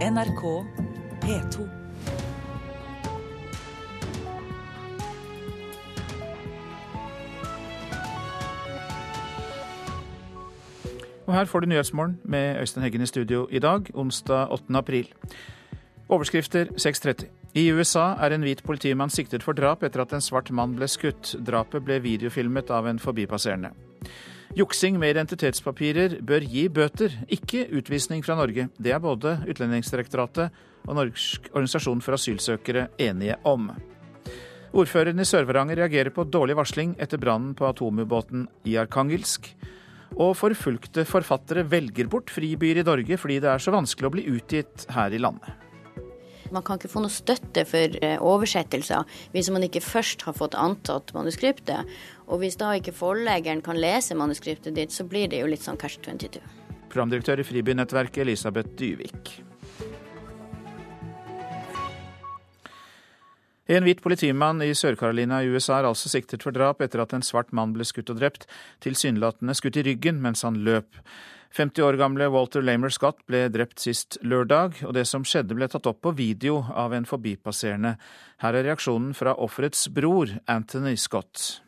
NRK 0.00 0.42
P2. 1.20 1.68
Og 11.26 11.34
her 11.34 11.44
får 11.44 11.60
du 11.60 11.66
Nyhetsmorgen 11.66 12.16
med 12.24 12.60
Øystein 12.60 12.82
Heggen 12.82 13.02
i 13.02 13.06
studio 13.06 13.48
i 13.50 13.58
dag, 13.58 13.80
onsdag 13.94 14.48
8. 14.50 14.64
april. 14.74 15.12
Overskrifter 16.08 16.64
6.30. 16.64 17.26
I 17.54 17.72
USA 17.72 18.14
er 18.20 18.32
en 18.32 18.40
hvit 18.40 18.62
politimann 18.64 19.10
siktet 19.10 19.42
for 19.42 19.52
drap 19.52 19.82
etter 19.82 20.00
at 20.00 20.16
en 20.16 20.24
svart 20.24 20.50
mann 20.50 20.78
ble 20.80 20.88
skutt. 20.88 21.36
Drapet 21.46 21.84
ble 21.84 22.00
videofilmet 22.00 22.70
av 22.70 22.88
en 22.88 22.98
forbipasserende. 22.98 23.74
Juksing 24.58 24.96
med 24.98 25.12
identitetspapirer 25.12 26.16
bør 26.26 26.42
gi 26.42 26.64
bøter, 26.74 27.12
ikke 27.30 27.68
utvisning 27.78 28.24
fra 28.26 28.34
Norge. 28.34 28.66
Det 28.82 28.90
er 28.90 28.98
både 29.02 29.36
Utlendingsdirektoratet 29.46 30.50
og 30.88 30.96
Norsk 30.98 31.46
organisasjon 31.52 32.02
for 32.02 32.16
asylsøkere 32.16 32.88
enige 32.98 33.36
om. 33.46 33.68
Ordføreren 34.74 35.22
i 35.22 35.26
Sør-Varanger 35.26 35.78
reagerer 35.78 36.10
på 36.14 36.26
dårlig 36.26 36.58
varsling 36.58 36.96
etter 36.98 37.22
brannen 37.22 37.54
på 37.54 37.68
atomubåten 37.68 38.48
i 38.66 38.74
Arkangelsk. 38.82 39.52
Og 40.18 40.34
forfulgte 40.34 41.06
forfattere 41.06 41.62
velger 41.70 42.10
bort 42.10 42.34
fribyer 42.34 42.82
i 42.82 42.86
Norge 42.86 43.22
fordi 43.22 43.38
det 43.42 43.54
er 43.54 43.62
så 43.62 43.74
vanskelig 43.74 44.10
å 44.10 44.14
bli 44.18 44.28
utgitt 44.34 44.88
her 44.90 45.14
i 45.14 45.22
landet. 45.22 45.69
Man 46.50 46.64
kan 46.66 46.80
ikke 46.80 46.90
få 46.90 47.02
noe 47.04 47.14
støtte 47.14 47.64
for 47.68 47.98
eh, 48.02 48.16
oversettelser 48.18 49.06
hvis 49.34 49.50
man 49.54 49.66
ikke 49.66 49.82
først 49.84 50.24
har 50.26 50.34
fått 50.38 50.56
antatt 50.58 51.12
manuskriptet. 51.14 51.86
Og 52.30 52.42
hvis 52.42 52.58
da 52.60 52.72
ikke 52.78 52.94
forleggeren 52.94 53.62
kan 53.62 53.78
lese 53.78 54.18
manuskriptet 54.18 54.74
ditt, 54.74 54.94
så 54.94 55.06
blir 55.06 55.30
det 55.30 55.42
jo 55.42 55.50
litt 55.50 55.62
sånn 55.62 55.78
Cash 55.80 56.02
22. 56.06 56.42
Programdirektør 56.90 57.42
i 57.42 57.46
Fribynettverket 57.46 58.24
Elisabeth 58.24 58.74
Dyvik. 58.78 59.36
En 63.70 63.86
hvit 63.86 64.00
politimann 64.02 64.58
i 64.66 64.72
Sør-Carolina 64.74 65.44
i 65.44 65.50
USA 65.52 65.76
er 65.78 65.86
altså 65.86 66.10
siktet 66.10 66.42
for 66.42 66.50
drap 66.50 66.80
etter 66.82 67.04
at 67.04 67.12
en 67.14 67.22
svart 67.22 67.52
mann 67.54 67.70
ble 67.76 67.86
skutt 67.86 68.10
og 68.10 68.18
drept, 68.18 68.48
tilsynelatende 68.82 69.54
skutt 69.54 69.78
i 69.78 69.84
ryggen 69.86 70.18
mens 70.24 70.42
han 70.42 70.58
løp. 70.66 70.98
50 71.52 71.82
år 71.82 71.98
gamle 71.98 72.28
Walter 72.30 72.62
Lamer 72.62 72.92
Scott 72.94 73.24
ble 73.26 73.48
drept 73.50 73.82
sist 73.82 74.18
lørdag, 74.22 74.84
og 74.86 74.94
det 74.94 75.06
som 75.10 75.24
skjedde 75.26 75.56
ble 75.58 75.66
tatt 75.68 75.88
opp 75.90 76.00
på 76.02 76.14
video 76.14 76.62
av 76.74 76.94
en 76.94 77.08
forbipasserende. 77.08 77.96
Her 78.44 78.54
er 78.54 78.68
reaksjonen 78.68 79.12
fra 79.18 79.34
offerets 79.34 79.88
bror, 79.88 80.36
Anthony 80.46 80.94
Scott. 80.96 81.60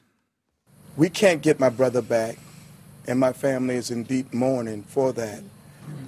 We 0.97 1.09
can't 1.09 1.43
get 1.43 1.59
my 1.59 1.71
brother 1.71 2.03
back, 2.03 2.39
and 3.09 3.19
my 3.19 3.33
family 3.33 3.77
is 3.77 3.91
in 3.91 4.05
deep 4.05 4.33
mourning 4.33 4.85
for 4.85 5.13
that. 5.13 5.43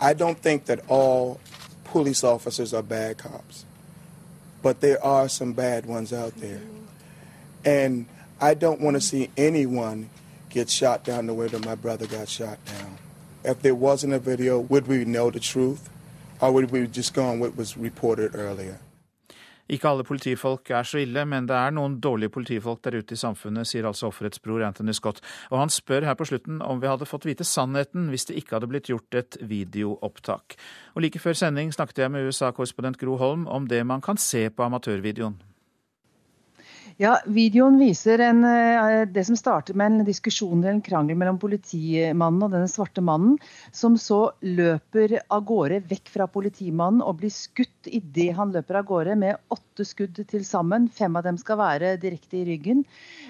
I 0.00 0.14
don't 0.14 0.38
think 0.38 0.66
that 0.66 0.80
all 0.88 1.40
police 1.84 2.22
officers 2.22 2.72
are 2.72 2.82
bad 2.82 3.18
cops. 3.18 3.64
but 4.64 4.80
there 4.80 5.04
are 5.04 5.28
some 5.28 5.52
bad 5.52 5.84
ones 5.84 6.10
out 6.10 6.34
there. 6.36 6.62
And 7.66 8.06
I 8.40 8.54
don't 8.54 8.80
want 8.80 8.96
to 8.96 9.00
see 9.00 9.28
anyone 9.36 10.08
get 10.48 10.70
shot 10.70 11.04
down 11.04 11.26
the 11.26 11.34
way 11.34 11.48
that 11.48 11.66
my 11.66 11.74
brother 11.74 12.06
got 12.06 12.30
shot 12.30 12.58
down. 12.64 12.96
If 13.44 13.60
there 13.60 13.74
wasn't 13.74 14.14
a 14.14 14.18
video, 14.18 14.58
would 14.70 14.88
we 14.88 15.04
know 15.04 15.30
the 15.30 15.40
truth? 15.40 15.90
Or 16.40 16.50
would 16.52 16.70
we 16.70 16.86
just 16.86 17.14
go 17.14 17.22
on 17.24 17.40
what 17.40 17.56
was 17.56 17.76
reported 17.76 18.34
earlier? 18.34 18.78
Ikke 19.68 19.88
alle 19.88 20.04
politifolk 20.04 20.70
er 20.70 20.82
så 20.84 20.98
ille, 21.00 21.24
men 21.24 21.46
det 21.48 21.56
er 21.56 21.72
noen 21.72 21.98
dårlige 22.00 22.32
politifolk 22.32 22.82
der 22.84 22.98
ute 23.00 23.16
i 23.16 23.20
samfunnet, 23.20 23.68
sier 23.68 23.86
altså 23.88 24.10
offerets 24.10 24.40
bror 24.44 24.64
Anthony 24.64 24.92
Scott. 24.92 25.22
Og 25.50 25.58
han 25.60 25.72
spør 25.72 26.04
her 26.04 26.16
på 26.20 26.26
slutten 26.28 26.60
om 26.64 26.80
vi 26.80 26.88
hadde 26.88 27.08
fått 27.08 27.24
vite 27.28 27.44
sannheten 27.48 28.10
hvis 28.12 28.28
det 28.28 28.36
ikke 28.40 28.58
hadde 28.58 28.68
blitt 28.72 28.88
gjort 28.92 29.20
et 29.20 29.38
videoopptak. 29.40 30.56
Og 30.96 31.04
like 31.04 31.20
før 31.20 31.36
sending 31.36 31.72
snakket 31.72 32.04
jeg 32.04 32.12
med 32.12 32.28
USA-korrespondent 32.28 33.00
Gro 33.00 33.16
Holm 33.20 33.48
om 33.48 33.68
det 33.68 33.84
man 33.88 34.04
kan 34.04 34.20
se 34.20 34.50
på 34.50 34.68
amatørvideoen. 34.68 35.40
Ja, 37.02 37.16
Videoen 37.26 37.74
viser 37.80 38.20
en, 38.22 38.44
eh, 38.46 39.02
det 39.10 39.24
som 39.26 39.34
starter 39.34 39.74
med 39.74 39.86
en 39.86 40.04
diskusjon 40.06 40.60
eller 40.60 40.76
en 40.76 40.82
krangel 40.84 41.16
mellom 41.18 41.40
politimannen 41.42 42.44
og 42.46 42.52
denne 42.52 42.70
svarte 42.70 43.02
mannen, 43.02 43.34
som 43.74 43.96
så 43.98 44.30
løper 44.46 45.16
av 45.26 45.42
gårde 45.48 45.80
vekk 45.90 46.12
fra 46.14 46.28
politimannen 46.30 47.02
og 47.02 47.18
blir 47.18 47.34
skutt 47.34 47.90
idet 47.90 48.36
han 48.38 48.54
løper 48.54 48.78
av 48.78 48.86
gårde, 48.86 49.18
med 49.18 49.42
åtte 49.50 49.82
skudd 49.82 50.22
til 50.30 50.44
sammen. 50.46 50.86
Fem 50.88 51.16
av 51.18 51.26
dem 51.26 51.36
skal 51.40 51.58
være 51.58 51.96
direkte 51.98 52.38
i 52.38 52.46
ryggen. 52.52 52.84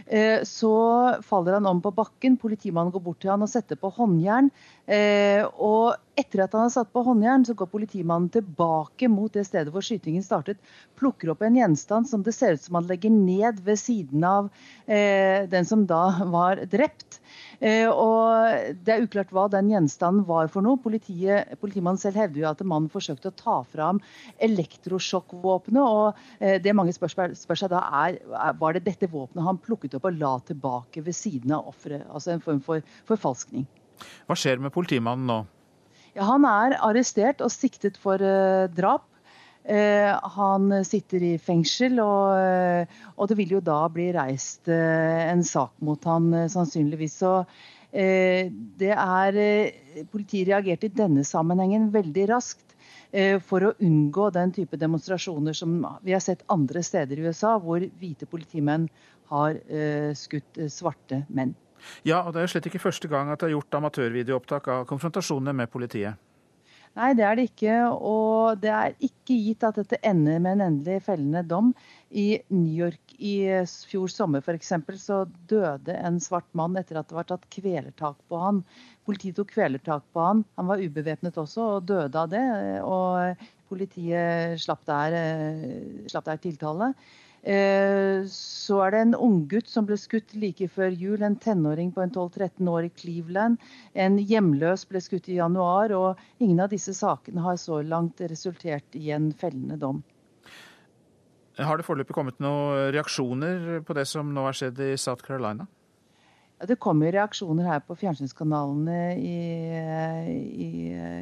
Eh, 0.06 0.44
så 0.44 1.22
faller 1.24 1.56
han 1.56 1.66
om 1.66 1.80
på 1.80 1.94
bakken. 1.94 2.36
Politimannen 2.36 2.92
går 2.92 3.00
bort 3.00 3.22
til 3.24 3.32
han 3.32 3.42
og 3.42 3.48
setter 3.48 3.80
på 3.80 3.88
håndjern. 3.96 4.52
Eh, 4.84 5.40
og 5.56 5.96
etter 6.20 6.44
at 6.44 6.54
han 6.54 6.66
har 6.66 6.72
satt 6.74 6.92
på 6.94 7.02
håndjern, 7.06 7.44
så 7.46 7.56
går 7.58 7.70
politimannen 7.72 8.30
tilbake 8.32 9.08
mot 9.10 9.32
det 9.34 9.46
stedet 9.48 9.72
hvor 9.74 9.84
skytingen 9.84 10.24
startet, 10.24 10.60
plukker 10.98 11.32
opp 11.32 11.42
en 11.42 11.58
gjenstand 11.58 12.08
som 12.10 12.22
det 12.26 12.34
ser 12.36 12.54
ut 12.54 12.62
som 12.62 12.78
han 12.78 12.88
legger 12.88 13.12
ned 13.12 13.60
ved 13.66 13.80
siden 13.80 14.24
av 14.28 14.50
eh, 14.86 15.44
den 15.50 15.66
som 15.66 15.84
da 15.90 16.02
var 16.30 16.62
drept. 16.70 17.20
Eh, 17.58 17.88
og 17.90 18.74
Det 18.86 18.94
er 18.94 19.04
uklart 19.06 19.32
hva 19.34 19.46
den 19.50 19.72
gjenstanden 19.72 20.26
var 20.28 20.50
for 20.52 20.64
noe. 20.66 20.80
Politiet, 20.80 21.56
politimannen 21.62 22.00
selv 22.00 22.20
hevder 22.22 22.44
jo 22.44 22.50
at 22.50 22.62
mannen 22.62 22.92
forsøkte 22.92 23.32
å 23.32 23.38
ta 23.38 23.56
fram 23.66 24.00
elektrosjokkvåpenet. 24.44 25.82
og 25.82 26.22
eh, 26.38 26.60
Det 26.62 26.76
mange 26.76 26.94
spør, 26.94 27.34
spør 27.34 27.62
seg 27.64 27.74
da 27.74 27.82
er, 28.04 28.20
var 28.60 28.76
det 28.76 28.86
dette 28.86 29.10
våpenet 29.10 29.48
han 29.48 29.62
plukket 29.62 29.98
opp 29.98 30.06
og 30.10 30.20
la 30.20 30.36
tilbake 30.46 31.02
ved 31.02 31.16
siden 31.16 31.56
av 31.58 31.74
offeret. 31.74 32.06
Altså 32.10 32.34
en 32.34 32.44
form 32.44 32.62
for 32.64 32.84
forfalskning. 33.08 33.66
Hva 34.28 34.36
skjer 34.38 34.62
med 34.62 34.74
politimannen 34.74 35.28
nå? 35.30 35.42
Ja, 36.14 36.28
han 36.28 36.44
er 36.46 36.76
arrestert 36.78 37.42
og 37.42 37.50
siktet 37.50 37.98
for 37.98 38.22
uh, 38.22 38.70
drap. 38.70 39.08
Uh, 39.64 40.12
han 40.36 40.70
sitter 40.86 41.22
i 41.24 41.32
fengsel, 41.42 41.98
og, 42.02 42.36
uh, 42.38 43.00
og, 43.16 43.26
det 43.30 43.38
vil 43.40 43.56
jo 43.56 43.62
da 43.64 43.80
bli 43.90 44.10
reist 44.14 44.70
en 44.70 45.42
sak 45.46 45.72
mot 45.82 46.04
han 46.06 46.30
sannsynligvis. 46.52 47.22
Så 47.24 47.38
det 47.94 48.90
er 48.90 49.36
Politiet 50.10 50.48
reagerte 50.48 50.88
i 50.88 50.94
denne 50.98 51.22
sammenhengen 51.22 51.92
veldig 51.94 52.24
raskt 52.32 52.72
for 53.46 53.68
å 53.68 53.70
unngå 53.86 54.24
den 54.34 54.50
type 54.56 54.74
demonstrasjoner 54.82 55.54
som 55.54 55.76
vi 56.02 56.10
har 56.10 56.24
sett 56.24 56.42
andre 56.50 56.82
steder 56.82 57.20
i 57.22 57.28
USA, 57.28 57.52
hvor 57.62 57.86
hvite 58.00 58.26
politimenn 58.26 58.88
har 59.30 59.60
skutt 60.18 60.58
svarte 60.74 61.22
menn. 61.30 61.54
Ja, 62.06 62.22
og 62.22 62.32
det 62.32 62.42
er 62.42 62.48
jo 62.48 62.54
slett 62.54 62.68
ikke 62.70 62.82
første 62.82 63.10
gang 63.10 63.32
at 63.32 63.40
det 63.40 63.50
er 63.50 63.56
gjort 63.56 63.80
amatørvideoopptak 63.80 64.70
av 64.72 64.86
konfrontasjonene 64.90 65.56
med 65.62 65.72
politiet. 65.72 66.20
Nei, 66.94 67.10
det 67.18 67.24
er 67.26 67.38
det 67.38 67.48
ikke. 67.48 67.76
Og 68.06 68.60
det 68.62 68.70
er 68.70 68.92
ikke 69.02 69.34
gitt 69.48 69.64
at 69.66 69.80
dette 69.80 69.98
ender 70.06 70.38
med 70.42 70.56
en 70.56 70.66
endelig 70.68 71.00
fellende 71.08 71.42
dom. 71.50 71.72
I 72.14 72.38
New 72.54 72.70
York 72.70 73.16
i 73.18 73.34
fjor 73.90 74.10
sommer 74.12 74.44
f.eks. 74.44 74.70
så 75.02 75.24
døde 75.50 75.96
en 75.98 76.20
svart 76.22 76.46
mann 76.54 76.78
etter 76.78 77.00
at 77.00 77.10
det 77.10 77.18
var 77.18 77.26
tatt 77.26 77.48
kvelertak 77.50 78.20
på 78.30 78.38
han. 78.38 78.62
Politiet 79.08 79.40
tok 79.40 79.50
kvelertak 79.56 80.06
på 80.14 80.22
han. 80.22 80.44
Han 80.60 80.70
var 80.70 80.82
ubevæpnet 80.82 81.42
også 81.42 81.66
og 81.78 81.90
døde 81.90 82.20
av 82.20 82.30
det. 82.30 82.46
Og 82.86 83.44
politiet 83.72 84.62
slapp 84.62 84.86
der, 84.86 85.18
slapp 86.06 86.30
der 86.30 86.42
tiltale. 86.46 86.92
Eh, 87.44 88.24
så 88.32 88.78
er 88.86 88.94
det 88.94 89.00
en 89.04 89.16
unggutt 89.20 89.68
som 89.68 89.84
ble 89.84 89.98
skutt 90.00 90.32
like 90.38 90.68
før 90.72 90.94
jul. 90.96 91.20
En 91.22 91.36
tenåring 91.36 91.92
på 91.92 92.00
en 92.00 92.12
12-13 92.12 92.70
år 92.72 92.88
i 92.88 92.92
Cleveland. 92.96 93.60
En 93.92 94.16
hjemløs 94.16 94.86
ble 94.88 95.02
skutt 95.04 95.28
i 95.28 95.38
januar. 95.38 95.92
Og 95.92 96.24
ingen 96.40 96.64
av 96.64 96.72
disse 96.72 96.96
sakene 96.96 97.44
har 97.44 97.60
så 97.60 97.82
langt 97.84 98.24
resultert 98.24 98.96
i 98.96 99.12
en 99.12 99.30
fellende 99.36 99.76
dom. 99.80 100.00
Har 101.60 101.78
det 101.78 101.86
foreløpig 101.86 102.16
kommet 102.16 102.40
noen 102.42 102.90
reaksjoner 102.96 103.84
på 103.86 103.94
det 103.94 104.08
som 104.10 104.32
nå 104.34 104.48
har 104.48 104.56
skjedd 104.56 104.80
i 104.82 104.94
South 104.98 105.22
Carolina? 105.22 105.68
Ja, 106.58 106.66
det 106.70 106.80
kommer 106.82 107.12
reaksjoner 107.12 107.66
her 107.68 107.84
på 107.84 107.94
fjernsynskanalene 107.98 108.98
i, 109.20 109.38
i 110.64 110.70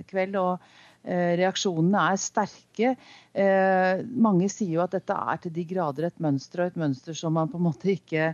kveld. 0.09 0.39
og 0.41 0.63
reaksjonene 1.05 2.05
er 2.13 2.21
sterke. 2.21 2.95
Eh, 3.35 4.03
mange 4.15 4.49
sier 4.53 4.77
jo 4.77 4.85
at 4.85 4.95
dette 4.95 5.17
er 5.17 5.43
til 5.43 5.55
de 5.57 5.67
grader 5.73 6.09
et 6.09 6.23
mønster, 6.23 6.63
og 6.63 6.73
et 6.73 6.81
mønster 6.85 7.17
som 7.19 7.35
man 7.39 7.51
på 7.51 7.59
en 7.59 7.67
måte 7.67 7.91
ikke, 7.97 8.33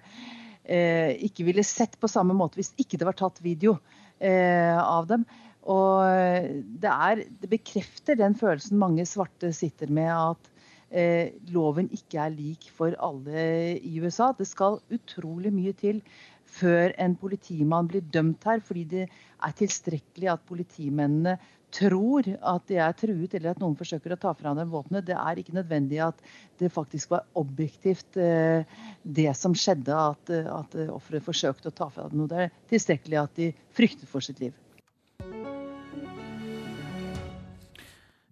eh, 0.64 1.12
ikke 1.28 1.48
ville 1.48 1.64
sett 1.66 1.98
på 2.00 2.10
samme 2.10 2.36
måte 2.36 2.60
hvis 2.60 2.74
ikke 2.76 3.00
det 3.00 3.08
var 3.08 3.18
tatt 3.18 3.42
video 3.44 3.78
av 4.18 5.04
dem. 5.06 5.22
Og 5.70 6.02
det, 6.82 6.90
er, 6.90 7.20
det 7.38 7.50
bekrefter 7.52 8.16
den 8.18 8.34
følelsen 8.34 8.80
mange 8.80 9.04
svarte 9.06 9.52
sitter 9.54 9.92
med, 9.94 10.10
at 10.10 10.48
Eh, 10.88 11.34
loven 11.52 11.90
ikke 11.92 12.16
er 12.22 12.32
lik 12.32 12.70
for 12.72 12.94
alle 13.04 13.76
i 13.76 13.98
USA. 14.00 14.30
Det 14.32 14.46
skal 14.48 14.80
utrolig 14.94 15.52
mye 15.52 15.74
til 15.76 16.00
før 16.48 16.94
en 16.96 17.16
politimann 17.20 17.90
blir 17.90 18.06
dømt 18.08 18.46
her, 18.48 18.62
fordi 18.64 18.84
det 18.88 19.04
er 19.04 19.56
tilstrekkelig 19.58 20.30
at 20.32 20.46
politimennene 20.48 21.36
tror 21.74 22.28
at 22.36 22.68
de 22.70 22.78
er 22.80 22.94
truet, 22.96 23.34
eller 23.34 23.52
at 23.52 23.60
noen 23.62 23.76
forsøker 23.78 24.14
å 24.14 24.20
ta 24.20 24.32
fra 24.36 24.54
dem 24.56 24.70
våpenet. 24.72 25.06
Det 25.08 25.16
er 25.16 25.40
ikke 25.40 25.56
nødvendig 25.56 26.00
at 26.04 26.22
det 26.60 26.72
faktisk 26.74 27.12
var 27.14 27.26
objektivt 27.38 28.18
eh, 28.20 28.64
det 29.02 29.30
som 29.38 29.56
skjedde, 29.56 29.94
at, 29.94 30.32
at 30.32 30.78
offeret 30.88 31.26
forsøkte 31.26 31.72
å 31.72 31.78
ta 31.82 31.90
fra 31.92 32.08
dem 32.08 32.22
noe. 32.22 32.30
Det 32.30 32.46
er 32.46 32.56
tilstrekkelig 32.72 33.22
at 33.22 33.36
de 33.38 33.52
frykter 33.76 34.10
for 34.10 34.24
sitt 34.24 34.42
liv. 34.42 34.56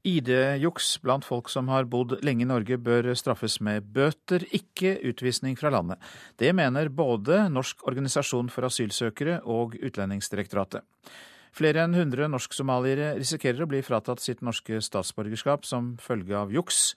ID-juks 0.07 1.01
blant 1.03 1.27
folk 1.27 1.51
som 1.51 1.71
har 1.73 1.89
bodd 1.91 2.17
lenge 2.25 2.45
i 2.45 2.49
Norge 2.49 2.79
bør 2.79 3.09
straffes 3.19 3.59
med 3.65 3.89
bøter, 3.95 4.45
ikke 4.55 4.97
utvisning 5.11 5.57
fra 5.59 5.73
landet. 5.75 5.99
Det 6.39 6.53
mener 6.55 6.93
både 6.95 7.47
Norsk 7.51 7.83
organisasjon 7.91 8.53
for 8.53 8.69
asylsøkere 8.69 9.41
og 9.43 9.75
Utlendingsdirektoratet. 9.81 10.87
Flere 11.57 11.87
enn 11.87 11.95
100 11.97 12.29
norsk-somaliere 12.29 13.15
risikerer 13.17 13.65
å 13.65 13.69
bli 13.71 13.79
fratatt 13.85 14.21
sitt 14.21 14.43
norske 14.45 14.83
statsborgerskap 14.85 15.65
som 15.65 15.95
følge 16.03 16.37
av 16.37 16.53
juks, 16.53 16.91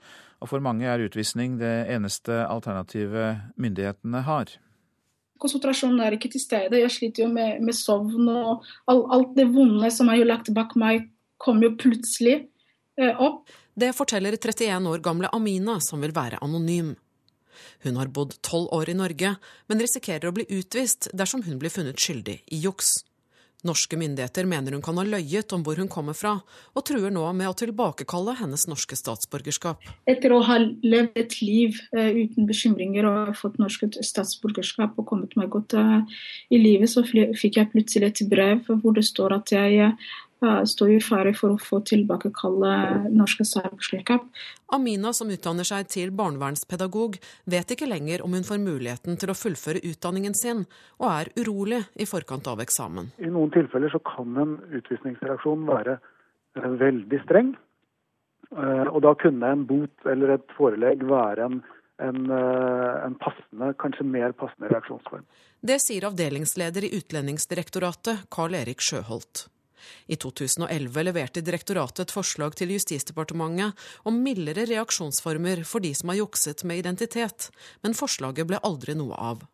og 0.44 0.51
for 0.51 0.63
mange 0.63 0.88
er 0.88 1.06
utvisning 1.06 1.56
det 1.61 1.85
eneste 1.94 2.41
alternativet 2.44 3.56
myndighetene 3.56 4.25
har. 4.27 4.51
Konsentrasjonen 5.39 6.03
er 6.03 6.17
ikke 6.17 6.31
til 6.33 6.44
stede. 6.44 6.81
Jeg 6.81 6.91
sliter 6.91 7.23
jo 7.23 7.31
med, 7.31 7.63
med 7.63 7.75
sovn 7.77 8.27
og 8.33 8.67
all, 8.91 9.06
alt 9.15 9.35
det 9.38 9.47
vonde 9.53 9.88
som 9.95 10.11
er 10.11 10.19
jo 10.19 10.27
lagt 10.27 10.51
bak 10.56 10.75
meg, 10.79 11.07
kom 11.39 11.63
jo 11.63 11.71
plutselig 11.79 12.41
eh, 13.00 13.15
opp. 13.15 13.47
Det 13.79 13.94
forteller 13.95 14.35
31 14.35 14.89
år 14.91 15.00
gamle 15.06 15.31
Amina, 15.31 15.77
som 15.79 16.03
vil 16.03 16.11
være 16.11 16.41
anonym. 16.44 16.97
Hun 17.88 18.00
har 18.00 18.11
bodd 18.11 18.35
tolv 18.44 18.73
år 18.75 18.91
i 18.91 18.97
Norge, 19.00 19.38
men 19.71 19.79
risikerer 19.79 20.27
å 20.27 20.35
bli 20.35 20.50
utvist 20.51 21.07
dersom 21.15 21.45
hun 21.47 21.61
blir 21.61 21.71
funnet 21.71 22.00
skyldig 22.00 22.41
i 22.51 22.59
juks. 22.59 22.97
Norske 23.67 23.97
myndigheter 24.00 24.47
mener 24.47 24.71
hun 24.71 24.83
kan 24.83 24.95
ha 24.95 25.03
løyet 25.03 25.51
om 25.51 25.65
hvor 25.65 25.79
hun 25.81 25.89
kommer 25.91 26.15
fra, 26.15 26.38
og 26.71 26.85
truer 26.88 27.11
nå 27.11 27.25
med 27.35 27.50
å 27.50 27.56
tilbakekalle 27.59 28.38
hennes 28.39 28.63
norske 28.71 28.95
statsborgerskap. 28.95 29.83
Etter 30.07 30.31
å 30.31 30.39
ha 30.47 30.56
levd 30.63 31.19
et 31.19 31.35
liv 31.44 31.75
uh, 31.91 32.07
uten 32.07 32.47
bekymringer 32.47 33.09
og 33.09 33.33
fått 33.39 33.59
norsk 33.59 34.00
statsborgerskap 34.00 34.95
og 34.95 35.09
kommet 35.11 35.35
meg 35.39 35.51
godt 35.51 35.75
uh, 35.75 36.00
i 36.47 36.61
livet, 36.61 36.88
så 36.91 37.03
fikk 37.03 37.59
jeg 37.59 37.71
plutselig 37.73 38.13
et 38.13 38.23
brev 38.31 38.63
hvor 38.69 38.95
det 38.95 39.03
står 39.09 39.41
at 39.41 39.56
jeg 39.57 39.91
uh, 39.91 40.09
står 40.39 40.91
i 40.95 41.00
fare 41.03 41.33
for 41.36 41.56
å 41.56 41.59
få 41.59 41.81
tilbakekalle 41.88 42.71
norske 43.12 43.44
statsborgerskap. 43.47 44.27
Amina, 44.75 45.12
som 45.13 45.31
utdanner 45.33 45.68
seg 45.68 45.89
til 45.91 46.13
barnevernspedagog, 46.15 47.18
vet 47.50 47.74
ikke 47.75 47.89
lenger 47.89 48.24
om 48.24 48.36
hun 48.38 48.47
får 48.47 48.62
muligheten 48.63 49.19
til 49.19 49.33
å 49.33 49.38
fullføre 49.38 49.83
utdanningen 49.89 50.38
sin, 50.38 50.63
og 51.01 51.09
er 51.12 51.31
urolig 51.39 51.81
i 52.00 52.07
forkant 52.09 52.47
av 52.47 52.63
eksamen. 52.63 53.12
I 53.19 53.31
noen 53.33 53.51
tilfeller 53.56 53.91
så 53.91 54.01
kan 54.06 54.38
en 54.39 54.56
utvisningsreaksjon 54.80 55.68
være 55.68 55.97
eh, 56.00 56.71
veldig 56.85 57.21
streng. 57.25 57.51
Eh, 58.56 58.88
og 58.88 59.03
da 59.06 59.13
kunne 59.19 59.51
en 59.53 59.68
bot 59.69 60.09
eller 60.09 60.38
et 60.38 60.56
forelegg 60.57 61.03
være 61.09 61.45
en, 61.50 61.62
en, 62.01 62.24
eh, 62.33 62.95
en 63.03 63.19
passende, 63.21 63.74
kanskje 63.81 64.07
mer 64.07 64.33
passende 64.39 64.71
reaksjonsform. 64.71 65.27
Det 65.59 65.81
sier 65.83 66.07
avdelingsleder 66.07 66.88
i 66.88 66.95
Utlendingsdirektoratet, 66.97 68.30
Carl 68.31 68.56
Erik 68.57 68.81
Sjøholt. 68.81 69.50
I 70.07 70.17
2011 70.19 71.05
leverte 71.07 71.43
direktoratet 71.45 72.07
et 72.07 72.15
forslag 72.15 72.57
til 72.59 72.73
Justisdepartementet 72.75 73.87
om 74.09 74.19
mildere 74.23 74.67
reaksjonsformer 74.69 75.63
for 75.67 75.83
de 75.83 75.93
som 75.97 76.13
har 76.13 76.21
jukset 76.21 76.65
med 76.67 76.83
identitet, 76.83 77.49
men 77.83 77.97
forslaget 77.97 78.49
ble 78.49 78.61
aldri 78.63 78.97
noe 78.97 79.15
av. 79.15 79.47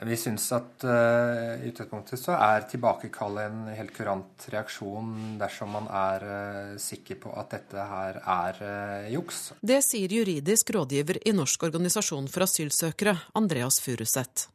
Vi 0.00 0.16
syns 0.16 0.46
at 0.56 0.84
uh, 0.88 1.60
i 1.60 1.68
utgangspunktet 1.68 2.16
så 2.16 2.32
er 2.32 2.64
tilbakekall 2.70 3.36
en 3.42 3.58
helt 3.76 3.92
kurant 3.92 4.46
reaksjon 4.48 5.36
dersom 5.40 5.74
man 5.76 5.90
er 5.92 6.24
uh, 6.24 6.78
sikker 6.80 7.18
på 7.20 7.32
at 7.36 7.52
dette 7.52 7.84
her 7.90 8.16
er 8.22 8.62
uh, 8.64 9.10
juks. 9.12 9.50
Det 9.60 9.82
sier 9.84 10.14
juridisk 10.16 10.72
rådgiver 10.72 11.20
i 11.28 11.36
Norsk 11.36 11.68
organisasjon 11.68 12.30
for 12.32 12.46
asylsøkere, 12.46 13.18
Andreas 13.36 13.82
Furuseth. 13.84 14.48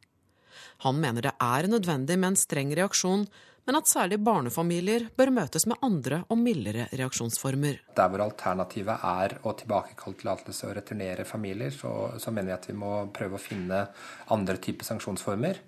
Han 0.82 0.98
mener 0.98 1.30
det 1.30 1.36
er 1.38 1.70
nødvendig 1.70 2.18
med 2.18 2.32
en 2.32 2.38
streng 2.38 2.74
reaksjon, 2.74 3.28
men 3.68 3.76
at 3.76 3.88
særlig 3.90 4.16
barnefamilier 4.24 5.10
bør 5.16 5.28
møtes 5.36 5.66
med 5.68 5.76
andre 5.84 6.22
og 6.32 6.38
mildere 6.40 6.86
reaksjonsformer. 6.96 7.82
Der 7.98 8.08
hvor 8.08 8.22
alternativet 8.24 9.04
er 9.04 9.34
å 9.44 9.52
tilbakekalle 9.60 10.16
tillatelse 10.22 10.70
og 10.70 10.78
returnere 10.78 11.26
familier, 11.28 11.74
så, 11.76 11.92
så 12.16 12.32
mener 12.32 12.54
jeg 12.54 12.62
at 12.62 12.68
vi 12.70 12.76
må 12.80 12.92
prøve 13.12 13.36
å 13.36 13.42
finne 13.42 13.82
andre 14.32 14.56
typer 14.64 14.88
sanksjonsformer. 14.88 15.60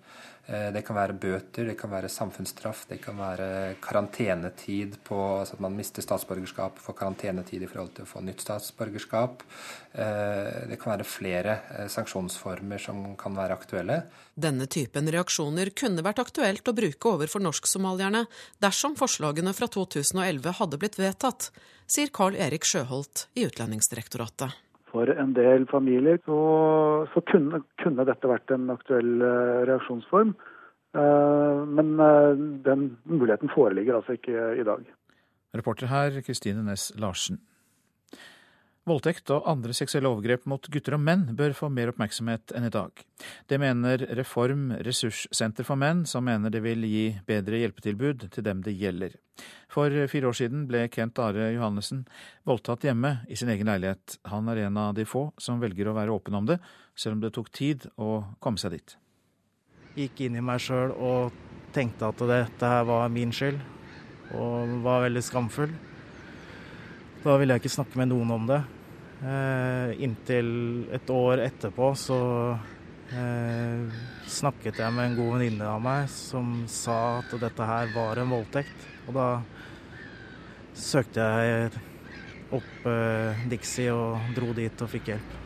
Eh, 0.47 0.71
det 0.75 0.83
kan 0.87 0.97
være 0.97 1.15
bøter, 1.21 1.69
det 1.69 1.77
kan 1.79 1.93
være 1.93 2.09
samfunnsstraff, 2.11 2.87
det 2.91 3.01
kan 3.05 3.19
være 3.21 3.77
karantenetid 3.83 4.97
på 5.07 5.19
altså 5.41 5.59
at 5.59 5.63
man 5.63 5.77
mister 5.77 6.03
statsborgerskap, 6.05 6.81
får 6.81 6.97
karantenetid 6.99 7.63
i 7.63 7.69
forhold 7.71 7.93
til 7.97 8.07
å 8.07 8.11
få 8.11 8.23
nytt 8.25 8.43
statsborgerskap. 8.43 9.45
Eh, 9.93 10.71
det 10.71 10.79
kan 10.81 10.95
være 10.95 11.07
flere 11.07 11.59
eh, 11.77 11.91
sanksjonsformer 11.93 12.83
som 12.83 13.05
kan 13.21 13.37
være 13.37 13.59
aktuelle. 13.59 14.01
Denne 14.35 14.67
typen 14.71 15.11
reaksjoner 15.13 15.75
kunne 15.77 16.07
vært 16.07 16.23
aktuelt 16.25 16.67
å 16.67 16.77
bruke 16.77 17.13
overfor 17.13 17.45
norsk-somalierne 17.45 18.25
dersom 18.65 18.97
forslagene 18.99 19.55
fra 19.55 19.69
2011 19.71 20.57
hadde 20.63 20.81
blitt 20.81 20.99
vedtatt, 20.99 21.53
sier 21.91 22.11
Carl 22.15 22.39
Erik 22.39 22.67
Sjøholt 22.67 23.29
i 23.39 23.47
Utlendingsdirektoratet 23.47 24.70
for 24.93 25.11
en 25.11 25.35
del 25.37 25.67
familier 25.71 26.21
så, 26.27 26.39
så 27.13 27.23
kunne, 27.31 27.63
kunne, 27.83 28.07
dette 28.09 28.31
vært 28.31 28.55
en 28.55 28.71
aktuell 28.75 29.13
uh, 29.23 29.61
reaksjonsform. 29.69 30.35
Uh, 30.97 31.63
men 31.71 31.95
uh, 32.01 32.33
den 32.67 32.89
muligheten 33.07 33.53
foreligger 33.55 34.01
altså 34.01 34.19
ikke 34.19 34.51
i 34.59 34.67
dag. 34.67 34.83
Reporter 35.57 35.91
her 35.91 36.21
Kristine 36.27 36.65
Næss 36.67 36.91
Larsen. 36.99 37.41
Voldtekt 38.89 39.29
og 39.35 39.45
andre 39.51 39.75
seksuelle 39.77 40.09
overgrep 40.09 40.47
mot 40.49 40.65
gutter 40.73 40.97
og 40.97 41.03
menn 41.05 41.27
bør 41.37 41.53
få 41.55 41.69
mer 41.71 41.93
oppmerksomhet 41.93 42.55
enn 42.57 42.67
i 42.67 42.73
dag. 42.73 43.03
Det 43.47 43.59
mener 43.61 44.07
Reform 44.19 44.71
ressurssenter 44.87 45.69
for 45.69 45.79
menn, 45.79 46.07
som 46.09 46.25
mener 46.27 46.51
det 46.51 46.63
vil 46.65 46.87
gi 46.89 47.05
bedre 47.29 47.61
hjelpetilbud 47.61 48.31
til 48.33 48.47
dem 48.47 48.65
det 48.65 48.75
gjelder. 48.81 49.19
For 49.71 49.95
fire 50.11 50.31
år 50.31 50.37
siden 50.37 50.65
ble 50.67 50.87
Kent 50.91 51.19
Are 51.23 51.51
Johannessen 51.55 52.03
voldtatt 52.49 52.85
hjemme 52.89 53.21
i 53.31 53.39
sin 53.39 53.53
egen 53.53 53.71
leilighet. 53.71 54.19
Han 54.33 54.51
er 54.51 54.65
en 54.65 54.81
av 54.81 54.97
de 54.97 55.07
få 55.07 55.29
som 55.39 55.61
velger 55.63 55.91
å 55.91 55.95
være 55.95 56.15
åpen 56.15 56.39
om 56.41 56.49
det, 56.49 56.59
selv 56.99 57.19
om 57.19 57.23
det 57.23 57.33
tok 57.37 57.53
tid 57.55 57.87
å 58.01 58.23
komme 58.43 58.59
seg 58.59 58.75
dit. 58.79 58.97
Gikk 59.99 60.25
inn 60.27 60.39
i 60.39 60.43
meg 60.45 60.63
sjøl 60.63 60.95
og 60.95 61.37
tenkte 61.75 62.11
at 62.11 62.27
dette 62.31 62.73
her 62.73 62.85
var 62.89 63.11
min 63.15 63.31
skyld, 63.35 63.61
og 64.35 64.75
var 64.85 65.07
veldig 65.07 65.23
skamfull. 65.27 65.73
Da 67.23 67.37
ville 67.39 67.55
jeg 67.55 67.63
ikke 67.63 67.77
snakke 67.77 68.01
med 68.01 68.11
noen 68.11 68.31
om 68.35 68.47
det. 68.49 68.61
Eh, 69.21 69.91
inntil 70.07 70.87
et 70.97 71.11
år 71.13 71.43
etterpå 71.45 71.91
så 71.99 72.21
eh, 73.13 73.99
snakket 74.31 74.81
jeg 74.81 74.95
med 74.95 75.11
en 75.11 75.19
god 75.19 75.35
venninne 75.37 75.67
av 75.67 75.83
meg 75.83 76.09
som 76.13 76.63
sa 76.71 76.97
at 77.19 77.35
dette 77.43 77.67
her 77.67 77.91
var 77.95 78.21
en 78.21 78.33
voldtekt. 78.33 78.87
Og 79.09 79.17
da 79.17 79.29
søkte 80.77 81.27
jeg 81.27 81.71
opp 82.55 82.89
eh, 82.91 83.45
Dixie 83.51 83.93
og 83.95 84.33
dro 84.37 84.55
dit 84.57 84.83
og 84.83 84.91
fikk 84.91 85.13
hjelp. 85.13 85.37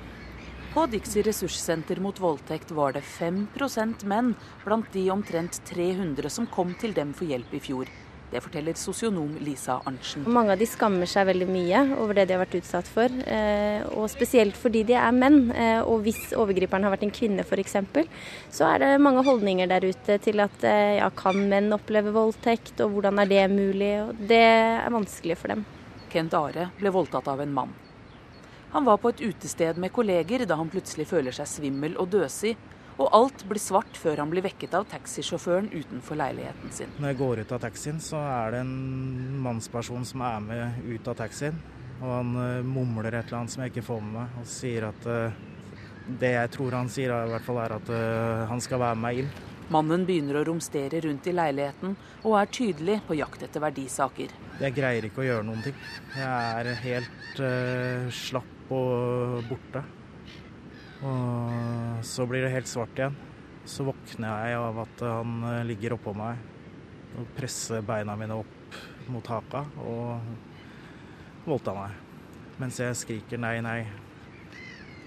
På 0.74 0.86
Dixie 0.90 1.22
ressurssenter 1.22 2.00
mot 2.02 2.18
voldtekt 2.18 2.72
var 2.74 2.96
det 2.96 3.04
5% 3.06 4.06
menn 4.10 4.32
blant 4.64 4.88
de 4.92 5.04
omtrent 5.14 5.60
300 5.68 6.32
som 6.34 6.48
kom 6.50 6.72
til 6.80 6.96
dem 6.96 7.12
for 7.14 7.30
hjelp 7.30 7.54
i 7.54 7.62
fjor. 7.62 7.92
Det 8.34 8.40
forteller 8.42 8.74
sosionom 8.74 9.36
Lisa 9.46 9.76
Arntzen. 9.86 10.24
Mange 10.26 10.56
av 10.56 10.58
de 10.58 10.66
skammer 10.66 11.06
seg 11.06 11.28
veldig 11.28 11.46
mye 11.46 11.82
over 12.02 12.16
det 12.18 12.24
de 12.26 12.34
har 12.34 12.40
vært 12.42 12.56
utsatt 12.58 12.88
for. 12.90 13.12
Eh, 13.30 13.84
og 13.94 14.08
spesielt 14.10 14.58
fordi 14.58 14.82
de 14.88 14.96
er 14.98 15.14
menn. 15.14 15.52
Eh, 15.54 15.78
og 15.86 16.02
hvis 16.02 16.32
overgriperen 16.34 16.82
har 16.82 16.96
vært 16.96 17.06
en 17.06 17.14
kvinne 17.14 17.44
f.eks., 17.46 17.76
så 18.50 18.72
er 18.72 18.82
det 18.82 18.90
mange 19.06 19.22
holdninger 19.22 19.70
der 19.70 19.86
ute 19.86 20.18
til 20.24 20.42
at 20.42 20.66
eh, 20.66 20.96
ja, 20.98 21.12
kan 21.14 21.38
menn 21.46 21.70
oppleve 21.78 22.10
voldtekt, 22.16 22.74
og 22.82 22.96
hvordan 22.96 23.22
er 23.22 23.30
det 23.30 23.46
mulig? 23.54 23.92
Og 24.02 24.26
det 24.26 24.42
er 24.42 24.90
vanskelig 24.90 25.38
for 25.38 25.54
dem. 25.54 25.62
Kent 26.10 26.34
Are 26.34 26.72
ble 26.80 26.94
voldtatt 26.94 27.30
av 27.30 27.42
en 27.44 27.54
mann. 27.54 27.78
Han 28.74 28.90
var 28.90 28.98
på 28.98 29.14
et 29.14 29.22
utested 29.22 29.78
med 29.78 29.94
kolleger 29.94 30.42
da 30.50 30.58
han 30.58 30.74
plutselig 30.74 31.06
føler 31.06 31.34
seg 31.36 31.46
svimmel 31.46 31.94
og 32.02 32.10
døsig, 32.10 32.56
og 32.94 33.08
alt 33.16 33.42
blir 33.48 33.58
svart 33.58 33.96
før 33.98 34.22
han 34.22 34.30
blir 34.30 34.44
vekket 34.44 34.74
av 34.78 34.86
taxisjåføren 34.92 35.70
utenfor 35.72 36.18
leiligheten 36.18 36.74
sin. 36.74 36.92
Når 37.00 37.10
jeg 37.10 37.20
går 37.20 37.40
ut 37.42 37.54
av 37.56 37.62
taxien, 37.64 37.98
så 38.02 38.20
er 38.22 38.54
det 38.54 38.60
en 38.62 39.40
mannsperson 39.42 40.06
som 40.06 40.22
er 40.26 40.44
med 40.44 40.84
ut 40.86 41.10
av 41.10 41.18
taxien. 41.18 41.58
Og 42.00 42.06
han 42.10 42.30
uh, 42.36 42.66
mumler 42.66 43.10
et 43.10 43.26
eller 43.26 43.40
annet 43.40 43.54
som 43.54 43.64
jeg 43.64 43.74
ikke 43.74 43.86
får 43.88 44.04
med 44.04 44.14
meg, 44.18 44.38
og 44.38 44.46
sier 44.50 44.88
at 44.90 45.10
uh, 45.10 45.42
Det 46.04 46.34
jeg 46.34 46.50
tror 46.52 46.74
han 46.76 46.90
sier, 46.92 47.10
i 47.14 47.32
hvert 47.32 47.46
fall 47.46 47.58
er 47.62 47.74
at 47.78 47.90
uh, 47.90 48.44
han 48.50 48.62
skal 48.62 48.82
være 48.82 48.98
med 48.98 49.06
meg 49.08 49.24
inn. 49.24 49.34
Mannen 49.74 50.04
begynner 50.04 50.36
å 50.36 50.44
romstere 50.50 51.00
rundt 51.00 51.26
i 51.26 51.32
leiligheten 51.32 51.94
og 52.20 52.34
er 52.36 52.50
tydelig 52.52 52.98
på 53.08 53.16
jakt 53.16 53.46
etter 53.46 53.64
verdisaker. 53.64 54.34
Jeg 54.60 54.76
greier 54.76 55.08
ikke 55.08 55.22
å 55.22 55.28
gjøre 55.30 55.46
noen 55.48 55.64
ting. 55.64 55.78
Jeg 56.12 56.28
er 56.28 56.74
helt 56.84 57.40
slapp 58.12 58.74
og 58.76 59.40
borte. 59.48 59.80
Og 61.04 62.04
så 62.06 62.26
blir 62.28 62.44
det 62.44 62.52
helt 62.54 62.70
svart 62.70 62.98
igjen. 62.98 63.16
Så 63.64 63.84
våkner 63.84 64.48
jeg 64.48 64.60
av 64.60 64.78
at 64.84 65.02
han 65.04 65.36
eh, 65.48 65.62
ligger 65.68 65.96
oppå 65.96 66.12
meg 66.16 66.40
og 67.14 67.28
presser 67.36 67.84
beina 67.86 68.16
mine 68.18 68.36
opp 68.42 68.78
mot 69.12 69.26
haka 69.30 69.62
og 69.84 71.44
voldtar 71.46 71.76
meg. 71.78 72.00
Mens 72.60 72.80
jeg 72.80 72.96
skriker 72.98 73.40
nei, 73.40 73.58
nei. 73.64 73.80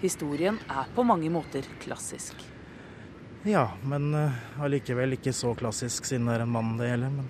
Historien 0.01 0.59
er 0.69 0.89
på 0.95 1.05
mange 1.07 1.29
måter 1.33 1.65
klassisk. 1.81 2.41
Ja, 3.47 3.69
men 3.85 4.09
eh, 4.17 4.41
allikevel 4.61 5.17
ikke 5.17 5.33
så 5.33 5.53
klassisk 5.57 6.05
siden 6.09 6.27
det 6.29 6.39
er 6.39 6.45
en 6.47 6.53
mann 6.53 6.75
det 6.81 6.91
gjelder. 6.91 7.13
Men... 7.19 7.29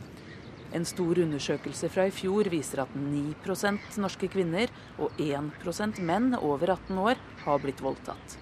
En 0.76 0.88
stor 0.88 1.20
undersøkelse 1.24 1.88
fra 1.92 2.08
i 2.10 2.16
fjor 2.16 2.50
viser 2.52 2.84
at 2.84 2.96
9% 2.98 4.02
norske 4.04 4.28
kvinner 4.32 4.72
og 5.00 5.16
1% 5.22 6.02
menn 6.04 6.34
over 6.40 6.74
18 6.76 7.00
år 7.04 7.24
har 7.46 7.64
blitt 7.64 7.84
voldtatt. 7.84 8.40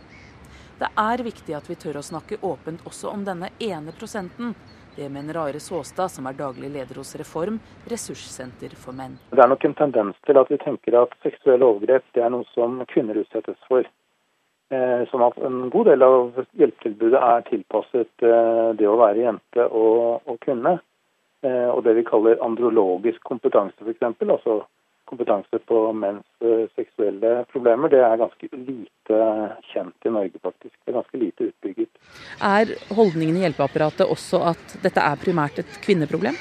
Det 0.79 0.89
er 0.99 1.23
viktig 1.23 1.53
at 1.55 1.69
vi 1.69 1.75
tør 1.79 2.01
å 2.01 2.03
snakke 2.03 2.41
åpent 2.43 2.81
også 2.89 3.11
om 3.13 3.21
denne 3.23 3.51
ene 3.63 3.93
prosenten. 3.95 4.55
Det 4.95 5.07
mener 5.11 5.37
Are 5.39 5.59
Såstad, 5.59 6.11
som 6.11 6.27
er 6.27 6.35
daglig 6.39 6.69
leder 6.71 6.99
hos 6.99 7.15
Reform, 7.19 7.59
ressurssenter 7.91 8.75
for 8.79 8.95
menn. 8.95 9.17
Det 9.31 9.43
er 9.43 9.51
nok 9.51 9.63
en 9.67 9.75
tendens 9.75 10.19
til 10.27 10.39
at 10.39 10.51
vi 10.51 10.59
tenker 10.61 10.95
at 11.01 11.15
seksuelle 11.23 11.67
overgrep 11.67 12.19
er 12.19 12.31
noe 12.31 12.47
som 12.53 12.81
kvinner 12.91 13.19
utsettes 13.19 13.59
for. 13.67 13.87
Sånn 15.11 15.23
at 15.23 15.37
en 15.45 15.69
god 15.71 15.87
del 15.91 16.03
av 16.03 16.39
hjelpetilbudet 16.57 17.19
er 17.21 17.43
tilpasset 17.47 18.23
eh, 18.25 18.69
det 18.79 18.87
å 18.89 18.97
være 18.97 19.21
jente 19.21 19.67
og, 19.67 20.25
og 20.25 20.39
kvinne. 20.41 20.79
Eh, 21.45 21.69
og 21.69 21.83
det 21.85 21.93
vi 21.99 22.05
kaller 22.07 22.41
andrologisk 22.43 23.21
kompetanse, 23.29 23.77
f.eks. 23.85 24.01
Altså 24.25 24.63
kompetanse 25.09 25.59
på 25.69 25.81
menns 25.93 26.47
seksuelle 26.75 27.45
problemer, 27.51 27.91
det 27.93 28.01
er 28.01 28.19
ganske 28.21 28.49
lite 28.51 29.21
kjent 29.71 30.09
i 30.09 30.13
Norge, 30.17 30.41
faktisk. 30.43 30.73
Det 30.81 30.91
er 30.91 30.99
ganske 30.99 31.21
lite 31.21 31.49
utbygget. 31.51 32.03
Er 32.41 32.75
holdningen 32.97 33.37
i 33.37 33.45
hjelpeapparatet 33.45 34.09
også 34.09 34.43
at 34.53 34.77
dette 34.83 35.01
er 35.01 35.21
primært 35.21 35.61
et 35.61 35.81
kvinneproblem? 35.85 36.37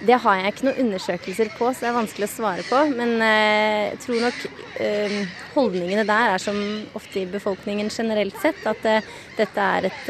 Det 0.00 0.16
har 0.16 0.38
jeg 0.38 0.52
ikke 0.54 0.64
noen 0.64 0.86
undersøkelser 0.86 1.50
på, 1.58 1.66
så 1.74 1.84
det 1.84 1.88
er 1.90 1.96
vanskelig 1.98 2.24
å 2.24 2.32
svare 2.32 2.62
på. 2.64 2.78
Men 2.96 3.10
eh, 3.20 3.90
jeg 3.90 3.98
tror 4.06 4.22
nok 4.24 4.38
eh, 4.80 5.16
holdningene 5.52 6.06
der 6.08 6.36
er 6.36 6.40
som 6.40 6.56
ofte 6.96 7.20
i 7.20 7.26
befolkningen 7.28 7.92
generelt 7.92 8.38
sett, 8.40 8.62
at 8.68 8.86
eh, 8.88 9.10
dette 9.36 9.66
er 9.76 9.90
et, 9.90 10.08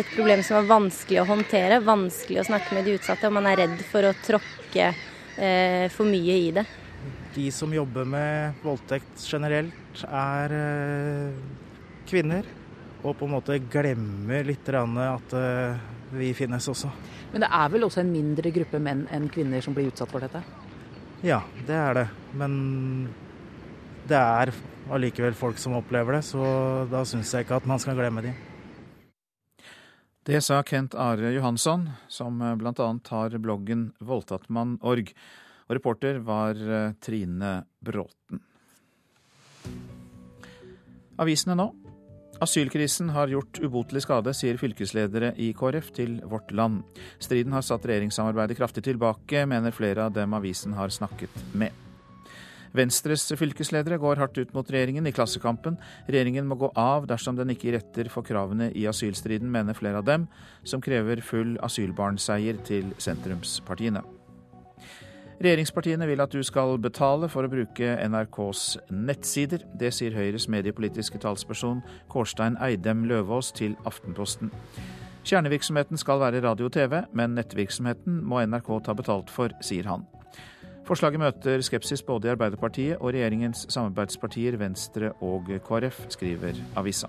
et, 0.00 0.10
problem 0.16 0.42
som 0.46 0.58
er 0.58 0.72
vanskelig 0.72 1.22
å 1.22 1.28
håndtere, 1.30 1.78
vanskelig 1.86 2.42
å 2.42 2.48
snakke 2.50 2.74
med 2.74 2.88
de 2.88 2.96
utsatte, 2.98 3.30
og 3.30 3.38
man 3.38 3.46
er 3.52 3.62
redd 3.62 3.78
for 3.92 4.08
å 4.08 4.16
tråkke 4.26 4.90
for 5.96 6.04
mye 6.08 6.36
i 6.36 6.50
det. 6.52 6.66
De 7.34 7.46
som 7.54 7.72
jobber 7.72 8.04
med 8.04 8.60
voldtekt 8.64 9.22
generelt, 9.24 10.02
er 10.04 10.52
kvinner. 12.10 12.44
Og 13.00 13.14
på 13.16 13.24
en 13.24 13.32
måte 13.32 13.56
glemmer 13.72 14.44
litt 14.44 14.68
at 14.68 15.32
vi 16.12 16.34
finnes 16.36 16.68
også. 16.68 16.90
Men 17.32 17.44
det 17.44 17.50
er 17.54 17.70
vel 17.72 17.86
også 17.86 18.02
en 18.02 18.12
mindre 18.12 18.50
gruppe 18.52 18.80
menn 18.82 19.06
enn 19.14 19.30
kvinner 19.32 19.62
som 19.64 19.72
blir 19.76 19.88
utsatt 19.88 20.10
for 20.10 20.20
dette? 20.20 20.42
Ja, 21.24 21.40
det 21.68 21.76
er 21.78 21.94
det. 22.02 22.06
Men 22.36 22.52
det 24.10 24.18
er 24.18 24.52
allikevel 24.90 25.36
folk 25.38 25.58
som 25.62 25.76
opplever 25.78 26.18
det, 26.18 26.24
så 26.26 26.42
da 26.90 27.04
syns 27.06 27.32
jeg 27.32 27.46
ikke 27.46 27.60
at 27.62 27.68
man 27.70 27.80
skal 27.80 27.96
glemme 27.96 28.24
dem. 28.26 28.34
Det 30.24 30.42
sa 30.44 30.62
Kent 30.62 30.94
Are 30.94 31.32
Johansson, 31.32 31.90
som 32.08 32.38
bl.a. 32.38 32.88
har 33.08 33.38
bloggen 33.40 33.86
voldtattmann.org. 34.04 35.14
Og 35.70 35.76
reporter 35.78 36.18
var 36.26 36.58
eh, 36.60 36.92
Trine 37.00 37.52
Bråten. 37.80 38.42
Avisene 41.20 41.56
nå. 41.56 41.70
Asylkrisen 42.40 43.12
har 43.12 43.32
gjort 43.32 43.60
ubotelig 43.60 44.02
skade, 44.04 44.32
sier 44.36 44.60
fylkesledere 44.60 45.34
i 45.40 45.50
KrF 45.56 45.92
til 45.96 46.18
Vårt 46.28 46.52
Land. 46.56 46.82
Striden 47.20 47.56
har 47.56 47.64
satt 47.64 47.84
regjeringssamarbeidet 47.88 48.56
kraftig 48.60 48.84
tilbake, 48.88 49.44
mener 49.48 49.76
flere 49.76 50.08
av 50.08 50.16
dem 50.16 50.36
avisen 50.36 50.76
har 50.76 50.92
snakket 50.92 51.36
med. 51.52 51.89
Venstres 52.76 53.24
fylkesledere 53.38 53.98
går 53.98 54.20
hardt 54.22 54.38
ut 54.38 54.54
mot 54.54 54.68
regjeringen 54.70 55.08
i 55.08 55.12
Klassekampen. 55.14 55.78
Regjeringen 56.06 56.46
må 56.46 56.58
gå 56.60 56.70
av 56.78 57.08
dersom 57.10 57.38
den 57.38 57.50
ikke 57.54 57.74
retter 57.74 58.10
for 58.12 58.26
kravene 58.26 58.70
i 58.78 58.86
asylstriden, 58.90 59.50
mener 59.50 59.74
flere 59.78 60.02
av 60.02 60.06
dem, 60.06 60.28
som 60.62 60.82
krever 60.82 61.22
full 61.24 61.56
asylbarnseier 61.66 62.62
til 62.68 62.94
sentrumspartiene. 63.02 64.04
Regjeringspartiene 65.40 66.04
vil 66.04 66.20
at 66.20 66.34
du 66.36 66.42
skal 66.44 66.74
betale 66.84 67.30
for 67.32 67.46
å 67.46 67.50
bruke 67.50 67.94
NRKs 68.12 68.64
nettsider. 68.92 69.64
Det 69.80 69.88
sier 69.96 70.12
Høyres 70.12 70.50
mediepolitiske 70.52 71.18
talsperson 71.22 71.80
Kårstein 72.12 72.60
Eidem 72.60 73.06
Løvaas 73.08 73.48
til 73.56 73.72
Aftenposten. 73.88 74.52
Kjernevirksomheten 75.24 76.00
skal 76.00 76.20
være 76.20 76.44
radio 76.44 76.68
og 76.68 76.76
TV, 76.76 77.00
men 77.16 77.34
nettvirksomheten 77.40 78.20
må 78.20 78.44
NRK 78.44 78.72
ta 78.84 78.96
betalt 78.96 79.32
for, 79.32 79.56
sier 79.64 79.88
han. 79.88 80.04
Forslaget 80.90 81.20
møter 81.22 81.60
skepsis 81.62 82.00
både 82.02 82.26
i 82.26 82.30
Arbeiderpartiet 82.32 82.96
og 82.98 83.12
regjeringens 83.14 83.60
samarbeidspartier 83.70 84.56
Venstre 84.58 85.12
og 85.22 85.46
KrF, 85.62 86.00
skriver 86.10 86.56
avisa. 86.80 87.06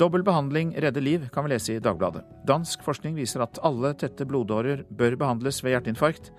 Dobbel 0.00 0.24
behandling 0.26 0.72
redder 0.82 1.04
liv, 1.04 1.28
kan 1.30 1.46
vi 1.46 1.52
lese 1.52 1.76
i 1.76 1.82
Dagbladet. 1.84 2.24
Dansk 2.42 2.82
forskning 2.82 3.14
viser 3.14 3.44
at 3.44 3.60
alle 3.62 3.92
tette 3.94 4.26
blodårer 4.26 4.82
bør 4.90 5.14
behandles 5.20 5.62
ved 5.62 5.76
hjerteinfarkt. 5.76 6.32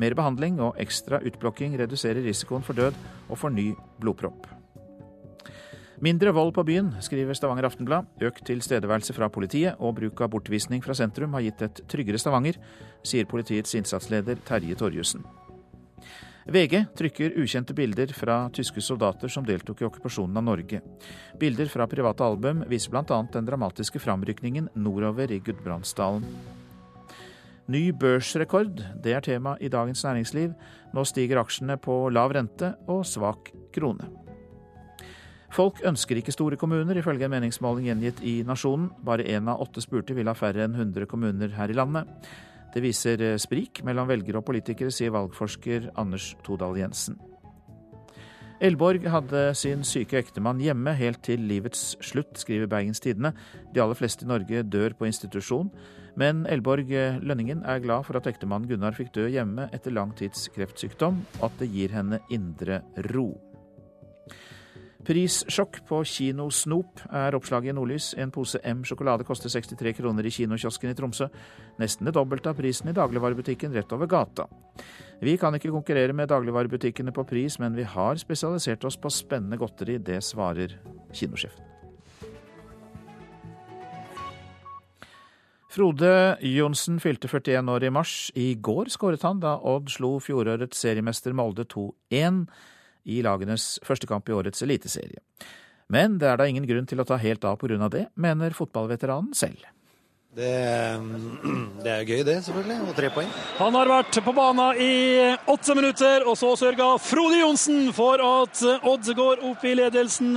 Mer 0.00 0.16
behandling 0.16 0.56
og 0.64 0.80
ekstra 0.80 1.20
utblokking 1.20 1.76
reduserer 1.82 2.24
risikoen 2.24 2.64
for 2.64 2.72
død 2.72 2.96
og 3.28 3.36
for 3.36 3.52
ny 3.52 3.74
blodpropp. 4.00 4.48
Mindre 6.00 6.32
vold 6.32 6.54
på 6.56 6.64
byen, 6.64 6.94
skriver 7.04 7.36
Stavanger 7.36 7.68
Aftenblad. 7.68 8.08
Økt 8.24 8.46
tilstedeværelse 8.48 9.12
fra 9.12 9.28
politiet 9.28 9.76
og 9.78 9.98
bruk 10.00 10.24
av 10.24 10.32
bortvisning 10.32 10.80
fra 10.82 10.96
sentrum 10.96 11.36
har 11.36 11.44
gitt 11.44 11.62
et 11.68 11.84
tryggere 11.92 12.18
Stavanger, 12.18 12.56
sier 13.04 13.28
politiets 13.28 13.76
innsatsleder 13.76 14.40
Terje 14.48 14.80
Torjussen. 14.80 15.28
VG 16.46 16.84
trykker 16.98 17.36
ukjente 17.38 17.74
bilder 17.74 18.10
fra 18.16 18.48
tyske 18.50 18.82
soldater 18.82 19.30
som 19.30 19.44
deltok 19.46 19.82
i 19.82 19.86
okkupasjonen 19.86 20.40
av 20.40 20.46
Norge. 20.48 20.80
Bilder 21.38 21.70
fra 21.70 21.86
private 21.86 22.26
album 22.26 22.64
viser 22.70 22.90
bl.a. 22.90 23.04
den 23.06 23.46
dramatiske 23.46 24.02
framrykningen 24.02 24.72
nordover 24.74 25.30
i 25.30 25.38
Gudbrandsdalen. 25.38 26.26
Ny 27.70 27.92
børsrekord, 27.94 28.82
det 29.04 29.14
er 29.14 29.22
tema 29.22 29.54
i 29.62 29.70
Dagens 29.70 30.02
Næringsliv. 30.02 30.50
Nå 30.92 31.04
stiger 31.06 31.38
aksjene 31.44 31.78
på 31.78 32.08
lav 32.10 32.34
rente 32.34 32.74
og 32.90 33.06
svak 33.06 33.52
krone. 33.72 34.10
Folk 35.52 35.82
ønsker 35.84 36.18
ikke 36.18 36.32
store 36.32 36.56
kommuner, 36.56 36.96
ifølge 36.96 37.28
en 37.28 37.34
meningsmåling 37.34 37.86
gjengitt 37.90 38.22
i 38.24 38.40
Nasjonen. 38.48 38.88
Bare 39.04 39.26
én 39.28 39.50
av 39.52 39.60
åtte 39.62 39.84
spurte 39.84 40.16
vil 40.16 40.30
ha 40.30 40.34
færre 40.34 40.64
enn 40.64 40.74
100 40.74 41.06
kommuner 41.06 41.52
her 41.54 41.70
i 41.70 41.76
landet. 41.76 42.08
Det 42.72 42.82
viser 42.84 43.20
eh, 43.22 43.38
sprik 43.40 43.82
mellom 43.86 44.08
velgere 44.10 44.40
og 44.40 44.46
politikere, 44.48 44.92
sier 44.94 45.12
valgforsker 45.14 45.90
Anders 46.00 46.32
Todal 46.46 46.78
Jensen. 46.80 47.18
Elborg 48.62 49.08
hadde 49.10 49.40
sin 49.58 49.82
syke 49.82 50.20
ektemann 50.20 50.60
hjemme 50.62 50.94
helt 50.94 51.18
til 51.26 51.42
livets 51.50 51.96
slutt, 52.04 52.36
skriver 52.38 52.70
Bergens 52.70 53.02
Tidende. 53.02 53.32
De 53.74 53.82
aller 53.82 53.98
fleste 53.98 54.22
i 54.22 54.30
Norge 54.30 54.62
dør 54.62 54.94
på 54.94 55.08
institusjon. 55.08 55.72
Men 56.14 56.44
Elborg 56.46 56.92
Lønningen 57.24 57.64
er 57.66 57.82
glad 57.82 58.06
for 58.06 58.20
at 58.20 58.28
ektemannen 58.30 58.68
Gunnar 58.70 58.94
fikk 58.94 59.10
dø 59.16 59.26
hjemme 59.32 59.66
etter 59.74 59.96
lang 59.96 60.12
tids 60.14 60.46
kreftsykdom, 60.54 61.24
og 61.40 61.48
at 61.48 61.58
det 61.58 61.72
gir 61.74 61.96
henne 61.96 62.22
indre 62.30 62.84
ro. 63.10 63.32
Prissjokk 65.02 65.80
på 65.88 65.98
kinosnop 66.06 67.00
er 67.10 67.34
oppslaget 67.34 67.72
i 67.72 67.74
Nordlys. 67.74 68.12
En 68.22 68.30
pose 68.30 68.60
M 68.62 68.84
sjokolade 68.86 69.26
koster 69.26 69.50
63 69.50 69.96
kroner 69.98 70.26
i 70.26 70.30
kinokiosken 70.30 70.92
i 70.92 70.94
Tromsø. 70.94 71.26
Nesten 71.82 72.06
det 72.06 72.14
dobbelte 72.14 72.52
av 72.52 72.60
prisen 72.60 72.92
i 72.92 72.94
dagligvarebutikken 72.94 73.74
rett 73.74 73.92
over 73.96 74.06
gata. 74.06 74.46
Vi 75.18 75.34
kan 75.38 75.58
ikke 75.58 75.72
konkurrere 75.74 76.14
med 76.14 76.30
dagligvarebutikkene 76.30 77.14
på 77.14 77.24
pris, 77.26 77.58
men 77.58 77.74
vi 77.74 77.82
har 77.82 78.20
spesialisert 78.22 78.86
oss 78.86 78.96
på 78.96 79.10
spennende 79.10 79.58
godteri. 79.58 79.98
Det 79.98 80.20
svarer 80.22 80.78
kinosjefen. 81.10 81.66
Frode 85.72 86.36
Johnsen 86.44 86.98
fylte 87.00 87.30
41 87.32 87.70
år 87.72 87.88
i 87.88 87.90
mars. 87.90 88.30
I 88.36 88.52
går 88.54 88.92
skåret 88.92 89.22
han 89.26 89.40
da 89.42 89.56
Odd 89.56 89.90
slo 89.90 90.18
fjorårets 90.20 90.78
seriemester 90.84 91.32
Molde 91.34 91.64
2-1 91.64 92.44
i 93.04 93.20
lagenes 93.24 93.76
første 93.86 94.08
kamp 94.10 94.28
i 94.28 94.36
årets 94.36 94.62
eliteserie. 94.64 95.20
Men 95.92 96.16
det 96.20 96.30
er 96.30 96.40
da 96.40 96.48
ingen 96.48 96.66
grunn 96.68 96.88
til 96.88 97.02
å 97.02 97.06
ta 97.06 97.18
helt 97.20 97.44
av 97.44 97.58
pga. 97.60 97.88
det, 97.92 98.06
mener 98.14 98.56
fotballveteranen 98.56 99.34
selv. 99.36 99.64
Det, 100.32 100.48
det, 101.84 101.90
er 101.92 102.06
gøy, 102.08 102.22
det, 102.24 102.38
selvfølgelig. 102.46 102.78
Og 102.88 102.94
tre 102.96 103.10
poeng. 103.12 103.28
Han 103.58 103.74
har 103.76 103.90
vært 103.90 104.16
på 104.24 104.32
banen 104.32 104.78
i 104.80 104.94
åtte 105.52 105.76
minutter, 105.76 106.24
og 106.24 106.38
så 106.40 106.54
sørga 106.56 106.94
Frode 106.96 107.42
Johnsen 107.42 107.90
for 107.92 108.22
at 108.24 108.62
Odd 108.80 109.12
går 109.18 109.44
opp 109.50 109.66
i 109.68 109.74
ledelsen. 109.76 110.32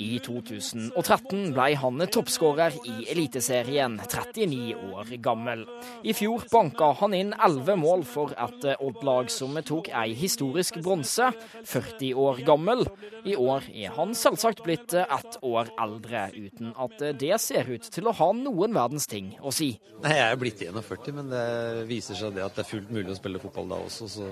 I 0.00 0.18
2013 0.24 1.52
ble 1.52 1.66
han 1.76 2.04
toppskårer 2.12 2.76
i 2.88 3.06
Eliteserien, 3.12 3.98
39 4.00 4.74
år 4.92 5.12
gammel. 5.22 5.64
I 6.04 6.14
fjor 6.16 6.46
banka 6.52 6.92
han 7.00 7.16
inn 7.16 7.34
11 7.36 7.76
mål 7.82 8.04
for 8.08 8.32
et 8.32 8.66
Odd-lag 8.78 9.30
som 9.32 9.58
tok 9.66 9.90
ei 9.92 10.14
historisk 10.16 10.78
bronse, 10.82 11.30
40 11.68 12.14
år 12.18 12.42
gammel. 12.46 12.86
I 13.28 13.36
år 13.38 13.68
er 13.70 13.92
han 13.96 14.16
selvsagt 14.18 14.64
blitt 14.64 14.94
ett 14.96 15.38
år 15.42 15.70
eldre, 15.80 16.28
uten 16.34 16.72
at 16.80 16.96
det 17.20 17.36
ser 17.42 17.68
ut 17.70 17.86
til 17.92 18.08
å 18.08 18.16
ha 18.18 18.30
noen 18.36 18.74
verdens 18.74 19.06
ting 19.10 19.34
å 19.42 19.52
si. 19.54 19.74
Nei, 20.02 20.16
Jeg 20.16 20.32
er 20.32 20.40
blitt 20.40 20.62
41, 20.62 21.12
men 21.14 21.30
det 21.30 21.46
viser 21.90 22.18
seg 22.18 22.34
det 22.36 22.46
at 22.46 22.56
det 22.56 22.64
er 22.64 22.72
fullt 22.72 22.90
mulig 22.90 23.12
å 23.12 23.18
spille 23.18 23.42
fotball 23.42 23.70
da 23.70 23.82
også, 23.84 24.08
så 24.10 24.30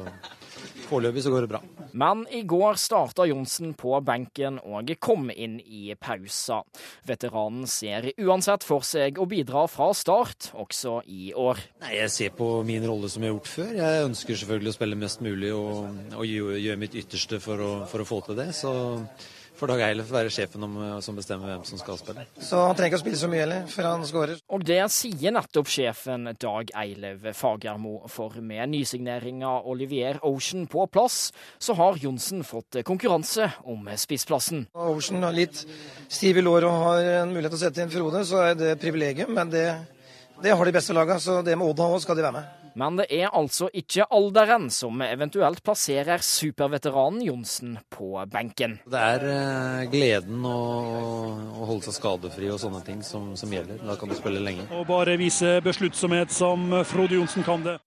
foreløpig 0.90 1.24
så 1.24 1.32
går 1.32 1.46
det 1.46 1.50
bra. 1.52 1.60
Men 1.92 2.22
i 2.30 2.42
går 2.46 2.78
starta 2.78 3.26
Johnsen 3.26 3.72
på 3.78 3.96
benken 4.06 4.60
og 4.62 4.90
kom 5.02 5.30
inn 5.30 5.58
i 5.60 5.94
pausa. 5.98 6.60
Veteranen 7.08 7.66
ser 7.70 8.10
uansett 8.20 8.66
for 8.66 8.86
seg 8.86 9.18
å 9.18 9.26
bidra 9.30 9.66
fra 9.70 9.90
start, 9.96 10.52
også 10.54 11.00
i 11.10 11.32
år. 11.34 11.62
Nei, 11.84 11.96
Jeg 12.00 12.14
ser 12.14 12.36
på 12.36 12.52
min 12.66 12.86
rolle 12.86 13.10
som 13.10 13.22
jeg 13.22 13.32
har 13.32 13.38
gjort 13.38 13.52
før. 13.54 13.74
Jeg 13.80 14.06
ønsker 14.06 14.40
selvfølgelig 14.42 14.72
å 14.72 14.78
spille 14.78 15.00
mest 15.00 15.24
mulig 15.24 15.52
og, 15.56 16.00
og 16.14 16.26
gjøre 16.26 16.80
mitt 16.80 16.96
ytterste 16.98 17.40
for 17.42 17.60
å, 17.64 17.72
for 17.90 18.02
å 18.02 18.08
få 18.08 18.22
til 18.28 18.38
det. 18.38 18.50
Så 18.56 18.72
får 19.60 19.74
Dag 19.74 19.82
Eilef 19.84 20.08
være 20.12 20.32
sjefen 20.32 20.64
om, 20.64 20.76
som 21.04 21.16
bestemmer 21.18 21.52
hvem 21.52 21.64
som 21.68 21.80
skal 21.80 21.98
spille. 22.00 22.24
Så 22.40 22.60
han 22.64 22.76
trenger 22.76 22.94
ikke 22.94 23.00
å 23.00 23.02
spille 23.02 23.20
så 23.20 23.28
mye 23.30 23.42
heller, 23.44 23.66
før 23.68 23.88
han 23.90 24.06
skårer. 24.08 24.40
Og 24.56 24.64
det 24.66 24.78
sier 24.94 25.34
nettopp 25.36 25.68
sjefen 25.70 26.30
Dag 26.40 26.72
Eilev 26.80 27.28
Fagermo. 27.36 27.98
For 28.10 28.40
med 28.44 28.72
nysigneringa 28.72 29.52
Olivier 29.68 30.20
Ocean 30.26 30.64
på 30.70 30.86
plass, 30.92 31.18
så 31.60 31.76
har 31.78 32.00
Johnsen 32.00 32.44
fått 32.46 32.80
konkurranse 32.88 33.50
om 33.68 33.90
spissplassen. 34.00 34.66
Ocean 34.72 35.26
har 35.26 35.36
litt 35.36 35.64
stiv 36.08 36.40
i 36.40 36.44
lår 36.44 36.68
og 36.68 36.86
har 36.86 37.10
en 37.20 37.34
mulighet 37.34 37.52
til 37.56 37.60
å 37.60 37.64
sette 37.66 37.84
inn 37.84 37.92
Frode, 37.92 38.24
så 38.28 38.44
er 38.48 38.56
det 38.56 38.78
privilegium. 38.80 39.34
Men 39.36 39.52
det, 39.52 39.66
det 40.40 40.56
har 40.56 40.64
de 40.64 40.76
beste 40.78 40.96
laga, 40.96 41.20
så 41.20 41.40
det 41.44 41.58
med 41.58 41.68
Odd 41.68 41.84
òg 41.90 42.00
skal 42.06 42.16
de 42.18 42.26
være 42.28 42.40
med. 42.40 42.59
Men 42.78 42.98
det 43.00 43.06
er 43.10 43.32
altså 43.34 43.68
ikke 43.74 44.06
alderen 44.14 44.68
som 44.72 45.00
eventuelt 45.02 45.62
plasserer 45.66 46.22
superveteranen 46.22 47.22
Johnsen 47.26 47.76
på 47.90 48.12
benken. 48.30 48.78
Det 48.90 49.02
er 49.16 49.26
eh, 49.32 49.84
gleden 49.90 50.44
å, 50.46 50.56
å, 51.50 51.68
holde 51.68 51.88
seg 51.88 51.98
skadefri 51.98 52.50
og 52.52 52.60
sånne 52.62 52.82
ting 52.86 53.02
som, 53.06 53.32
som, 53.38 53.52
gjelder. 53.52 53.82
Da 53.86 53.98
kan 53.98 54.10
du 54.10 54.16
spille 54.18 54.42
lenge. 54.44 54.68
Og 54.76 54.86
bare 54.88 55.18
vise 55.20 55.58
besluttsomhet 55.64 56.32
som 56.34 56.70
Frode 56.88 57.18
Johnsen 57.18 57.46
kan 57.46 57.66
det. 57.66 57.78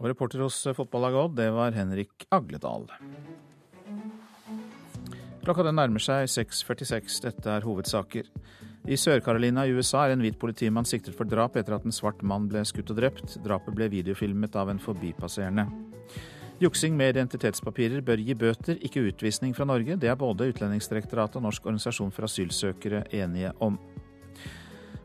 Og 0.00 0.08
reporter 0.10 0.42
hos 0.42 0.58
fotballaget 0.74 1.22
Odd, 1.28 1.36
det 1.38 1.50
var 1.54 1.76
Henrik 1.76 2.26
Agledal. 2.34 2.88
Klokka 5.46 5.62
den 5.62 5.76
nærmer 5.78 6.02
seg 6.02 6.26
6.46. 6.26 7.20
Dette 7.22 7.52
er 7.54 7.62
hovedsaker. 7.62 8.26
I 8.86 8.94
Sør-Carolina 8.94 9.64
i 9.66 9.72
USA 9.74 10.04
er 10.06 10.12
en 10.14 10.20
hvit 10.22 10.36
politimann 10.38 10.86
siktet 10.86 11.16
for 11.18 11.26
drap 11.26 11.56
etter 11.58 11.74
at 11.74 11.86
en 11.88 11.94
svart 11.94 12.20
mann 12.22 12.44
ble 12.46 12.60
skutt 12.62 12.92
og 12.94 13.00
drept. 13.00 13.34
Drapet 13.42 13.74
ble 13.74 13.88
videofilmet 13.90 14.54
av 14.54 14.70
en 14.70 14.78
forbipasserende. 14.78 15.64
Juksing 16.62 16.94
med 16.96 17.16
identitetspapirer 17.16 18.04
bør 18.06 18.22
gi 18.22 18.36
bøter, 18.38 18.78
ikke 18.86 19.02
utvisning 19.10 19.56
fra 19.58 19.66
Norge. 19.66 19.98
Det 19.98 20.08
er 20.08 20.16
både 20.20 20.46
Utlendingsdirektoratet 20.52 21.40
og 21.40 21.48
Norsk 21.48 21.66
organisasjon 21.66 22.14
for 22.14 22.28
asylsøkere 22.30 23.02
enige 23.10 23.50
om. 23.58 23.74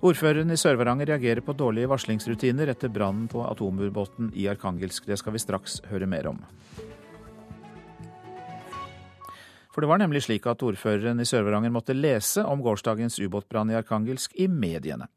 Ordføreren 0.06 0.54
i 0.54 0.62
Sør-Varanger 0.62 1.10
reagerer 1.10 1.42
på 1.46 1.58
dårlige 1.58 1.90
varslingsrutiner 1.90 2.70
etter 2.72 2.94
brannen 2.94 3.28
på 3.34 3.42
atomubåten 3.50 4.30
i 4.38 4.46
Arkangelsk. 4.50 5.10
Det 5.10 5.18
skal 5.18 5.34
vi 5.34 5.42
straks 5.42 5.82
høre 5.90 6.10
mer 6.10 6.30
om. 6.30 6.40
For 9.72 9.84
det 9.84 9.90
var 9.92 10.02
nemlig 10.02 10.26
slik 10.26 10.48
at 10.52 10.64
ordføreren 10.68 11.22
i 11.24 11.28
Sør-Varanger 11.28 11.72
måtte 11.72 11.96
lese 11.96 12.44
om 12.44 12.64
gårsdagens 12.64 13.20
ubåtbrann 13.24 13.72
i 13.72 13.78
Arkangelsk 13.80 14.36
i 14.36 14.50
mediene. 14.52 15.08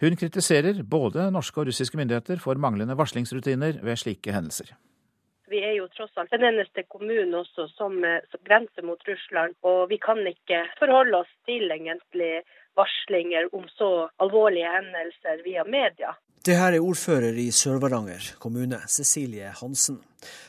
Hun 0.00 0.16
kritiserer 0.20 0.82
både 0.84 1.30
norske 1.32 1.62
og 1.62 1.70
russiske 1.70 1.96
myndigheter 1.96 2.42
for 2.42 2.60
manglende 2.60 2.96
varslingsrutiner 2.98 3.80
ved 3.86 3.96
slike 3.96 4.34
hendelser. 4.34 4.74
Vi 5.48 5.62
er 5.62 5.76
jo 5.78 5.86
tross 5.94 6.12
alt 6.18 6.32
den 6.34 6.44
eneste 6.44 6.82
kommunen 6.90 7.32
også 7.38 7.68
som, 7.72 7.96
som 8.30 8.42
grenser 8.44 8.84
mot 8.84 9.00
Russland, 9.08 9.54
og 9.62 9.88
vi 9.88 9.96
kan 10.02 10.20
ikke 10.26 10.64
forholde 10.80 11.22
oss 11.22 11.32
til 11.48 11.70
egentlig 11.70 12.42
varslinger 12.76 13.48
om 13.56 13.64
så 13.78 14.08
alvorlige 14.20 14.72
hendelser 14.74 15.40
via 15.46 15.64
media. 15.64 16.12
Det 16.46 16.54
her 16.54 16.76
er 16.76 16.84
ordfører 16.84 17.34
i 17.42 17.48
Sør-Varanger 17.50 18.36
kommune, 18.38 18.78
Cecilie 18.86 19.48
Hansen. 19.58 19.96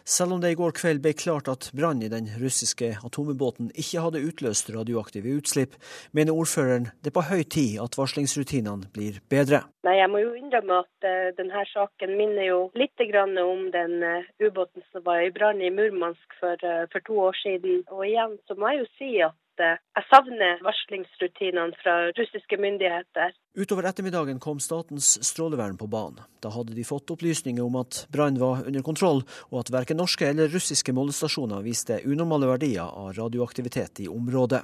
Selv 0.05 0.35
om 0.35 0.41
det 0.43 0.51
i 0.53 0.57
går 0.59 0.75
kveld 0.77 0.99
ble 1.01 1.15
klart 1.17 1.49
at 1.49 1.71
brannen 1.73 2.05
i 2.05 2.11
den 2.11 2.27
russiske 2.37 2.91
atomubåten 3.07 3.71
ikke 3.73 4.03
hadde 4.03 4.21
utløst 4.27 4.69
radioaktive 4.75 5.33
utslipp, 5.39 5.73
mener 6.13 6.37
ordføreren 6.37 6.91
det 7.01 7.09
er 7.09 7.15
på 7.17 7.25
høy 7.31 7.41
tid 7.49 7.79
at 7.81 7.97
varslingsrutinene 7.97 8.91
blir 8.93 9.17
bedre. 9.33 9.63
Nei, 9.89 9.97
Jeg 9.97 10.11
må 10.13 10.21
jo 10.21 10.35
innrømme 10.37 10.83
at 10.83 11.09
uh, 11.09 11.33
denne 11.39 11.65
saken 11.73 12.13
minner 12.21 12.45
jo 12.45 12.61
litt 12.77 13.01
om 13.41 13.65
den 13.73 13.97
uh, 14.05 14.29
ubåten 14.37 14.85
som 14.91 15.01
var 15.01 15.25
i 15.25 15.33
brann 15.33 15.65
i 15.65 15.73
Murmansk 15.73 16.37
for, 16.37 16.61
uh, 16.61 16.85
for 16.93 17.01
to 17.09 17.17
år 17.25 17.41
siden. 17.41 17.81
Og 17.89 18.05
igjen 18.05 18.37
så 18.45 18.53
må 18.53 18.69
jeg 18.69 18.85
jo 18.85 18.89
si 19.01 19.11
at 19.25 19.33
jeg 19.63 20.05
savner 20.09 20.61
varslingsrutinene 20.65 21.75
fra 21.81 21.95
russiske 22.17 22.59
myndigheter. 22.61 23.33
Utover 23.57 23.89
ettermiddagen 23.89 24.39
kom 24.43 24.59
Statens 24.61 25.15
strålevern 25.25 25.77
på 25.77 25.89
banen. 25.91 26.21
Da 26.43 26.51
hadde 26.53 26.75
de 26.77 26.85
fått 26.87 27.11
opplysninger 27.13 27.63
om 27.65 27.79
at 27.81 28.03
brannen 28.13 28.41
var 28.41 28.65
under 28.67 28.85
kontroll, 28.85 29.23
og 29.51 29.61
at 29.63 29.73
verken 29.73 29.97
norske 30.01 30.29
eller 30.29 30.51
russiske 30.53 30.93
målestasjoner 30.93 31.65
viste 31.65 32.01
unormale 32.05 32.49
verdier 32.53 32.85
av 32.87 33.15
radioaktivitet 33.17 34.03
i 34.05 34.11
området. 34.11 34.63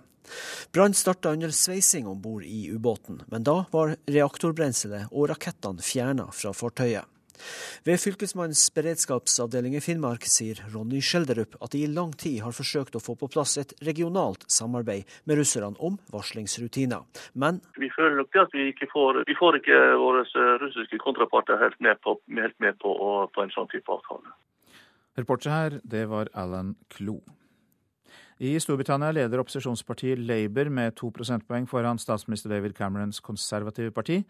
Brann 0.72 0.94
starta 0.94 1.34
under 1.36 1.52
sveising 1.52 2.08
om 2.08 2.22
bord 2.22 2.44
i 2.48 2.70
ubåten, 2.72 3.22
men 3.28 3.44
da 3.44 3.64
var 3.72 3.98
reaktorbrenselet 4.08 5.12
og 5.12 5.28
rakettene 5.34 5.84
fjerna 5.84 6.30
fra 6.32 6.54
fartøyet. 6.56 7.13
Ved 7.88 8.00
Fylkesmannens 8.00 8.64
beredskapsavdeling 8.76 9.76
i 9.78 9.82
Finnmark 9.84 10.26
sier 10.30 10.62
Ronny 10.74 11.02
Skjelderup 11.04 11.58
at 11.64 11.74
de 11.76 11.84
i 11.84 11.92
lang 11.92 12.14
tid 12.20 12.42
har 12.46 12.56
forsøkt 12.56 12.98
å 12.98 13.04
få 13.04 13.18
på 13.20 13.30
plass 13.34 13.58
et 13.62 13.76
regionalt 13.86 14.46
samarbeid 14.52 15.10
med 15.30 15.42
russerne 15.42 15.78
om 15.80 16.00
varslingsrutiner. 16.14 17.04
Men 17.34 17.62
Vi 17.80 17.90
føler 17.96 18.22
nok 18.22 18.36
at 18.46 18.56
vi 18.56 18.70
ikke 18.72 18.90
får, 18.94 19.24
vi 19.28 19.38
får 19.40 19.60
ikke 19.62 19.82
våre 20.00 20.24
russiske 20.64 21.00
kontraparter 21.04 21.60
helt 21.62 21.80
med 21.82 22.02
på, 22.02 22.18
helt 22.40 22.60
med 22.60 22.80
på, 22.80 22.96
på 23.34 23.46
en 23.46 23.54
sånn 23.54 23.70
type 23.74 23.92
avtale. 23.92 24.36
Reporter 25.18 25.54
her, 25.54 25.80
det 25.84 26.08
var 26.10 26.32
Alan 26.34 26.76
Klo. 26.90 27.20
I 28.44 28.58
Storbritannia 28.60 29.12
leder 29.14 29.40
opposisjonspartiet 29.44 30.20
Labour 30.20 30.72
med 30.74 30.96
to 30.98 31.12
prosentpoeng 31.14 31.68
foran 31.70 32.02
statsminister 32.02 32.50
David 32.50 32.74
Camerons 32.76 33.22
konservative 33.24 33.94
parti. 33.94 34.24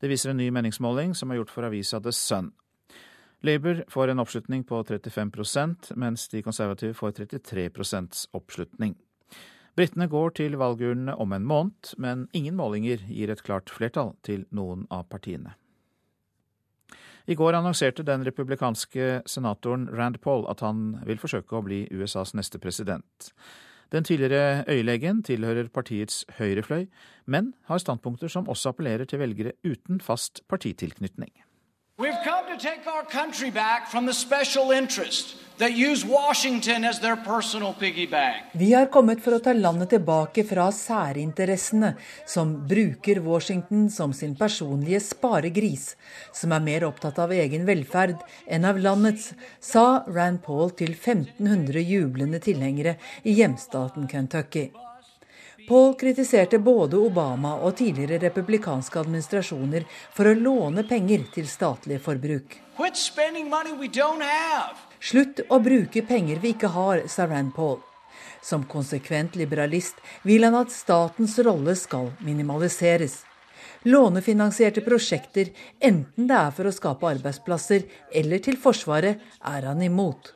Det 0.00 0.08
viser 0.08 0.30
en 0.30 0.40
ny 0.40 0.50
meningsmåling 0.52 1.14
som 1.14 1.30
er 1.30 1.40
gjort 1.40 1.52
for 1.54 1.66
avisa 1.68 2.00
The 2.00 2.12
Sun. 2.12 2.52
Labour 3.40 3.84
får 3.88 4.08
en 4.08 4.18
oppslutning 4.18 4.64
på 4.64 4.82
35% 4.82 5.92
mens 5.96 6.28
de 6.28 6.42
konservative 6.42 6.94
får 6.94 7.12
33% 7.12 8.26
oppslutning. 8.32 8.96
Britene 9.76 10.08
går 10.08 10.30
til 10.38 10.56
valgurnene 10.56 11.14
om 11.20 11.32
en 11.36 11.44
måned, 11.44 11.92
men 12.00 12.28
ingen 12.32 12.56
målinger 12.56 13.02
gir 13.08 13.30
et 13.30 13.42
klart 13.44 13.70
flertall 13.70 14.14
til 14.24 14.46
noen 14.50 14.86
av 14.90 15.04
partiene. 15.12 15.52
I 17.26 17.34
går 17.34 17.58
annonserte 17.58 18.04
den 18.06 18.24
republikanske 18.24 19.22
senatoren 19.26 19.88
Rand 19.92 20.20
Paul 20.22 20.46
at 20.48 20.62
han 20.62 20.94
vil 21.04 21.18
forsøke 21.20 21.58
å 21.58 21.64
bli 21.66 21.84
USAs 21.90 22.32
neste 22.38 22.60
president. 22.62 23.32
Den 23.92 24.04
tidligere 24.04 24.64
øyelegen 24.68 25.22
tilhører 25.22 25.68
partiets 25.68 26.24
høyrefløy, 26.38 26.86
men 27.26 27.54
har 27.64 27.78
standpunkter 27.78 28.28
som 28.28 28.48
også 28.48 28.68
appellerer 28.74 29.04
til 29.04 29.18
velgere 29.22 29.52
uten 29.64 30.00
fast 30.00 30.40
partitilknytning. 30.48 31.32
We've 31.98 32.22
come 32.24 32.44
to 32.52 32.58
take 32.58 32.86
our 32.86 33.04
country 33.04 33.50
back 33.50 33.88
from 33.88 34.04
the 34.04 34.12
special 34.12 34.70
interest 34.70 35.36
that 35.56 35.72
use 35.72 36.04
Washington 36.04 36.84
as 36.84 37.00
their 37.00 37.16
personal 37.16 37.72
piggy 37.72 38.06
bank. 38.06 38.42
Vi 38.52 38.72
har 38.74 38.90
kommet 38.92 39.22
for 39.24 39.32
å 39.32 39.40
ta 39.40 39.54
landet 39.56 39.94
tilbake 39.94 40.44
fra 40.44 40.66
særinteressene 40.76 41.94
som 42.28 42.52
bruker 42.68 43.22
Washington 43.24 43.88
som 43.88 44.12
sin 44.12 44.36
personlige 44.36 45.00
sparegris, 45.00 45.94
som 46.36 46.52
er 46.52 46.68
mer 46.68 46.84
opptatt 46.84 47.16
av 47.16 47.32
egen 47.32 47.64
velferd 47.64 48.20
enn 48.44 48.68
av 48.68 48.76
landets, 48.76 49.32
sa 49.56 50.04
Rand 50.04 50.44
Paul 50.44 50.76
til 50.76 50.92
1500 50.92 51.80
jublende 51.80 52.44
tilhengere 52.44 52.98
i 53.24 53.40
hjemstaten 53.40 54.04
Kentucky. 54.04 54.68
Paul 55.66 55.94
kritiserte 55.98 56.58
både 56.62 56.96
Obama 56.96 57.56
og 57.66 57.74
tidligere 57.80 58.20
republikanske 58.28 59.00
administrasjoner 59.02 59.86
for 60.14 60.30
å 60.30 60.34
låne 60.38 60.84
penger 60.86 61.24
til 61.34 61.48
statlig 61.50 61.98
forbruk. 62.04 62.54
Slutt 65.00 65.42
å 65.50 65.58
bruke 65.64 66.02
penger 66.06 66.38
vi 66.44 66.54
ikke 66.54 66.70
har, 66.76 67.02
sa 67.10 67.26
Rand 67.26 67.54
Paul. 67.56 67.80
Som 68.42 68.68
konsekvent 68.70 69.34
liberalist 69.34 69.98
vil 70.22 70.46
han 70.46 70.54
at 70.54 70.70
statens 70.70 71.34
rolle 71.42 71.74
skal 71.74 72.12
minimaliseres. 72.22 73.24
Lånefinansierte 73.86 74.86
prosjekter, 74.86 75.50
enten 75.82 76.30
det 76.30 76.38
er 76.38 76.54
for 76.54 76.70
å 76.70 76.74
skape 76.74 77.10
arbeidsplasser 77.10 77.86
eller 78.14 78.42
til 78.42 78.58
Forsvaret, 78.58 79.18
er 79.42 79.66
han 79.66 79.82
imot. 79.82 80.35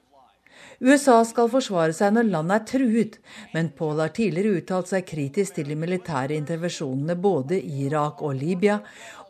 USA 0.80 1.18
skal 1.28 1.50
forsvare 1.52 1.92
seg 1.92 2.14
når 2.16 2.30
landet 2.32 2.54
er 2.56 2.68
truet, 2.70 3.16
men 3.52 3.68
Paul 3.76 3.98
har 4.00 4.14
tidligere 4.16 4.62
uttalt 4.62 4.88
seg 4.88 5.04
kritisk 5.10 5.58
til 5.58 5.68
de 5.68 5.76
militære 5.76 6.38
intervensjonene 6.38 7.18
både 7.20 7.58
i 7.60 7.84
Irak 7.84 8.22
og 8.24 8.38
Libya, 8.40 8.78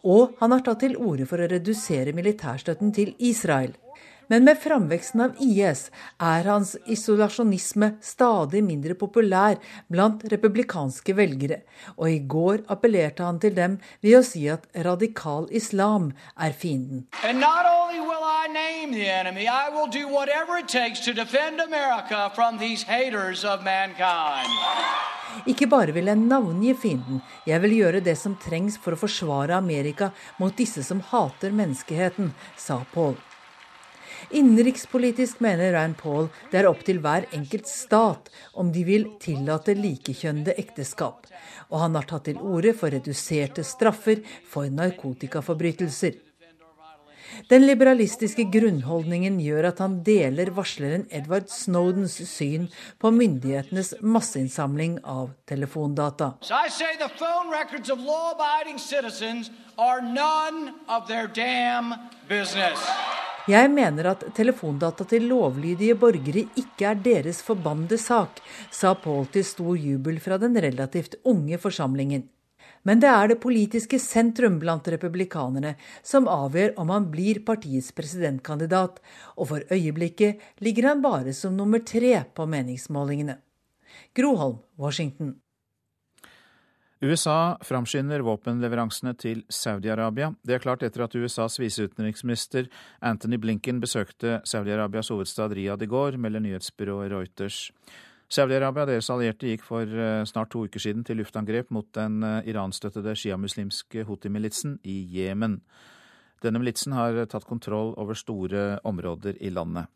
og 0.06 0.36
han 0.38 0.54
har 0.54 0.62
tatt 0.62 0.84
til 0.84 0.94
orde 0.94 1.26
for 1.26 1.42
å 1.42 1.48
redusere 1.50 2.14
militærstøtten 2.14 2.94
til 2.94 3.16
Israel. 3.18 3.74
Men 4.30 4.44
med 4.44 4.58
framveksten 4.62 5.20
av 5.24 5.38
IS 5.42 5.88
er 6.22 6.46
hans 6.46 6.76
isolasjonisme 6.86 7.96
stadig 7.98 8.60
mindre 8.62 8.94
populær 8.94 9.56
blant 9.90 10.22
republikanske 10.30 11.16
velgere, 11.18 11.64
og 11.98 12.12
i 12.12 12.20
går 12.34 12.62
appellerte 12.70 13.26
han 13.26 13.40
til 13.42 13.56
dem 13.56 13.74
ved 14.04 14.20
å 14.20 14.22
si 14.22 14.44
at 14.52 14.68
radikal 14.86 15.48
islam 15.50 16.12
er 16.38 16.54
fienden. 16.54 17.08
Ikke 25.50 25.70
bare 25.74 25.96
vil 25.96 26.12
jeg 26.12 26.22
navngi 26.22 26.76
fienden, 26.84 27.18
jeg 27.50 27.64
vil 27.66 27.76
gjøre 27.80 28.04
det 28.06 28.14
som 28.22 28.38
trengs 28.46 28.78
for 28.78 28.94
å 28.94 29.02
forsvare 29.02 29.58
Amerika 29.58 30.12
mot 30.38 30.54
disse 30.54 30.86
som 30.86 31.02
hater 31.10 31.50
menneskeheten, 31.50 32.30
sa 32.54 32.78
Paul. 32.94 33.18
Innenrikspolitisk 34.30 35.40
mener 35.42 35.72
Rand 35.74 35.96
Paul 35.98 36.28
det 36.52 36.60
er 36.60 36.68
opp 36.70 36.84
til 36.86 37.00
hver 37.02 37.24
enkelt 37.34 37.66
stat 37.66 38.28
om 38.54 38.68
de 38.70 38.84
vil 38.86 39.08
tillate 39.18 39.74
likekjønnede 39.74 40.54
ekteskap, 40.62 41.26
og 41.66 41.82
han 41.82 41.98
har 41.98 42.06
tatt 42.06 42.28
til 42.28 42.38
orde 42.38 42.70
for 42.78 42.94
reduserte 42.94 43.64
straffer 43.66 44.22
for 44.46 44.70
narkotikaforbrytelser. 44.70 46.14
Den 47.50 47.66
liberalistiske 47.66 48.44
grunnholdningen 48.52 49.38
gjør 49.42 49.70
at 49.70 49.80
han 49.82 50.00
deler 50.06 50.52
varsleren 50.54 51.06
Edward 51.14 51.50
Snowdens 51.52 52.16
syn 52.30 52.68
på 53.00 53.10
myndighetenes 53.14 53.96
masseinnsamling 54.00 54.98
av 55.04 55.30
telefondata. 55.50 56.32
So 56.40 56.54
jeg 63.50 63.70
mener 63.74 64.10
at 64.10 64.26
telefondata 64.36 65.06
til 65.10 65.24
lovlydige 65.30 65.96
borgere 65.98 66.44
ikke 66.60 66.90
er 66.90 67.00
deres 67.06 67.40
forbannede 67.42 67.98
sak, 67.98 68.42
sa 68.70 68.92
Paul 68.94 69.26
til 69.32 69.46
stor 69.48 69.74
jubel 69.80 70.20
fra 70.22 70.38
den 70.38 70.58
relativt 70.60 71.16
unge 71.24 71.58
forsamlingen. 71.58 72.28
Men 72.82 73.00
det 73.02 73.10
er 73.12 73.28
det 73.28 73.40
politiske 73.42 73.98
sentrum 74.00 74.56
blant 74.62 74.88
republikanerne 74.88 75.74
som 76.06 76.28
avgjør 76.30 76.78
om 76.80 76.92
han 76.94 77.10
blir 77.12 77.42
partiets 77.44 77.92
presidentkandidat, 77.92 79.02
og 79.36 79.52
for 79.52 79.74
øyeblikket 79.74 80.40
ligger 80.64 80.88
han 80.88 81.04
bare 81.04 81.36
som 81.36 81.56
nummer 81.56 81.84
tre 81.84 82.14
på 82.34 82.48
meningsmålingene. 82.48 83.36
Groholm, 84.16 84.58
Washington. 84.78 85.36
USA 87.00 87.56
framskynder 87.64 88.20
våpenleveransene 88.20 89.14
til 89.16 89.40
Saudi-Arabia. 89.48 90.34
Det 90.44 90.58
er 90.58 90.60
klart 90.60 90.82
etter 90.84 91.06
at 91.06 91.14
USAs 91.16 91.56
viseutenriksminister 91.60 92.68
Anthony 93.00 93.38
Blinken 93.40 93.80
besøkte 93.80 94.42
Saudi-Arabias 94.44 95.08
hovedstad 95.08 95.54
Riyadh 95.56 95.86
i 95.86 95.88
går, 95.88 96.18
melder 96.20 96.44
nyhetsbyrået 96.44 97.12
Reuters. 97.12 97.70
Saudi-Arabia 98.30 98.86
deres 98.86 99.08
allierte 99.10 99.50
gikk 99.50 99.64
for 99.66 99.82
eh, 99.82 100.24
snart 100.28 100.52
to 100.52 100.64
uker 100.68 100.82
siden 100.82 101.02
til 101.06 101.18
luftangrep 101.18 101.72
mot 101.74 101.88
den 101.96 102.22
eh, 102.22 102.50
iranstøttede 102.52 103.16
sjiamuslimske 103.18 104.04
Houthi-militsen 104.06 104.78
i 104.86 105.00
Jemen. 105.16 105.58
Denne 106.40 106.62
militsen 106.62 106.94
har 106.96 107.18
tatt 107.28 107.48
kontroll 107.48 107.92
over 108.00 108.14
store 108.16 108.78
områder 108.86 109.40
i 109.42 109.50
landet. 109.52 109.90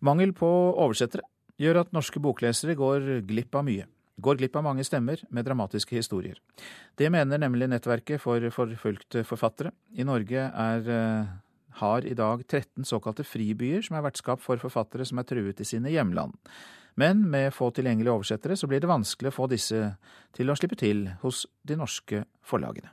Mangel 0.00 0.32
på 0.32 0.48
oversettere 0.80 1.26
gjør 1.60 1.82
at 1.82 1.90
norske 1.92 2.22
boklesere 2.22 2.78
går 2.78 3.10
glipp 3.28 3.58
av 3.58 3.66
mye 3.66 3.88
går 4.20 4.40
glipp 4.40 4.56
av 4.58 4.66
mange 4.66 4.84
stemmer 4.86 5.20
med 5.32 5.46
dramatiske 5.48 5.96
historier. 5.96 6.38
Det 6.96 7.10
mener 7.12 7.40
nemlig 7.40 7.68
Nettverket 7.70 8.20
for 8.22 8.44
forfulgte 8.54 9.24
forfattere. 9.26 9.72
I 9.96 10.04
Norge 10.04 10.50
er, 10.52 10.80
eh, 10.88 11.26
har 11.80 12.06
i 12.06 12.14
dag 12.16 12.44
13 12.46 12.84
såkalte 12.88 13.24
fribyer 13.26 13.82
som 13.84 13.98
er 13.98 14.04
vertskap 14.06 14.42
for 14.44 14.60
forfattere 14.60 15.06
som 15.08 15.20
er 15.20 15.28
truet 15.28 15.60
i 15.60 15.68
sine 15.68 15.92
hjemland. 15.92 16.36
Men 17.00 17.22
med 17.30 17.54
få 17.54 17.70
tilgjengelige 17.74 18.12
oversettere 18.12 18.56
så 18.56 18.68
blir 18.68 18.82
det 18.82 18.90
vanskelig 18.90 19.30
å 19.30 19.36
få 19.36 19.46
disse 19.50 19.82
til 20.36 20.50
å 20.50 20.56
slippe 20.58 20.78
til 20.80 21.06
hos 21.22 21.46
de 21.66 21.78
norske 21.78 22.24
forlagene. 22.46 22.90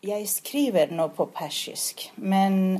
Jeg 0.00 0.28
skriver 0.32 0.92
nå 0.96 1.10
på 1.12 1.26
persisk, 1.34 2.06
men 2.16 2.78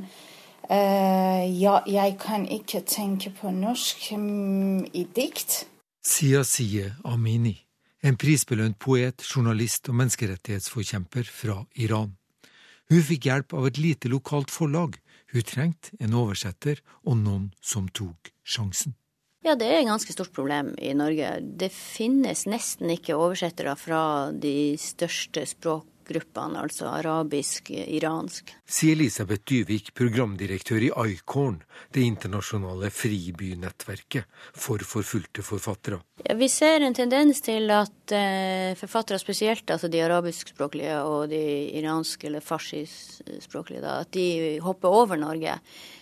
uh, 0.71 1.43
ja, 1.45 1.81
jeg 1.85 2.15
kan 2.21 2.47
ikke 2.49 2.81
tenke 2.87 3.33
på 3.37 3.51
norsk 3.53 4.07
um, 4.17 4.81
i 4.93 5.03
dikt. 5.05 5.65
Sia 6.01 6.41
Siasie 6.41 6.95
Amini, 7.05 7.53
en 8.01 8.17
prisbelønt 8.17 8.79
poet, 8.81 9.21
journalist 9.21 9.91
og 9.91 9.99
menneskerettighetsforkjemper 9.99 11.29
fra 11.29 11.59
Iran. 11.77 12.15
Hun 12.89 13.05
fikk 13.05 13.29
hjelp 13.29 13.53
av 13.53 13.69
et 13.69 13.77
lite 13.77 14.09
lokalt 14.09 14.49
forlag. 14.51 14.97
Hun 15.31 15.45
trengte 15.47 15.95
en 16.03 16.15
oversetter 16.17 16.81
og 17.05 17.21
noen 17.21 17.51
som 17.63 17.87
tok 17.87 18.33
sjansen. 18.43 18.97
Ja, 19.41 19.55
det 19.57 19.65
er 19.65 19.79
et 19.79 19.87
ganske 19.89 20.13
stort 20.13 20.33
problem 20.35 20.75
i 20.77 20.91
Norge. 20.93 21.39
Det 21.41 21.71
finnes 21.73 22.43
nesten 22.45 22.91
ikke 22.93 23.17
oversettere 23.17 23.73
fra 23.79 24.03
de 24.37 24.75
største 24.77 25.47
språk 25.49 25.87
gruppene, 26.11 26.61
altså 26.61 26.89
arabisk, 26.91 27.71
iransk. 27.71 28.53
Sier 28.67 28.95
Elisabeth 28.95 29.45
Dyvik, 29.49 29.93
programdirektør 29.97 30.85
i 30.85 30.91
ICORN, 31.15 31.61
det 31.95 32.03
internasjonale 32.05 32.91
fribynettverket 32.93 34.27
for 34.53 34.83
forfulgte 34.85 35.45
forfattere. 35.45 36.01
Ja, 36.25 36.35
vi 36.37 36.49
ser 36.51 36.85
en 36.85 36.97
tendens 36.97 37.41
til 37.45 37.71
at 37.73 38.15
eh, 38.15 38.75
forfattere, 38.79 39.19
spesielt 39.21 39.71
altså 39.71 39.89
de 39.91 40.03
arabiskspråklige 40.05 40.99
og 41.07 41.31
de 41.31 41.41
iranske 41.79 42.29
eller 42.29 42.45
farsispråklige, 42.45 43.81
at 43.87 44.13
de 44.15 44.59
hopper 44.63 45.01
over 45.01 45.19
Norge. 45.19 45.57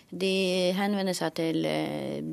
De 0.09 0.73
henvender 0.73 1.13
seg 1.13 1.35
til 1.37 1.65
eh, 1.69 2.25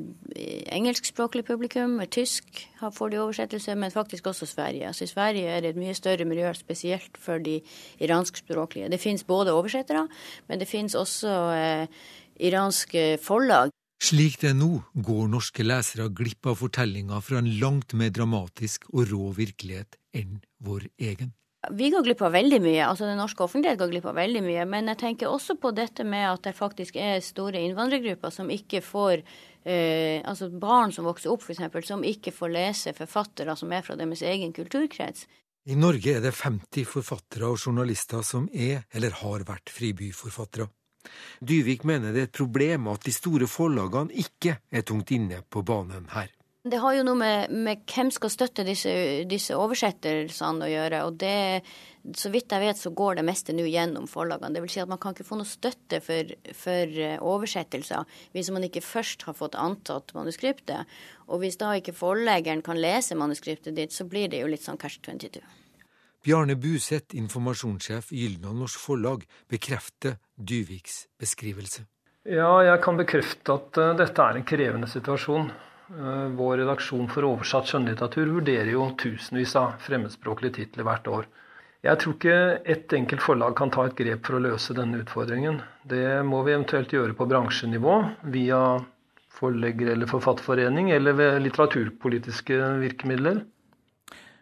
engelskspråklig 0.73 1.43
publikum. 1.45 1.99
Tysk 2.09 2.63
får 2.81 3.13
de 3.13 3.19
oversettelse, 3.21 3.75
men 3.77 3.93
faktisk 3.93 4.27
også 4.31 4.49
Sverige. 4.49 4.87
Altså 4.89 5.05
I 5.05 5.11
Sverige 5.13 5.51
er 5.53 5.61
det 5.61 5.75
et 5.75 5.79
mye 5.79 5.93
større 5.93 6.25
miljø, 6.25 6.49
spesielt 6.57 7.17
for 7.21 7.37
de 7.37 7.59
iranskspråklige. 8.01 8.89
Det 8.89 9.01
finnes 9.01 9.23
både 9.23 9.53
oversettere, 9.53 10.07
men 10.49 10.59
det 10.59 10.67
finnes 10.67 10.97
også 10.97 11.35
eh, 11.53 12.05
iranske 12.39 13.17
forlag. 13.21 13.69
Slik 14.01 14.37
det 14.41 14.51
er 14.51 14.57
nå, 14.57 14.83
går 14.93 15.29
norske 15.29 15.65
lesere 15.65 16.09
glipp 16.13 16.49
av 16.49 16.59
fortellinger 16.59 17.21
fra 17.25 17.41
en 17.41 17.49
langt 17.61 17.95
mer 17.97 18.13
dramatisk 18.13 18.85
og 18.93 19.09
rå 19.09 19.31
virkelighet 19.37 19.97
enn 20.17 20.37
vår 20.61 20.89
egen. 21.01 21.33
Vi 21.75 21.89
går 21.91 22.03
glipp 22.05 22.21
av 22.23 22.31
veldig 22.35 22.59
mye, 22.63 22.85
altså 22.87 23.07
den 23.07 23.19
norske 23.19 23.43
offentlighet 23.43 23.79
går 23.81 23.91
glipp 23.91 24.05
av 24.11 24.15
veldig 24.17 24.43
mye. 24.45 24.65
Men 24.69 24.91
jeg 24.93 24.99
tenker 25.01 25.31
også 25.31 25.57
på 25.59 25.73
dette 25.75 26.05
med 26.07 26.27
at 26.29 26.45
det 26.47 26.55
faktisk 26.57 26.95
er 27.01 27.19
store 27.25 27.61
innvandrergrupper 27.65 28.33
som 28.33 28.51
ikke 28.53 28.81
får 28.85 29.19
eh, 29.21 30.23
Altså 30.23 30.49
barn 30.49 30.93
som 30.95 31.07
vokser 31.09 31.33
opp, 31.33 31.43
f.eks., 31.43 31.89
som 31.89 32.05
ikke 32.07 32.31
får 32.31 32.53
lese 32.53 32.95
forfattere 32.95 33.55
som 33.59 33.73
er 33.75 33.83
fra 33.83 33.97
deres 33.99 34.23
egen 34.23 34.53
kulturkrets. 34.55 35.27
I 35.67 35.75
Norge 35.75 36.13
er 36.15 36.23
det 36.23 36.31
50 36.31 36.87
forfattere 36.87 37.49
og 37.51 37.59
journalister 37.59 38.23
som 38.23 38.47
er 38.53 38.85
eller 38.95 39.17
har 39.19 39.43
vært 39.49 39.73
fribyforfattere. 39.73 40.69
Dyvik 41.43 41.83
mener 41.87 42.15
det 42.15 42.21
er 42.21 42.29
et 42.29 42.39
problem 42.39 42.87
at 42.91 43.03
de 43.03 43.13
store 43.15 43.47
forlagene 43.51 44.15
ikke 44.23 44.57
er 44.71 44.87
tungt 44.87 45.11
inne 45.15 45.43
på 45.43 45.63
banen 45.67 46.07
her. 46.15 46.31
Det 46.67 46.79
har 46.83 46.95
jo 46.97 47.03
noe 47.07 47.17
med, 47.19 47.51
med 47.53 47.83
hvem 47.87 48.09
skal 48.13 48.31
støtte 48.33 48.65
disse, 48.67 48.91
disse, 49.29 49.55
oversettelsene 49.55 50.65
å 50.65 50.71
gjøre. 50.71 51.03
og 51.07 51.19
det, 51.21 51.61
Så 52.17 52.31
vidt 52.33 52.51
jeg 52.51 52.63
vet 52.63 52.79
så 52.79 52.91
går 52.95 53.19
det 53.19 53.25
meste 53.27 53.55
nå 53.55 53.65
gjennom 53.67 54.07
forlagene. 54.07 54.53
Det 54.55 54.63
vil 54.63 54.73
si 54.73 54.81
at 54.83 54.89
man 54.91 54.99
kan 55.01 55.15
ikke 55.15 55.27
få 55.27 55.39
noe 55.39 55.49
støtte 55.49 56.01
for, 56.03 56.33
for 56.55 56.97
eh, 57.03 57.19
oversettelser 57.19 58.19
hvis 58.35 58.51
man 58.55 58.67
ikke 58.67 58.85
først 58.85 59.27
har 59.27 59.37
fått 59.37 59.59
antatt 59.59 60.13
manuskriptet. 60.17 60.87
Og 61.27 61.43
hvis 61.43 61.59
da 61.61 61.73
ikke 61.77 61.95
forleggeren 61.95 62.63
kan 62.65 62.79
lese 62.79 63.17
manuskriptet 63.19 63.75
ditt, 63.77 63.95
så 63.95 64.07
blir 64.07 64.31
det 64.31 64.43
jo 64.43 64.51
litt 64.51 64.65
sånn 64.65 64.79
cash 64.79 64.99
22. 65.03 65.43
Bjarne 66.27 66.57
Buseth, 66.59 67.15
informasjonssjef 67.15 68.09
i 68.11 68.25
Gylna 68.25 68.51
Norsk 68.51 68.81
Forlag, 68.83 69.21
bekrefter 69.47 70.17
Dyviks 70.35 71.05
beskrivelse. 71.21 71.85
Ja, 72.27 72.49
jeg 72.65 72.81
kan 72.83 72.97
bekrefte 72.99 73.55
at 73.55 73.77
uh, 73.79 73.93
dette 73.95 74.23
er 74.23 74.35
en 74.35 74.43
krevende 74.47 74.89
situasjon. 74.91 75.53
Eh, 75.89 76.27
vår 76.35 76.57
redaksjon 76.57 77.07
for 77.11 77.27
oversatt 77.29 77.69
skjønnlitteratur 77.69 78.31
vurderer 78.39 78.73
jo 78.73 78.89
tusenvis 78.99 79.55
av 79.59 79.77
fremmedspråklige 79.83 80.57
titler 80.59 80.87
hvert 80.87 81.07
år. 81.07 81.27
Jeg 81.85 82.01
tror 82.01 82.15
ikke 82.17 82.37
ett 82.73 82.93
enkelt 82.97 83.23
forlag 83.23 83.53
kan 83.55 83.71
ta 83.71 83.85
et 83.87 83.95
grep 83.95 84.25
for 84.27 84.35
å 84.35 84.43
løse 84.43 84.75
denne 84.75 84.99
utfordringen. 85.03 85.61
Det 85.87 86.23
må 86.27 86.41
vi 86.43 86.55
eventuelt 86.55 86.91
gjøre 86.91 87.15
på 87.15 87.27
bransjenivå, 87.29 87.99
via 88.33 88.61
forlegger 89.37 89.93
eller 89.93 90.09
forfatterforening, 90.09 90.89
eller 90.91 91.15
ved 91.15 91.39
litteraturpolitiske 91.45 92.57
virkemidler. 92.81 93.45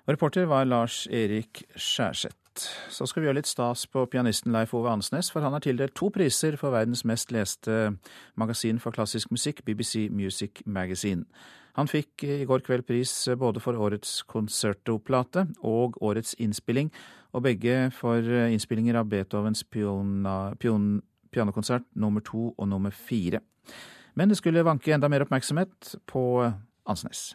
Reporter 0.09 0.47
var 0.49 0.65
Lars 0.69 1.03
Erik 1.11 1.65
Skjærseth. 1.75 2.44
Så 2.89 3.07
skal 3.09 3.21
vi 3.21 3.27
gjøre 3.27 3.39
litt 3.39 3.49
stas 3.49 3.85
på 3.91 4.05
pianisten 4.11 4.53
Leif 4.55 4.73
Ove 4.77 4.91
Ansnes, 4.91 5.31
for 5.33 5.43
han 5.45 5.55
har 5.55 5.63
tildelt 5.65 5.95
to 5.97 6.09
priser 6.13 6.57
for 6.59 6.75
verdens 6.75 7.03
mest 7.07 7.33
leste 7.35 7.95
magasin 8.39 8.79
for 8.79 8.95
klassisk 8.95 9.31
musikk, 9.33 9.63
BBC 9.65 10.07
Music 10.11 10.61
Magazine. 10.65 11.25
Han 11.75 11.89
fikk 11.91 12.23
i 12.23 12.45
går 12.47 12.63
kveld 12.63 12.85
pris 12.87 13.11
både 13.35 13.59
for 13.59 13.75
årets 13.75 14.21
concerto-plate 14.31 15.43
og 15.67 15.97
årets 16.01 16.37
innspilling, 16.39 16.91
og 17.35 17.43
begge 17.43 17.89
for 17.91 18.23
innspillinger 18.23 19.01
av 19.01 19.09
Beethovens 19.11 19.65
piona, 19.67 20.53
pion, 20.59 21.01
pianokonsert 21.35 21.83
nummer 21.99 22.23
to 22.23 22.53
og 22.55 22.69
nummer 22.71 22.95
fire. 22.95 23.43
Men 24.15 24.31
det 24.31 24.39
skulle 24.39 24.63
vanke 24.63 24.93
enda 24.95 25.11
mer 25.11 25.25
oppmerksomhet 25.25 25.97
på 26.07 26.23
Ansnes. 26.87 27.33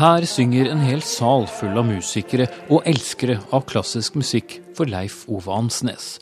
Her 0.00 0.24
synger 0.24 0.70
en 0.72 0.80
hel 0.80 1.02
sal 1.04 1.42
full 1.44 1.76
av 1.76 1.84
musikere 1.84 2.46
og 2.72 2.86
elskere 2.88 3.34
av 3.52 3.66
klassisk 3.68 4.14
musikk 4.16 4.54
for 4.72 4.88
Leif 4.88 5.26
Ove 5.28 5.52
Ansnes. 5.52 6.14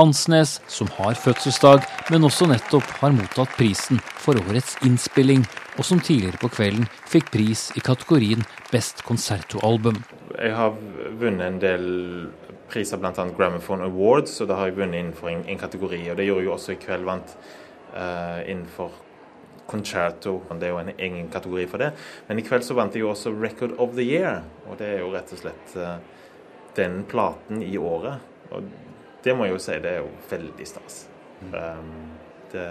Ansnes, 0.00 0.54
som 0.72 0.88
har 0.96 1.18
fødselsdag, 1.20 1.84
men 2.08 2.24
også 2.24 2.46
nettopp 2.48 2.86
har 3.02 3.12
mottatt 3.12 3.52
prisen 3.58 4.00
for 4.16 4.40
årets 4.40 4.78
innspilling, 4.88 5.44
og 5.76 5.84
som 5.84 6.00
tidligere 6.00 6.40
på 6.40 6.48
kvelden 6.54 6.86
fikk 7.12 7.28
pris 7.34 7.66
i 7.76 7.82
kategorien 7.84 8.46
Best 8.72 9.04
konsertoalbum. 9.04 9.98
Jeg 10.32 10.54
har 10.56 10.78
vunnet 11.20 11.50
en 11.50 11.58
del 11.60 11.84
priser, 12.72 12.96
bl.a. 12.96 13.12
Gramophone 13.36 13.90
Awards, 13.90 14.40
og 14.40 14.48
da 14.48 14.56
har 14.62 14.70
jeg 14.70 14.78
vunnet 14.80 15.02
innenfor 15.02 15.34
en, 15.34 15.44
kategori. 15.60 16.00
Og 16.08 16.16
det 16.16 16.30
gjorde 16.30 16.46
jeg 16.46 16.54
også 16.56 16.78
i 16.78 16.80
kveld, 16.80 17.04
vant 17.12 17.36
uh, 17.92 18.40
innenfor 18.48 18.96
concerto. 19.68 20.38
Det 20.50 20.68
er 20.68 20.72
jo 20.72 20.80
en 20.80 20.92
egen 20.96 21.28
kategori 21.32 21.66
for 21.70 21.84
det. 21.84 21.92
Men 22.28 22.40
i 22.40 22.44
kveld 22.46 22.64
så 22.66 22.76
vant 22.78 22.94
jeg 22.96 23.04
jo 23.04 23.12
også 23.12 23.34
Record 23.36 23.76
of 23.78 23.94
the 23.98 24.06
Year, 24.06 24.42
og 24.68 24.80
det 24.80 24.94
er 24.94 25.02
jo 25.02 25.12
rett 25.12 25.32
og 25.34 25.42
slett 25.42 25.76
uh, 25.76 25.98
den 26.78 27.02
platen 27.10 27.62
i 27.62 27.76
året. 27.78 28.24
Og 28.50 28.70
det 29.24 29.36
må 29.36 29.46
jeg 29.46 29.56
jo 29.58 29.62
si, 29.62 29.78
det 29.84 29.94
er 29.96 30.02
jo 30.02 30.12
veldig 30.30 30.68
stas. 30.68 31.04
Mm. 31.38 31.52
det, 32.50 32.64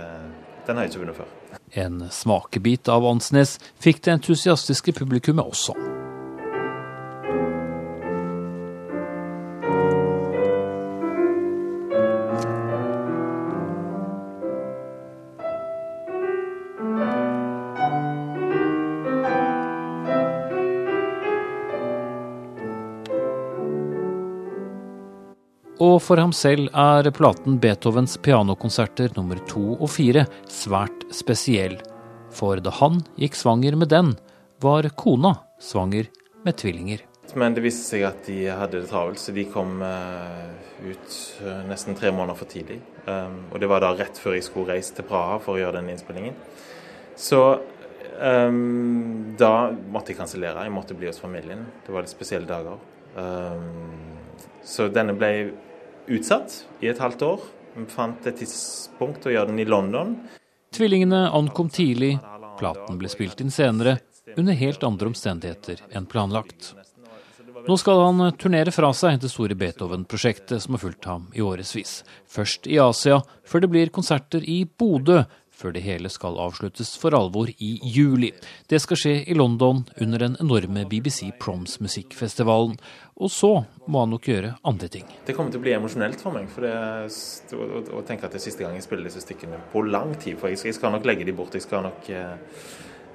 den 0.67 0.75
har 0.75 0.83
jeg 0.83 0.91
ikke 0.91 1.03
vunnet 1.05 1.19
før. 1.21 1.29
En 1.79 2.01
smakebit 2.11 2.91
av 2.91 3.05
Ansnes 3.07 3.55
fikk 3.83 4.03
det 4.03 4.17
entusiastiske 4.17 4.97
publikummet 4.97 5.47
også. 5.47 5.77
Og 25.97 26.03
for 26.05 26.21
ham 26.21 26.33
selv 26.35 26.67
er 26.77 27.07
platen 27.15 27.55
Beethovens 27.61 28.19
pianokonserter 28.21 29.15
nummer 29.17 29.39
to 29.49 29.73
og 29.79 29.89
fire 29.89 30.27
svært 30.51 31.07
spesiell. 31.15 31.79
For 32.29 32.61
da 32.61 32.73
han 32.77 32.99
gikk 33.17 33.37
svanger 33.39 33.77
med 33.79 33.89
den, 33.89 34.11
var 34.61 34.85
kona 34.99 35.33
svanger 35.63 36.11
med 36.45 36.59
tvillinger. 36.61 37.01
Men 37.37 37.57
det 37.57 37.63
viste 37.65 37.83
seg 37.87 38.05
at 38.07 38.21
de 38.29 38.45
hadde 38.45 38.83
det 38.83 38.91
travelt, 38.91 39.19
så 39.19 39.33
de 39.33 39.47
kom 39.49 39.81
uh, 39.81 40.53
ut 40.85 41.17
uh, 41.41 41.65
nesten 41.67 41.97
tre 41.97 42.13
måneder 42.13 42.37
for 42.37 42.51
tidlig. 42.51 42.77
Um, 43.07 43.47
og 43.49 43.59
det 43.63 43.69
var 43.71 43.81
da 43.81 43.91
rett 43.97 44.21
før 44.21 44.37
jeg 44.37 44.45
skulle 44.45 44.77
reise 44.77 44.93
til 44.95 45.07
Praha 45.07 45.41
for 45.41 45.57
å 45.57 45.61
gjøre 45.63 45.79
den 45.81 45.91
innspillingen. 45.95 46.37
Så 47.17 47.41
um, 48.21 49.33
da 49.39 49.53
måtte 49.89 50.13
jeg 50.13 50.21
kansellere. 50.21 50.67
Jeg 50.67 50.77
måtte 50.77 50.97
bli 50.97 51.09
hos 51.09 51.21
familien. 51.21 51.65
Det 51.87 51.95
var 51.95 52.05
litt 52.05 52.13
spesielle 52.13 52.49
dager. 52.49 52.77
Um, 53.17 54.27
så 54.67 54.91
denne 54.93 55.17
ble 55.17 55.31
utsatt 56.07 56.65
i 56.79 56.89
et 56.91 56.99
halvt 57.01 57.23
år. 57.27 57.45
Vi 57.77 57.85
fant 57.91 58.25
et 58.25 58.39
tidspunkt 58.39 59.27
å 59.27 59.33
gjøre 59.33 59.51
den 59.51 59.61
i 59.61 59.67
London. 59.69 60.15
Tvillingene 60.73 61.27
ankom 61.35 61.69
tidlig. 61.73 62.17
Platen 62.57 62.97
ble 62.97 63.09
spilt 63.11 63.41
inn 63.43 63.53
senere, 63.53 63.99
under 64.35 64.57
helt 64.57 64.83
andre 64.83 65.11
omstendigheter 65.11 65.83
enn 65.93 66.07
planlagt. 66.09 66.73
Nå 67.67 67.75
skal 67.77 67.99
han 67.99 68.31
turnere 68.39 68.71
fra 68.71 68.89
seg 68.95 69.19
det 69.21 69.29
store 69.29 69.55
Beethoven-prosjektet 69.59 70.63
som 70.63 70.75
har 70.75 70.81
fulgt 70.81 71.05
ham 71.09 71.27
i 71.35 71.43
årevis. 71.43 71.99
Først 72.29 72.69
i 72.71 72.79
Asia, 72.79 73.19
før 73.45 73.65
det 73.65 73.69
blir 73.73 73.91
konserter 73.93 74.45
i 74.47 74.61
Bodø, 74.65 75.23
før 75.57 75.73
det 75.73 75.81
hele 75.85 76.09
skal 76.13 76.37
avsluttes 76.41 76.93
for 77.01 77.15
alvor 77.17 77.49
i 77.49 77.71
juli. 77.81 78.29
Det 78.69 78.79
skal 78.83 78.99
skje 78.99 79.13
i 79.25 79.35
London 79.37 79.83
under 80.01 80.21
den 80.21 80.37
enorme 80.43 80.85
BBC 80.89 81.31
Proms 81.41 81.79
musikkfestivalen. 81.81 82.77
Og 83.17 83.31
så 83.33 83.51
må 83.89 84.03
han 84.03 84.13
nok 84.13 84.29
gjøre 84.29 84.53
andre 84.69 84.89
ting. 84.93 85.07
Det 85.25 85.33
kommer 85.33 85.53
til 85.53 85.61
å 85.61 85.65
bli 85.65 85.73
emosjonelt 85.73 86.21
for 86.21 86.37
meg. 86.37 86.49
for 86.53 86.67
det, 86.67 86.75
å, 87.57 88.03
tenke 88.05 88.27
at 88.27 88.35
det 88.35 88.41
er 88.41 88.45
siste 88.45 88.65
gang 88.65 88.77
jeg 88.77 88.85
spiller 88.85 89.09
disse 89.09 89.23
stykkene 89.25 89.63
på 89.73 89.81
lang 89.87 90.13
tid. 90.21 90.37
For 90.37 90.53
jeg 90.53 90.61
skal, 90.61 90.71
jeg 90.73 90.79
skal 90.79 90.93
nok 90.93 91.09
legge 91.09 91.25
de 91.25 91.33
bort. 91.33 91.57
Jeg, 91.57 91.65
skal 91.65 91.87
nok, 91.89 92.09
eh, 92.13 92.63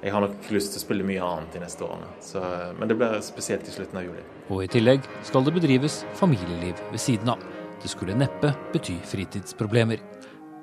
jeg 0.03 0.15
har 0.15 0.27
nok 0.27 0.51
lyst 0.51 0.75
til 0.75 0.83
å 0.83 0.85
spille 0.85 1.07
mye 1.07 1.23
annet 1.23 1.55
de 1.55 1.63
neste 1.63 1.87
årene. 1.87 2.11
Så, 2.23 2.43
men 2.75 2.91
det 2.91 2.99
blir 2.99 3.19
spesielt 3.23 3.67
i 3.71 3.75
slutten 3.77 4.03
av 4.03 4.09
juli. 4.09 4.27
Og 4.51 4.65
i 4.65 4.71
tillegg 4.71 5.07
skal 5.23 5.47
det 5.47 5.55
bedrives 5.55 6.01
familieliv 6.19 6.83
ved 6.91 6.99
siden 6.99 7.37
av. 7.37 7.51
Det 7.83 7.91
skulle 7.91 8.15
neppe 8.19 8.51
bety 8.75 8.99
fritidsproblemer. 9.07 10.03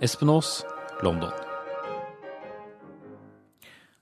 Espen 0.05 0.33
Aas, 0.33 0.59
London. 1.05 1.33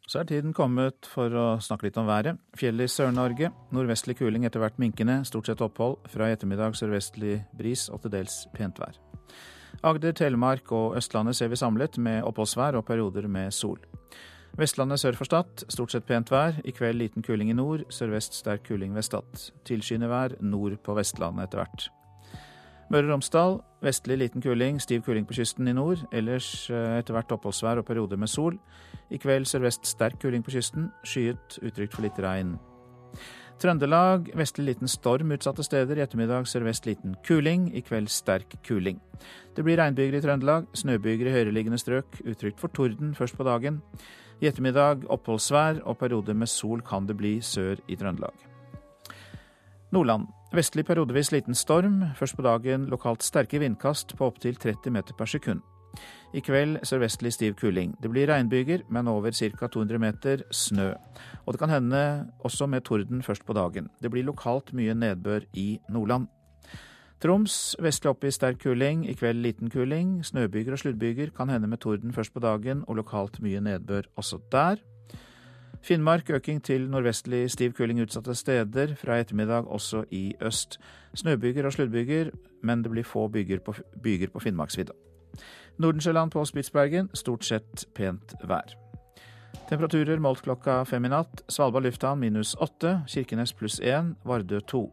Så 0.09 0.23
er 0.23 0.25
tiden 0.25 0.55
kommet 0.57 1.05
for 1.05 1.35
å 1.37 1.47
snakke 1.61 1.85
litt 1.85 1.99
om 2.01 2.07
været. 2.09 2.38
Fjellet 2.57 2.88
i 2.88 2.92
Sør-Norge. 2.94 3.51
Nordvestlig 3.77 4.14
kuling, 4.16 4.47
etter 4.49 4.62
hvert 4.62 4.79
minkende. 4.81 5.18
Stort 5.29 5.51
sett 5.51 5.61
opphold. 5.61 5.99
Fra 6.09 6.31
i 6.31 6.33
ettermiddag 6.33 6.79
sørvestlig 6.79 7.42
bris 7.59 7.90
og 7.92 8.01
til 8.07 8.14
dels 8.14 8.38
pent 8.55 8.81
vær. 8.81 8.97
Agder, 9.85 10.16
Telemark 10.16 10.73
og 10.73 10.97
Østlandet 10.97 11.37
ser 11.37 11.53
vi 11.53 11.61
samlet, 11.61 12.01
med 12.01 12.25
oppholdsvær 12.25 12.81
og 12.81 12.87
perioder 12.88 13.29
med 13.29 13.53
sol. 13.53 13.77
Vestlandet 14.57 15.03
sør 15.05 15.21
for 15.21 15.29
Stad, 15.29 15.66
stort 15.68 15.92
sett 15.92 16.09
pent 16.09 16.33
vær. 16.33 16.57
I 16.64 16.73
kveld 16.73 17.03
liten 17.03 17.23
kuling 17.23 17.53
i 17.53 17.61
nord, 17.61 17.85
sørvest 17.92 18.40
sterk 18.40 18.64
kuling 18.64 18.97
ved 18.97 19.05
Stad. 19.05 19.51
Tilskyende 19.68 20.09
vær 20.09 20.38
nord 20.40 20.81
på 20.88 20.97
Vestlandet 20.97 21.51
etter 21.51 21.61
hvert. 21.66 21.90
Møre 22.88 23.05
og 23.05 23.18
Romsdal 23.18 23.59
vestlig 23.85 24.16
liten 24.23 24.40
kuling, 24.40 24.81
stiv 24.81 25.03
kuling 25.05 25.27
på 25.29 25.37
kysten 25.37 25.68
i 25.68 25.77
nord. 25.77 26.01
Ellers 26.16 26.49
eh, 26.73 26.99
etter 26.99 27.12
hvert 27.12 27.37
oppholdsvær 27.37 27.83
og 27.83 27.87
perioder 27.87 28.16
med 28.16 28.33
sol. 28.33 28.57
I 29.11 29.18
kveld 29.18 29.49
sørvest 29.49 29.87
sterk 29.88 30.21
kuling 30.23 30.44
på 30.44 30.53
kysten, 30.53 30.90
skyet, 31.07 31.59
utrygt 31.64 31.94
for 31.97 32.05
litt 32.05 32.18
regn. 32.23 32.57
Trøndelag 33.59 34.29
vestlig 34.38 34.68
liten 34.68 34.90
storm 34.90 35.33
utsatte 35.35 35.64
steder. 35.66 35.99
I 35.99 36.05
ettermiddag 36.05 36.47
sørvest 36.47 36.87
liten 36.87 37.16
kuling. 37.27 37.66
I 37.75 37.83
kveld 37.83 38.11
sterk 38.12 38.55
kuling. 38.66 39.01
Det 39.57 39.64
blir 39.66 39.81
regnbyger 39.81 40.14
i 40.14 40.23
Trøndelag, 40.23 40.68
snøbyger 40.79 41.27
i 41.27 41.35
høyereliggende 41.35 41.81
strøk. 41.81 42.21
Utrygt 42.23 42.61
for 42.62 42.71
torden 42.71 43.16
først 43.18 43.35
på 43.37 43.47
dagen. 43.49 43.81
I 44.38 44.47
ettermiddag 44.47 45.09
oppholdsvær 45.11 45.83
og 45.83 45.99
perioder 45.99 46.38
med 46.38 46.47
sol 46.47 46.85
kan 46.87 47.09
det 47.09 47.16
bli 47.18 47.40
sør 47.42 47.83
i 47.88 47.99
Trøndelag. 47.99 48.47
Nordland. 49.90 50.29
Vestlig 50.55 50.87
periodevis 50.87 51.33
liten 51.33 51.55
storm. 51.59 52.05
Først 52.14 52.37
på 52.37 52.47
dagen 52.47 52.87
lokalt 52.87 53.27
sterke 53.27 53.59
vindkast 53.59 54.14
på 54.16 54.31
opptil 54.31 54.55
30 54.55 54.94
meter 54.94 55.18
per 55.18 55.27
sekund. 55.27 55.66
I 56.35 56.42
kveld 56.44 56.83
sørvestlig 56.85 57.33
stiv 57.33 57.55
kuling. 57.57 57.94
Det 58.03 58.11
blir 58.12 58.29
regnbyger, 58.29 58.85
men 58.92 59.09
over 59.09 59.33
ca. 59.33 59.66
200 59.66 59.98
meter 59.98 60.42
snø. 60.53 60.92
Og 61.46 61.55
det 61.55 61.61
kan 61.61 61.72
hende 61.72 62.03
også 62.44 62.66
med 62.66 62.85
torden 62.85 63.22
først 63.22 63.46
på 63.46 63.57
dagen. 63.57 63.88
Det 64.03 64.11
blir 64.11 64.27
lokalt 64.29 64.72
mye 64.77 64.94
nedbør 64.94 65.46
i 65.55 65.79
Nordland. 65.88 66.29
Troms 67.18 67.74
vestlig 67.83 68.12
opp 68.12 68.22
i 68.29 68.31
sterk 68.31 68.61
kuling, 68.62 69.03
i 69.09 69.16
kveld 69.18 69.40
liten 69.42 69.72
kuling. 69.72 70.20
Snøbyger 70.22 70.77
og 70.77 70.79
sluddbyger 70.85 71.33
kan 71.35 71.48
hende 71.51 71.66
med 71.66 71.81
torden 71.83 72.12
først 72.14 72.35
på 72.35 72.44
dagen, 72.44 72.85
og 72.87 73.01
lokalt 73.01 73.40
mye 73.42 73.61
nedbør 73.64 74.07
også 74.16 74.38
der. 74.53 74.79
Finnmark 75.83 76.31
øking 76.31 76.61
til 76.62 76.87
nordvestlig 76.90 77.51
stiv 77.51 77.72
kuling 77.72 78.03
utsatte 78.03 78.35
steder, 78.35 78.94
fra 78.94 79.18
ettermiddag 79.18 79.66
også 79.66 80.05
i 80.11 80.35
øst. 80.42 80.79
Snøbyger 81.14 81.66
og 81.66 81.72
sluddbyger, 81.72 82.31
men 82.62 82.83
det 82.85 82.90
blir 82.90 83.07
få 83.07 83.29
byger 83.29 83.59
på, 83.64 83.74
på 84.33 84.40
Finnmarksvidda. 84.40 84.92
Nordensjøland 85.79 86.33
på 86.35 86.43
Spitsbergen 86.49 87.09
stort 87.14 87.47
sett 87.47 87.85
pent 87.95 88.35
vær. 88.51 88.75
Temperaturer 89.69 90.21
målt 90.23 90.43
klokka 90.43 90.81
fem 90.88 91.05
i 91.07 91.11
natt. 91.12 91.43
Svalbard 91.53 91.85
lufthavn 91.87 92.21
minus 92.23 92.55
åtte, 92.59 93.03
Kirkenes 93.07 93.53
pluss 93.55 93.79
én, 93.81 94.14
Vardø 94.27 94.61
to. 94.67 94.87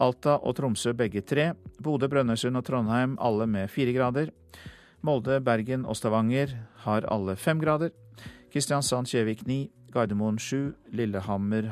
Alta 0.00 0.38
og 0.38 0.56
Tromsø 0.56 0.94
begge 0.96 1.22
tre. 1.22 1.52
Bodø, 1.82 2.08
Brønnøysund 2.08 2.56
og 2.58 2.64
Trondheim 2.66 3.16
alle 3.20 3.46
med 3.46 3.70
fire 3.70 3.94
grader. 3.96 4.32
Molde, 5.04 5.40
Bergen 5.44 5.86
og 5.86 5.96
Stavanger 5.96 6.56
har 6.84 7.06
alle 7.08 7.36
fem 7.36 7.60
grader. 7.60 7.92
Kristiansand, 8.52 9.08
Kjevik 9.08 9.46
ni. 9.46 9.68
Gardermoen 9.92 10.38
sju. 10.38 10.72
Lillehammer 10.92 11.70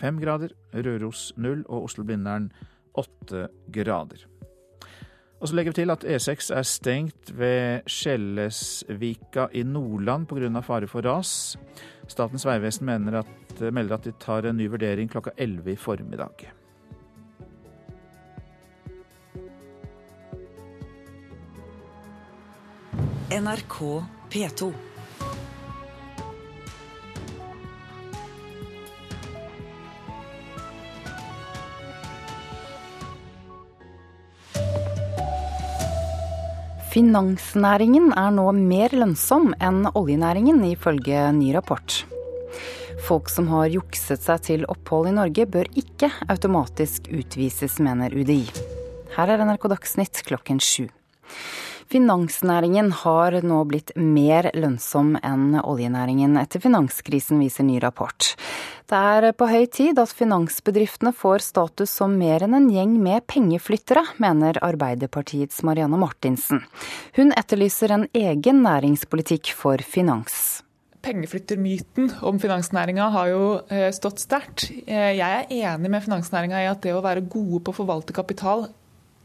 fem 0.00 0.20
grader, 0.20 0.54
Røros 0.74 1.32
null 1.36 1.64
og 1.68 1.88
Oslo-Blindern 1.88 2.50
åtte 2.96 3.48
grader. 3.72 4.26
Og 5.40 5.48
så 5.48 5.56
legger 5.56 5.72
vi 5.74 5.82
til 5.82 5.92
at 5.92 6.04
E6 6.04 6.48
er 6.56 6.64
stengt 6.64 7.32
ved 7.36 7.84
Skjellesvika 7.86 9.50
i 9.52 9.62
Nordland 9.62 10.26
pga. 10.26 10.60
fare 10.60 10.88
for 10.88 11.04
ras. 11.04 11.56
Statens 12.08 12.46
vegvesen 12.46 12.86
melder 12.86 13.94
at 13.94 14.04
de 14.04 14.12
tar 14.20 14.46
en 14.46 14.56
ny 14.56 14.68
vurdering 14.68 15.10
klokka 15.10 15.30
11 15.36 15.72
i 15.72 15.76
formiddag. 15.76 16.52
NRK 23.30 24.02
P2. 24.30 24.95
Finansnæringen 36.96 38.06
er 38.16 38.30
nå 38.32 38.46
mer 38.56 38.94
lønnsom 38.96 39.50
enn 39.60 39.82
oljenæringen, 39.90 40.62
ifølge 40.64 41.26
ny 41.36 41.50
rapport. 41.52 41.98
Folk 43.04 43.28
som 43.28 43.50
har 43.50 43.68
jukset 43.68 44.24
seg 44.24 44.46
til 44.46 44.64
opphold 44.72 45.10
i 45.10 45.12
Norge, 45.18 45.44
bør 45.44 45.68
ikke 45.76 46.08
automatisk 46.32 47.10
utvises, 47.12 47.76
mener 47.84 48.16
UDI. 48.16 48.46
Her 49.12 49.34
er 49.34 49.44
NRK 49.44 49.68
Dagsnytt 49.74 50.22
klokken 50.24 50.56
sju. 50.56 50.86
Finansnæringen 51.86 52.88
har 53.04 53.36
nå 53.46 53.60
blitt 53.70 53.92
mer 53.94 54.48
lønnsom 54.58 55.12
enn 55.22 55.54
oljenæringen 55.60 56.34
etter 56.40 56.58
finanskrisen, 56.64 57.38
viser 57.38 57.62
ny 57.68 57.76
rapport. 57.82 58.32
Det 58.90 58.98
er 58.98 59.32
på 59.38 59.46
høy 59.50 59.68
tid 59.70 59.98
at 60.02 60.10
finansbedriftene 60.14 61.12
får 61.14 61.44
status 61.46 61.94
som 62.00 62.16
mer 62.18 62.42
enn 62.42 62.56
en 62.58 62.66
gjeng 62.74 62.96
med 63.02 63.22
pengeflyttere, 63.30 64.02
mener 64.22 64.58
Arbeiderpartiets 64.66 65.62
Marianne 65.66 65.98
Martinsen. 66.00 66.64
Hun 67.18 67.30
etterlyser 67.38 67.94
en 67.94 68.06
egen 68.14 68.64
næringspolitikk 68.66 69.52
for 69.54 69.82
finans. 69.82 70.64
Pengeflyttermyten 71.06 72.10
om 72.26 72.40
finansnæringa 72.42 73.12
har 73.14 73.30
jo 73.30 73.44
eh, 73.70 73.92
stått 73.94 74.24
sterkt. 74.24 74.66
Eh, 74.86 75.12
jeg 75.20 75.22
er 75.22 75.54
enig 75.70 75.92
med 75.92 76.02
finansnæringa 76.02 76.64
i 76.64 76.70
at 76.70 76.82
det 76.82 76.96
å 76.96 77.04
være 77.04 77.22
gode 77.30 77.62
på 77.62 77.74
å 77.74 77.78
forvalte 77.78 78.16
kapital 78.16 78.66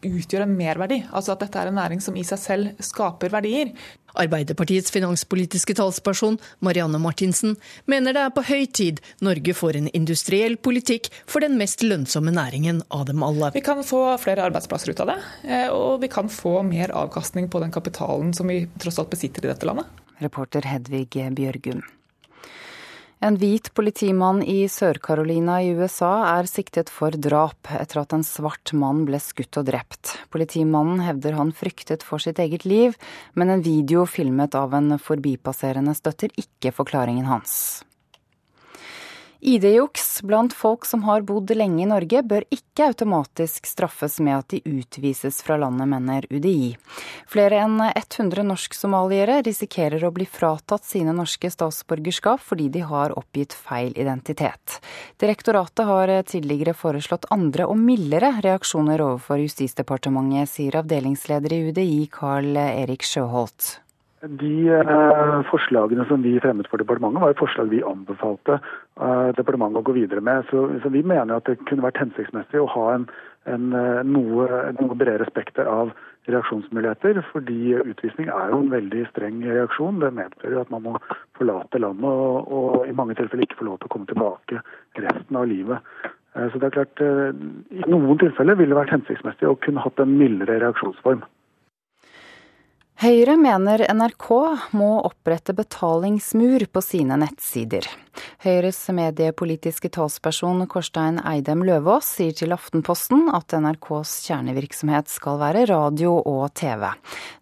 utgjør 0.06 0.46
en 0.46 0.56
merverdi. 0.58 1.02
Altså 1.12 1.36
at 1.36 1.44
dette 1.44 1.60
er 1.60 1.70
en 1.70 1.78
næring 1.80 2.02
som 2.04 2.18
i 2.18 2.24
seg 2.28 2.40
selv 2.42 2.84
skaper 2.84 3.34
verdier. 3.34 3.72
Arbeiderpartiets 4.20 4.92
finanspolitiske 4.92 5.76
talsperson 5.78 6.36
Marianne 6.60 7.00
Martinsen 7.00 7.56
mener 7.90 8.16
det 8.16 8.26
er 8.26 8.34
på 8.36 8.44
høy 8.44 8.66
tid 8.68 9.00
Norge 9.24 9.56
får 9.56 9.80
en 9.80 9.88
industriell 9.96 10.58
politikk 10.60 11.08
for 11.30 11.44
den 11.44 11.56
mest 11.62 11.86
lønnsomme 11.86 12.34
næringen 12.36 12.84
av 12.92 13.08
dem 13.08 13.24
alle. 13.24 13.54
Vi 13.56 13.64
kan 13.64 13.84
få 13.88 14.04
flere 14.22 14.50
arbeidsplasser 14.50 14.92
ut 14.92 15.06
av 15.06 15.14
det, 15.14 15.18
eh, 15.48 15.70
og 15.72 16.02
vi 16.04 16.12
kan 16.12 16.28
få 16.32 16.60
mer 16.68 16.92
avkastning 16.92 17.48
på 17.52 17.64
den 17.64 17.72
kapitalen 17.72 18.36
som 18.36 18.52
vi 18.52 18.66
tross 18.84 19.00
alt 19.00 19.16
besitter 19.16 19.48
i 19.48 19.54
dette 19.54 19.70
landet. 19.70 19.88
Reporter 20.22 20.68
Hedvig 20.68 21.08
Bjørgum. 21.38 21.82
En 23.22 23.36
hvit 23.38 23.68
politimann 23.78 24.40
i 24.42 24.64
Sør-Carolina 24.66 25.60
i 25.62 25.76
USA 25.78 26.40
er 26.40 26.48
siktet 26.50 26.90
for 26.90 27.14
drap 27.14 27.70
etter 27.78 28.00
at 28.02 28.16
en 28.18 28.24
svart 28.26 28.72
mann 28.74 29.04
ble 29.06 29.20
skutt 29.22 29.60
og 29.62 29.68
drept. 29.68 30.16
Politimannen 30.34 31.04
hevder 31.06 31.38
han 31.38 31.54
fryktet 31.54 32.02
for 32.02 32.24
sitt 32.24 32.42
eget 32.42 32.66
liv, 32.66 32.98
men 33.38 33.54
en 33.54 33.62
video 33.62 34.08
filmet 34.10 34.58
av 34.58 34.74
en 34.74 34.98
forbipasserende 34.98 35.94
støtter 36.02 36.34
ikke 36.34 36.74
forklaringen 36.74 37.30
hans. 37.30 37.54
ID-juks 39.42 40.22
blant 40.22 40.54
folk 40.54 40.86
som 40.86 41.04
har 41.04 41.24
bodd 41.26 41.50
lenge 41.58 41.82
i 41.82 41.88
Norge, 41.90 42.22
bør 42.22 42.44
ikke 42.54 42.92
automatisk 42.92 43.66
straffes 43.66 44.20
med 44.22 44.38
at 44.38 44.54
de 44.54 44.62
utvises 44.70 45.42
fra 45.42 45.58
landet, 45.58 45.90
mener 45.90 46.28
UDI. 46.30 46.76
Flere 47.30 47.64
enn 47.64 47.82
100 47.82 48.46
norsk-somaliere 48.46 49.40
risikerer 49.42 50.06
å 50.06 50.14
bli 50.14 50.30
fratatt 50.30 50.86
sine 50.86 51.16
norske 51.18 51.50
statsborgerskap 51.50 52.44
fordi 52.46 52.70
de 52.70 52.86
har 52.86 53.18
oppgitt 53.18 53.58
feil 53.58 53.98
identitet. 53.98 54.78
Direktoratet 55.18 55.90
har 55.90 56.16
tidligere 56.30 56.78
foreslått 56.78 57.26
andre 57.34 57.66
og 57.66 57.82
mildere 57.82 58.36
reaksjoner 58.46 59.02
overfor 59.02 59.42
Justisdepartementet, 59.42 60.54
sier 60.54 60.78
avdelingsleder 60.84 61.58
i 61.58 61.64
UDI 61.72 62.04
Carl 62.14 62.54
Erik 62.62 63.02
Sjøholt. 63.08 63.80
De 64.22 64.70
eh, 64.70 65.42
forslagene 65.50 66.06
som 66.06 66.22
vi 66.22 66.36
fremmet 66.40 66.68
for 66.70 66.78
departementet, 66.78 67.22
var 67.24 67.32
jo 67.32 67.40
forslag 67.40 67.72
vi 67.72 67.82
anbefalte 67.82 68.60
eh, 68.60 69.30
departementet 69.34 69.82
å 69.82 69.88
gå 69.88 69.96
videre 69.98 70.22
med. 70.22 70.46
Så, 70.52 70.68
så, 70.84 70.92
vi 70.94 71.02
mener 71.02 71.40
at 71.40 71.50
det 71.50 71.58
kunne 71.66 71.88
vært 71.88 71.98
hensiktsmessig 72.04 72.62
å 72.62 72.70
ha 72.70 72.86
en, 72.94 73.08
en 73.50 73.74
eh, 73.74 74.04
noe, 74.06 74.46
noe, 74.78 75.00
bredere 75.00 75.26
spekter 75.32 75.66
av 75.66 75.90
reaksjonsmuligheter. 76.30 77.24
Fordi 77.32 77.74
utvisning 77.82 78.30
er 78.30 78.54
jo 78.54 78.62
en 78.62 78.72
veldig 78.76 79.08
streng 79.10 79.42
reaksjon. 79.48 80.04
Det 80.06 80.14
medfører 80.22 80.62
at 80.62 80.74
man 80.76 80.86
må 80.86 80.96
forlate 81.40 81.82
landet 81.82 82.06
og, 82.06 82.54
og 82.54 82.86
i 82.86 82.98
mange 83.02 83.18
tilfeller 83.18 83.50
ikke 83.50 83.64
få 83.64 83.72
lov 83.72 83.82
til 83.82 83.90
å 83.90 83.96
komme 83.98 84.12
tilbake 84.12 84.62
resten 85.02 85.42
av 85.42 85.50
livet. 85.50 85.92
Eh, 86.38 86.46
så 86.46 86.62
det 86.62 86.70
er 86.70 86.78
klart, 86.78 87.02
eh, 87.02 87.30
I 87.74 87.90
noen 87.90 88.22
tilfeller 88.22 88.54
ville 88.54 88.76
det 88.76 88.84
vært 88.84 89.00
hensiktsmessig 89.00 89.50
å 89.50 89.58
kunne 89.66 89.82
hatt 89.82 90.00
en 90.00 90.18
mildere 90.22 90.62
reaksjonsform. 90.62 91.26
Høyre 93.02 93.34
mener 93.34 93.82
NRK 93.90 94.28
må 94.78 94.90
opprette 95.02 95.56
betalingsmur 95.58 96.68
på 96.70 96.84
sine 96.86 97.16
nettsider. 97.18 97.88
Høyres 98.46 98.78
mediepolitiske 98.94 99.90
talsperson 99.96 100.68
Korstein 100.70 101.18
Eidem 101.26 101.64
Løvaas 101.66 102.12
sier 102.20 102.38
til 102.38 102.54
Aftenposten 102.54 103.26
at 103.34 103.58
NRKs 103.58 104.14
kjernevirksomhet 104.28 105.10
skal 105.10 105.42
være 105.42 105.66
radio 105.72 106.14
og 106.20 106.54
TV. 106.62 106.92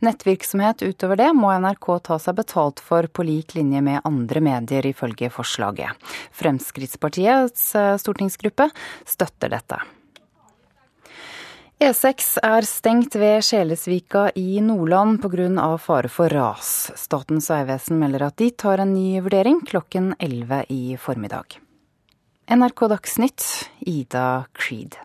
Nettvirksomhet 0.07 0.87
utover 0.87 1.19
det 1.25 1.29
må 1.35 1.51
NRK 1.51 1.91
ta 2.07 2.21
seg 2.23 2.39
betalt 2.39 2.79
for 2.79 3.11
på 3.11 3.27
lik 3.27 3.59
linje 3.59 3.83
med 3.83 3.99
andre 4.07 4.39
medier, 4.39 4.87
ifølge 4.95 5.27
forslaget. 5.27 5.91
Fremskrittspartiets 6.39 7.73
stortingsgruppe 7.99 8.71
støtter 9.03 9.59
dette. 9.59 9.83
E6 11.79 12.41
er 12.43 12.65
stengt 12.67 13.13
ved 13.15 13.39
Sjelesvika 13.47 14.25
i 14.35 14.59
Nordland 14.59 15.21
pga. 15.23 15.77
fare 15.77 16.09
for 16.11 16.27
ras. 16.27 16.91
Statens 16.99 17.47
vegvesen 17.49 17.95
melder 17.95 18.25
at 18.25 18.35
de 18.35 18.49
tar 18.51 18.81
en 18.83 18.91
ny 18.93 19.21
vurdering 19.23 19.61
klokken 19.63 20.13
11 20.19 20.65
i 20.67 20.97
formiddag. 20.99 21.55
NRK 22.51 22.87
Dagsnytt, 22.89 23.69
Ida 23.87 24.43
Creed. 24.51 24.97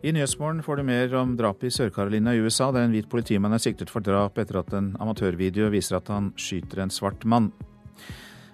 I 0.00 0.12
Nyhetsmorgen 0.12 0.62
får 0.62 0.76
du 0.76 0.82
mer 0.82 1.14
om 1.14 1.36
drapet 1.36 1.68
i 1.68 1.76
Sør-Carolina 1.76 2.32
i 2.32 2.40
USA, 2.40 2.72
der 2.72 2.86
en 2.86 2.96
hvit 2.96 3.10
politimann 3.10 3.52
er 3.52 3.60
siktet 3.60 3.92
for 3.92 4.00
drap 4.00 4.38
etter 4.38 4.62
at 4.62 4.72
en 4.72 4.94
amatørvideo 4.96 5.68
viser 5.68 6.00
at 6.00 6.08
han 6.08 6.32
skyter 6.40 6.86
en 6.86 6.90
svart 6.90 7.28
mann. 7.28 7.52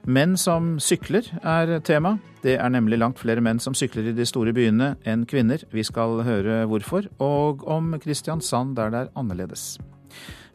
Menn 0.02 0.32
som 0.34 0.80
sykler 0.82 1.28
er 1.46 1.76
tema. 1.86 2.16
Det 2.42 2.56
er 2.58 2.70
nemlig 2.74 2.96
langt 2.98 3.20
flere 3.22 3.38
menn 3.38 3.60
som 3.62 3.74
sykler 3.74 4.08
i 4.10 4.14
de 4.16 4.24
store 4.26 4.50
byene 4.50 4.96
enn 5.06 5.22
kvinner. 5.30 5.62
Vi 5.70 5.84
skal 5.86 6.24
høre 6.26 6.64
hvorfor, 6.66 7.06
og 7.22 7.62
om 7.70 7.94
Kristiansand 8.02 8.74
der 8.74 8.90
det 8.90 8.98
er 9.04 9.12
annerledes. 9.14 9.78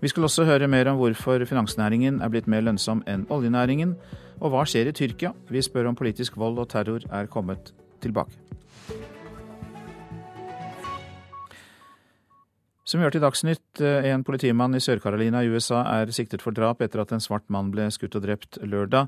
Vi 0.03 0.11
skal 0.11 0.27
også 0.27 0.43
høre 0.43 0.67
mer 0.67 0.91
om 0.91 0.99
hvorfor 0.99 1.45
finansnæringen 1.47 2.19
er 2.19 2.33
blitt 2.33 2.49
mer 2.51 2.65
lønnsom 2.67 3.05
enn 3.07 3.23
oljenæringen, 3.31 3.95
og 4.41 4.51
hva 4.51 4.65
skjer 4.67 4.91
i 4.91 4.95
Tyrkia? 4.99 5.31
Vi 5.47 5.63
spør 5.63 5.93
om 5.93 5.95
politisk 5.95 6.35
vold 6.35 6.59
og 6.59 6.67
terror 6.75 7.07
er 7.07 7.31
kommet 7.31 7.71
tilbake. 8.03 8.35
Som 12.87 12.99
vi 12.99 13.03
hørte 13.03 13.19
i 13.19 13.23
Dagsnytt, 13.23 13.81
en 13.83 14.27
politimann 14.27 14.75
i 14.75 14.83
Sør-Carolina 14.83 15.41
i 15.43 15.49
USA 15.51 15.81
er 15.97 16.11
siktet 16.15 16.43
for 16.43 16.55
drap 16.55 16.83
etter 16.83 17.01
at 17.03 17.11
en 17.15 17.23
svart 17.23 17.47
mann 17.51 17.71
ble 17.71 17.89
skutt 17.91 18.15
og 18.15 18.23
drept 18.23 18.59
lørdag. 18.63 19.07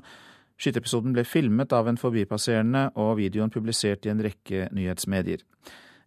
Skyteepisoden 0.60 1.14
ble 1.16 1.24
filmet 1.24 1.72
av 1.72 1.88
en 1.88 1.96
forbipasserende 1.96 2.90
og 3.00 3.14
videoen 3.16 3.52
publisert 3.52 4.04
i 4.04 4.12
en 4.12 4.20
rekke 4.20 4.66
nyhetsmedier. 4.76 5.40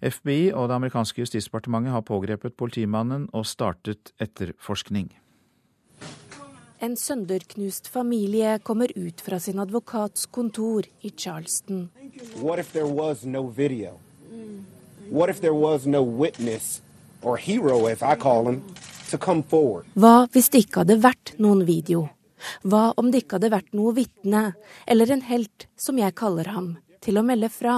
FBI 0.03 0.51
og 0.51 0.67
det 0.69 0.75
amerikanske 0.75 1.23
justisdepartementet 1.23 1.95
har 1.95 2.03
pågrepet 2.05 2.53
politimannen 2.59 3.25
og 3.33 3.47
startet 3.49 4.11
etterforskning. 4.21 5.09
En 6.83 6.97
sønderknust 6.99 7.87
familie 7.87 8.57
kommer 8.59 8.91
ut 8.99 9.21
fra 9.25 9.39
sin 9.39 9.59
advokats 9.63 10.27
kontor 10.27 10.85
i 11.01 11.09
Charleston. 11.09 11.89
What 12.37 12.59
if 12.59 12.73
there 12.73 12.85
was 12.85 13.25
no 13.25 13.47
video? 13.47 13.97
What 15.09 15.29
if 15.29 15.39
there 15.39 15.55
was 15.55 15.87
no 15.87 16.03
witness, 16.03 16.81
or 17.21 17.37
hero 17.37 17.87
as 17.87 18.03
I 18.03 18.15
call 18.19 18.47
him, 18.49 18.61
to 19.09 19.17
come 19.17 19.43
forward? 19.43 19.85
Hva 19.95 20.27
hvis 20.33 20.49
det 20.49 20.67
ikke 20.67 20.83
hadde 20.83 20.99
vært 21.01 21.33
noen 21.39 21.65
video? 21.65 22.09
Hva 22.63 22.91
om 22.97 23.11
det 23.11 23.23
ikke 23.23 23.39
hadde 23.39 23.53
vært 23.53 23.73
noe 23.77 23.93
vitne, 23.97 24.43
eller 24.87 25.11
en 25.13 25.23
helt, 25.29 25.67
som 25.75 25.99
jeg 25.99 26.15
kaller 26.19 26.51
ham, 26.53 26.75
til 27.03 27.19
å 27.19 27.25
melde 27.25 27.49
fra? 27.53 27.77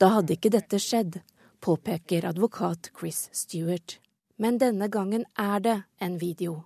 Da 0.00 0.12
hadde 0.16 0.36
ikke 0.36 0.52
dette 0.54 0.80
skjedd, 0.82 1.20
påpeker 1.64 2.28
advokat 2.28 2.92
Chris 2.98 3.28
Stewart. 3.32 3.98
Men 4.38 4.60
denne 4.62 4.88
gangen 4.88 5.26
er 5.34 5.58
det 5.64 5.78
en 5.98 6.18
video, 6.20 6.62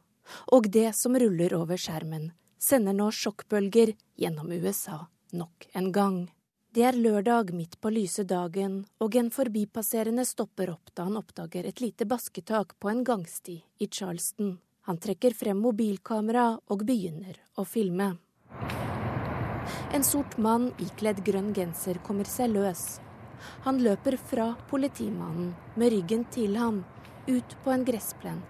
og 0.53 0.69
det 0.73 0.93
som 0.99 1.17
ruller 1.19 1.55
over 1.57 1.81
skjermen, 1.81 2.31
sender 2.61 2.95
nå 2.97 3.09
sjokkbølger 3.17 3.97
gjennom 4.21 4.53
USA 4.53 5.07
nok 5.33 5.69
en 5.73 5.93
gang. 5.93 6.31
Det 6.73 6.85
er 6.89 6.97
lørdag 6.97 7.53
midt 7.53 7.79
på 7.81 7.91
lyse 7.93 8.25
dagen, 8.25 8.83
og 9.01 9.17
en 9.17 9.31
forbipasserende 9.33 10.25
stopper 10.25 10.73
opp 10.73 10.93
da 10.97 11.09
han 11.09 11.19
oppdager 11.21 11.69
et 11.69 11.83
lite 11.85 12.07
basketak 12.09 12.79
på 12.81 12.93
en 12.93 13.03
gangsti 13.05 13.59
i 13.79 13.89
Charleston. 13.89 14.57
Han 14.83 14.99
trekker 14.99 15.35
frem 15.39 15.61
mobilkamera 15.63 16.47
og 16.67 16.85
begynner 16.87 17.37
å 17.55 17.65
filme. 17.65 18.17
En 19.95 20.03
sort 20.03 20.35
mann 20.43 20.73
ikledd 20.83 21.21
grønn 21.23 21.53
genser 21.55 22.01
kommer 22.03 22.27
seg 22.27 22.51
løs. 22.51 22.99
Han 23.63 23.79
løper 23.83 24.17
fra 24.19 24.49
politimannen 24.71 25.53
med 25.79 25.93
ryggen 25.95 26.25
til 26.35 26.57
ham, 26.59 26.81
ut 27.29 27.55
på 27.63 27.71
en 27.71 27.85
gressplen, 27.87 28.41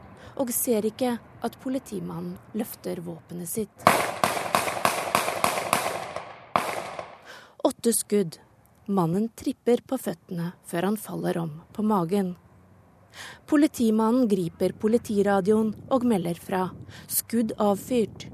og 0.41 0.53
ser 0.57 0.89
ikke 0.89 1.19
at 1.45 1.59
politimannen 1.61 2.39
løfter 2.57 3.03
våpenet 3.05 3.51
sitt. 3.51 3.85
Åtte 7.63 7.93
skudd. 7.93 8.41
Mannen 8.89 9.29
tripper 9.39 9.85
på 9.87 10.01
føttene 10.01 10.55
før 10.67 10.89
han 10.89 10.97
faller 10.99 11.39
om 11.45 11.53
på 11.77 11.85
magen. 11.87 12.33
Politimannen 13.47 14.29
griper 14.31 14.73
politiradioen 14.73 15.75
og 15.93 16.07
melder 16.09 16.39
fra. 16.39 16.69
Skudd 17.09 17.57
avfyrt. 17.59 18.31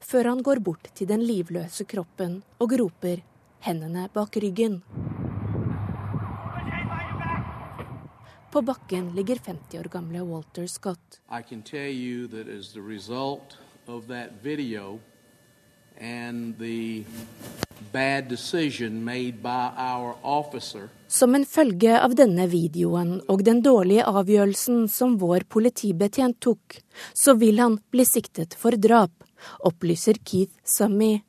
før 0.00 0.32
han 0.32 0.42
går 0.42 0.60
bort 0.64 0.90
til 0.94 1.08
den 1.08 1.22
livløse 1.24 1.84
kroppen 1.88 2.40
og 2.62 2.74
roper, 2.80 3.22
hendene 3.64 4.08
bak 4.14 4.36
ryggen. 4.42 4.80
På 8.52 8.62
bakken 8.64 9.10
ligger 9.16 9.40
50 9.44 9.78
år 9.78 9.90
gamle 9.92 10.22
Walter 10.24 10.66
Scott. 10.66 11.20
Video 14.42 15.00
and 16.00 16.58
the 16.58 17.04
bad 17.92 18.28
decision 18.28 19.04
made 19.04 19.42
by 19.42 19.72
our 19.76 20.16
officer 20.22 20.88
Som 21.08 21.34
en 21.34 21.46
følge 21.48 21.94
av 21.96 22.12
denne 22.14 22.44
videoen 22.52 23.14
og 23.32 23.40
den 23.44 23.62
dårlige 23.64 24.04
avgjørelsen 24.04 24.82
som 24.92 25.16
vår 25.20 25.46
politibetjent 25.48 26.36
tok, 26.44 26.82
så 27.16 27.32
vil 27.40 27.62
han 27.62 27.78
bli 27.90 28.04
siktet 28.04 28.52
for 28.60 28.76
drap, 28.76 29.24
opplyser 29.64 30.20
Keith 30.20 30.52
Summy, 30.68 31.22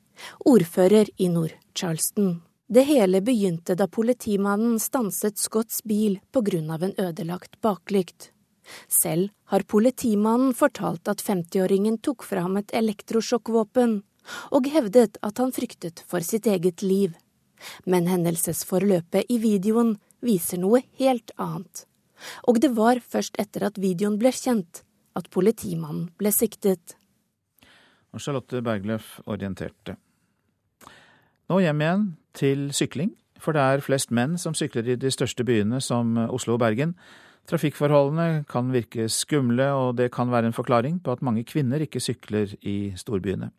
ordfører 0.44 1.08
i 1.16 1.30
Nord-Charleston. 1.32 2.42
Det 2.68 2.84
hele 2.86 3.22
begynte 3.24 3.74
da 3.74 3.88
politimannen 3.88 4.76
stanset 4.78 5.40
Scotts 5.40 5.80
bil 5.82 6.20
pga. 6.30 6.76
en 6.84 6.94
ødelagt 6.98 7.60
baklykt. 7.60 8.30
Selv 8.86 9.30
har 9.44 9.62
politimannen 9.62 10.54
fortalt 10.54 11.08
at 11.08 11.22
50-åringen 11.22 11.98
tok 12.02 12.22
fra 12.22 12.44
et 12.58 12.70
elektrosjokkvåpen, 12.70 14.02
og 14.52 14.66
hevdet 14.66 15.18
at 15.22 15.38
han 15.38 15.52
fryktet 15.52 16.04
for 16.06 16.20
sitt 16.20 16.46
eget 16.46 16.82
liv. 16.82 17.16
Men 17.86 18.08
hendelsesforløpet 18.10 19.30
i 19.30 19.38
videoen 19.42 19.96
viser 20.24 20.60
noe 20.60 20.82
helt 21.00 21.32
annet. 21.40 21.86
Og 22.48 22.60
det 22.60 22.72
var 22.76 23.00
først 23.00 23.38
etter 23.40 23.64
at 23.70 23.80
videoen 23.80 24.18
ble 24.20 24.32
kjent, 24.34 24.82
at 25.16 25.30
politimannen 25.32 26.10
ble 26.20 26.32
siktet. 26.34 26.96
Og 28.12 28.22
Charlotte 28.22 28.60
Bergløf 28.64 29.18
orienterte. 29.26 29.96
Nå 31.50 31.58
hjem 31.62 31.82
igjen 31.82 32.04
til 32.36 32.68
sykling, 32.74 33.14
for 33.40 33.56
det 33.56 33.62
er 33.64 33.82
flest 33.82 34.12
menn 34.14 34.36
som 34.38 34.54
sykler 34.54 34.92
i 34.92 34.98
de 35.00 35.10
største 35.10 35.46
byene 35.46 35.80
som 35.82 36.12
Oslo 36.28 36.54
og 36.54 36.62
Bergen. 36.62 36.94
Trafikkforholdene 37.50 38.44
kan 38.50 38.68
virke 38.70 39.08
skumle, 39.10 39.70
og 39.74 39.96
det 39.98 40.10
kan 40.14 40.30
være 40.30 40.50
en 40.50 40.54
forklaring 40.54 41.00
på 41.02 41.14
at 41.14 41.24
mange 41.26 41.42
kvinner 41.48 41.82
ikke 41.82 42.02
sykler 42.02 42.52
i 42.60 42.92
storbyene. 42.98 43.50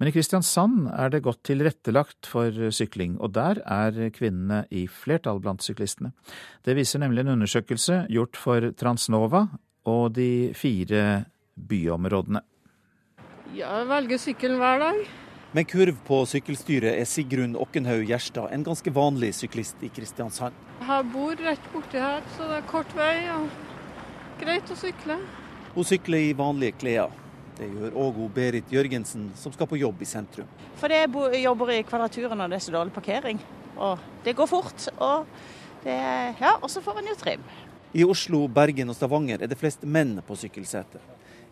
Men 0.00 0.08
i 0.08 0.12
Kristiansand 0.16 0.86
er 0.96 1.10
det 1.12 1.20
godt 1.26 1.42
tilrettelagt 1.44 2.24
for 2.24 2.56
sykling, 2.72 3.18
og 3.20 3.34
der 3.36 3.60
er 3.68 4.08
kvinnene 4.16 4.62
i 4.72 4.86
flertall 4.88 5.42
blant 5.44 5.60
syklistene. 5.60 6.14
Det 6.64 6.72
viser 6.78 7.02
nemlig 7.02 7.26
en 7.26 7.34
undersøkelse 7.34 8.06
gjort 8.08 8.40
for 8.40 8.70
Transnova 8.80 9.44
og 9.92 10.14
de 10.16 10.54
fire 10.56 11.26
byområdene. 11.68 12.40
Jeg 13.52 13.88
velger 13.92 14.24
sykkelen 14.24 14.56
hver 14.62 14.80
dag. 14.86 15.04
Med 15.52 15.68
kurv 15.68 16.00
på 16.06 16.22
sykkelstyret 16.30 16.94
er 16.94 17.08
Sigrun 17.10 17.58
Okkenhaug 17.58 18.08
Gjerstad 18.08 18.54
en 18.54 18.64
ganske 18.64 18.92
vanlig 18.94 19.34
syklist 19.36 19.84
i 19.84 19.92
Kristiansand. 19.92 20.56
Jeg 20.80 21.08
bor 21.12 21.36
rett 21.44 21.72
borti 21.74 22.00
her, 22.00 22.24
så 22.38 22.48
det 22.48 22.62
er 22.62 22.68
kort 22.70 22.96
vei 22.96 23.16
og 23.34 23.50
greit 24.40 24.70
å 24.72 24.80
sykle. 24.80 25.20
Hun 25.74 25.84
sykler 25.84 26.30
i 26.30 26.36
vanlige 26.38 26.78
klær. 26.80 27.19
Det 27.60 27.68
gjør 27.68 27.96
òg 28.00 28.18
Berit 28.32 28.70
Jørgensen, 28.72 29.26
som 29.36 29.52
skal 29.52 29.68
på 29.68 29.76
jobb 29.76 30.00
i 30.00 30.06
sentrum. 30.08 30.48
For 30.80 30.88
jeg 30.88 31.10
jobber 31.42 31.74
i 31.74 31.82
Kvadraturen 31.84 32.40
og 32.40 32.48
det 32.48 32.56
er 32.56 32.64
så 32.64 32.72
dårlig 32.72 32.94
parkering. 32.94 33.42
Og 33.76 34.00
det 34.24 34.32
går 34.38 34.48
fort. 34.48 34.86
Og 34.96 35.26
det, 35.84 35.96
ja, 36.40 36.54
så 36.68 36.80
får 36.80 37.02
en 37.02 37.10
jo 37.12 37.16
trim. 37.20 37.44
I 37.92 38.06
Oslo, 38.06 38.46
Bergen 38.48 38.88
og 38.88 38.96
Stavanger 38.96 39.44
er 39.44 39.50
det 39.50 39.58
flest 39.60 39.84
menn 39.84 40.16
på 40.24 40.38
sykkelsetet. 40.40 41.04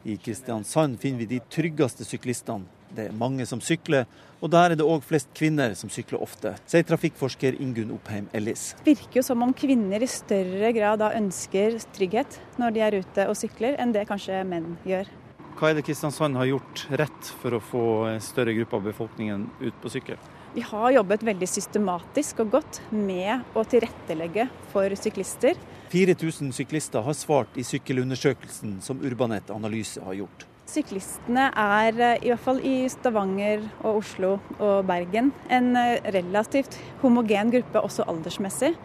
I 0.09 0.17
Kristiansand 0.17 0.97
finner 1.03 1.27
vi 1.27 1.29
de 1.35 1.43
tryggeste 1.53 2.07
syklistene. 2.09 2.65
Det 2.89 3.11
er 3.11 3.17
mange 3.21 3.45
som 3.45 3.61
sykler, 3.61 4.07
og 4.41 4.49
der 4.55 4.73
er 4.73 4.79
det 4.79 4.87
òg 4.87 5.05
flest 5.05 5.29
kvinner 5.37 5.75
som 5.77 5.91
sykler 5.93 6.23
ofte, 6.25 6.55
sier 6.65 6.87
trafikkforsker 6.89 7.59
Ingunn 7.61 7.91
Oppheim 7.99 8.31
Ellis. 8.33 8.71
Det 8.79 8.95
virker 8.95 9.21
jo 9.21 9.27
som 9.27 9.45
om 9.45 9.53
kvinner 9.53 10.01
i 10.01 10.09
større 10.09 10.73
grad 10.73 11.03
da 11.03 11.13
ønsker 11.19 11.77
trygghet 11.99 12.41
når 12.57 12.73
de 12.73 12.87
er 12.87 13.01
ute 13.03 13.29
og 13.29 13.37
sykler, 13.37 13.77
enn 13.77 13.93
det 13.93 14.09
kanskje 14.09 14.41
menn 14.49 14.79
gjør. 14.89 15.11
Hva 15.59 15.73
er 15.73 15.75
det 15.75 15.89
Kristiansand 15.89 16.39
har 16.39 16.47
gjort 16.47 16.85
rett 17.01 17.29
for 17.41 17.57
å 17.57 17.59
få 17.59 17.85
større 18.23 18.53
gruppe 18.55 18.79
av 18.79 18.85
befolkningen 18.87 19.49
ut 19.59 19.81
på 19.83 19.91
sykkel? 19.91 20.21
Vi 20.55 20.63
har 20.63 20.93
jobbet 20.95 21.25
veldig 21.27 21.49
systematisk 21.51 22.45
og 22.45 22.53
godt 22.53 22.79
med 22.95 23.43
å 23.59 23.65
tilrettelegge 23.67 24.47
for 24.71 24.95
syklister. 24.95 25.59
4000 25.91 26.53
syklister 26.55 27.03
har 27.03 27.17
svart 27.19 27.59
i 27.59 27.65
sykkelundersøkelsen 27.67 28.77
som 28.87 29.03
Urbanet 29.03 29.51
Analyse 29.51 30.05
har 30.07 30.15
gjort. 30.21 30.47
Syklistene 30.71 31.49
er, 31.51 31.99
i 32.23 32.31
hvert 32.31 32.45
fall 32.45 32.63
i 32.63 32.77
Stavanger 32.93 33.67
og 33.81 33.99
Oslo 34.05 34.37
og 34.61 34.87
Bergen, 34.87 35.33
en 35.51 35.73
relativt 36.15 36.79
homogen 37.03 37.51
gruppe 37.57 37.83
også 37.83 38.07
aldersmessig. 38.07 38.77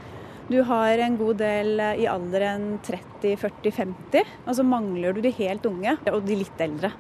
Du 0.50 0.60
har 0.68 1.00
en 1.00 1.16
god 1.18 1.38
del 1.40 1.80
i 1.80 2.08
alderen 2.10 2.78
30, 2.84 3.38
40, 3.40 3.72
50, 3.72 4.34
og 4.44 4.58
så 4.58 4.66
mangler 4.68 5.16
du 5.16 5.22
de 5.24 5.32
helt 5.38 5.66
unge 5.70 5.96
og 6.12 6.20
de 6.28 6.36
litt 6.42 6.64
eldre. 6.64 6.92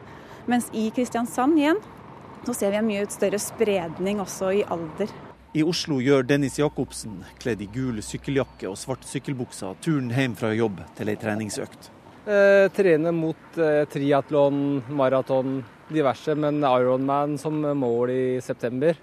Mens 0.47 0.69
i 0.71 0.87
Kristiansand 0.95 1.59
igjen, 1.59 1.81
så 2.47 2.55
ser 2.55 2.71
vi 2.71 2.79
en 2.79 2.87
mye 2.87 3.03
større 3.11 3.39
spredning 3.39 4.21
også 4.23 4.53
i 4.55 4.63
alder. 4.71 5.11
I 5.53 5.61
Oslo 5.67 5.99
gjør 6.01 6.23
Dennis 6.25 6.55
Jacobsen, 6.57 7.19
kledd 7.39 7.61
i 7.61 7.67
gul 7.69 7.99
sykkeljakke 8.01 8.71
og 8.71 8.79
svart 8.79 9.03
sykkelbuksa, 9.05 9.75
turen 9.83 10.09
hjem 10.15 10.33
fra 10.39 10.49
jobb 10.55 10.79
til 10.97 11.11
ei 11.11 11.19
treningsøkt. 11.19 11.91
Eh, 12.23 12.71
trene 12.73 13.11
mot 13.13 13.59
eh, 13.59 13.83
triatlon, 13.91 14.81
maraton, 14.95 15.59
diverse, 15.91 16.33
men 16.39 16.63
Ironman 16.63 17.35
som 17.37 17.59
mål 17.59 18.15
i 18.15 18.23
september. 18.41 18.97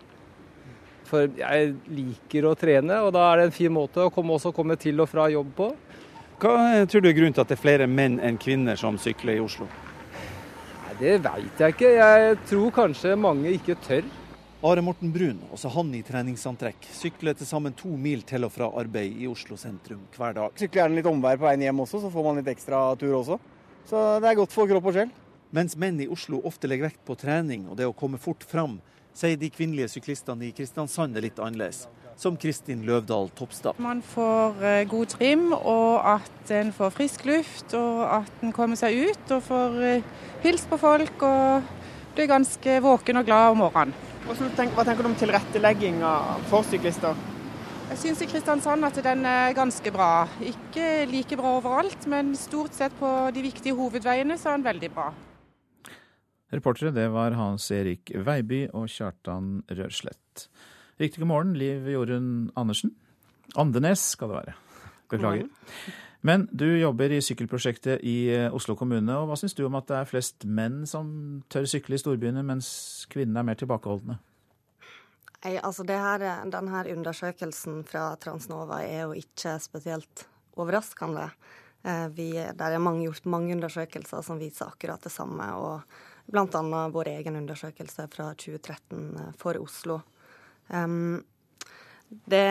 For 1.10 1.26
jeg 1.40 1.72
liker 1.90 2.46
å 2.46 2.54
trene, 2.58 3.00
og 3.02 3.12
da 3.16 3.26
er 3.32 3.40
det 3.40 3.48
en 3.48 3.56
fin 3.56 3.72
måte 3.74 4.04
å 4.06 4.12
komme, 4.14 4.36
også 4.36 4.52
komme 4.54 4.76
til 4.78 5.02
og 5.02 5.10
fra 5.10 5.26
jobb 5.32 5.50
på. 5.58 5.70
Hva 6.40 6.54
tror 6.88 7.02
du 7.02 7.10
er 7.10 7.16
grunnen 7.18 7.34
til 7.36 7.42
at 7.42 7.50
det 7.50 7.58
er 7.58 7.64
flere 7.64 7.88
menn 7.90 8.20
enn 8.24 8.38
kvinner 8.40 8.78
som 8.80 8.96
sykler 9.00 9.36
i 9.36 9.42
Oslo? 9.42 9.66
Nei, 10.86 10.94
Det 11.00 11.18
veit 11.26 11.60
jeg 11.60 11.74
ikke. 11.74 11.90
Jeg 11.98 12.38
tror 12.48 12.70
kanskje 12.78 13.18
mange 13.18 13.52
ikke 13.58 13.76
tør. 13.84 14.06
Are 14.62 14.82
Morten 14.84 15.08
Brun, 15.12 15.38
også 15.52 15.70
han 15.72 15.88
i 15.96 16.02
treningsantrekk, 16.04 16.84
sykler 16.92 17.32
til 17.36 17.48
sammen 17.48 17.72
to 17.72 17.88
mil 17.96 18.20
til 18.28 18.44
og 18.44 18.52
fra 18.52 18.66
arbeid 18.76 19.16
i 19.16 19.28
Oslo 19.28 19.56
sentrum 19.56 20.02
hver 20.12 20.34
dag. 20.36 20.58
Sykler 20.60 20.82
gjerne 20.82 20.98
litt 20.98 21.08
omvær 21.08 21.38
på 21.40 21.46
veien 21.46 21.64
hjem 21.64 21.80
også, 21.80 22.02
så 22.02 22.10
får 22.12 22.26
man 22.26 22.40
litt 22.40 22.50
ekstra 22.52 22.82
tur 23.00 23.14
også. 23.22 23.38
Så 23.88 24.02
det 24.20 24.28
er 24.28 24.36
godt 24.36 24.52
for 24.52 24.68
kropp 24.68 24.90
og 24.90 24.98
sjel. 24.98 25.14
Mens 25.56 25.78
menn 25.80 25.96
i 26.04 26.08
Oslo 26.12 26.42
ofte 26.44 26.68
legger 26.68 26.90
vekt 26.90 27.00
på 27.08 27.16
trening 27.18 27.64
og 27.70 27.78
det 27.80 27.88
å 27.88 27.96
komme 27.96 28.20
fort 28.20 28.44
fram, 28.46 28.76
sier 29.16 29.38
de 29.40 29.50
kvinnelige 29.52 29.90
syklistene 29.96 30.48
i 30.48 30.52
Kristiansand 30.56 31.16
er 31.16 31.26
litt 31.26 31.40
annerledes. 31.42 31.86
Som 32.20 32.36
Kristin 32.36 32.82
Løvdahl 32.84 33.30
Topstad. 33.32 33.78
Man 33.80 34.02
får 34.04 34.64
eh, 34.66 34.82
god 34.90 35.12
trim, 35.14 35.46
og 35.56 36.04
at 36.04 36.52
en 36.52 36.72
får 36.76 36.92
frisk 36.92 37.24
luft, 37.24 37.72
og 37.78 38.02
at 38.20 38.44
en 38.44 38.52
kommer 38.52 38.76
seg 38.76 39.08
ut 39.08 39.32
og 39.32 39.42
får 39.46 39.78
eh, 39.88 40.10
hilst 40.44 40.68
på 40.68 40.76
folk 40.82 41.24
og 41.24 41.70
blir 42.14 42.28
ganske 42.28 42.76
våken 42.84 43.22
og 43.22 43.28
glad 43.28 43.54
om 43.54 43.62
morgenen. 43.64 43.96
Hva 44.26 44.84
tenker 44.84 45.00
du 45.00 45.08
om 45.08 45.16
tilrettelegginga 45.16 46.12
for 46.50 46.66
syklister? 46.68 47.16
Jeg 47.90 47.98
syns 47.98 48.20
i 48.22 48.28
Kristiansand 48.30 48.86
at 48.86 49.00
den 49.02 49.24
er 49.26 49.56
ganske 49.56 49.90
bra. 49.90 50.28
Ikke 50.44 51.08
like 51.10 51.34
bra 51.40 51.56
overalt, 51.56 52.04
men 52.06 52.36
stort 52.38 52.76
sett 52.76 52.94
på 53.00 53.08
de 53.34 53.42
viktige 53.48 53.74
hovedveiene 53.74 54.36
så 54.38 54.52
er 54.52 54.60
den 54.60 54.68
veldig 54.68 54.92
bra. 54.94 55.08
Reportere 56.50 56.90
det 56.90 57.06
var 57.14 57.36
Hans 57.38 57.68
Erik 57.70 58.10
Veiby 58.26 58.64
og 58.74 58.88
Kjartan 58.90 59.60
Rørslett. 59.70 60.48
Riktig 60.98 61.22
god 61.22 61.30
morgen, 61.30 61.52
Liv 61.54 61.86
Jorunn 61.86 62.50
Andersen. 62.58 62.90
Andenes 63.58 64.02
skal 64.16 64.32
det 64.32 64.40
være. 64.40 64.54
Beklager. 65.10 65.46
Men 66.26 66.48
du 66.52 66.66
jobber 66.66 67.14
i 67.14 67.20
sykkelprosjektet 67.24 68.02
i 68.04 68.16
eh, 68.34 68.50
Oslo 68.52 68.74
kommune, 68.76 69.14
og 69.14 69.30
hva 69.30 69.38
syns 69.38 69.54
du 69.56 69.62
om 69.64 69.78
at 69.78 69.86
det 69.88 69.96
er 70.00 70.10
flest 70.10 70.44
menn 70.44 70.82
som 70.90 71.06
tør 71.48 71.70
sykle 71.70 71.96
i 71.96 72.02
storbyene, 72.02 72.42
mens 72.44 72.68
kvinnene 73.12 73.40
er 73.40 73.48
mer 73.48 73.62
tilbakeholdne? 73.62 74.18
Nei, 75.40 75.54
altså 75.56 75.86
her, 75.88 76.26
denne 76.52 76.84
undersøkelsen 76.92 77.80
fra 77.88 78.10
Transnova 78.20 78.82
er 78.84 79.06
jo 79.06 79.16
ikke 79.22 79.54
spesielt 79.62 80.26
overraskende. 80.58 81.30
Eh, 81.86 82.06
vi, 82.12 82.32
der 82.36 82.74
er 82.74 82.82
mange, 82.82 83.06
gjort 83.06 83.30
mange 83.30 83.54
undersøkelser 83.56 84.26
som 84.26 84.42
viser 84.42 84.68
akkurat 84.68 85.06
det 85.06 85.14
samme. 85.14 85.46
og 85.54 86.00
Bl.a. 86.30 86.88
vår 86.94 87.10
egen 87.16 87.36
undersøkelse 87.36 88.06
fra 88.12 88.30
2013 88.38 89.16
eh, 89.18 89.30
for 89.38 89.58
Oslo. 89.58 90.00
Um, 90.68 91.22
det 92.08 92.46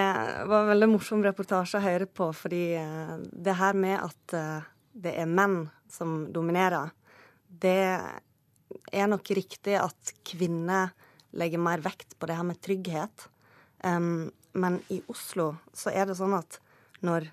var 0.47 0.61
en 0.61 0.71
veldig 0.73 0.89
morsom 0.93 1.23
reportasje 1.23 1.79
å 1.79 1.83
høre 1.83 2.07
på, 2.07 2.29
fordi 2.35 2.63
uh, 2.79 3.17
det 3.19 3.55
her 3.59 3.79
med 3.79 3.97
at 3.99 4.35
uh, 4.35 4.67
det 4.91 5.15
er 5.19 5.31
menn 5.31 5.61
som 5.91 6.25
dominerer, 6.33 6.91
det 7.47 7.79
er 8.91 9.09
nok 9.09 9.31
riktig 9.35 9.75
at 9.79 10.13
kvinner 10.27 10.91
legger 11.39 11.61
mer 11.61 11.81
vekt 11.83 12.17
på 12.19 12.29
det 12.29 12.37
her 12.37 12.47
med 12.47 12.59
trygghet. 12.63 13.27
Um, 13.83 14.29
men 14.59 14.79
i 14.91 14.99
Oslo 15.11 15.53
så 15.75 15.93
er 15.93 16.09
det 16.09 16.17
sånn 16.19 16.35
at 16.37 16.59
når 17.05 17.29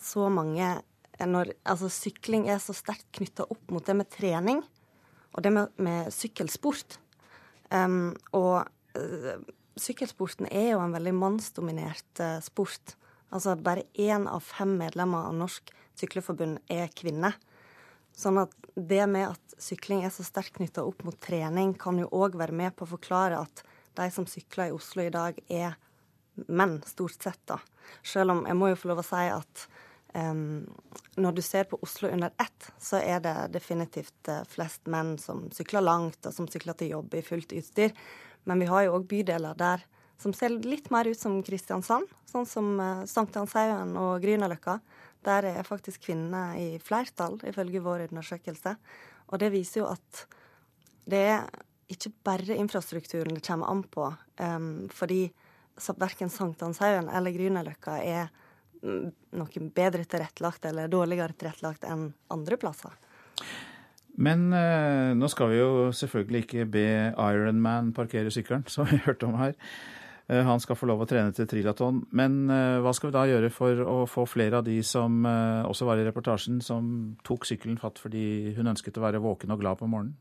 så 0.00 0.30
mange 0.32 0.78
når, 1.20 1.50
Altså 1.68 1.90
sykling 1.92 2.46
er 2.48 2.56
så 2.62 2.72
sterkt 2.72 3.10
knytta 3.18 3.44
opp 3.52 3.72
mot 3.74 3.84
det 3.84 3.92
med 3.98 4.08
trening, 4.08 4.62
og 5.30 5.44
det 5.44 5.52
med, 5.54 5.72
med 5.78 6.10
sykkelsport, 6.14 6.98
Um, 7.70 8.16
og 8.34 8.66
uh, 8.98 9.36
sykkelsporten 9.78 10.48
er 10.50 10.72
jo 10.72 10.80
en 10.82 10.94
veldig 10.94 11.12
mannsdominert 11.14 12.22
uh, 12.22 12.38
sport. 12.42 12.96
Altså 13.30 13.54
bare 13.54 13.86
én 13.94 14.26
av 14.26 14.42
fem 14.42 14.74
medlemmer 14.80 15.28
av 15.28 15.36
Norsk 15.38 15.70
Sykleforbund 16.00 16.58
er 16.72 16.90
kvinner. 16.96 17.36
Sånn 18.16 18.40
at 18.42 18.54
det 18.74 19.04
med 19.10 19.28
at 19.28 19.54
sykling 19.60 20.02
er 20.02 20.10
så 20.14 20.24
sterkt 20.26 20.56
knytta 20.56 20.82
opp 20.82 21.04
mot 21.06 21.18
trening, 21.22 21.76
kan 21.78 21.98
jo 22.00 22.08
òg 22.10 22.38
være 22.40 22.56
med 22.56 22.74
på 22.74 22.86
å 22.86 22.94
forklare 22.96 23.38
at 23.38 23.62
de 23.98 24.06
som 24.14 24.26
sykler 24.28 24.70
i 24.70 24.74
Oslo 24.74 25.04
i 25.04 25.12
dag, 25.14 25.38
er 25.46 25.76
menn, 26.48 26.78
stort 26.88 27.20
sett. 27.20 27.40
da. 27.46 27.60
Selv 28.06 28.34
om 28.34 28.42
jeg 28.48 28.56
må 28.58 28.72
jo 28.72 28.80
få 28.80 28.90
lov 28.90 29.02
å 29.02 29.06
si 29.06 29.22
at 29.30 29.66
når 30.12 31.32
du 31.32 31.42
ser 31.42 31.68
på 31.70 31.78
Oslo 31.82 32.08
under 32.10 32.32
ett, 32.40 32.70
så 32.78 32.98
er 32.98 33.20
det 33.22 33.34
definitivt 33.54 34.28
uh, 34.28 34.42
flest 34.48 34.88
menn 34.90 35.16
som 35.22 35.44
sykler 35.54 35.84
langt, 35.84 36.18
og 36.26 36.34
som 36.34 36.48
sykler 36.50 36.74
til 36.78 36.96
jobb 36.96 37.14
i 37.14 37.22
fullt 37.22 37.54
utstyr. 37.54 37.94
Men 38.48 38.62
vi 38.62 38.70
har 38.70 38.86
jo 38.86 38.96
òg 38.98 39.06
bydeler 39.10 39.58
der 39.58 39.84
som 40.20 40.34
ser 40.36 40.52
litt 40.66 40.90
mer 40.92 41.08
ut 41.08 41.18
som 41.18 41.38
Kristiansand, 41.44 42.10
sånn 42.28 42.48
som 42.48 42.72
uh, 42.80 43.04
Sankthanshaugen 43.08 43.94
og 44.00 44.24
Grünerløkka. 44.24 44.80
Der 45.26 45.46
er 45.52 45.68
faktisk 45.68 46.08
kvinner 46.08 46.56
i 46.58 46.80
flertall, 46.82 47.38
ifølge 47.46 47.84
vår 47.84 48.08
undersøkelse. 48.08 48.74
Og 49.30 49.40
det 49.40 49.52
viser 49.54 49.84
jo 49.84 49.90
at 49.92 50.24
det 51.10 51.22
er 51.36 51.46
ikke 51.90 52.12
bare 52.24 52.58
infrastrukturen 52.58 53.34
det 53.36 53.44
kommer 53.46 53.70
an 53.70 53.84
på, 53.86 54.10
um, 54.42 54.88
fordi 54.94 55.28
verken 55.96 56.30
Sankthanshaugen 56.30 57.08
eller 57.14 57.34
Grünerløkka 57.34 57.98
er 58.02 58.30
noe 58.82 59.70
bedre 59.74 60.04
tilrettelagt 60.08 60.66
eller 60.70 60.90
dårligere 60.92 61.36
tilrettelagt 61.36 61.86
enn 61.88 62.08
andre 62.32 62.58
plasser. 62.60 62.94
Men 64.20 64.50
eh, 64.52 65.12
nå 65.16 65.28
skal 65.32 65.52
vi 65.52 65.60
jo 65.60 65.70
selvfølgelig 65.96 66.44
ikke 66.44 66.66
be 66.68 66.86
Ironman 67.14 67.94
parkere 67.96 68.32
sykkelen, 68.32 68.66
som 68.72 68.88
vi 68.90 69.00
hørte 69.06 69.28
om 69.28 69.38
her. 69.40 69.56
Eh, 70.30 70.42
han 70.46 70.60
skal 70.62 70.78
få 70.78 70.88
lov 70.90 71.02
å 71.02 71.08
trene 71.10 71.34
til 71.34 71.48
trilaton. 71.50 72.04
Men 72.16 72.42
eh, 72.52 72.78
hva 72.84 72.92
skal 72.96 73.10
vi 73.10 73.16
da 73.16 73.26
gjøre 73.30 73.52
for 73.54 73.84
å 73.84 73.98
få 74.10 74.26
flere 74.30 74.60
av 74.60 74.66
de 74.66 74.78
som 74.86 75.24
eh, 75.26 75.68
også 75.68 75.88
var 75.88 76.00
i 76.00 76.06
reportasjen, 76.06 76.60
som 76.64 77.14
tok 77.26 77.48
sykkelen 77.48 77.80
fatt 77.80 78.00
fordi 78.02 78.54
hun 78.58 78.70
ønsket 78.70 79.00
å 79.00 79.06
være 79.06 79.22
våken 79.24 79.54
og 79.54 79.62
glad 79.62 79.80
på 79.80 79.90
morgenen? 79.90 80.18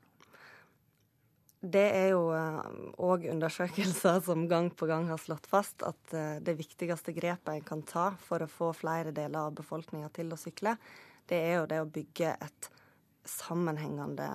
Det 1.60 1.86
er 1.92 2.14
jo 2.14 2.22
òg 3.04 3.26
undersøkelser 3.34 4.22
som 4.28 4.46
gang 4.48 4.70
på 4.72 4.88
gang 4.88 5.10
har 5.12 5.20
slått 5.20 5.50
fast 5.52 5.84
at 5.84 6.16
det 6.46 6.56
viktigste 6.56 7.12
grepet 7.16 7.52
en 7.52 7.66
kan 7.68 7.84
ta 7.84 8.10
for 8.24 8.46
å 8.46 8.52
få 8.52 8.72
flere 8.78 9.12
deler 9.12 9.50
av 9.50 9.58
befolkninga 9.58 10.08
til 10.16 10.32
å 10.32 10.40
sykle, 10.40 10.78
det 11.30 11.42
er 11.50 11.58
jo 11.60 11.68
det 11.70 11.82
å 11.84 11.90
bygge 12.00 12.32
et 12.40 12.70
sammenhengende 13.30 14.30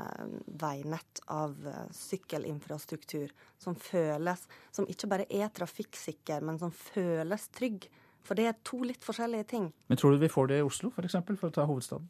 veinett 0.46 1.20
av 1.26 1.66
eh, 1.66 1.90
sykkelinfrastruktur 1.90 3.32
som 3.58 3.74
føles 3.74 4.48
Som 4.70 4.86
ikke 4.90 5.08
bare 5.10 5.26
er 5.30 5.48
trafikksikker, 5.54 6.42
men 6.44 6.58
som 6.58 6.72
føles 6.74 7.48
trygg. 7.54 7.88
For 8.24 8.38
det 8.38 8.46
er 8.48 8.56
to 8.64 8.80
litt 8.86 9.04
forskjellige 9.04 9.46
ting. 9.52 9.68
Men 9.88 10.00
tror 10.00 10.14
du 10.14 10.22
vi 10.22 10.32
får 10.32 10.48
det 10.50 10.58
i 10.58 10.66
Oslo, 10.66 10.90
f.eks., 10.90 11.18
for, 11.26 11.40
for 11.40 11.52
å 11.52 11.54
ta 11.54 11.66
hovedstaden? 11.68 12.08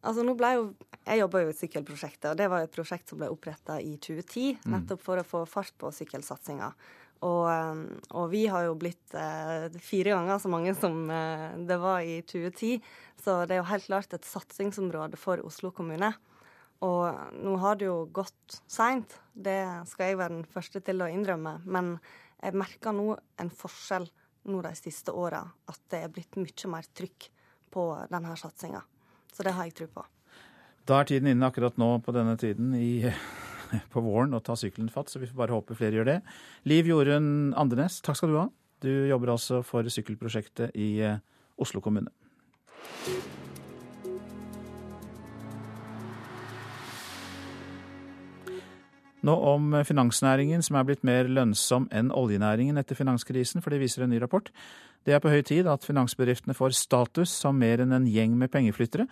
Altså 0.00 0.24
nå 0.24 0.32
ble 0.38 0.54
jo, 0.56 0.62
Jeg 1.04 1.20
jobba 1.20 1.42
jo 1.42 1.50
i 1.50 1.56
sykkelprosjektet, 1.56 2.30
og 2.30 2.38
det 2.38 2.48
var 2.52 2.64
et 2.64 2.72
prosjekt 2.72 3.10
som 3.10 3.20
ble 3.20 3.28
oppretta 3.32 3.78
i 3.82 3.96
2010. 3.96 4.60
Mm. 4.62 4.74
Nettopp 4.76 5.02
for 5.04 5.20
å 5.20 5.26
få 5.26 5.44
fart 5.48 5.74
på 5.80 5.90
sykkelsatsinga. 5.96 6.70
Og, 7.26 7.44
eh, 7.52 7.80
og, 8.16 8.30
vi 8.32 8.46
har 8.48 8.64
jo 8.64 8.76
blitt 8.80 9.14
eh, 9.18 9.66
fire 9.84 10.14
ganger 10.14 10.40
så 10.40 10.50
mange 10.52 10.72
som 10.78 11.02
eh, 11.12 11.50
det 11.68 11.76
var 11.80 12.04
i 12.06 12.20
2010. 12.24 12.80
Så 13.20 13.42
det 13.44 13.56
er 13.56 13.60
jo 13.62 13.70
helt 13.72 13.88
klart 13.88 14.16
et 14.16 14.28
satsingsområde 14.28 15.20
for 15.20 15.42
Oslo 15.44 15.72
kommune. 15.76 16.14
Og 16.80 17.34
nå 17.36 17.58
har 17.60 17.76
det 17.76 17.90
jo 17.90 18.06
gått 18.08 18.60
seint, 18.70 19.18
det 19.36 19.60
skal 19.90 20.12
jeg 20.12 20.20
være 20.20 20.38
den 20.38 20.48
første 20.48 20.80
til 20.84 21.04
å 21.04 21.10
innrømme. 21.12 21.58
Men 21.68 21.98
jeg 22.40 22.56
merker 22.56 22.96
nå 22.96 23.18
en 23.40 23.52
forskjell 23.52 24.08
nå 24.48 24.62
de 24.64 24.72
siste 24.78 25.12
åra, 25.12 25.42
at 25.68 25.82
det 25.92 26.00
er 26.00 26.14
blitt 26.14 26.40
mye 26.40 26.72
mer 26.72 26.88
trykk 26.96 27.28
på 27.70 27.84
denne 28.08 28.32
satsinga. 28.40 28.80
Så 29.40 29.46
det 29.46 29.54
har 29.56 29.64
jeg 29.64 29.72
tro 29.78 29.86
på. 29.88 30.02
Da 30.84 30.98
er 31.00 31.06
tiden 31.08 31.30
inne 31.30 31.48
akkurat 31.48 31.78
nå 31.80 31.94
på 32.04 32.12
denne 32.12 32.34
tiden 32.36 32.74
i 32.76 33.08
på 33.92 34.02
våren 34.04 34.36
å 34.36 34.42
ta 34.44 34.52
sykkelen 34.52 34.90
fatt, 34.92 35.08
så 35.08 35.22
vi 35.22 35.28
får 35.30 35.38
bare 35.38 35.56
håpe 35.56 35.76
flere 35.78 35.96
gjør 35.96 36.10
det. 36.10 36.18
Liv 36.68 36.90
Jorunn 36.90 37.54
Andenes, 37.56 38.02
takk 38.04 38.18
skal 38.20 38.34
du 38.34 38.36
ha. 38.36 38.48
Du 38.84 38.90
jobber 39.08 39.32
altså 39.32 39.62
for 39.64 39.88
sykkelprosjektet 39.88 40.76
i 40.76 40.90
eh, 41.08 41.22
Oslo 41.56 41.80
kommune. 41.80 42.12
Nå 49.26 49.34
om 49.52 49.74
finansnæringen, 49.84 50.62
som 50.64 50.78
er 50.80 50.86
blitt 50.88 51.02
mer 51.04 51.28
lønnsom 51.28 51.90
enn 51.92 52.12
oljenæringen 52.16 52.80
etter 52.80 52.96
finanskrisen, 52.96 53.60
for 53.60 53.72
det 53.72 53.82
viser 53.82 54.06
en 54.06 54.14
ny 54.14 54.20
rapport. 54.22 54.48
Det 55.04 55.14
er 55.16 55.20
på 55.20 55.32
høy 55.32 55.42
tid 55.44 55.68
at 55.68 55.84
finansbedriftene 55.84 56.56
får 56.56 56.76
status 56.76 57.32
som 57.42 57.58
mer 57.60 57.82
enn 57.84 57.92
en 57.96 58.08
gjeng 58.08 58.36
med 58.40 58.52
pengeflyttere. 58.52 59.06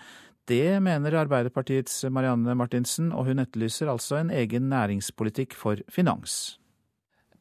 Det 0.49 0.79
mener 0.81 1.17
Arbeiderpartiets 1.21 2.07
Marianne 2.13 2.55
Martinsen, 2.57 3.11
og 3.13 3.29
hun 3.29 3.43
etterlyser 3.43 3.91
altså 3.93 4.23
en 4.23 4.33
egen 4.33 4.71
næringspolitikk 4.73 5.57
for 5.57 5.81
finans. 5.93 6.57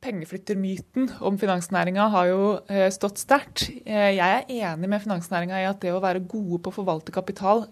Pengeflyttermyten 0.03 1.07
om 1.25 1.39
finansnæringa 1.39 2.09
har 2.13 2.27
jo 2.29 2.41
eh, 2.69 2.89
stått 2.93 3.23
sterkt. 3.23 3.63
Eh, 3.81 4.13
jeg 4.19 4.43
er 4.43 4.51
enig 4.73 4.91
med 4.91 5.01
finansnæringa 5.01 5.63
i 5.63 5.69
at 5.71 5.79
det 5.81 5.95
å 5.95 6.03
være 6.03 6.27
gode 6.27 6.59
på 6.61 6.71
å 6.71 6.77
forvalte 6.81 7.15
kapital 7.15 7.65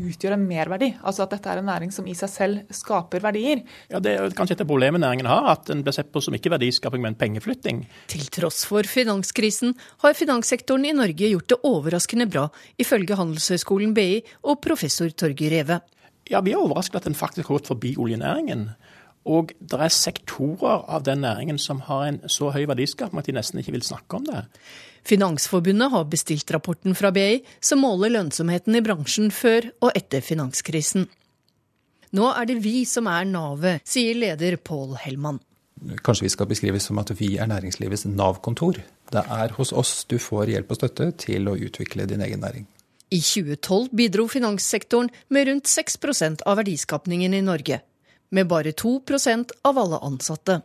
utgjør 0.00 0.34
en 0.36 0.46
merverdi. 0.48 0.90
Altså 1.02 1.24
at 1.24 1.34
dette 1.34 1.50
er 1.50 1.60
en 1.60 1.68
næring 1.68 1.92
som 1.94 2.06
i 2.10 2.14
seg 2.18 2.30
selv 2.32 2.74
skaper 2.74 3.22
verdier. 3.24 3.62
Ja, 3.90 4.00
Det 4.00 4.14
er 4.14 4.36
kanskje 4.36 4.56
et 4.58 4.64
av 4.64 4.70
problemet 4.70 5.00
næringen 5.00 5.26
har, 5.30 5.50
at 5.52 5.66
den 5.66 5.82
blir 5.82 5.94
sett 5.96 6.12
på 6.12 6.22
som 6.22 6.34
ikke 6.34 6.52
verdiskaping, 6.52 7.02
men 7.02 7.14
pengeflytting. 7.14 7.84
Til 8.08 8.26
tross 8.34 8.64
for 8.68 8.82
finanskrisen 8.82 9.74
har 10.04 10.14
finanssektoren 10.14 10.84
i 10.84 10.92
Norge 10.96 11.30
gjort 11.30 11.48
det 11.48 11.60
overraskende 11.64 12.28
bra, 12.30 12.48
ifølge 12.78 13.16
Handelshøyskolen 13.16 13.94
BI 13.94 14.22
og 14.42 14.60
professor 14.64 15.08
Torgeir 15.08 15.58
Reve. 15.58 15.80
Ja, 16.30 16.40
Vi 16.40 16.52
er 16.52 16.62
overrasket 16.62 16.96
at 16.96 17.04
den 17.04 17.14
faktisk 17.14 17.48
har 17.48 17.58
gått 17.58 17.68
forbi 17.68 17.96
oljenæringen. 17.96 18.70
Og 19.24 19.54
det 19.60 19.80
er 19.80 19.92
sektorer 19.92 20.84
av 20.88 21.04
den 21.04 21.22
næringen 21.24 21.58
som 21.58 21.80
har 21.88 22.08
en 22.08 22.20
så 22.28 22.50
høy 22.52 22.66
verdiskaping 22.68 23.18
at 23.18 23.28
de 23.28 23.32
nesten 23.32 23.60
ikke 23.60 23.72
vil 23.72 23.84
snakke 23.84 24.20
om 24.20 24.26
det. 24.28 24.44
Finansforbundet 25.04 25.90
har 25.92 26.04
bestilt 26.08 26.50
rapporten 26.50 26.94
fra 26.96 27.10
BI 27.12 27.42
som 27.60 27.82
måler 27.84 28.14
lønnsomheten 28.14 28.76
i 28.76 28.82
bransjen 28.84 29.30
før 29.34 29.68
og 29.84 29.92
etter 29.92 30.24
finanskrisen. 30.24 31.08
Nå 32.14 32.30
er 32.30 32.46
det 32.48 32.60
vi 32.62 32.84
som 32.88 33.08
er 33.10 33.26
navet, 33.28 33.82
sier 33.88 34.16
leder 34.16 34.56
Pål 34.56 34.94
Hellmann. 35.02 35.40
Kanskje 36.06 36.24
vi 36.24 36.32
skal 36.32 36.48
beskrives 36.48 36.86
som 36.88 37.00
at 37.02 37.10
vi 37.18 37.34
er 37.36 37.50
næringslivets 37.50 38.06
Nav-kontor. 38.08 38.78
Det 39.12 39.24
er 39.36 39.52
hos 39.58 39.72
oss 39.74 40.04
du 40.08 40.16
får 40.22 40.52
hjelp 40.54 40.70
og 40.72 40.78
støtte 40.78 41.10
til 41.26 41.50
å 41.50 41.56
utvikle 41.58 42.06
din 42.08 42.22
egen 42.24 42.40
næring. 42.40 42.68
I 43.12 43.20
2012 43.20 43.90
bidro 43.92 44.28
finanssektoren 44.30 45.10
med 45.28 45.50
rundt 45.50 45.68
6% 45.68 46.46
av 46.46 46.62
verdiskapningen 46.62 47.34
i 47.34 47.42
Norge. 47.44 47.82
Med 48.30 48.48
bare 48.48 48.72
2% 48.72 49.52
av 49.62 49.78
alle 49.78 50.00
ansatte. 50.02 50.62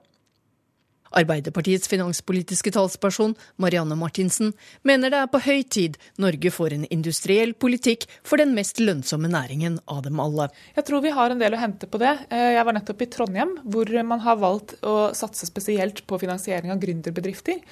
Arbeiderpartiets 1.18 1.90
finanspolitiske 1.90 2.74
talsperson 2.76 3.36
Marianne 3.62 3.98
Martinsen 4.00 4.54
mener 4.88 5.14
det 5.14 5.22
er 5.24 5.32
på 5.32 5.42
høy 5.44 5.64
tid 5.64 5.98
Norge 6.22 6.52
får 6.54 6.76
en 6.76 6.88
industriell 6.94 7.56
politikk 7.58 8.06
for 8.28 8.42
den 8.42 8.54
mest 8.58 8.82
lønnsomme 8.82 9.32
næringen 9.32 9.80
av 9.90 10.04
dem 10.06 10.22
alle. 10.22 10.50
Jeg 10.76 10.88
tror 10.88 11.04
vi 11.06 11.14
har 11.16 11.34
en 11.34 11.42
del 11.42 11.56
å 11.56 11.62
hente 11.62 11.90
på 11.90 12.02
det. 12.02 12.16
Eh, 12.30 12.54
jeg 12.58 12.66
var 12.68 12.78
nettopp 12.78 13.06
i 13.06 13.10
Trondheim, 13.14 13.56
hvor 13.66 13.90
man 14.06 14.22
har 14.26 14.42
valgt 14.42 14.78
å 14.86 15.12
satse 15.18 15.50
spesielt 15.50 16.06
på 16.08 16.20
finansiering 16.22 16.74
av 16.74 16.82
gründerbedrifter. 16.84 17.64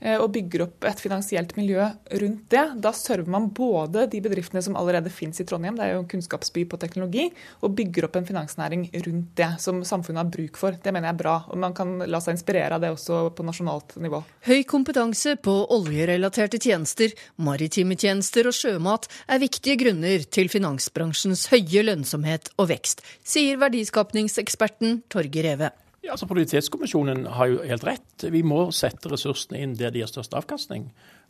Eh, 0.00 0.18
og 0.20 0.28
bygger 0.34 0.66
opp 0.66 0.84
et 0.88 1.00
finansielt 1.00 1.54
miljø 1.56 1.80
rundt 2.20 2.44
det. 2.52 2.64
Da 2.84 2.92
server 2.96 3.30
man 3.32 3.48
både 3.56 4.06
de 4.12 4.20
bedriftene 4.24 4.62
som 4.64 4.76
allerede 4.76 5.12
finnes 5.12 5.40
i 5.40 5.46
Trondheim, 5.48 5.78
det 5.78 5.86
er 5.86 5.94
jo 5.94 6.02
en 6.02 6.10
kunnskapsby 6.10 6.66
på 6.68 6.80
teknologi, 6.80 7.28
og 7.64 7.76
bygger 7.78 8.08
opp 8.08 8.18
en 8.20 8.28
finansnæring 8.28 8.88
rundt 9.06 9.32
det 9.40 9.50
som 9.62 9.80
samfunnet 9.86 10.22
har 10.24 10.32
bruk 10.32 10.60
for. 10.60 10.76
Det 10.76 10.92
mener 10.92 11.10
jeg 11.10 11.16
er 11.16 11.22
bra. 11.22 11.36
Og 11.52 11.60
man 11.62 11.76
kan 11.76 11.96
la 12.04 12.20
seg 12.22 12.36
inspirere 12.36 12.76
av 12.76 12.84
det 12.84 12.92
også 12.92 13.22
på 13.36 13.46
nasjonalt 13.46 13.96
nivå. 14.02 14.20
Høy 14.46 14.60
kompetanse 14.68 15.36
på 15.40 15.56
oljerelaterte 15.76 16.60
tjenester, 16.62 17.14
maritime 17.40 17.96
tjenester 17.96 18.50
og 18.50 18.56
sjømat 18.56 19.08
er 19.32 19.42
viktige 19.42 19.80
grunner 19.80 20.28
til 20.28 20.52
finansbransjens 20.52 21.48
høye 21.54 21.86
lønnsomhet 21.88 22.52
og 22.60 22.70
vekst, 22.74 23.02
sier 23.24 23.60
verdiskapningseksperten 23.62 25.02
Torgeir 25.12 25.46
Reve. 25.46 25.72
Ja, 26.06 26.12
altså 26.14 26.28
Produktivitetskommisjonen 26.30 27.24
har 27.34 27.48
jo 27.50 27.62
helt 27.66 27.84
rett. 27.84 28.24
Vi 28.30 28.44
må 28.46 28.68
sette 28.70 29.10
ressursene 29.10 29.58
inn 29.58 29.72
der 29.74 29.90
de 29.90 30.04
gir 30.04 30.10
størst 30.10 30.36
avkastning. 30.38 30.84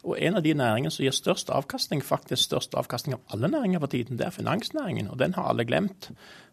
Og 0.05 0.19
en 0.21 0.37
av 0.37 0.45
de 0.45 0.53
næringene 0.53 0.93
som 0.93 1.07
gir 1.07 1.15
størst 1.17 1.49
avkastning, 1.49 2.03
faktisk 2.05 2.51
størst 2.51 2.77
avkastning 2.77 3.17
av 3.17 3.33
alle 3.33 3.49
næringer 3.55 3.81
for 3.81 3.95
tiden, 3.95 4.19
det 4.21 4.27
er 4.27 4.35
finansnæringen. 4.37 5.09
Og 5.09 5.17
den 5.23 5.33
har 5.39 5.49
alle 5.49 5.65
glemt. 5.65 6.11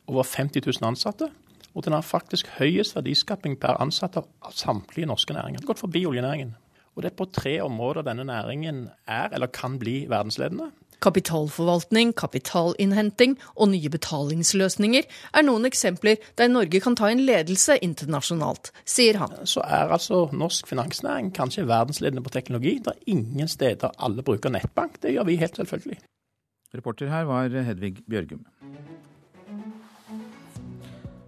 Over 0.07 0.23
50 0.23 0.63
000 0.63 0.87
ansatte. 0.87 1.27
Og 1.75 1.83
den 1.83 1.97
har 1.97 2.05
faktisk 2.05 2.47
høyest 2.61 2.95
verdiskaping 2.95 3.57
per 3.59 3.81
ansatte 3.83 4.23
av 4.23 4.55
samtlige 4.55 5.09
norske 5.09 5.35
næringer. 5.35 5.65
Gått 5.67 5.83
forbi 5.83 6.05
oljenæringen. 6.07 6.55
Og 6.95 7.03
det 7.03 7.11
er 7.11 7.19
på 7.19 7.27
tre 7.27 7.57
områder 7.65 8.07
denne 8.07 8.23
næringen 8.29 8.85
er 9.03 9.35
eller 9.35 9.51
kan 9.51 9.75
bli 9.81 10.05
verdensledende. 10.07 10.71
Kapitalforvaltning, 11.03 12.13
kapitalinnhenting 12.15 13.35
og 13.57 13.73
nye 13.73 13.91
betalingsløsninger 13.91 15.03
er 15.35 15.45
noen 15.45 15.67
eksempler 15.67 16.21
der 16.39 16.51
Norge 16.51 16.79
kan 16.83 16.95
ta 16.99 17.09
en 17.11 17.25
ledelse 17.27 17.75
internasjonalt, 17.83 18.71
sier 18.87 19.19
han. 19.19 19.35
Så 19.49 19.65
er 19.67 19.91
altså 19.91 20.25
norsk 20.31 20.69
finansnæring 20.71 21.33
kanskje 21.35 21.67
verdensledende 21.67 22.23
på 22.23 22.31
teknologi. 22.33 22.77
Det 22.79 22.95
er 22.95 23.15
ingen 23.17 23.51
steder 23.51 23.91
alle 23.99 24.23
bruker 24.23 24.53
nettbank. 24.53 25.01
Det 25.03 25.11
gjør 25.17 25.27
vi 25.27 25.39
helt 25.43 25.59
selvfølgelig. 25.59 25.99
Reporter 26.73 27.11
her 27.11 27.27
var 27.29 27.51
Hedvig 27.51 27.99
Bjørgum. 28.09 28.45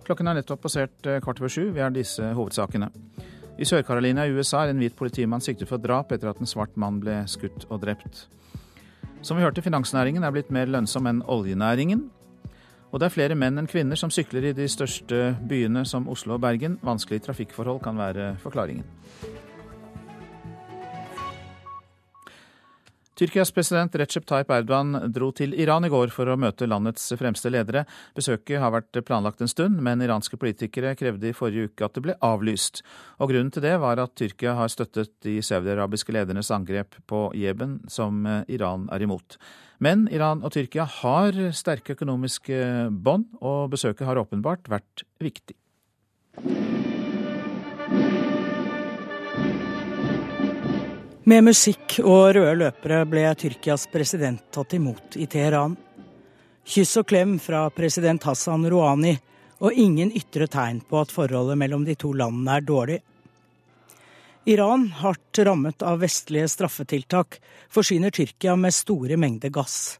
Klokken 0.05 0.29
er 0.29 0.37
nettopp 0.37 0.61
passert 0.61 1.07
eh, 1.09 1.19
kvart 1.21 1.39
over 1.41 1.49
sju. 1.49 1.71
Vi 1.73 1.81
har 1.81 1.93
disse 1.93 2.31
hovedsakene. 2.37 2.91
I 3.57 3.65
Sør-Carolina 3.65 4.25
i 4.25 4.33
USA 4.35 4.65
er 4.65 4.73
en 4.73 4.81
hvit 4.81 4.95
politimann 4.97 5.41
siktet 5.41 5.69
for 5.69 5.81
drap 5.81 6.11
etter 6.13 6.29
at 6.29 6.41
en 6.41 6.49
svart 6.49 6.75
mann 6.77 6.99
ble 7.01 7.23
skutt 7.31 7.65
og 7.69 7.81
drept. 7.85 8.25
Som 9.25 9.39
vi 9.39 9.43
hørte, 9.43 9.61
finansnæringen 9.65 10.21
er 10.21 10.29
blitt 10.29 10.51
mer 10.53 10.69
lønnsom 10.69 11.07
enn 11.09 11.23
oljenæringen. 11.25 12.03
Og 12.93 12.99
det 13.01 13.07
er 13.07 13.13
flere 13.15 13.37
menn 13.39 13.57
enn 13.57 13.65
kvinner 13.65 13.97
som 13.97 14.11
sykler 14.13 14.51
i 14.51 14.53
de 14.53 14.67
største 14.69 15.31
byene 15.49 15.81
som 15.89 16.05
Oslo 16.13 16.35
og 16.35 16.43
Bergen. 16.43 16.77
Vanskelige 16.85 17.25
trafikkforhold 17.25 17.81
kan 17.81 17.97
være 17.97 18.35
forklaringen. 18.43 18.85
Tyrkias 23.15 23.51
president 23.55 23.93
Recep 23.95 24.25
Tayyip 24.27 24.49
Erdogan 24.51 24.97
dro 25.15 25.29
til 25.31 25.53
Iran 25.55 25.87
i 25.87 25.89
går 25.91 26.11
for 26.11 26.27
å 26.27 26.35
møte 26.35 26.67
landets 26.67 27.13
fremste 27.15 27.47
ledere. 27.47 27.85
Besøket 28.17 28.59
har 28.59 28.73
vært 28.75 28.99
planlagt 29.07 29.39
en 29.39 29.47
stund, 29.47 29.79
men 29.79 30.03
iranske 30.03 30.35
politikere 30.35 30.91
krevde 30.99 31.29
i 31.29 31.35
forrige 31.37 31.69
uke 31.69 31.87
at 31.87 31.95
det 31.95 32.03
ble 32.03 32.17
avlyst. 32.19 32.83
Og 33.23 33.31
Grunnen 33.31 33.53
til 33.55 33.63
det 33.63 33.77
var 33.79 34.01
at 34.03 34.17
Tyrkia 34.19 34.57
har 34.59 34.71
støttet 34.73 35.13
de 35.23 35.37
saudiarabiske 35.39 36.11
ledernes 36.11 36.51
angrep 36.51 36.99
på 37.07 37.29
Jeben, 37.39 37.79
som 37.87 38.27
Iran 38.51 38.89
er 38.91 39.07
imot. 39.07 39.39
Men 39.79 40.09
Iran 40.11 40.43
og 40.43 40.51
Tyrkia 40.51 40.83
har 40.99 41.39
sterke 41.55 41.95
økonomiske 41.95 42.91
bånd, 42.91 43.29
og 43.39 43.71
besøket 43.71 44.09
har 44.11 44.19
åpenbart 44.19 44.67
vært 44.71 45.07
viktig. 45.23 45.55
Med 51.25 51.41
musikk 51.41 51.95
og 52.03 52.35
røde 52.35 52.51
løpere 52.59 52.99
ble 53.09 53.23
Tyrkias 53.33 53.87
president 53.89 54.43
tatt 54.53 54.75
imot 54.77 55.15
i 55.17 55.25
Teheran. 55.25 55.73
Kyss 56.69 56.99
og 57.01 57.07
klem 57.09 57.39
fra 57.41 57.63
president 57.73 58.27
Hassan 58.29 58.67
Rouhani, 58.69 59.15
og 59.57 59.73
ingen 59.73 60.11
ytre 60.13 60.45
tegn 60.45 60.83
på 60.85 60.99
at 61.01 61.09
forholdet 61.09 61.57
mellom 61.57 61.81
de 61.87 61.97
to 61.97 62.13
landene 62.13 62.59
er 62.59 62.67
dårlig. 62.69 62.99
Iran, 64.53 64.85
hardt 65.01 65.41
rammet 65.49 65.81
av 65.81 66.03
vestlige 66.05 66.45
straffetiltak, 66.53 67.39
forsyner 67.73 68.13
Tyrkia 68.13 68.53
med 68.53 68.77
store 68.77 69.17
mengder 69.17 69.49
gass. 69.49 69.97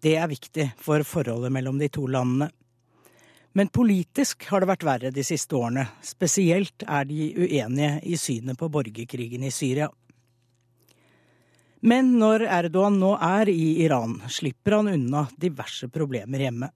Det 0.00 0.16
er 0.16 0.32
viktig 0.32 0.70
for 0.80 1.04
forholdet 1.04 1.52
mellom 1.52 1.84
de 1.84 1.92
to 1.92 2.08
landene. 2.08 2.48
Men 3.52 3.68
politisk 3.68 4.48
har 4.48 4.64
det 4.64 4.72
vært 4.72 4.88
verre 4.88 5.12
de 5.12 5.20
siste 5.20 5.52
årene. 5.52 5.84
Spesielt 6.00 6.86
er 6.88 7.04
de 7.04 7.34
uenige 7.36 7.98
i 8.08 8.16
synet 8.16 8.56
på 8.56 8.72
borgerkrigen 8.72 9.44
i 9.44 9.52
Syria. 9.52 9.92
Men 11.82 12.12
når 12.20 12.44
Erdogan 12.46 13.00
nå 13.02 13.16
er 13.18 13.50
i 13.50 13.82
Iran, 13.82 14.20
slipper 14.30 14.78
han 14.78 14.92
unna 14.92 15.26
diverse 15.34 15.88
problemer 15.90 16.44
hjemme. 16.44 16.68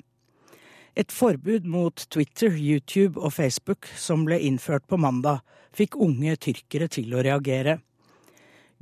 Et 0.99 1.13
forbud 1.13 1.67
mot 1.69 2.07
Twitter, 2.11 2.51
YouTube 2.51 3.21
og 3.21 3.35
Facebook 3.37 3.87
som 3.95 4.25
ble 4.27 4.41
innført 4.49 4.87
på 4.91 4.99
mandag, 4.99 5.45
fikk 5.77 5.99
unge 6.03 6.35
tyrkere 6.41 6.89
til 6.91 7.15
å 7.15 7.23
reagere. 7.23 7.79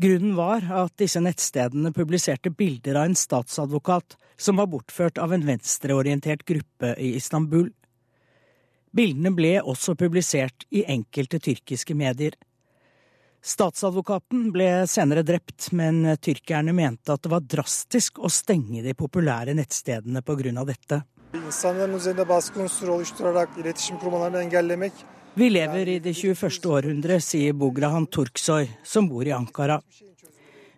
Grunnen 0.01 0.33
var 0.39 0.65
at 0.75 0.95
disse 0.99 1.21
nettstedene 1.23 1.93
publiserte 1.95 2.51
bilder 2.51 3.03
av 3.03 3.11
en 3.11 3.19
statsadvokat 3.19 4.17
som 4.41 4.59
var 4.59 4.71
bortført 4.73 5.21
av 5.23 5.35
en 5.35 5.45
venstreorientert 5.47 6.47
gruppe 6.49 6.95
i 6.99 7.13
Istanbul. 7.19 7.69
Bildene 8.95 9.35
ble 9.35 9.59
også 9.61 9.97
publisert 9.99 10.67
i 10.71 10.87
enkelte 10.89 11.43
tyrkiske 11.43 11.95
medier. 11.99 12.35
Statsadvokaten 13.45 14.47
ble 14.53 14.87
senere 14.89 15.21
drept, 15.23 15.67
men 15.77 16.17
tyrkerne 16.17 16.73
mente 16.73 17.13
at 17.13 17.21
det 17.27 17.29
var 17.29 17.43
drastisk 17.45 18.23
å 18.25 18.31
stenge 18.33 18.81
de 18.81 18.95
populære 18.97 19.53
nettstedene 19.53 20.23
pga. 20.25 20.65
dette. 20.65 21.03
Vi 25.35 25.49
lever 25.51 25.89
i 25.89 25.99
det 25.99 26.15
21. 26.15 26.71
århundre, 26.73 27.21
sier 27.21 27.53
Bograhan 27.53 28.07
Turksoy, 28.07 28.71
som 28.83 29.09
bor 29.09 29.29
i 29.29 29.37
Ankara. 29.37 29.77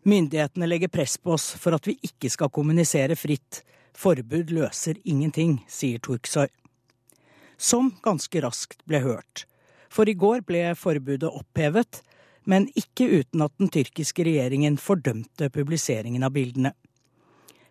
Myndighetene 0.03 0.67
legger 0.67 0.89
press 0.89 1.17
på 1.19 1.37
oss 1.39 1.53
for 1.55 1.79
at 1.79 1.87
vi 1.87 1.95
ikke 2.03 2.33
skal 2.35 2.51
kommunisere 2.51 3.15
fritt. 3.15 3.63
Forbud 3.95 4.51
løser 4.51 4.99
ingenting, 5.05 5.61
sier 5.69 6.03
Turksoy. 6.03 6.51
Som 7.57 7.95
ganske 8.03 8.43
raskt 8.43 8.83
ble 8.91 9.05
hørt. 9.07 9.47
For 9.89 10.11
i 10.11 10.19
går 10.19 10.43
ble 10.43 10.75
forbudet 10.75 11.31
opphevet, 11.31 12.03
men 12.47 12.69
ikke 12.79 13.09
uten 13.21 13.43
at 13.45 13.55
den 13.59 13.71
tyrkiske 13.75 14.25
regjeringen 14.27 14.79
fordømte 14.81 15.51
publiseringen 15.53 16.25
av 16.27 16.35
bildene. 16.35 16.73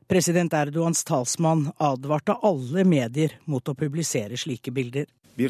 President 0.07 0.53
Erdogans 0.53 1.03
talsmann 1.07 1.71
advarte 1.81 2.35
alle 2.45 2.83
medier 2.85 3.39
mot 3.49 3.65
å 3.67 3.73
publisere 3.73 4.37
slike 4.37 4.71
bilder. 4.75 5.07
De 5.35 5.49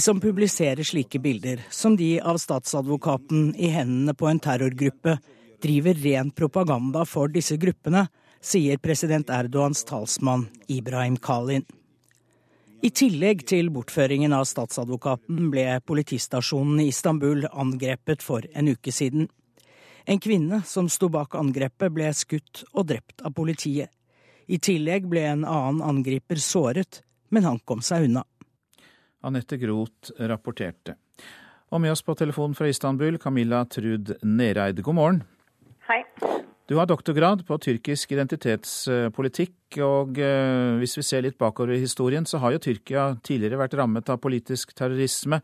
som 0.00 0.20
publiserer 0.20 0.86
slike 0.86 1.18
bilder, 1.20 1.64
som 1.70 1.96
de 1.96 2.20
av 2.20 2.38
statsadvokaten 2.40 3.50
i 3.56 3.68
hendene 3.74 4.14
på 4.14 4.30
en 4.30 4.40
terrorgruppe, 4.40 5.18
driver 5.60 5.98
ren 6.04 6.30
propaganda 6.30 7.04
for 7.04 7.28
disse 7.28 7.58
gruppene, 7.60 8.06
sier 8.40 8.78
president 8.78 9.28
Erdogans 9.34 9.84
talsmann 9.84 10.46
Ibrahim 10.70 11.18
Kalin. 11.18 11.66
I 12.78 12.90
tillegg 12.94 13.40
til 13.50 13.72
bortføringen 13.74 14.30
av 14.36 14.44
statsadvokaten 14.46 15.48
ble 15.50 15.64
politistasjonen 15.82 16.78
i 16.84 16.92
Istanbul 16.92 17.48
angrepet 17.50 18.22
for 18.22 18.46
en 18.54 18.70
uke 18.70 18.92
siden. 18.94 19.26
En 20.06 20.20
kvinne 20.22 20.60
som 20.64 20.86
sto 20.86 21.08
bak 21.10 21.34
angrepet, 21.34 21.90
ble 21.90 22.12
skutt 22.14 22.62
og 22.70 22.86
drept 22.92 23.24
av 23.26 23.34
politiet. 23.34 23.90
I 24.46 24.60
tillegg 24.62 25.08
ble 25.10 25.26
en 25.26 25.42
annen 25.42 25.82
angriper 25.84 26.38
såret, 26.38 27.02
men 27.34 27.48
han 27.50 27.58
kom 27.66 27.82
seg 27.82 28.06
unna. 28.06 28.22
Anette 29.26 29.58
Groth 29.58 30.14
rapporterte. 30.30 30.94
Og 31.74 31.82
med 31.82 31.92
oss 31.92 32.06
på 32.06 32.14
telefon 32.14 32.54
fra 32.54 32.70
Istanbul, 32.70 33.18
Camilla 33.18 33.64
Trud 33.66 34.14
Nereid, 34.22 34.80
god 34.86 34.96
morgen. 35.02 35.24
Hei. 35.90 36.04
Du 36.68 36.74
har 36.76 36.84
doktorgrad 36.84 37.46
på 37.48 37.56
tyrkisk 37.64 38.10
identitetspolitikk, 38.12 39.78
og 39.80 40.18
eh, 40.20 40.74
hvis 40.76 40.98
vi 40.98 41.04
ser 41.06 41.22
litt 41.24 41.38
bakover 41.40 41.72
i 41.72 41.80
historien, 41.80 42.26
så 42.28 42.42
har 42.42 42.52
jo 42.52 42.60
Tyrkia 42.60 43.06
tidligere 43.24 43.62
vært 43.62 43.76
rammet 43.80 44.10
av 44.12 44.20
politisk 44.20 44.74
terrorisme, 44.76 45.38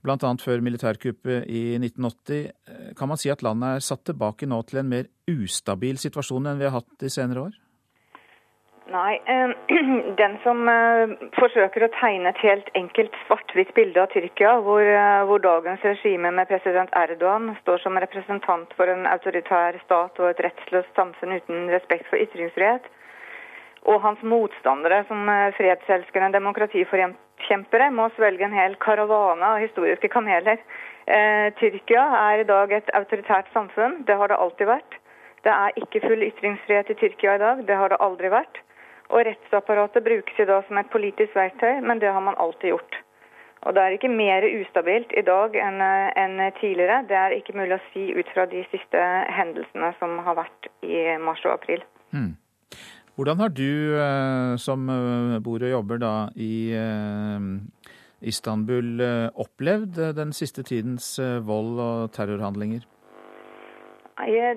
bl.a. 0.00 0.30
før 0.40 0.64
militærkuppet 0.64 1.50
i 1.52 1.76
1980. 1.76 2.48
Eh, 2.48 2.88
kan 2.96 3.12
man 3.12 3.20
si 3.20 3.28
at 3.28 3.44
landet 3.44 3.76
er 3.76 3.84
satt 3.84 4.06
tilbake 4.08 4.48
nå 4.48 4.62
til 4.64 4.80
en 4.80 4.88
mer 4.88 5.10
ustabil 5.28 6.00
situasjon 6.00 6.48
enn 6.48 6.62
vi 6.62 6.70
har 6.70 6.78
hatt 6.78 6.96
de 7.04 7.12
senere 7.12 7.44
år? 7.50 7.60
Nei, 8.86 9.20
eh, 9.24 9.48
den 10.20 10.34
som 10.42 10.68
eh, 10.68 11.12
forsøker 11.38 11.86
å 11.86 11.92
tegne 11.96 12.28
et 12.28 12.40
helt 12.44 12.66
enkelt 12.76 13.14
svart-hvitt 13.24 13.70
bilde 13.76 14.02
av 14.02 14.10
Tyrkia, 14.12 14.58
hvor, 14.66 14.84
eh, 14.84 15.22
hvor, 15.24 15.40
dagens 15.40 15.84
regime 15.88 16.28
med 16.36 16.50
president 16.50 16.92
Erdogan 17.00 17.54
står 17.62 17.80
som 17.80 17.96
representant 17.96 18.74
for 18.76 18.92
en 18.92 19.06
autoritær 19.08 19.78
stat 19.86 20.20
og 20.20 20.28
et 20.28 20.42
rettsløst 20.44 20.92
samfunn 21.00 21.32
uten 21.38 21.70
respekt 21.72 22.10
for 22.10 22.20
ytringsfrihet, 22.20 22.90
og 23.88 24.02
hans 24.04 24.20
motstandere 24.20 25.00
som 25.08 25.28
fredselskende 25.56 26.30
demokratiforkjempere 26.36 27.88
må 27.92 28.10
svelge 28.18 28.44
en 28.44 28.56
hel 28.56 28.76
karavane 28.84 29.44
av 29.44 29.64
historiske 29.64 30.08
kameler. 30.12 30.60
Tyrkia 31.60 32.04
er 32.20 32.40
i 32.40 32.46
dag 32.48 32.72
et 32.72 32.88
autoritært 32.96 33.50
samfunn. 33.52 33.98
Det 34.08 34.16
har 34.16 34.32
det 34.32 34.40
alltid 34.40 34.70
vært. 34.72 34.96
Det 35.44 35.52
er 35.52 35.76
ikke 35.82 36.00
full 36.06 36.24
ytringsfrihet 36.24 36.94
i 36.94 36.96
Tyrkia 37.02 37.36
i 37.36 37.42
dag. 37.44 37.60
Det 37.68 37.76
har 37.76 37.92
det 37.92 38.00
aldri 38.00 38.32
vært. 38.32 38.64
Og 39.14 39.22
rettsapparatet 39.28 40.02
brukes 40.02 40.38
i 40.42 40.46
dag 40.48 40.64
som 40.66 40.78
et 40.80 40.90
politisk 40.90 41.36
verktøy, 41.38 41.80
men 41.86 42.00
det 42.02 42.10
har 42.10 42.22
man 42.24 42.38
alltid 42.42 42.74
gjort. 42.74 42.96
Og 43.64 43.72
det 43.74 43.80
er 43.82 43.94
ikke 43.96 44.10
mer 44.12 44.44
ustabilt 44.44 45.12
i 45.16 45.22
dag 45.24 45.54
enn 45.56 45.80
en 45.80 46.40
tidligere. 46.58 47.04
Det 47.08 47.16
er 47.16 47.36
ikke 47.38 47.54
mulig 47.56 47.78
å 47.78 47.84
si 47.92 48.10
ut 48.12 48.32
fra 48.34 48.44
de 48.50 48.64
siste 48.72 49.04
hendelsene 49.38 49.94
som 50.00 50.18
har 50.26 50.36
vært 50.42 50.68
i 50.84 51.04
mars 51.22 51.44
og 51.46 51.54
april. 51.54 51.84
Mm. 52.12 52.34
Hvordan 53.14 53.40
har 53.40 53.52
du 53.54 53.94
eh, 53.94 54.56
som 54.58 54.88
eh, 54.90 55.38
bor 55.42 55.62
og 55.62 55.70
jobber 55.70 56.00
da 56.02 56.14
i 56.34 56.74
eh, 56.74 57.48
Istanbul 58.26 58.98
opplevd 59.38 60.00
den 60.16 60.32
siste 60.34 60.64
tidens 60.66 61.14
vold 61.46 61.78
og 61.78 62.12
terrorhandlinger? 62.16 62.86
Det, 64.16 64.54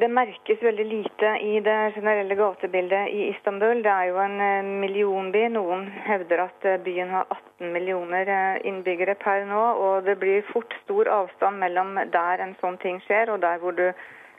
det, 0.00 0.08
merkes 0.08 0.62
veldig 0.62 0.84
lite 0.88 1.30
i 1.44 1.58
det 1.60 1.92
generelle 1.94 2.34
gatebildet 2.34 3.10
i 3.12 3.26
Istanbul. 3.28 3.82
Det 3.84 3.90
er 3.92 4.06
jo 4.08 4.16
en 4.22 4.38
eh, 4.40 4.70
millionby. 4.80 5.42
Noen 5.52 5.84
hevder 6.06 6.46
at 6.46 6.64
eh, 6.64 6.78
byen 6.80 7.12
har 7.12 7.26
18 7.28 7.74
millioner 7.74 8.24
eh, 8.24 8.62
innbyggere 8.64 9.18
per 9.20 9.44
nå. 9.50 9.60
Og 9.84 10.08
det 10.08 10.16
blir 10.22 10.48
fort 10.48 10.72
stor 10.80 11.12
avstand 11.12 11.60
mellom 11.60 11.92
der 12.14 12.40
en 12.40 12.56
sånn 12.62 12.80
ting 12.80 13.02
skjer, 13.04 13.34
og 13.34 13.44
der 13.44 13.60
hvor 13.60 13.76
du 13.76 13.90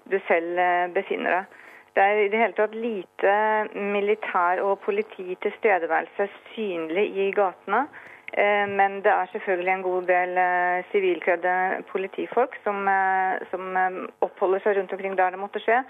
du 0.06 0.20
selv 0.28 0.60
befinner 0.94 1.32
deg. 1.34 1.54
Det 1.96 2.04
er 2.04 2.20
i 2.22 2.28
det 2.30 2.38
hele 2.38 2.54
tatt 2.54 2.74
lite 2.78 3.32
militær 3.74 4.60
og 4.62 4.84
politi 4.84 5.34
tilstedeværelse 5.42 6.28
synlig 6.54 7.08
i 7.24 7.32
gatene. 7.34 7.88
Eh, 8.34 8.68
men 8.70 9.02
det 9.04 9.12
er 9.12 9.26
selvfølgelig 9.32 9.74
en 9.74 9.86
god 9.86 10.08
del 10.10 10.38
eh, 10.38 10.86
sivilkledde 10.92 11.84
politifolk 11.92 12.58
som, 12.64 12.88
eh, 12.88 13.38
som, 13.52 13.78
oppholder 14.26 14.64
seg 14.64 14.78
rundt 14.78 14.94
omkring 14.94 15.18
der 15.18 15.36
det 15.36 15.40
måtte 15.40 15.62
skje. 15.64 15.84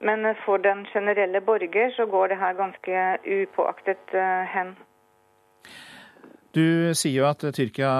Men 0.00 0.24
for 0.46 0.56
den 0.56 0.86
generelle 0.92 1.40
borger 1.40 1.90
så 1.92 2.06
går 2.06 2.32
det 2.32 2.38
her 2.40 2.54
ganske 2.56 3.02
upåaktet 3.26 4.14
hen. 4.54 4.72
Du 6.50 6.90
sier 6.98 7.20
jo 7.20 7.28
at 7.28 7.44
Tyrkia 7.54 7.90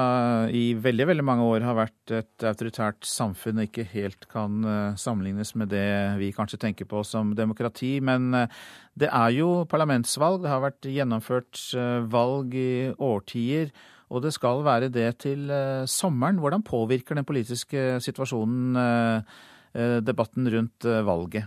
i 0.51 0.72
veldig 0.74 1.05
veldig 1.07 1.22
mange 1.22 1.44
år 1.46 1.62
har 1.62 1.76
vært 1.78 2.14
et 2.16 2.46
autoritært 2.48 3.07
samfunn 3.07 3.61
og 3.61 3.68
ikke 3.68 3.84
helt 3.92 4.26
kan 4.32 4.64
sammenlignes 4.98 5.55
med 5.55 5.70
det 5.70 5.86
vi 6.18 6.32
kanskje 6.34 6.59
tenker 6.64 6.88
på 6.90 7.05
som 7.07 7.30
demokrati. 7.38 7.92
Men 8.03 8.32
det 8.98 9.07
er 9.07 9.36
jo 9.36 9.62
parlamentsvalg, 9.70 10.42
det 10.42 10.51
har 10.51 10.64
vært 10.66 10.90
gjennomført 10.90 11.62
valg 12.11 12.59
i 12.59 12.90
årtier 12.98 13.70
og 14.11 14.24
det 14.24 14.32
skal 14.34 14.64
være 14.66 14.90
det 14.92 15.09
til 15.22 15.46
eh, 15.55 15.86
sommeren. 15.86 16.40
Hvordan 16.42 16.66
påvirker 16.66 17.18
den 17.18 17.26
politiske 17.26 18.01
situasjonen 18.03 18.78
eh, 18.82 19.38
eh, 19.74 19.98
debatten 20.03 20.51
rundt 20.51 20.90
valget? 21.07 21.46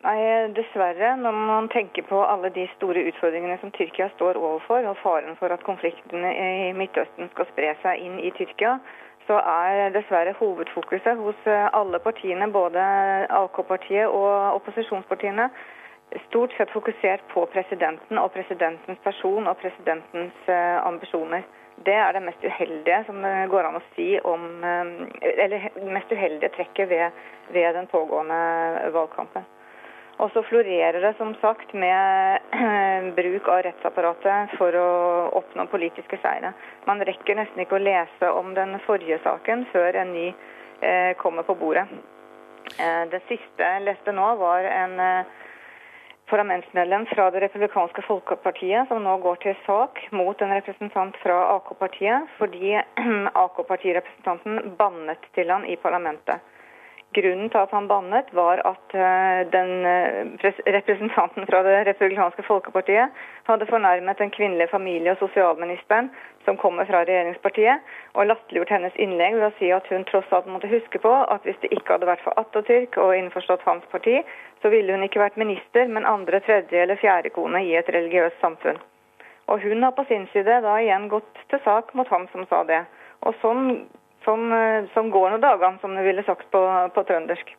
Nei, 0.00 0.48
Dessverre, 0.56 1.10
når 1.20 1.34
man 1.36 1.66
tenker 1.68 2.06
på 2.08 2.22
alle 2.24 2.48
de 2.54 2.62
store 2.78 3.02
utfordringene 3.10 3.58
som 3.60 3.72
Tyrkia 3.76 4.06
står 4.14 4.38
overfor, 4.40 4.86
og 4.88 4.96
faren 5.02 5.36
for 5.36 5.52
at 5.52 5.66
konfliktene 5.66 6.30
i 6.40 6.70
Midtøsten 6.72 7.28
skal 7.34 7.48
spre 7.50 7.74
seg 7.82 8.00
inn 8.06 8.14
i 8.24 8.30
Tyrkia, 8.38 8.78
så 9.26 9.36
er 9.44 9.92
dessverre 9.92 10.32
hovedfokuset 10.38 11.20
hos 11.20 11.44
alle 11.52 12.00
partiene, 12.00 12.48
både 12.48 12.86
AK-partiet 13.42 14.08
og 14.08 14.56
opposisjonspartiene, 14.62 15.50
stort 16.30 16.56
sett 16.56 16.72
fokusert 16.72 17.28
på 17.34 17.44
presidenten 17.52 18.24
og 18.24 18.32
presidentens 18.32 19.04
person 19.04 19.52
og 19.52 19.60
presidentens 19.60 20.48
eh, 20.48 20.80
ambisjoner. 20.80 21.44
Det 21.84 21.94
er 21.94 22.16
det 22.16 22.24
mest 22.24 22.42
uheldige 22.42 23.04
som 23.06 23.20
går 23.52 23.68
an 23.68 23.78
å 23.78 23.86
si 23.92 24.08
om 24.24 24.48
eh, 24.64 24.90
Eller 25.44 25.70
mest 25.92 26.10
uheldige 26.10 26.56
trekket 26.56 26.88
ved, 26.88 27.24
ved 27.52 27.74
den 27.76 27.86
pågående 27.92 28.42
valgkampen. 28.96 29.44
Og 30.20 30.28
så 30.34 30.42
florerer 30.44 31.00
det 31.00 31.14
som 31.16 31.32
sagt 31.40 31.72
med 31.72 32.40
bruk 33.18 33.48
av 33.48 33.62
rettsapparatet 33.64 34.52
for 34.58 34.76
å 34.76 34.88
oppnå 35.40 35.64
politiske 35.72 36.18
seire. 36.20 36.52
Man 36.88 37.00
rekker 37.08 37.38
nesten 37.38 37.64
ikke 37.64 37.78
å 37.78 37.84
lese 37.84 38.32
om 38.36 38.52
den 38.56 38.76
forrige 38.84 39.20
saken 39.24 39.64
før 39.72 39.96
en 40.02 40.12
ny 40.12 40.26
eh, 40.28 41.12
kommer 41.22 41.48
på 41.48 41.56
bordet. 41.62 41.86
Eh, 42.76 43.04
det 43.12 43.22
siste 43.30 43.64
jeg 43.64 43.86
leste 43.86 44.12
nå, 44.12 44.26
var 44.42 44.68
en 44.68 45.00
eh, 45.00 45.32
parlamentsmedlem 46.30 47.08
fra 47.14 47.30
Det 47.32 47.40
republikanske 47.46 48.04
folkepartiet, 48.04 48.92
som 48.92 49.00
nå 49.02 49.16
går 49.24 49.40
til 49.42 49.56
sak 49.64 50.04
mot 50.12 50.44
en 50.44 50.52
representant 50.52 51.16
fra 51.24 51.40
AK-partiet, 51.56 52.28
fordi 52.36 52.76
AK-partirepresentanten 53.44 54.76
bannet 54.76 55.32
til 55.34 55.48
han 55.50 55.64
i 55.64 55.80
parlamentet. 55.80 56.44
Grunnen 57.14 57.48
til 57.50 57.58
at 57.58 57.72
han 57.74 57.88
bannet, 57.90 58.28
var 58.38 58.60
at 58.62 58.92
eh, 58.94 59.40
den 59.50 59.70
eh, 59.82 60.52
representanten 60.76 61.46
fra 61.48 61.62
Det 61.66 61.80
republikanske 61.88 62.44
folkepartiet 62.46 63.16
hadde 63.48 63.66
fornærmet 63.66 64.18
den 64.18 64.30
kvinnelige 64.30 64.70
familie- 64.70 65.16
og 65.16 65.18
sosialministeren, 65.18 66.10
som 66.44 66.56
kommer 66.56 66.86
fra 66.86 67.02
regjeringspartiet, 67.02 67.82
og 68.14 68.26
latterliggjort 68.30 68.74
hennes 68.76 68.94
innlegg 68.94 69.34
ved 69.40 69.48
å 69.48 69.56
si 69.58 69.72
at 69.74 69.90
hun 69.90 70.06
tross 70.06 70.30
alt 70.30 70.46
måtte 70.46 70.70
huske 70.70 71.02
på 71.02 71.10
at 71.34 71.42
hvis 71.42 71.58
det 71.64 71.72
ikke 71.74 71.96
hadde 71.96 72.10
vært 72.12 72.22
for 72.22 72.38
Atatürk 72.38 72.98
og 73.02 73.16
innforstått 73.18 73.66
hans 73.66 73.90
parti, 73.90 74.20
så 74.62 74.70
ville 74.70 74.94
hun 74.94 75.02
ikke 75.02 75.24
vært 75.24 75.40
minister, 75.40 75.90
men 75.90 76.06
andre, 76.06 76.38
tredje 76.46 76.78
eller 76.78 77.00
fjerde 77.02 77.34
kone 77.34 77.64
i 77.66 77.74
et 77.74 77.90
religiøst 77.90 78.38
samfunn. 78.40 78.78
Og 79.50 79.66
hun 79.66 79.82
har 79.82 79.98
på 79.98 80.06
sin 80.06 80.28
side 80.30 80.62
da 80.62 80.78
igjen 80.78 81.10
gått 81.10 81.42
til 81.50 81.58
sak 81.66 81.90
mot 81.98 82.08
ham 82.14 82.30
som 82.30 82.46
sa 82.46 82.62
det. 82.70 82.84
Og 83.26 83.34
sånn 83.42 83.88
som, 84.24 84.52
eh, 84.52 84.88
som 84.94 85.10
går 85.10 85.30
noen 85.30 85.42
dagene, 85.42 85.78
som 85.80 85.94
du 85.96 86.02
ville 86.04 86.24
sagt 86.26 86.50
på, 86.52 86.62
på 86.94 87.04
trøndersk. 87.08 87.54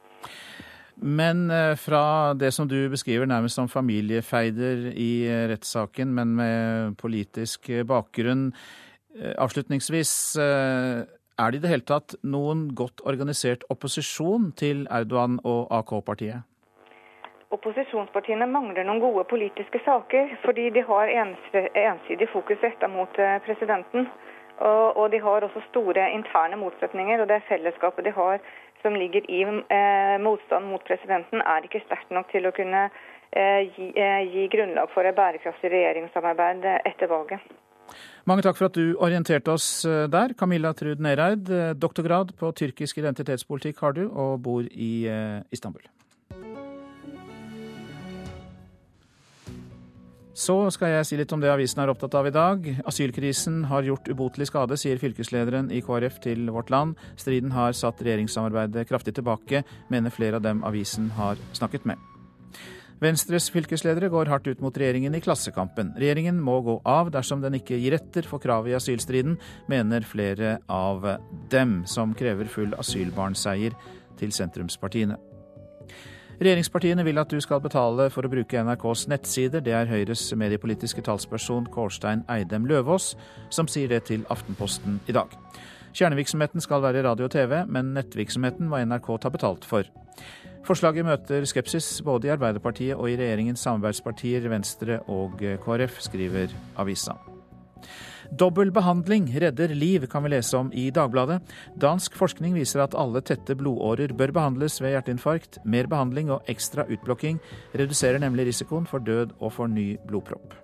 Men 1.02 1.50
eh, 1.50 1.74
fra 1.80 2.34
det 2.38 2.52
som 2.54 2.70
du 2.70 2.78
beskriver 2.92 3.30
nærmest 3.30 3.58
som 3.58 3.72
familiefeider 3.72 4.92
i 4.94 5.12
eh, 5.28 5.48
rettssaken, 5.52 6.14
men 6.14 6.36
med 6.38 6.98
politisk 7.02 7.72
bakgrunn. 7.88 8.52
Avslutningsvis, 9.12 10.38
er 10.40 11.52
det 11.52 11.58
i 11.58 11.62
det 11.66 11.68
hele 11.68 11.84
tatt 11.84 12.14
noen 12.24 12.70
godt 12.72 13.02
organisert 13.04 13.66
opposisjon 13.68 14.54
til 14.56 14.86
Erdogan 14.88 15.36
og 15.44 15.68
AK-partiet? 15.82 16.48
Opposisjonspartiene 17.52 18.48
mangler 18.48 18.88
noen 18.88 19.02
gode 19.04 19.26
politiske 19.28 19.82
saker, 19.84 20.32
fordi 20.46 20.70
de 20.72 20.86
har 20.88 21.12
ensidig 21.12 22.30
fokus 22.32 22.64
retta 22.64 22.88
mot 22.88 23.20
presidenten. 23.44 24.08
Og, 24.62 24.98
og, 24.98 25.06
de 25.12 25.20
har 25.22 25.46
også 25.48 25.64
store 25.70 26.10
interne 26.18 26.60
motsetninger. 26.62 27.22
Og 27.22 27.30
det 27.30 27.42
fellesskapet 27.50 28.06
de 28.06 28.14
har 28.18 28.44
som 28.82 28.98
ligger 28.98 29.26
i 29.30 29.42
eh, 29.46 30.18
motstand 30.22 30.66
mot 30.66 30.84
presidenten, 30.88 31.42
er 31.42 31.66
ikke 31.66 31.84
sterkt 31.86 32.14
nok 32.14 32.32
til 32.34 32.48
å 32.50 32.54
kunne 32.56 32.88
eh, 32.90 33.68
gi, 33.76 33.92
eh, 33.94 34.22
gi, 34.34 34.48
grunnlag 34.54 34.90
for 34.94 35.06
et 35.06 35.18
bærekraftig 35.18 35.70
regjeringssamarbeid 35.70 36.66
etter 36.90 37.12
valget. 37.12 37.46
Mange 38.30 38.46
takk 38.46 38.60
for 38.60 38.70
at 38.70 38.78
du 38.78 38.94
orienterte 39.02 39.54
oss 39.54 39.84
eh, 39.88 40.06
der. 40.12 40.36
Camilla 40.38 40.74
Trud 40.78 41.02
Nereid, 41.04 41.50
eh, 41.50 41.72
doktorgrad 41.78 42.36
på 42.40 42.52
tyrkisk 42.58 43.02
identitetspolitikk 43.02 43.82
har 43.86 43.98
du, 43.98 44.06
og 44.10 44.42
bor 44.46 44.68
i 44.72 44.94
eh, 45.10 45.42
Istanbul. 45.54 45.84
Så 50.32 50.56
skal 50.72 50.94
jeg 50.94 51.08
si 51.10 51.18
litt 51.20 51.32
om 51.36 51.42
det 51.44 51.50
avisen 51.52 51.82
er 51.84 51.90
opptatt 51.92 52.14
av 52.16 52.28
i 52.30 52.32
dag. 52.32 52.68
Asylkrisen 52.88 53.66
har 53.68 53.84
gjort 53.84 54.08
ubotelig 54.08 54.48
skade, 54.48 54.78
sier 54.80 55.00
fylkeslederen 55.02 55.68
i 55.76 55.82
KrF 55.84 56.22
til 56.24 56.48
Vårt 56.56 56.72
Land. 56.72 56.96
Striden 57.20 57.52
har 57.52 57.76
satt 57.76 58.00
regjeringssamarbeidet 58.00 58.88
kraftig 58.88 59.18
tilbake, 59.18 59.66
mener 59.92 60.14
flere 60.16 60.40
av 60.40 60.46
dem 60.46 60.64
avisen 60.68 61.10
har 61.18 61.42
snakket 61.58 61.90
med. 61.90 62.00
Venstres 63.02 63.50
fylkesledere 63.52 64.12
går 64.14 64.30
hardt 64.30 64.48
ut 64.48 64.62
mot 64.64 64.76
regjeringen 64.78 65.18
i 65.18 65.22
Klassekampen. 65.26 65.90
Regjeringen 66.00 66.40
må 66.40 66.60
gå 66.64 66.78
av 66.88 67.10
dersom 67.12 67.42
den 67.42 67.58
ikke 67.58 67.80
gir 67.82 67.98
etter 67.98 68.24
for 68.30 68.40
kravet 68.40 68.72
i 68.72 68.78
asylstriden, 68.78 69.36
mener 69.68 70.06
flere 70.06 70.60
av 70.72 71.08
dem, 71.52 71.82
som 71.90 72.14
krever 72.16 72.48
full 72.48 72.78
asylbarnseier 72.80 73.76
til 74.22 74.32
sentrumspartiene. 74.38 75.18
Regjeringspartiene 76.42 77.04
vil 77.06 77.22
at 77.22 77.30
du 77.30 77.38
skal 77.38 77.60
betale 77.62 78.08
for 78.10 78.26
å 78.26 78.30
bruke 78.32 78.62
NRKs 78.66 79.04
nettsider. 79.12 79.62
Det 79.62 79.76
er 79.78 79.86
Høyres 79.86 80.24
mediepolitiske 80.34 81.04
talsperson 81.06 81.68
Kårstein 81.70 82.24
Eidem 82.34 82.66
Løvaas 82.66 83.12
som 83.54 83.70
sier 83.70 83.92
det 83.92 84.08
til 84.08 84.24
Aftenposten 84.34 84.98
i 85.06 85.14
dag. 85.14 85.36
Kjernevirksomheten 85.94 86.64
skal 86.66 86.82
være 86.82 87.04
radio 87.06 87.28
og 87.30 87.36
TV, 87.36 87.60
men 87.70 87.94
nettvirksomheten 87.94 88.72
må 88.72 88.80
NRK 88.82 89.12
ta 89.22 89.30
betalt 89.30 89.68
for. 89.70 89.86
Forslaget 90.66 91.06
møter 91.06 91.46
skepsis 91.46 91.92
både 92.06 92.32
i 92.32 92.34
Arbeiderpartiet 92.34 92.98
og 92.98 93.06
i 93.12 93.20
regjeringens 93.22 93.62
samarbeidspartier 93.68 94.50
Venstre 94.50 94.98
og 95.14 95.38
KrF, 95.62 96.02
skriver 96.10 96.58
avisa. 96.82 97.20
Dobbel 98.32 98.72
behandling 98.72 99.26
redder 99.44 99.74
liv, 99.76 100.06
kan 100.08 100.24
vi 100.24 100.30
lese 100.32 100.56
om 100.58 100.70
i 100.74 100.86
Dagbladet. 100.94 101.42
Dansk 101.76 102.16
forskning 102.16 102.56
viser 102.56 102.80
at 102.86 102.96
alle 102.96 103.20
tette 103.28 103.58
blodårer 103.60 104.14
bør 104.16 104.32
behandles 104.38 104.80
ved 104.80 104.96
hjerteinfarkt. 104.96 105.60
Mer 105.68 105.90
behandling 105.92 106.32
og 106.32 106.48
ekstra 106.52 106.86
utblokking 106.88 107.42
reduserer 107.76 108.24
nemlig 108.24 108.48
risikoen 108.48 108.88
for 108.88 109.04
død 109.04 109.36
og 109.42 109.52
for 109.58 109.68
ny 109.68 109.98
blodpropp. 110.08 110.56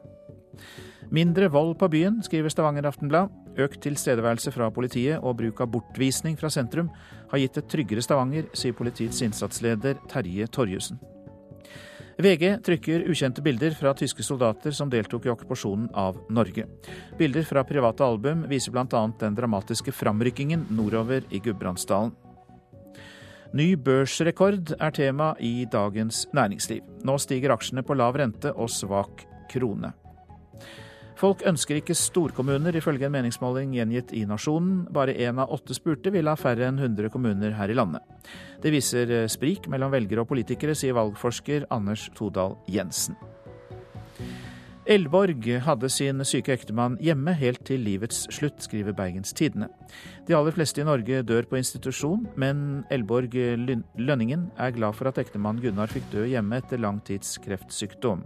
Mindre 1.11 1.51
vold 1.51 1.75
på 1.79 1.91
byen, 1.91 2.21
skriver 2.23 2.51
Stavanger 2.51 2.87
Aftenblad. 2.87 3.35
Økt 3.59 3.81
tilstedeværelse 3.83 4.51
fra 4.55 4.71
politiet 4.71 5.19
og 5.19 5.37
bruk 5.39 5.59
av 5.63 5.71
bortvisning 5.71 6.39
fra 6.39 6.51
sentrum 6.53 6.89
har 7.31 7.43
gitt 7.43 7.59
et 7.59 7.69
tryggere 7.71 8.03
Stavanger, 8.03 8.47
sier 8.55 8.75
politiets 8.75 9.21
innsatsleder 9.27 9.99
Terje 10.11 10.47
Torjussen. 10.47 10.99
VG 12.17 12.63
trykker 12.65 13.03
ukjente 13.11 13.43
bilder 13.45 13.75
fra 13.77 13.91
tyske 13.93 14.23
soldater 14.25 14.73
som 14.73 14.89
deltok 14.89 15.27
i 15.27 15.29
okkupasjonen 15.29 15.91
av 15.93 16.17
Norge. 16.33 16.65
Bilder 17.19 17.45
fra 17.45 17.61
private 17.67 18.01
album 18.05 18.41
viser 18.49 18.73
bl.a. 18.73 19.03
den 19.19 19.37
dramatiske 19.37 19.93
framrykkingen 19.93 20.65
nordover 20.73 21.27
i 21.29 21.41
Gudbrandsdalen. 21.45 22.15
Ny 23.53 23.67
børsrekord 23.79 24.73
er 24.79 24.97
tema 24.97 25.29
i 25.39 25.67
Dagens 25.71 26.25
Næringsliv. 26.33 26.81
Nå 27.05 27.19
stiger 27.21 27.53
aksjene 27.53 27.85
på 27.85 27.95
lav 27.95 28.17
rente 28.17 28.49
og 28.51 28.73
svak 28.73 29.23
krone. 29.53 29.93
Folk 31.17 31.41
ønsker 31.49 31.79
ikke 31.79 31.95
storkommuner, 31.97 32.75
ifølge 32.77 33.07
en 33.07 33.15
meningsmåling 33.15 33.71
gjengitt 33.73 34.11
i 34.13 34.21
Nasjonen. 34.29 34.83
Bare 34.93 35.15
én 35.17 35.39
av 35.41 35.49
åtte 35.55 35.73
spurte 35.73 36.11
vil 36.13 36.29
ha 36.29 36.35
færre 36.37 36.67
enn 36.67 36.77
100 36.77 37.09
kommuner 37.09 37.55
her 37.57 37.73
i 37.73 37.77
landet. 37.77 38.05
Det 38.61 38.69
viser 38.73 39.09
eh, 39.23 39.29
sprik 39.31 39.65
mellom 39.71 39.89
velgere 39.93 40.21
og 40.21 40.29
politikere, 40.29 40.75
sier 40.77 40.93
valgforsker 40.93 41.65
Anders 41.73 42.05
Todal 42.17 42.53
Jensen. 42.69 43.17
Elborg 44.87 45.43
hadde 45.65 45.89
sin 45.91 46.21
syke 46.23 46.53
ektemann 46.53 46.99
hjemme 47.03 47.33
helt 47.35 47.65
til 47.67 47.81
livets 47.83 48.21
slutt, 48.31 48.61
skriver 48.63 48.93
Bergens 48.95 49.33
Tidende. 49.35 49.67
De 50.29 50.37
aller 50.37 50.53
fleste 50.55 50.79
i 50.79 50.85
Norge 50.87 51.25
dør 51.27 51.49
på 51.49 51.57
institusjon, 51.59 52.23
men 52.39 52.85
Elborg 52.93 53.35
Lønningen 53.97 54.45
er 54.55 54.77
glad 54.77 54.95
for 54.95 55.09
at 55.09 55.19
ektemannen 55.19 55.65
Gunnar 55.65 55.91
fikk 55.91 56.07
dø 56.13 56.23
hjemme 56.29 56.61
etter 56.61 56.79
lang 56.79 57.01
tids 57.09 57.35
kreftsykdom. 57.43 58.23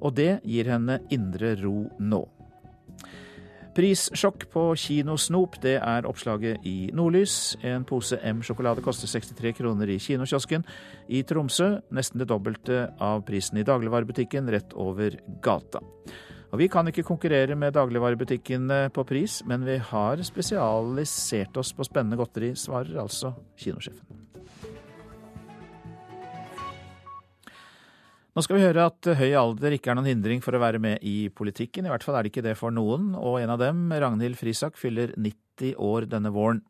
Og 0.00 0.14
det 0.16 0.40
gir 0.44 0.70
henne 0.72 1.00
indre 1.12 1.54
ro 1.60 1.88
nå. 2.00 2.24
Prissjokk 3.70 4.48
på 4.50 4.62
kinosnop, 4.82 5.60
det 5.62 5.76
er 5.78 6.06
oppslaget 6.08 6.66
i 6.66 6.90
Nordlys. 6.96 7.54
En 7.62 7.84
pose 7.86 8.18
M-sjokolade 8.18 8.82
koster 8.82 9.08
63 9.08 9.52
kroner 9.60 9.92
i 9.94 9.98
kinokiosken 10.02 10.66
i 11.08 11.22
Tromsø. 11.22 11.76
Nesten 11.94 12.18
det 12.20 12.26
dobbelte 12.32 12.88
av 12.98 13.22
prisen 13.28 13.60
i 13.62 13.66
dagligvarebutikken 13.66 14.50
rett 14.50 14.74
over 14.74 15.20
gata. 15.44 15.84
Og 16.50 16.58
Vi 16.58 16.66
kan 16.68 16.88
ikke 16.90 17.06
konkurrere 17.06 17.54
med 17.54 17.76
dagligvarebutikkene 17.78 18.88
på 18.90 19.04
pris, 19.06 19.38
men 19.46 19.62
vi 19.64 19.78
har 19.78 20.22
spesialisert 20.26 21.56
oss 21.56 21.70
på 21.72 21.86
spennende 21.86 22.18
godteri, 22.18 22.56
svarer 22.58 22.98
altså 22.98 23.36
kinosjefen. 23.56 24.19
Nå 28.40 28.44
skal 28.46 28.56
vi 28.56 28.62
høre 28.64 28.86
at 28.88 29.04
høy 29.18 29.34
alder 29.36 29.74
ikke 29.76 29.90
er 29.92 29.98
noen 29.98 30.06
hindring 30.08 30.38
for 30.40 30.56
å 30.56 30.60
være 30.62 30.78
med 30.80 31.02
i 31.04 31.26
politikken. 31.28 31.84
I 31.84 31.90
hvert 31.92 32.06
fall 32.06 32.16
er 32.16 32.24
det 32.24 32.30
ikke 32.30 32.44
det 32.46 32.54
for 32.56 32.72
noen, 32.72 33.10
og 33.12 33.36
en 33.36 33.52
av 33.52 33.58
dem, 33.60 33.82
Ragnhild 33.92 34.38
Frisak, 34.40 34.80
fyller 34.80 35.12
90 35.12 35.74
år 35.76 36.06
denne 36.08 36.32
våren. 36.32 36.62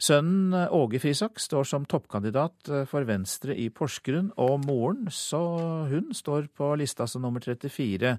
Sønnen 0.00 0.56
Åge 0.72 1.02
Frisak 1.04 1.36
står 1.44 1.68
som 1.68 1.84
toppkandidat 1.84 2.72
for 2.88 3.04
Venstre 3.04 3.52
i 3.60 3.68
Porsgrunn, 3.68 4.32
og 4.40 4.64
moren, 4.64 5.04
så 5.12 5.42
hun 5.92 6.16
står 6.16 6.48
på 6.56 6.72
lista 6.80 7.04
som 7.04 7.28
nummer 7.28 7.44
34 7.44 8.16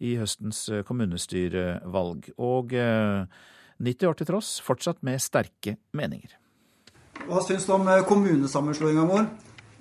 i 0.00 0.16
høstens 0.16 0.64
kommunestyrevalg. 0.88 2.32
Og 2.40 2.72
90 2.72 3.92
eh, 3.92 4.08
år 4.08 4.22
til 4.22 4.32
tross, 4.32 4.56
fortsatt 4.64 5.04
med 5.04 5.20
sterke 5.20 5.76
meninger. 5.92 6.38
Hva 7.28 7.44
syns 7.44 7.68
du 7.68 7.76
om 7.76 7.84
eh, 7.84 8.06
kommunesammenslåinga, 8.08 9.10
mor? 9.12 9.28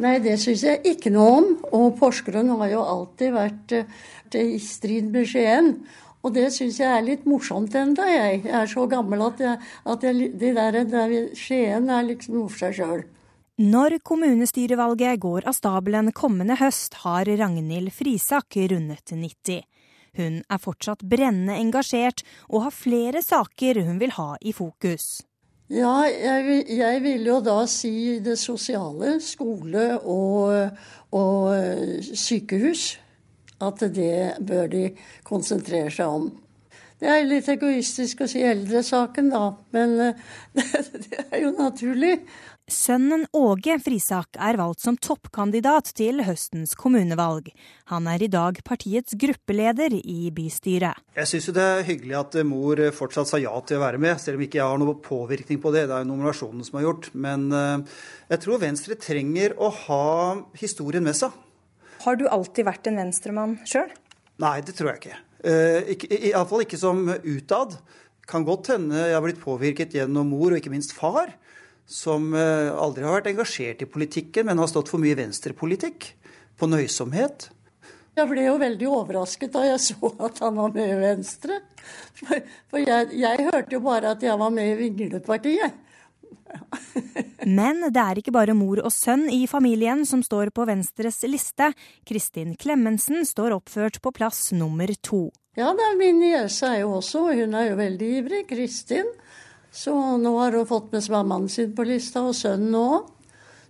Nei, 0.02 0.18
det 0.24 0.40
syns 0.42 0.64
jeg 0.66 0.82
ikke 0.94 1.12
noe 1.14 1.34
om. 1.40 1.50
Og 1.78 1.98
Porsgrunn 2.00 2.50
har 2.58 2.72
jo 2.72 2.86
alltid 2.96 3.36
vært 3.36 3.76
uh, 3.78 4.00
i 4.40 4.60
strid 4.62 5.12
med 5.14 5.30
Skien. 5.30 5.76
Og 6.24 6.32
det 6.34 6.48
syns 6.56 6.80
jeg 6.80 6.88
er 6.88 7.04
litt 7.04 7.26
morsomt 7.28 7.76
ennå, 7.76 8.06
jeg. 8.08 8.46
Jeg 8.48 8.56
er 8.62 8.70
så 8.72 8.86
gammel 8.90 9.26
at, 9.26 9.42
jeg, 9.44 9.60
at 9.92 10.06
jeg, 10.08 10.30
de 10.40 10.54
der, 10.56 10.80
der 10.88 11.18
Skien 11.38 11.92
er 11.92 12.08
liksom 12.08 12.40
noe 12.40 12.50
for 12.50 12.64
seg 12.64 12.80
sjøl. 12.80 13.04
Når 13.62 14.00
kommunestyrevalget 14.02 15.20
går 15.22 15.46
av 15.46 15.54
stabelen 15.54 16.10
kommende 16.16 16.56
høst, 16.58 16.96
har 17.04 17.30
Ragnhild 17.30 17.92
Frisak 17.94 18.58
rundet 18.72 19.14
90. 19.14 19.62
Hun 20.18 20.40
er 20.50 20.62
fortsatt 20.62 21.04
brennende 21.10 21.60
engasjert 21.62 22.24
og 22.50 22.66
har 22.66 22.74
flere 22.74 23.22
saker 23.22 23.84
hun 23.86 24.02
vil 24.02 24.16
ha 24.18 24.32
i 24.42 24.56
fokus. 24.58 25.22
Ja, 25.72 26.04
jeg, 26.12 26.66
jeg, 26.68 27.04
vil 27.04 27.28
jo 27.28 27.40
da 27.44 27.62
si 27.72 28.20
det 28.24 28.36
sosiale. 28.40 29.16
Skole 29.24 29.94
og, 30.00 30.78
og, 31.16 32.04
sykehus. 32.14 33.00
At 33.64 33.80
det 33.96 34.44
bør 34.44 34.68
de 34.68 34.88
konsentrere 35.24 35.92
seg 35.94 36.18
om. 36.20 36.32
Det 37.00 37.08
er 37.12 37.26
litt 37.28 37.48
egoistisk 37.52 38.24
å 38.24 38.28
si 38.32 38.44
eldresaken, 38.44 39.30
da, 39.32 39.54
men 39.76 39.96
det, 40.00 40.10
det 41.06 41.24
er 41.30 41.42
jo 41.46 41.54
naturlig. 41.56 42.18
Sønnen 42.72 43.26
Åge 43.36 43.76
Frisak 43.84 44.38
er 44.40 44.56
valgt 44.56 44.86
som 44.86 44.96
toppkandidat 44.96 45.90
til 45.98 46.22
høstens 46.24 46.78
kommunevalg. 46.80 47.50
Han 47.92 48.08
er 48.08 48.24
i 48.24 48.30
dag 48.32 48.62
partiets 48.64 49.18
gruppeleder 49.20 49.92
i 50.00 50.32
bystyret. 50.32 51.02
Jeg 51.18 51.28
syns 51.28 51.50
det 51.58 51.66
er 51.66 51.84
hyggelig 51.90 52.16
at 52.22 52.38
mor 52.48 52.80
fortsatt 52.96 53.28
sa 53.28 53.42
ja 53.42 53.52
til 53.68 53.82
å 53.82 53.84
være 53.84 54.00
med, 54.00 54.16
selv 54.24 54.40
om 54.40 54.46
ikke 54.48 54.62
jeg 54.62 54.72
har 54.72 54.80
noen 54.80 55.02
påvirkning 55.04 55.60
på 55.60 55.74
det. 55.76 55.90
Det 55.90 55.98
er 55.98 56.06
jo 56.06 56.12
nominasjonen 56.14 56.64
som 56.64 56.80
har 56.80 56.88
gjort. 56.88 57.12
Men 57.12 57.46
eh, 57.52 58.00
jeg 58.32 58.44
tror 58.46 58.64
Venstre 58.64 59.00
trenger 59.10 59.58
å 59.60 59.68
ha 59.84 60.08
historien 60.64 61.04
med 61.04 61.20
seg. 61.20 61.36
Har 62.08 62.16
du 62.20 62.30
alltid 62.32 62.70
vært 62.72 62.88
en 62.88 63.04
venstremann 63.04 63.60
sjøl? 63.68 63.92
Nei, 64.40 64.56
det 64.64 64.78
tror 64.80 64.94
jeg 64.94 65.04
ikke. 65.04 65.22
Uh, 65.44 66.08
Iallfall 66.32 66.64
ikke 66.64 66.80
som 66.80 67.04
utad. 67.12 67.76
Kan 68.24 68.48
godt 68.48 68.72
hende 68.72 69.04
jeg 69.04 69.18
har 69.18 69.24
blitt 69.26 69.44
påvirket 69.44 70.00
gjennom 70.00 70.32
mor 70.32 70.54
og 70.54 70.62
ikke 70.62 70.72
minst 70.72 70.96
far 70.96 71.36
som 71.90 72.34
eh, 72.38 72.72
aldri 72.72 73.06
har 73.06 73.20
vært 73.20 73.32
engasjert 73.34 73.84
i 73.84 73.90
politikken, 73.90 74.48
men 74.48 74.62
har 74.62 74.72
stått 74.72 74.92
for 74.92 75.04
mye 75.04 75.18
venstrepolitikk. 75.20 76.14
På 76.54 76.68
nøysomhet. 76.70 77.48
Jeg 78.14 78.30
ble 78.30 78.44
jo 78.46 78.58
veldig 78.62 78.90
overrasket 78.94 79.56
da 79.56 79.64
jeg 79.66 79.80
så 79.88 80.12
at 80.22 80.42
han 80.44 80.60
var 80.60 80.76
med 80.76 80.92
i 80.92 81.00
Venstre. 81.02 81.62
For, 82.20 82.44
for 82.70 82.84
jeg, 82.84 83.10
jeg, 83.18 83.48
hørte 83.50 83.78
jo 83.78 83.82
bare 83.84 84.14
at 84.14 84.24
jeg 84.24 84.38
var 84.40 84.54
med 84.54 84.76
i 84.76 84.78
Vinglepartiet. 84.84 85.80
Men 87.60 87.82
det 87.90 88.02
er 88.02 88.20
ikke 88.22 88.36
bare 88.36 88.54
mor 88.58 88.84
og 88.84 88.94
sønn 88.94 89.26
i 89.34 89.44
familien 89.50 90.06
som 90.06 90.22
står 90.26 90.54
på 90.54 90.68
Venstres 90.70 91.24
liste. 91.26 91.72
Kristin 92.08 92.54
Clemensen 92.60 93.26
står 93.26 93.58
oppført 93.58 93.98
på 94.04 94.14
plass 94.14 94.52
nummer 94.54 94.94
to. 95.02 95.26
Ja, 95.58 95.74
det 95.78 95.86
er 95.86 95.98
min 95.98 96.22
niese 96.22 96.70
er 96.70 96.80
jo 96.82 96.96
også, 97.00 97.28
hun 97.34 97.58
er 97.58 97.72
jo 97.72 97.82
veldig 97.82 98.14
ivrig. 98.22 98.46
Kristin. 98.50 99.10
Så 99.74 99.94
nå 100.22 100.34
har 100.38 100.54
hun 100.54 100.70
fått 100.70 100.92
med 100.94 101.02
seg 101.02 101.26
mannen 101.26 101.50
sin 101.50 101.72
på 101.74 101.86
lista, 101.88 102.22
og 102.22 102.36
sønnen 102.38 102.76
òg. 102.78 103.10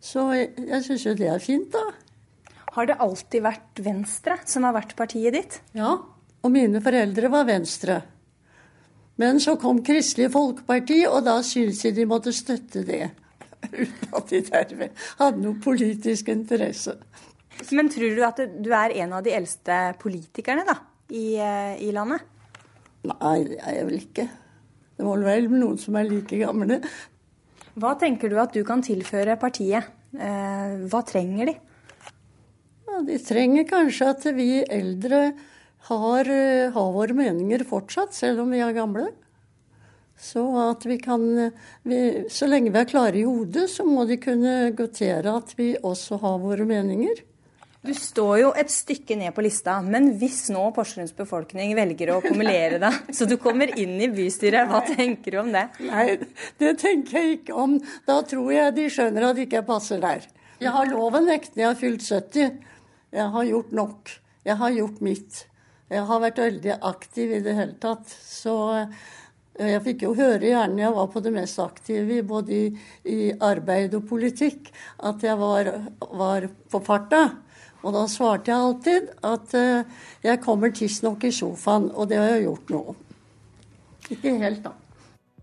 Så 0.04 0.26
jeg, 0.36 0.49
jeg 0.68 0.84
syns 0.84 1.06
jo 1.08 1.14
det 1.16 1.30
er 1.32 1.43
fint, 1.43 1.72
da. 1.72 2.54
Har 2.74 2.89
det 2.89 2.97
alltid 3.06 3.45
vært 3.45 3.80
Venstre 3.86 4.36
som 4.49 4.66
har 4.68 4.76
vært 4.76 4.97
partiet 4.99 5.36
ditt? 5.36 5.60
Ja, 5.78 5.95
og 6.43 6.51
mine 6.51 6.82
foreldre 6.84 7.30
var 7.32 7.47
Venstre. 7.47 8.01
Men 9.22 9.39
så 9.39 9.56
kom 9.62 9.80
Kristelig 9.86 10.32
Folkeparti, 10.34 11.04
og 11.08 11.22
da 11.28 11.38
syntes 11.45 11.86
de 11.86 11.93
de 12.01 12.08
måtte 12.10 12.34
støtte 12.36 12.84
det. 12.88 13.06
Uten 13.70 14.18
at 14.18 14.34
de 14.34 14.41
derved 14.49 15.04
hadde 15.22 15.43
noe 15.45 15.56
politisk 15.64 16.34
interesse. 16.34 16.97
Men 17.72 17.91
tror 17.93 18.18
du 18.18 18.24
at 18.26 18.41
du 18.43 18.72
er 18.76 18.97
en 19.06 19.14
av 19.16 19.24
de 19.24 19.32
eldste 19.38 19.93
politikerne 20.01 20.66
da, 20.68 20.82
i, 21.14 21.38
eh, 21.38 21.78
i 21.86 21.93
landet? 21.95 22.26
Nei, 23.08 23.38
det 23.47 23.62
er 23.62 23.78
jeg 23.78 23.88
vel 23.88 23.99
ikke. 24.01 24.28
Det 24.98 25.06
må 25.06 25.16
vel 25.18 25.26
være 25.26 25.60
noen 25.60 25.80
som 25.82 25.98
er 25.98 26.10
like 26.10 26.38
gamle. 26.38 26.80
Hva 27.74 27.96
tenker 27.98 28.30
du 28.30 28.38
at 28.41 28.54
du 28.54 28.62
kan 28.68 28.84
tilføre 28.86 29.39
partiet? 29.41 29.89
Eh, 30.14 30.76
hva 30.91 31.02
trenger 31.08 31.50
de? 31.50 31.56
Ja, 32.86 33.02
de 33.08 33.18
trenger 33.26 33.66
kanskje 33.66 34.12
at 34.14 34.28
vi 34.38 34.62
eldre 34.62 35.24
har, 35.89 36.30
eh, 36.30 36.70
har, 36.70 36.91
våre 36.94 37.18
meninger 37.18 37.66
fortsatt, 37.66 38.14
selv 38.14 38.44
om 38.44 38.54
vi 38.54 38.62
er 38.62 38.78
gamle. 38.78 39.10
Så 40.20 40.46
at 40.70 40.86
vi 40.86 41.00
kan 41.02 41.52
vi, 41.84 42.30
Så 42.30 42.46
lenge 42.48 42.72
vi 42.72 42.80
er 42.80 42.86
klare 42.86 43.18
i 43.18 43.26
hodet, 43.26 43.68
så 43.70 43.84
må 43.84 44.06
de 44.08 44.18
kunne 44.18 44.72
gotere 44.78 45.26
at 45.36 45.56
vi 45.58 45.76
også 45.76 46.20
har 46.22 46.38
våre 46.39 46.66
meninger. 46.70 47.24
Du 47.84 47.91
står 47.91 48.38
jo 48.39 48.49
et 48.55 48.71
stykke 48.71 49.17
ned 49.19 49.34
på 49.36 49.43
lista, 49.43 49.73
men 49.84 50.13
hvis 50.15 50.45
nå 50.55 50.61
Porsgrunns 50.71 51.11
befolkning 51.17 51.73
velger 51.75 52.13
å 52.13 52.21
kumulere 52.23 52.77
deg, 52.79 52.99
så 53.17 53.27
du 53.27 53.36
kommer 53.41 53.73
inn 53.75 53.97
i 53.99 54.07
bystyret, 54.07 54.69
hva 54.69 54.79
tenker 54.88 55.36
du 55.36 55.41
om 55.41 55.51
det? 55.51 55.65
Nei, 55.84 56.05
det 56.63 56.77
tenker 56.79 57.19
jeg 57.19 57.41
ikke 57.41 57.57
om. 57.59 57.75
Da 58.07 58.21
tror 58.29 58.53
jeg 58.55 58.77
de 58.77 58.88
skjønner 58.88 59.27
at 59.34 59.43
ikke 59.43 59.59
jeg 59.59 59.67
passer 59.67 59.99
der. 60.03 60.23
Jeg 60.63 60.71
har 60.71 60.88
loven 60.93 61.27
nekten, 61.27 61.59
jeg 61.59 61.73
har 61.73 61.81
fylt 61.81 62.07
70. 62.07 62.55
Jeg 63.19 63.27
har 63.36 63.49
gjort 63.51 63.75
nok. 63.75 64.15
Jeg 64.47 64.59
har 64.63 64.77
gjort 64.79 65.03
mitt. 65.03 65.43
Jeg 65.91 66.07
har 66.07 66.23
vært 66.23 66.39
veldig 66.39 66.79
aktiv 66.88 67.36
i 67.36 67.43
det 67.43 67.59
hele 67.59 67.75
tatt. 67.84 68.07
Så 68.07 68.57
eh, 68.79 69.05
jeg 69.59 69.84
fikk 69.84 70.07
jo 70.07 70.15
høre 70.15 70.53
gjerne 70.53 70.86
jeg 70.86 70.95
var 70.95 71.11
på 71.11 71.21
det 71.25 71.36
mest 71.36 71.59
aktive, 71.59 72.23
både 72.31 72.55
i, 72.55 72.65
i 73.11 73.19
arbeid 73.43 73.99
og 73.99 74.07
politikk, 74.07 74.71
at 75.03 75.27
jeg 75.27 75.36
var, 75.43 75.75
var 76.15 76.47
på 76.71 76.88
farta. 76.88 77.27
Og 77.84 77.91
da 77.95 78.05
svarte 78.07 78.51
jeg 78.51 78.67
alltid 78.67 79.09
at 79.27 79.55
uh, 79.59 80.03
jeg 80.23 80.41
kommer 80.43 80.71
tidsnok 80.71 81.25
i 81.27 81.34
sofaen, 81.36 81.89
og 81.91 82.07
det 82.11 82.21
har 82.21 82.31
jeg 82.36 82.45
gjort 82.47 82.71
nå. 82.71 82.84
Ikke 84.13 84.38
helt, 84.39 84.63
da. 84.63 84.71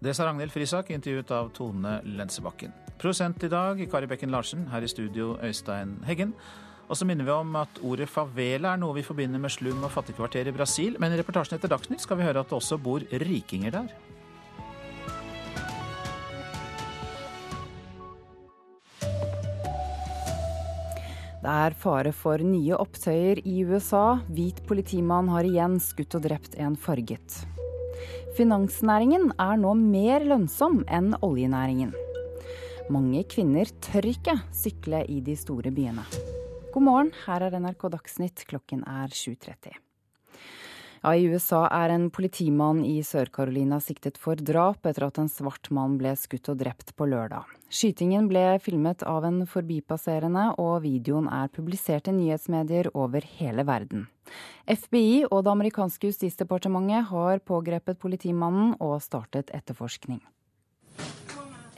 Det 0.01 0.14
sa 0.16 0.24
Ragnhild 0.24 0.53
Frisak, 0.55 0.88
intervjuet 0.95 1.30
av 1.36 1.51
Tone 1.53 1.99
Lensebakken. 2.09 2.72
Prosent 3.01 3.45
i 3.45 3.51
dag 3.53 3.80
Kari 3.93 4.09
Bekken 4.09 4.32
Larsen, 4.32 4.66
her 4.72 4.84
i 4.84 4.88
studio 4.88 5.34
Øystein 5.45 5.99
Heggen. 6.09 6.32
Og 6.91 6.97
så 6.97 7.07
minner 7.07 7.24
vi 7.28 7.32
om 7.34 7.53
at 7.61 7.80
ordet 7.86 8.09
favela 8.11 8.72
er 8.72 8.80
noe 8.80 8.97
vi 8.97 9.05
forbinder 9.07 9.38
med 9.38 9.53
slum 9.53 9.84
og 9.86 9.93
fattigkvarter 9.95 10.49
i 10.49 10.55
Brasil, 10.57 10.97
men 10.99 11.12
i 11.12 11.20
reportasjen 11.20 11.59
etter 11.59 11.70
Dagsnytt 11.70 12.03
skal 12.03 12.18
vi 12.18 12.26
høre 12.26 12.43
at 12.43 12.51
det 12.51 12.57
også 12.57 12.80
bor 12.82 13.05
rikinger 13.05 13.76
der. 13.76 13.93
Det 21.41 21.49
er 21.49 21.72
fare 21.72 22.11
for 22.12 22.43
nye 22.45 22.76
opptøyer 22.76 23.38
i 23.49 23.62
USA. 23.64 24.20
Hvit 24.28 24.59
politimann 24.68 25.30
har 25.32 25.47
igjen 25.49 25.78
skutt 25.80 26.18
og 26.18 26.26
drept 26.26 26.59
en 26.61 26.74
farget. 26.76 27.38
Finansnæringen 28.36 29.30
er 29.41 29.57
nå 29.61 29.72
mer 29.78 30.26
lønnsom 30.28 30.82
enn 30.84 31.14
oljenæringen. 31.24 31.95
Mange 32.93 33.22
kvinner 33.24 33.70
tør 33.80 34.11
ikke 34.11 34.34
sykle 34.53 35.01
i 35.09 35.22
de 35.24 35.36
store 35.38 35.72
byene. 35.72 36.05
God 36.74 36.84
morgen, 36.84 37.12
her 37.24 37.47
er 37.47 37.57
NRK 37.57 37.88
Dagsnytt, 37.95 38.45
klokken 38.51 38.84
er 38.84 39.09
7.30. 39.09 39.78
Ja, 41.01 41.14
I 41.16 41.24
USA 41.32 41.62
er 41.72 41.95
en 41.95 42.11
politimann 42.12 42.84
i 42.84 42.99
Sør-Carolina 43.01 43.80
siktet 43.80 44.20
for 44.20 44.36
drap 44.36 44.84
etter 44.84 45.09
at 45.09 45.22
en 45.22 45.32
svart 45.32 45.72
mann 45.72 45.97
ble 45.97 46.12
skutt 46.20 46.53
og 46.53 46.61
drept 46.61 46.93
på 47.01 47.09
lørdag. 47.09 47.49
Skytingen 47.71 48.27
ble 48.27 48.59
filmet 48.59 49.05
av 49.07 49.23
en 49.29 49.45
forbipasserende, 49.47 50.49
og 50.59 50.83
videoen 50.83 51.29
er 51.31 51.53
publisert 51.55 52.09
i 52.11 52.14
nyhetsmedier 52.16 52.91
over 52.99 53.23
hele 53.39 53.62
verden. 53.62 54.09
FBI 54.66 55.29
og 55.29 55.45
det 55.47 55.53
amerikanske 55.53 56.11
justisdepartementet 56.11 57.07
har 57.12 57.39
pågrepet 57.47 58.01
politimannen 58.03 58.75
og 58.83 58.99
startet 59.07 59.55
etterforskning. 59.55 60.18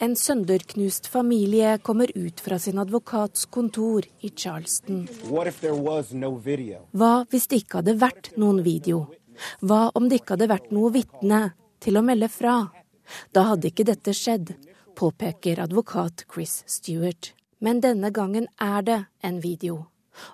En 0.02 0.16
sønderknust 0.16 1.06
familie 1.12 1.76
kommer 1.78 2.10
ut 2.16 2.40
fra 2.40 2.58
sin 2.58 2.80
advokats 2.80 3.44
kontor 3.52 4.08
i 4.24 4.32
Charleston. 4.32 5.04
Hva 5.28 7.12
hvis 7.30 7.46
det 7.52 7.60
ikke 7.62 7.82
hadde 7.82 7.98
vært 8.00 8.32
noen 8.40 8.64
video? 8.64 9.04
Hva 9.60 9.92
om 9.94 10.08
det 10.08 10.22
ikke 10.22 10.38
hadde 10.38 10.50
vært 10.56 10.72
noe 10.72 10.90
vitne 10.96 11.52
til 11.84 12.00
å 12.00 12.02
melde 12.06 12.32
fra? 12.32 12.56
Da 13.30 13.52
hadde 13.52 13.68
ikke 13.70 13.86
dette 13.86 14.16
skjedd, 14.16 14.56
påpeker 14.94 15.60
advokat 15.60 16.24
Chris 16.34 16.62
Stewart. 16.66 17.32
Men 17.58 17.80
denne 17.80 18.10
gangen 18.10 18.48
er 18.60 18.82
det 18.82 19.04
en 19.20 19.40
video. 19.40 19.86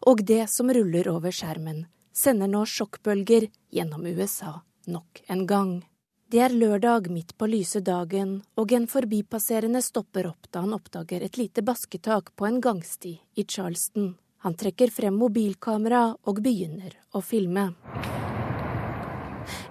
Og 0.07 0.25
det 0.27 0.47
som 0.51 0.73
ruller 0.73 1.09
over 1.09 1.35
skjermen, 1.35 1.85
sender 2.13 2.49
nå 2.51 2.65
sjokkbølger 2.67 3.51
gjennom 3.71 4.07
USA 4.07 4.59
nok 4.89 5.23
en 5.27 5.47
gang. 5.47 5.87
Det 6.31 6.41
er 6.45 6.53
lørdag 6.53 7.09
midt 7.11 7.37
på 7.39 7.47
lyse 7.49 7.81
dagen, 7.81 8.43
og 8.57 8.73
en 8.73 8.89
forbipasserende 8.91 9.81
stopper 9.85 10.29
opp 10.29 10.51
da 10.53 10.65
han 10.65 10.75
oppdager 10.77 11.25
et 11.25 11.39
lite 11.41 11.65
basketak 11.65 12.35
på 12.37 12.49
en 12.49 12.61
gangsti 12.61 13.15
i 13.35 13.45
Charleston. 13.45 14.15
Han 14.45 14.55
trekker 14.55 14.93
frem 14.95 15.17
mobilkamera 15.19 16.03
og 16.29 16.43
begynner 16.45 16.95
å 17.17 17.23
filme. 17.25 17.71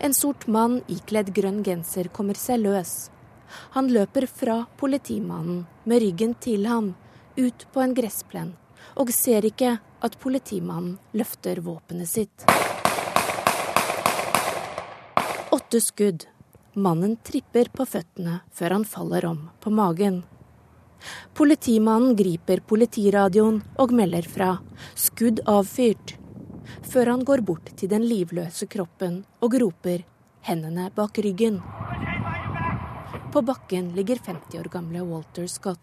En 0.02 0.14
sort 0.18 0.48
mann 0.50 0.82
ikledd 0.90 1.30
grønn 1.36 1.62
genser 1.64 2.10
kommer 2.14 2.38
seg 2.38 2.66
løs. 2.66 3.12
Han 3.76 3.92
løper 3.94 4.28
fra 4.28 4.66
politimannen 4.78 5.66
med 5.86 6.02
ryggen 6.04 6.34
til 6.44 6.66
ham, 6.68 6.94
ut 7.38 7.68
på 7.74 7.84
en 7.84 7.94
gressplen, 7.98 8.56
og 8.96 9.12
ser 9.14 9.46
ikke 9.46 9.78
at 10.04 10.18
politimannen 10.22 10.98
løfter 11.18 11.62
våpenet 11.66 12.10
sitt. 12.10 12.48
Åtte 15.52 15.82
skudd 15.82 16.28
Mannen 16.78 17.16
tripper 17.26 17.72
på 17.74 17.88
føttene 17.90 18.36
før 18.54 18.76
han 18.76 18.84
faller 18.86 19.26
om 19.26 19.40
på 19.64 19.72
magen. 19.74 20.20
Politimannen 21.34 22.14
griper 22.20 22.62
politiradioen 22.70 23.64
og 23.82 23.94
melder 23.98 24.28
fra 24.30 24.50
'skudd 24.94 25.42
avfyrt', 25.46 26.14
før 26.92 27.12
han 27.14 27.24
går 27.26 27.42
bort 27.42 27.74
til 27.78 27.90
den 27.90 28.06
livløse 28.06 28.70
kroppen 28.70 29.26
og 29.42 29.58
roper 29.62 30.06
'hendene 30.46 30.92
bak 30.94 31.18
ryggen'. 31.18 32.17
På 33.38 33.42
bakken 33.42 33.92
ligger 33.96 34.16
50 34.16 34.60
år 34.60 34.64
gamle 34.64 35.02
Walter 35.02 35.48
Scott. 35.48 35.80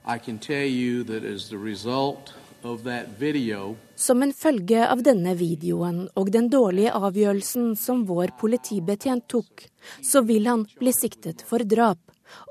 Som 3.95 4.23
en 4.23 4.33
følge 4.33 4.89
av 4.89 5.05
denne 5.07 5.35
videoen 5.39 6.01
og 6.19 6.33
den 6.35 6.49
dårlige 6.51 6.97
avgjørelsen 6.99 7.77
som 7.79 8.03
vår 8.09 8.35
politibetjent 8.41 9.29
tok, 9.31 9.69
så 10.03 10.25
vil 10.27 10.51
han 10.51 10.67
bli 10.83 10.97
siktet 10.99 11.47
for 11.47 11.63
drap, 11.63 12.03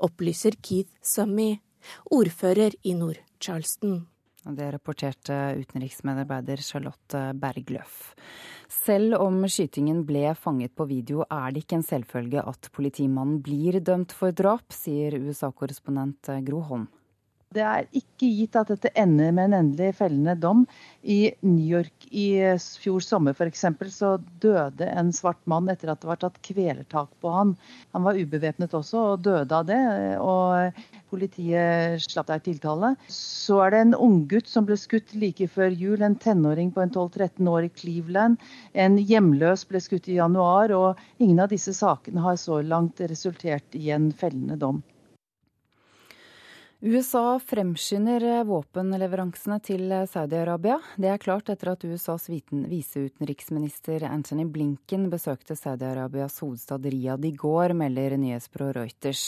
opplyser 0.08 0.56
Keith 0.64 0.96
Summy, 1.04 1.58
ordfører 2.08 2.72
i 2.80 2.96
Nord-Charleston. 2.96 4.06
Det 4.44 4.66
rapporterte 4.74 5.54
utenriksmedarbeider 5.56 6.60
Charlotte 6.60 7.20
Bergløff. 7.40 8.12
Selv 8.68 9.16
om 9.16 9.38
skytingen 9.48 10.02
ble 10.04 10.34
fanget 10.36 10.74
på 10.76 10.84
video, 10.90 11.24
er 11.32 11.54
det 11.54 11.64
ikke 11.64 11.78
en 11.78 11.86
selvfølge 11.86 12.44
at 12.44 12.68
politimannen 12.76 13.40
blir 13.44 13.80
dømt 13.80 14.12
for 14.12 14.36
drap, 14.36 14.68
sier 14.72 15.16
USA-korrespondent 15.16 16.28
Gro 16.44 16.60
Holm. 16.68 16.90
Det 17.54 17.62
er 17.62 17.86
ikke 17.94 18.26
gitt 18.26 18.56
at 18.58 18.70
dette 18.72 18.90
ender 18.98 19.30
med 19.34 19.46
en 19.52 19.56
endelig 19.60 19.92
fellende 20.00 20.34
dom. 20.42 20.64
I 21.06 21.34
New 21.46 21.62
York 21.62 22.06
i 22.10 22.26
fjor 22.82 23.04
sommer 23.04 23.36
f.eks. 23.36 23.62
så 23.94 24.16
døde 24.42 24.88
en 24.90 25.12
svart 25.14 25.38
mann 25.50 25.70
etter 25.70 25.92
at 25.92 26.00
det 26.02 26.08
var 26.08 26.18
tatt 26.22 26.40
kvelertak 26.42 27.12
på 27.22 27.30
han. 27.30 27.52
Han 27.94 28.06
var 28.06 28.18
ubevæpnet 28.18 28.74
også 28.74 29.04
og 29.12 29.22
døde 29.26 29.54
av 29.54 29.68
det. 29.68 29.82
og 30.18 30.80
Politiet 31.14 32.02
slapp 32.02 32.32
der 32.32 32.42
tiltale. 32.42 32.94
Så 33.06 33.60
er 33.62 33.74
det 33.74 33.82
en 33.84 33.98
unggutt 34.06 34.50
som 34.50 34.66
ble 34.66 34.78
skutt 34.80 35.14
like 35.14 35.46
før 35.46 35.70
jul. 35.70 36.02
En 36.02 36.18
tenåring 36.18 36.72
på 36.74 36.82
en 36.82 36.90
12-13 36.90 37.52
år 37.52 37.68
i 37.68 37.74
Cleveland. 37.76 38.42
En 38.74 38.98
hjemløs 38.98 39.62
ble 39.70 39.82
skutt 39.84 40.10
i 40.10 40.18
januar. 40.18 40.74
Og 40.74 41.22
ingen 41.22 41.44
av 41.44 41.54
disse 41.54 41.76
sakene 41.76 42.24
har 42.24 42.40
så 42.40 42.58
langt 42.66 43.04
resultert 43.04 43.78
i 43.78 43.92
en 43.94 44.10
fellende 44.10 44.58
dom. 44.58 44.82
USA 46.84 47.38
fremskynder 47.40 48.44
våpenleveransene 48.44 49.56
til 49.64 49.88
Saudi-Arabia. 50.04 50.74
Det 51.00 51.08
er 51.08 51.22
klart 51.22 51.48
etter 51.48 51.70
at 51.70 51.86
USAs 51.88 52.26
viseutenriksminister 52.28 54.04
Anthony 54.04 54.44
Blinken 54.52 55.06
besøkte 55.08 55.56
Saudi-Arabias 55.56 56.36
hovedstad 56.44 56.84
Riyadh 56.84 57.24
i 57.24 57.32
går, 57.40 57.72
melder 57.72 58.18
nyhetsbyrået 58.20 58.76
Reuters. 58.76 59.24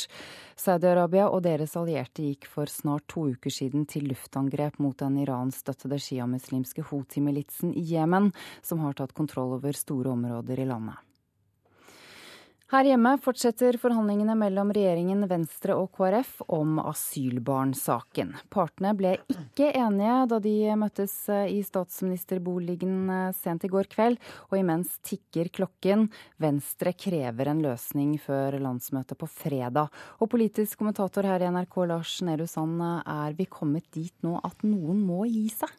Saudi-Arabia 0.53 1.31
og 1.31 1.47
deres 1.49 1.79
allierte 1.81 2.29
gikk 2.29 2.45
for 2.45 2.69
snart 2.69 3.09
to 3.09 3.25
uker 3.33 3.57
siden 3.63 3.89
til 3.89 4.11
luftangrep 4.13 4.77
mot 4.77 5.01
den 5.01 5.17
Iran-støttede 5.25 5.97
sjiamuslimske 5.97 6.85
Houthi-militsen 6.91 7.73
i 7.73 7.89
Jemen, 7.95 8.35
som 8.61 8.85
har 8.85 9.01
tatt 9.01 9.17
kontroll 9.17 9.57
over 9.57 9.73
store 9.73 10.13
områder 10.13 10.61
i 10.61 10.69
landet. 10.69 11.01
Her 12.67 12.83
hjemme 12.83 13.12
fortsetter 13.23 13.77
forhandlingene 13.79 14.35
mellom 14.35 14.73
regjeringen, 14.75 15.21
Venstre 15.31 15.77
og 15.79 15.93
KrF 15.95 16.41
om 16.51 16.81
asylbarnsaken. 16.83 18.33
Partene 18.51 18.91
ble 18.99 19.12
ikke 19.31 19.69
enige 19.71 20.17
da 20.33 20.41
de 20.43 20.55
møttes 20.75 21.14
i 21.31 21.61
statsministerboligen 21.62 23.07
sent 23.39 23.69
i 23.69 23.71
går 23.71 23.87
kveld, 23.93 24.19
og 24.51 24.59
imens 24.59 24.97
tikker 25.07 25.53
klokken. 25.61 26.09
Venstre 26.43 26.91
krever 26.99 27.53
en 27.53 27.62
løsning 27.62 28.17
før 28.19 28.59
landsmøtet 28.59 29.14
på 29.23 29.31
fredag. 29.31 29.95
Og 30.19 30.35
politisk 30.35 30.83
kommentator 30.83 31.31
her 31.31 31.47
i 31.47 31.55
NRK, 31.55 31.81
Lars 31.87 32.19
Nehru 32.27 32.51
Sand, 32.51 32.83
er 32.83 33.39
vi 33.39 33.47
kommet 33.47 33.87
dit 33.95 34.27
nå 34.27 34.41
at 34.43 34.67
noen 34.67 35.07
må 35.07 35.23
gi 35.31 35.47
seg? 35.55 35.71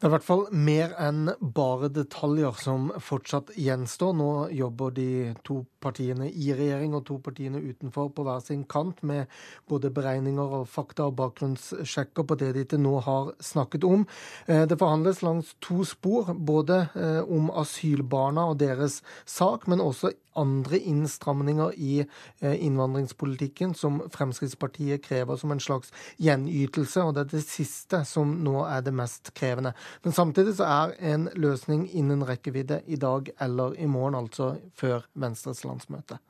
Det 0.00 0.06
er 0.06 0.14
i 0.14 0.14
hvert 0.14 0.24
fall 0.24 0.46
mer 0.56 0.92
enn 0.96 1.26
bare 1.52 1.90
detaljer 1.92 2.54
som 2.56 2.86
fortsatt 3.04 3.50
gjenstår. 3.60 4.14
Nå 4.16 4.28
jobber 4.56 4.94
de 4.96 5.34
to 5.44 5.58
partiene 5.84 6.30
i 6.30 6.54
regjering 6.56 6.94
og 6.96 7.02
to 7.10 7.18
partiene 7.20 7.60
utenfor 7.60 8.08
på 8.16 8.24
hver 8.24 8.40
sin 8.40 8.62
kant 8.64 9.02
med 9.04 9.28
både 9.68 9.90
beregninger 9.92 10.54
og 10.62 10.70
fakta 10.72 11.10
og 11.10 11.18
bakgrunnssjekker 11.18 12.24
på 12.24 12.38
det 12.40 12.48
de 12.56 12.64
til 12.70 12.80
nå 12.80 12.94
har 13.04 13.34
snakket 13.44 13.84
om. 13.84 14.06
Eh, 14.48 14.64
det 14.64 14.80
forhandles 14.80 15.20
langs 15.20 15.52
to 15.60 15.84
spor, 15.84 16.32
både 16.32 16.80
eh, 16.96 17.20
om 17.20 17.52
asylbarna 17.60 18.48
og 18.54 18.62
deres 18.64 19.02
sak, 19.28 19.68
men 19.68 19.84
også 19.84 20.14
andre 20.40 20.78
innstramninger 20.78 21.72
i 21.76 21.92
eh, 22.40 22.64
innvandringspolitikken 22.66 23.74
som 23.74 24.00
Fremskrittspartiet 24.14 25.02
krever 25.04 25.36
som 25.36 25.52
en 25.52 25.60
slags 25.60 25.92
gjenytelse, 26.22 27.02
og 27.02 27.16
det 27.16 27.26
er 27.26 27.32
det 27.34 27.44
siste 27.46 28.04
som 28.08 28.36
nå 28.44 28.62
er 28.64 28.84
det 28.86 28.94
mest 28.96 29.32
krevende. 29.36 29.74
Men 30.04 30.16
samtidig 30.16 30.56
så 30.58 30.68
er 30.68 30.94
en 31.12 31.28
løsning 31.38 31.86
innen 31.90 32.24
rekkevidde 32.26 32.82
i 32.86 32.98
dag 33.00 33.30
eller 33.40 33.76
i 33.78 33.88
morgen, 33.90 34.18
altså 34.18 34.54
før 34.78 35.06
Venstres 35.14 35.64
landsmøte. 35.66 36.20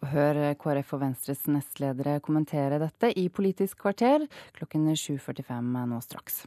Og 0.00 0.12
hør 0.14 0.38
KrF 0.60 0.94
og 0.96 1.02
Venstres 1.02 1.44
nestledere 1.50 2.20
kommentere 2.24 2.80
dette 2.80 3.12
i 3.20 3.28
Politisk 3.28 3.82
kvarter 3.84 4.24
klokken 4.56 4.88
7.45 4.94 5.74
nå 5.90 6.00
straks. 6.04 6.46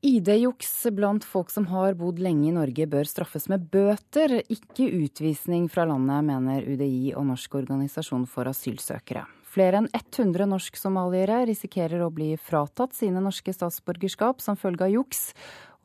ID-juks 0.00 0.86
blant 0.96 1.24
folk 1.28 1.50
som 1.52 1.66
har 1.68 1.96
bodd 2.00 2.22
lenge 2.24 2.46
i 2.48 2.54
Norge 2.56 2.86
bør 2.88 3.08
straffes 3.08 3.50
med 3.52 3.66
bøter, 3.72 4.38
ikke 4.48 4.88
utvisning 4.96 5.66
fra 5.68 5.84
landet, 5.90 6.24
mener 6.24 6.64
UDI 6.64 7.12
og 7.12 7.26
Norsk 7.28 7.58
organisasjon 7.60 8.24
for 8.30 8.48
asylsøkere. 8.48 9.26
Flere 9.50 9.80
enn 9.80 9.88
100 9.90 10.46
norsk-somaliere 10.46 11.40
risikerer 11.48 12.04
å 12.04 12.12
bli 12.14 12.36
fratatt 12.38 12.94
sine 12.94 13.22
norske 13.24 13.50
statsborgerskap 13.54 14.38
som 14.44 14.58
følge 14.58 14.86
av 14.86 14.94
juks, 14.94 15.24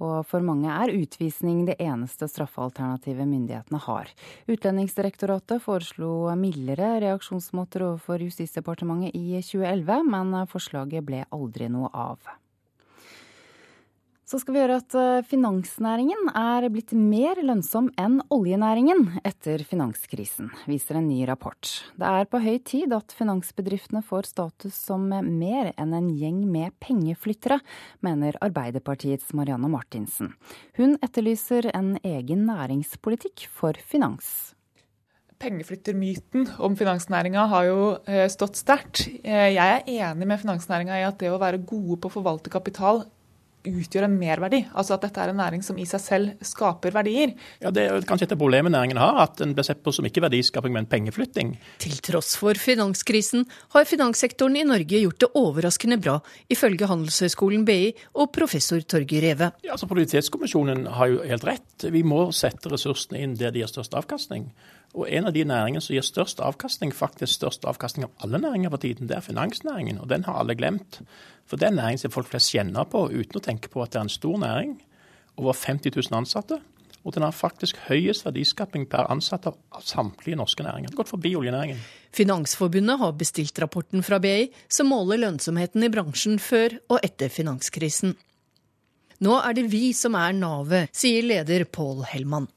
og 0.03 0.25
for 0.27 0.43
mange 0.45 0.69
er 0.69 0.93
utvisning 0.93 1.63
det 1.65 1.77
eneste 1.81 2.27
straffealternativet 2.29 3.25
myndighetene 3.25 3.79
har. 3.87 4.11
Utlendingsdirektoratet 4.51 5.63
foreslo 5.63 6.27
mildere 6.37 6.97
reaksjonsmåter 7.07 7.87
overfor 7.87 8.21
Justisdepartementet 8.27 9.15
i 9.15 9.39
2011, 9.39 10.09
men 10.13 10.35
forslaget 10.51 11.07
ble 11.07 11.23
aldri 11.33 11.71
noe 11.71 11.89
av. 11.95 12.35
Så 14.25 14.39
skal 14.41 14.55
vi 14.55 14.61
gjøre 14.63 14.79
at 14.81 14.95
eh, 14.97 15.25
finansnæringen 15.29 16.31
er 16.33 16.65
blitt 16.73 16.95
mer 16.97 17.37
lønnsom 17.45 17.91
enn 18.01 18.15
oljenæringen 18.33 19.19
etter 19.21 19.61
finanskrisen, 19.69 20.47
viser 20.65 20.97
en 20.97 21.05
ny 21.11 21.19
rapport. 21.29 21.69
Det 21.93 22.09
er 22.09 22.25
på 22.31 22.41
høy 22.41 22.57
tid 22.65 22.95
at 22.97 23.13
finansbedriftene 23.13 24.01
får 24.01 24.31
status 24.31 24.79
som 24.87 25.05
mer 25.13 25.69
enn 25.77 25.93
en 25.93 26.09
gjeng 26.09 26.41
med 26.49 26.73
pengeflyttere, 26.81 27.59
mener 28.01 28.41
Arbeiderpartiets 28.41 29.29
Marianne 29.37 29.69
Martinsen. 29.69 30.33
Hun 30.73 30.97
etterlyser 31.05 31.69
en 31.77 31.93
egen 32.01 32.47
næringspolitikk 32.49 33.45
for 33.53 33.77
finans. 33.77 34.55
Pengeflyttermyten 35.37 36.47
om 36.65 36.73
finansnæringa 36.79 37.45
har 37.51 37.69
jo 37.69 37.79
eh, 38.09 38.25
stått 38.33 38.57
sterkt. 38.57 39.05
Eh, 39.21 39.51
jeg 39.53 39.61
er 39.61 39.85
enig 40.09 40.33
med 40.33 40.41
finansnæringa 40.41 40.97
i 40.97 41.05
at 41.05 41.21
det 41.21 41.29
å 41.29 41.37
være 41.37 41.61
gode 41.61 41.99
på 42.01 42.09
å 42.09 42.17
forvalte 42.17 42.49
kapital 42.49 43.03
utgjør 43.71 44.07
en 44.07 44.17
merverdi. 44.19 44.61
Altså 44.75 44.95
at 44.95 45.05
dette 45.07 45.21
er 45.21 45.31
en 45.31 45.39
næring 45.39 45.63
som 45.65 45.77
i 45.81 45.87
seg 45.89 46.01
selv 46.03 46.45
skaper 46.45 46.93
verdier. 46.95 47.33
Ja, 47.63 47.71
Det 47.71 47.85
er 47.85 48.05
kanskje 48.07 48.29
et 48.29 48.37
problem 48.37 48.69
næringen 48.71 48.97
har, 48.97 49.17
at 49.23 49.37
den 49.37 49.53
blir 49.55 49.65
sett 49.67 49.83
på 49.83 49.93
som 49.93 50.05
ikke 50.05 50.23
verdiskaping, 50.23 50.73
men 50.73 50.85
pengeflytting. 50.85 51.55
Til 51.79 51.97
tross 52.05 52.35
for 52.39 52.53
finanskrisen 52.53 53.45
har 53.75 53.89
finanssektoren 53.89 54.57
i 54.57 54.65
Norge 54.67 55.01
gjort 55.01 55.19
det 55.19 55.31
overraskende 55.35 55.99
bra, 56.01 56.19
ifølge 56.51 56.89
Handelshøyskolen 56.89 57.65
BI 57.65 57.93
og 58.15 58.31
professor 58.35 58.79
Torgeir 58.81 59.25
Reve. 59.29 59.51
Ja, 59.65 59.75
altså 59.75 59.89
Produktivitetskommisjonen 59.89 60.87
har 60.97 61.11
jo 61.11 61.21
helt 61.25 61.45
rett. 61.47 61.89
Vi 61.91 62.03
må 62.03 62.29
sette 62.35 62.71
ressursene 62.71 63.21
inn 63.21 63.37
der 63.39 63.53
de 63.55 63.63
har 63.65 63.71
størst 63.71 63.95
avkastning. 63.97 64.49
Og 64.95 65.09
en 65.11 65.27
av 65.27 65.33
de 65.35 65.43
næringene 65.43 65.83
som 65.83 65.91
gir 65.95 66.05
størst 66.05 66.39
avkastning, 66.39 66.93
faktisk 66.95 67.35
størst 67.35 67.65
avkastning 67.67 68.07
av 68.07 68.23
alle 68.23 68.39
næringer 68.39 68.71
for 68.71 68.83
tiden, 68.83 69.09
det 69.09 69.17
er 69.17 69.25
finansnæringen. 69.25 69.99
Og 69.99 70.07
den 70.09 70.23
har 70.23 70.39
alle 70.39 70.55
glemt. 70.55 71.01
For 71.45 71.59
det 71.59 71.67
er 71.67 71.73
en 71.73 71.81
næring 71.81 71.99
som 71.99 72.13
folk 72.15 72.29
flest 72.31 72.53
kjenner 72.53 72.87
på 72.87 73.09
uten 73.11 73.41
å 73.41 73.43
tenke 73.43 73.71
på 73.73 73.83
at 73.83 73.91
det 73.91 73.99
er 73.99 74.07
en 74.07 74.13
stor 74.13 74.39
næring. 74.39 74.77
Over 75.35 75.53
50 75.53 75.91
000 75.97 76.21
ansatte. 76.21 76.61
Og 77.05 77.13
den 77.13 77.21
har 77.21 77.35
faktisk 77.35 77.77
høyest 77.85 78.25
verdiskaping 78.25 78.87
per 78.89 79.11
ansatt 79.13 79.45
av 79.51 79.83
samtlige 79.85 80.39
norske 80.39 80.63
næringer. 80.65 80.89
Det 80.89 80.95
har 80.95 81.03
Gått 81.03 81.13
forbi 81.13 81.35
oljenæringen. 81.37 81.83
Finansforbundet 82.15 82.97
har 82.99 83.13
bestilt 83.19 83.59
rapporten 83.61 84.01
fra 84.03 84.17
BI 84.23 84.47
som 84.71 84.89
måler 84.89 85.21
lønnsomheten 85.21 85.85
i 85.85 85.91
bransjen 85.93 86.39
før 86.41 86.79
og 86.89 87.03
etter 87.05 87.29
finanskrisen. 87.29 88.15
Nå 89.21 89.37
er 89.37 89.55
det 89.55 89.67
vi 89.71 89.91
som 89.95 90.15
er 90.17 90.33
navet, 90.35 90.89
sier 90.95 91.23
leder 91.23 91.67
Pål 91.69 92.07
Hellmann. 92.09 92.49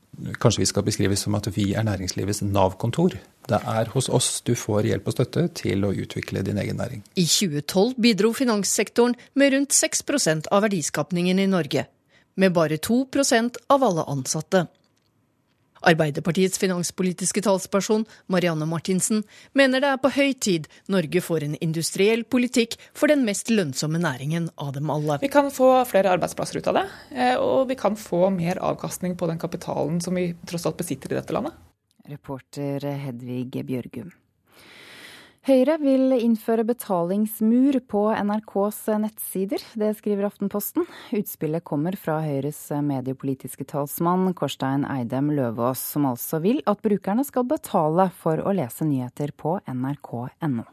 Kanskje 0.43 0.63
vi 0.63 0.67
skal 0.67 0.87
beskrives 0.87 1.23
som 1.25 1.37
at 1.39 1.47
vi 1.55 1.73
er 1.79 1.87
næringslivets 1.87 2.43
Nav-kontor. 2.43 3.15
Det 3.49 3.59
er 3.59 3.91
hos 3.95 4.09
oss 4.13 4.41
du 4.45 4.55
får 4.59 4.89
hjelp 4.91 5.07
og 5.09 5.15
støtte 5.15 5.45
til 5.61 5.87
å 5.87 5.93
utvikle 5.95 6.43
din 6.47 6.59
egen 6.59 6.81
næring. 6.81 7.05
I 7.17 7.25
2012 7.25 7.95
bidro 8.03 8.33
finanssektoren 8.37 9.15
med 9.39 9.55
rundt 9.55 9.77
6% 9.77 10.51
av 10.53 10.67
verdiskapningen 10.67 11.39
i 11.39 11.47
Norge. 11.51 11.87
Med 12.39 12.53
bare 12.55 12.79
2% 12.83 13.63
av 13.71 13.85
alle 13.85 14.05
ansatte. 14.11 14.67
Arbeiderpartiets 15.87 16.59
finanspolitiske 16.59 17.43
talsperson 17.45 18.07
Marianne 18.33 18.67
Martinsen 18.69 19.23
mener 19.59 19.83
det 19.83 19.93
er 19.93 20.03
på 20.03 20.13
høy 20.15 20.33
tid 20.35 20.69
Norge 20.91 21.23
får 21.25 21.47
en 21.47 21.57
industriell 21.65 22.25
politikk 22.25 22.79
for 22.97 23.11
den 23.13 23.25
mest 23.29 23.53
lønnsomme 23.53 24.01
næringen 24.03 24.51
av 24.59 24.75
dem 24.77 24.91
alle. 24.91 25.21
Vi 25.23 25.31
kan 25.33 25.51
få 25.55 25.71
flere 25.89 26.15
arbeidsplasser 26.17 26.61
ut 26.61 26.71
av 26.71 26.81
det, 26.81 26.87
eh, 27.15 27.35
og 27.37 27.69
vi 27.71 27.79
kan 27.79 27.99
få 27.99 28.29
mer 28.35 28.61
avkastning 28.65 29.17
på 29.19 29.31
den 29.31 29.39
kapitalen 29.39 30.01
som 30.05 30.19
vi 30.19 30.33
tross 30.49 30.67
alt 30.67 30.81
besitter 30.81 31.13
i 31.13 31.21
dette 31.21 31.35
landet. 31.37 31.57
Reporter 32.09 32.85
Hedvig 33.05 33.65
Bjørgum. 33.69 34.13
Høyre 35.47 35.77
vil 35.81 36.13
innføre 36.19 36.65
betalingsmur 36.67 37.79
på 37.89 38.03
NRKs 38.11 38.81
nettsider. 39.05 39.63
Det 39.79 39.93
skriver 40.01 40.27
Aftenposten. 40.29 40.89
Utspillet 41.15 41.65
kommer 41.65 41.97
fra 42.01 42.19
Høyres 42.25 42.59
mediepolitiske 42.85 43.69
talsmann 43.71 44.35
Korstein 44.39 44.85
Eidem 44.89 45.31
Løvaas, 45.37 45.85
som 45.95 46.09
altså 46.11 46.43
vil 46.45 46.61
at 46.69 46.83
brukerne 46.85 47.25
skal 47.25 47.47
betale 47.49 48.11
for 48.19 48.43
å 48.43 48.57
lese 48.57 48.89
nyheter 48.89 49.33
på 49.37 49.61
nrk.no 49.71 50.67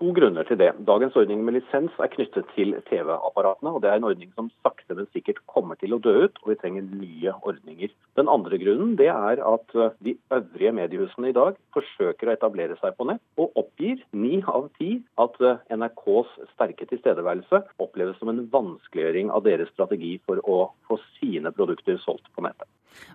to 0.00 0.14
grunner 0.16 0.46
til 0.48 0.56
det. 0.60 0.70
Dagens 0.88 1.16
ordning 1.18 1.42
med 1.44 1.58
lisens 1.58 1.96
er 2.00 2.08
knyttet 2.12 2.48
til 2.54 2.72
TV-apparatene, 2.88 3.72
og 3.74 3.82
det 3.84 3.90
er 3.90 4.00
en 4.00 4.08
ordning 4.08 4.30
som 4.32 4.48
sakte, 4.64 4.96
men 4.96 5.08
sikkert 5.12 5.42
kommer 5.50 5.76
til 5.80 5.92
å 5.92 6.00
dø 6.00 6.14
ut, 6.24 6.40
og 6.42 6.52
vi 6.52 6.56
trenger 6.62 6.86
nye 6.88 7.34
ordninger. 7.44 7.92
Den 8.16 8.30
andre 8.32 8.58
grunnen 8.62 8.96
det 8.96 9.10
er 9.12 9.42
at 9.44 9.76
eh, 9.76 9.92
de 10.06 10.16
øvrige 10.32 10.72
mediehusene 10.78 11.30
i 11.30 11.36
dag 11.36 11.58
forsøker 11.76 12.30
å 12.30 12.34
etablere 12.34 12.78
seg 12.80 12.96
på 12.96 13.06
nett, 13.10 13.22
og 13.40 13.56
oppgir 13.60 14.00
ni 14.16 14.40
av 14.48 14.70
ti 14.80 14.94
at 15.20 15.36
eh, 15.44 15.60
NRKs 15.76 16.32
sterke 16.54 16.88
tilstedeværelse 16.88 17.62
oppleves 17.84 18.16
som 18.20 18.32
en 18.32 18.46
vanskeliggjøring 18.52 19.32
av 19.34 19.44
deres 19.44 19.72
strategi 19.74 20.16
for 20.24 20.40
å 20.48 20.60
få 20.88 20.96
sine 21.18 21.52
produkter 21.52 22.00
solgt 22.04 22.30
på 22.34 22.44
nettet. 22.46 22.68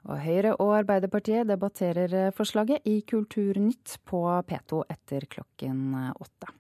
Og 0.05 0.21
Høyre 0.21 0.53
og 0.61 0.75
Arbeiderpartiet 0.83 1.49
debatterer 1.49 2.13
eh, 2.27 2.35
forslaget 2.35 2.85
i 2.89 2.99
Kulturnytt 3.09 3.97
på 4.05 4.21
P2 4.45 4.85
etter 4.93 5.25
klokken 5.33 6.13
åtte. 6.13 6.53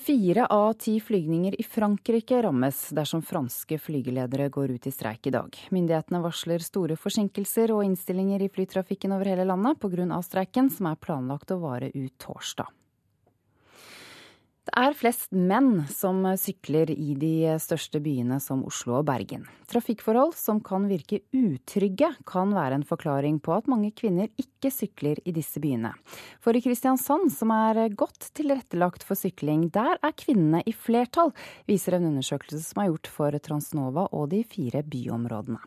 Fire 0.00 0.46
av 0.46 0.72
ti 0.80 0.94
flygninger 1.00 1.60
i 1.60 1.62
Frankrike 1.62 2.38
rammes 2.42 2.78
dersom 2.96 3.20
franske 3.22 3.76
flygeledere 3.78 4.48
går 4.48 4.72
ut 4.78 4.86
i 4.88 4.92
streik 4.94 5.28
i 5.28 5.34
dag. 5.34 5.58
Myndighetene 5.70 6.22
varsler 6.24 6.64
store 6.64 6.96
forsinkelser 6.96 7.74
og 7.74 7.84
innstillinger 7.84 8.40
i 8.40 8.48
flytrafikken 8.48 9.12
over 9.12 9.28
hele 9.28 9.44
landet 9.44 9.76
pga. 9.82 10.22
streiken, 10.24 10.70
som 10.72 10.88
er 10.88 10.96
planlagt 10.96 11.52
å 11.52 11.60
vare 11.60 11.92
ut 11.92 12.16
torsdag. 12.18 12.72
Det 14.70 14.84
er 14.86 14.94
flest 14.94 15.32
menn 15.34 15.80
som 15.90 16.20
sykler 16.38 16.92
i 16.94 17.16
de 17.18 17.56
største 17.58 17.98
byene 17.98 18.36
som 18.38 18.60
Oslo 18.68 19.00
og 19.00 19.08
Bergen. 19.08 19.42
Trafikkforhold 19.66 20.36
som 20.38 20.60
kan 20.62 20.84
virke 20.86 21.18
utrygge, 21.34 22.12
kan 22.22 22.54
være 22.54 22.78
en 22.78 22.84
forklaring 22.86 23.40
på 23.42 23.56
at 23.56 23.66
mange 23.66 23.90
kvinner 23.98 24.30
ikke 24.38 24.70
sykler 24.70 25.18
i 25.26 25.34
disse 25.34 25.58
byene. 25.58 25.90
For 26.38 26.54
i 26.54 26.62
Kristiansand, 26.62 27.32
som 27.34 27.50
er 27.50 27.82
godt 27.98 28.30
tilrettelagt 28.38 29.02
for 29.02 29.18
sykling, 29.18 29.66
der 29.74 29.98
er 29.98 30.14
kvinnene 30.14 30.62
i 30.62 30.76
flertall, 30.76 31.34
viser 31.66 31.98
en 31.98 32.06
undersøkelse 32.12 32.62
som 32.68 32.84
er 32.84 32.92
gjort 32.92 33.10
for 33.10 33.42
Transnova 33.42 34.06
og 34.14 34.30
de 34.30 34.44
fire 34.46 34.86
byområdene. 34.86 35.58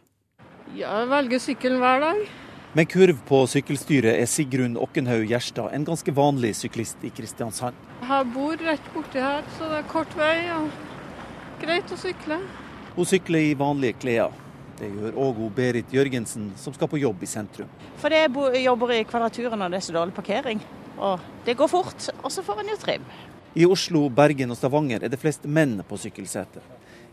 Jeg 0.80 1.12
velger 1.12 1.44
sykkelen 1.44 1.84
hver 1.84 2.08
dag. 2.08 2.28
Med 2.74 2.88
kurv 2.90 3.20
på 3.30 3.38
sykkelstyret 3.46 4.16
er 4.18 4.26
Sigrun 4.26 4.80
Okkenhaug 4.82 5.28
Gjerstad 5.30 5.76
en 5.78 5.84
ganske 5.86 6.10
vanlig 6.18 6.56
syklist 6.58 7.04
i 7.06 7.12
Kristiansand. 7.14 7.78
Jeg 8.02 8.26
bor 8.34 8.64
rett 8.66 8.88
borti 8.96 9.22
her, 9.22 9.44
så 9.60 9.68
det 9.70 9.76
er 9.78 9.92
kort 9.92 10.16
vei 10.18 10.40
og 10.56 10.72
greit 11.62 11.94
å 11.94 11.98
sykle. 12.02 12.40
Hun 12.96 13.06
sykler 13.12 13.52
i 13.52 13.54
vanlige 13.60 14.00
klær. 14.02 14.34
Det 14.80 14.90
gjør 14.90 15.20
òg 15.22 15.44
Berit 15.54 15.94
Jørgensen, 15.94 16.50
som 16.58 16.74
skal 16.74 16.90
på 16.90 16.98
jobb 16.98 17.22
i 17.22 17.30
sentrum. 17.30 17.70
For 18.02 18.10
jeg 18.10 18.34
jobber 18.64 18.96
i 18.98 19.04
Kvadraturen 19.06 19.62
og 19.62 19.70
det 19.70 19.78
er 19.78 19.86
så 19.92 19.94
dårlig 19.94 20.18
parkering. 20.18 20.66
Og 20.98 21.30
det 21.46 21.54
går 21.60 21.70
fort, 21.70 22.10
og 22.24 22.34
så 22.34 22.42
får 22.42 22.64
en 22.64 22.74
jo 22.74 22.80
trim. 22.82 23.06
I 23.54 23.70
Oslo, 23.70 24.08
Bergen 24.10 24.50
og 24.50 24.58
Stavanger 24.58 25.06
er 25.06 25.14
det 25.14 25.22
flest 25.22 25.46
menn 25.46 25.78
på 25.86 26.02
sykkelsetet. 26.02 26.66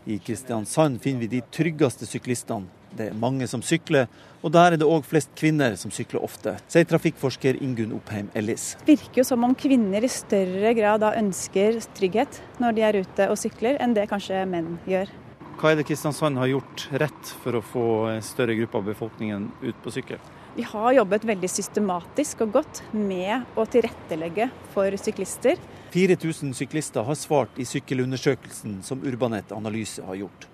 I 0.05 0.17
Kristiansand 0.17 1.01
finner 1.01 1.19
vi 1.19 1.27
de 1.27 1.41
tryggeste 1.53 2.07
syklistene. 2.09 2.65
Det 2.91 3.05
er 3.07 3.15
mange 3.15 3.45
som 3.47 3.61
sykler, 3.63 4.09
og 4.43 4.51
der 4.51 4.73
er 4.73 4.81
det 4.81 4.87
òg 4.89 5.05
flest 5.07 5.29
kvinner 5.39 5.77
som 5.79 5.93
sykler 5.95 6.23
ofte, 6.25 6.57
sier 6.67 6.87
trafikkforsker 6.89 7.61
Ingunn 7.63 7.93
Oppheim 7.95 8.27
Ellis. 8.35 8.73
Det 8.81 8.97
virker 8.97 9.21
jo 9.21 9.27
som 9.29 9.45
om 9.47 9.53
kvinner 9.55 10.03
i 10.03 10.09
større 10.11 10.73
grad 10.75 10.99
da 11.05 11.13
ønsker 11.15 11.77
trygghet 11.95 12.41
når 12.59 12.75
de 12.75 12.83
er 12.87 12.99
ute 13.05 13.29
og 13.31 13.39
sykler, 13.39 13.77
enn 13.79 13.95
det 13.95 14.09
kanskje 14.11 14.41
menn 14.49 14.73
gjør. 14.89 15.13
Hva 15.61 15.71
er 15.71 15.79
det 15.79 15.85
Kristiansand 15.87 16.41
har 16.41 16.49
gjort 16.49 16.87
rett 16.99 17.31
for 17.43 17.55
å 17.55 17.63
få 17.63 17.87
en 18.15 18.25
større 18.25 18.57
gruppe 18.57 18.81
av 18.81 18.87
befolkningen 18.89 19.51
ut 19.61 19.83
på 19.85 19.93
sykkel? 19.93 20.19
Vi 20.57 20.65
har 20.67 20.91
jobbet 20.97 21.23
veldig 21.29 21.47
systematisk 21.47 22.41
og 22.43 22.57
godt 22.57 22.81
med 22.91 23.45
å 23.55 23.63
tilrettelegge 23.69 24.49
for 24.73 24.97
syklister. 24.99 25.61
4000 25.91 26.53
syklister 26.53 27.03
har 27.03 27.15
svart 27.19 27.57
i 27.59 27.65
sykkelundersøkelsen 27.67 28.77
som 28.83 29.01
Urbanet 29.03 29.51
Analyse 29.51 30.03
har 30.07 30.15
gjort. 30.15 30.45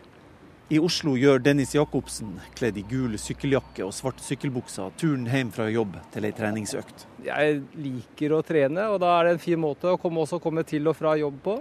I 0.74 0.80
Oslo 0.82 1.14
gjør 1.14 1.38
Dennis 1.46 1.76
Jacobsen, 1.76 2.32
kledd 2.58 2.80
i 2.82 2.84
gul 2.90 3.14
sykkeljakke 3.22 3.86
og 3.86 3.94
svart 3.94 4.18
sykkelbuksa, 4.26 4.90
turen 4.98 5.28
hjem 5.30 5.52
fra 5.54 5.68
jobb 5.70 5.94
til 6.12 6.26
ei 6.26 6.34
treningsøkt. 6.36 7.06
Jeg 7.24 7.60
liker 7.78 8.34
å 8.34 8.40
trene, 8.44 8.88
og 8.90 8.98
da 9.04 9.12
er 9.20 9.30
det 9.30 9.36
en 9.36 9.44
fin 9.44 9.62
måte 9.62 9.94
å 9.94 10.00
komme, 10.02 10.26
også 10.26 10.42
komme 10.42 10.66
til 10.68 10.90
og 10.90 10.98
fra 10.98 11.14
jobb 11.22 11.38
på. 11.46 11.56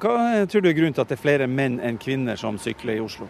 Hva 0.00 0.46
tror 0.46 0.62
du 0.62 0.70
er 0.70 0.78
grunnen 0.78 0.94
til 0.94 1.02
at 1.02 1.10
det 1.10 1.18
er 1.18 1.24
flere 1.24 1.50
menn 1.50 1.80
enn 1.82 1.98
kvinner 2.00 2.38
som 2.38 2.62
sykler 2.62 3.00
i 3.00 3.02
Oslo? 3.02 3.26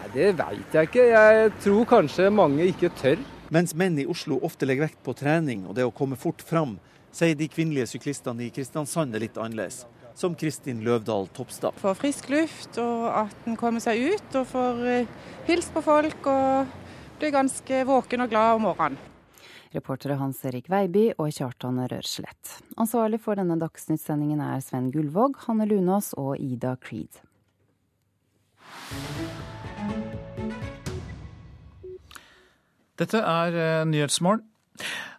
Nei, 0.00 0.08
det 0.16 0.32
veit 0.40 0.74
jeg 0.80 0.88
ikke. 0.88 1.06
Jeg 1.12 1.52
tror 1.60 1.84
kanskje 1.92 2.32
mange 2.32 2.64
ikke 2.72 2.94
tør. 2.96 3.20
Mens 3.52 3.76
menn 3.76 4.00
i 4.00 4.08
Oslo 4.08 4.40
ofte 4.42 4.64
legger 4.64 4.88
vekt 4.88 5.04
på 5.04 5.12
trening 5.20 5.68
og 5.68 5.76
det 5.76 5.84
å 5.84 5.92
komme 5.94 6.16
fort 6.18 6.40
fram, 6.42 6.78
sier 7.14 7.36
de 7.38 7.46
kvinnelige 7.50 7.92
syklistene 7.94 8.48
i 8.48 8.52
Kristiansand 8.54 9.14
er 9.14 9.22
litt 9.22 9.38
annerledes 9.38 9.84
som 10.14 10.34
Kristin 10.38 10.82
Løvdahl 10.86 11.26
Topstad. 11.34 11.74
Får 11.82 11.96
frisk 11.98 12.28
luft, 12.30 12.78
og 12.78 13.08
at 13.10 13.48
en 13.48 13.58
kommer 13.58 13.82
seg 13.82 14.14
ut 14.14 14.38
og 14.38 14.46
får 14.46 14.84
eh, 14.86 15.10
hilst 15.48 15.74
på 15.74 15.82
folk 15.82 16.28
og 16.30 16.70
blir 17.18 17.34
ganske 17.34 17.82
våken 17.88 18.24
og 18.24 18.30
glad 18.30 18.60
om 18.60 18.66
morgenen. 18.68 19.10
Reportere 19.74 20.14
Hans 20.20 20.38
Erik 20.46 20.68
Veiby 20.70 21.08
og 21.18 21.32
Kjartan 21.34 21.80
Rørslett. 21.90 22.60
Ansvarlig 22.78 23.18
for 23.24 23.34
denne 23.34 23.56
Dagsnytt-sendingen 23.58 24.38
er 24.38 24.62
Sven 24.62 24.92
Gullvåg, 24.94 25.40
Hanne 25.48 25.66
Lunås 25.66 26.12
og 26.14 26.38
Ida 26.38 26.76
Creed. 26.78 27.18
Dette 32.94 33.18
er 33.18 33.58
eh, 33.58 33.86
Nyhetsmorgen. 33.90 34.46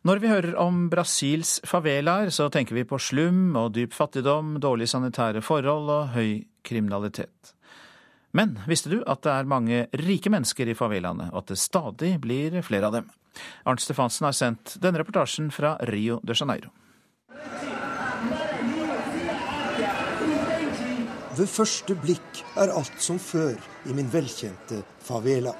Når 0.06 0.19
vi 0.22 0.30
hører 0.30 0.56
om 0.60 0.86
Brasils 0.91 1.57
favelaer, 1.65 2.30
så 2.30 2.49
tenker 2.53 2.76
vi 2.76 2.86
på 2.88 2.99
slum 3.02 3.56
og 3.57 3.72
dyp 3.77 3.95
fattigdom, 3.95 4.57
dårlige 4.61 4.91
sanitære 4.91 5.41
forhold 5.45 5.90
og 5.90 6.15
høy 6.15 6.44
kriminalitet. 6.65 7.56
Men 8.36 8.57
visste 8.68 8.91
du 8.91 8.98
at 9.07 9.23
det 9.23 9.32
er 9.32 9.48
mange 9.48 9.86
rike 9.95 10.32
mennesker 10.34 10.68
i 10.68 10.76
favelaene, 10.76 11.30
og 11.32 11.45
at 11.45 11.53
det 11.53 11.61
stadig 11.61 12.18
blir 12.22 12.60
flere 12.68 12.90
av 12.90 12.98
dem? 12.98 13.07
Arnt 13.68 13.84
Stefansen 13.84 14.27
har 14.27 14.36
sendt 14.36 14.76
denne 14.84 14.99
reportasjen 14.99 15.48
fra 15.56 15.77
Rio 15.88 16.19
de 16.23 16.36
Janeiro. 16.36 16.73
Ved 21.36 21.49
første 21.52 21.95
blikk 21.99 22.44
er 22.60 22.72
alt 22.72 22.99
som 23.03 23.18
før 23.19 23.56
i 23.88 23.95
min 23.95 24.11
velkjente 24.11 24.84
favela. 25.03 25.52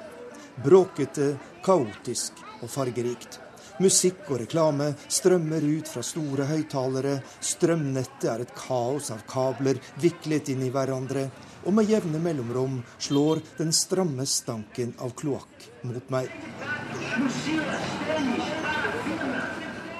Bråkete, 0.64 1.34
kaotisk 1.64 2.40
og 2.62 2.70
fargerikt. 2.72 3.45
Musikk 3.76 4.30
og 4.30 4.38
reklame 4.40 4.86
strømmer 5.12 5.60
ut 5.60 5.88
fra 5.92 6.00
store 6.06 6.46
høyttalere. 6.48 7.18
Strømnettet 7.44 8.24
er 8.32 8.44
et 8.46 8.54
kaos 8.56 9.10
av 9.12 9.20
kabler 9.28 9.76
viklet 10.00 10.48
inn 10.54 10.62
i 10.64 10.70
hverandre. 10.72 11.26
Og 11.68 11.76
med 11.76 11.90
jevne 11.92 12.20
mellomrom 12.24 12.78
slår 12.96 13.42
den 13.58 13.74
stramme 13.76 14.24
stanken 14.24 14.94
av 15.04 15.12
kloakk 15.18 15.66
mot 15.84 16.08
meg. 16.14 16.32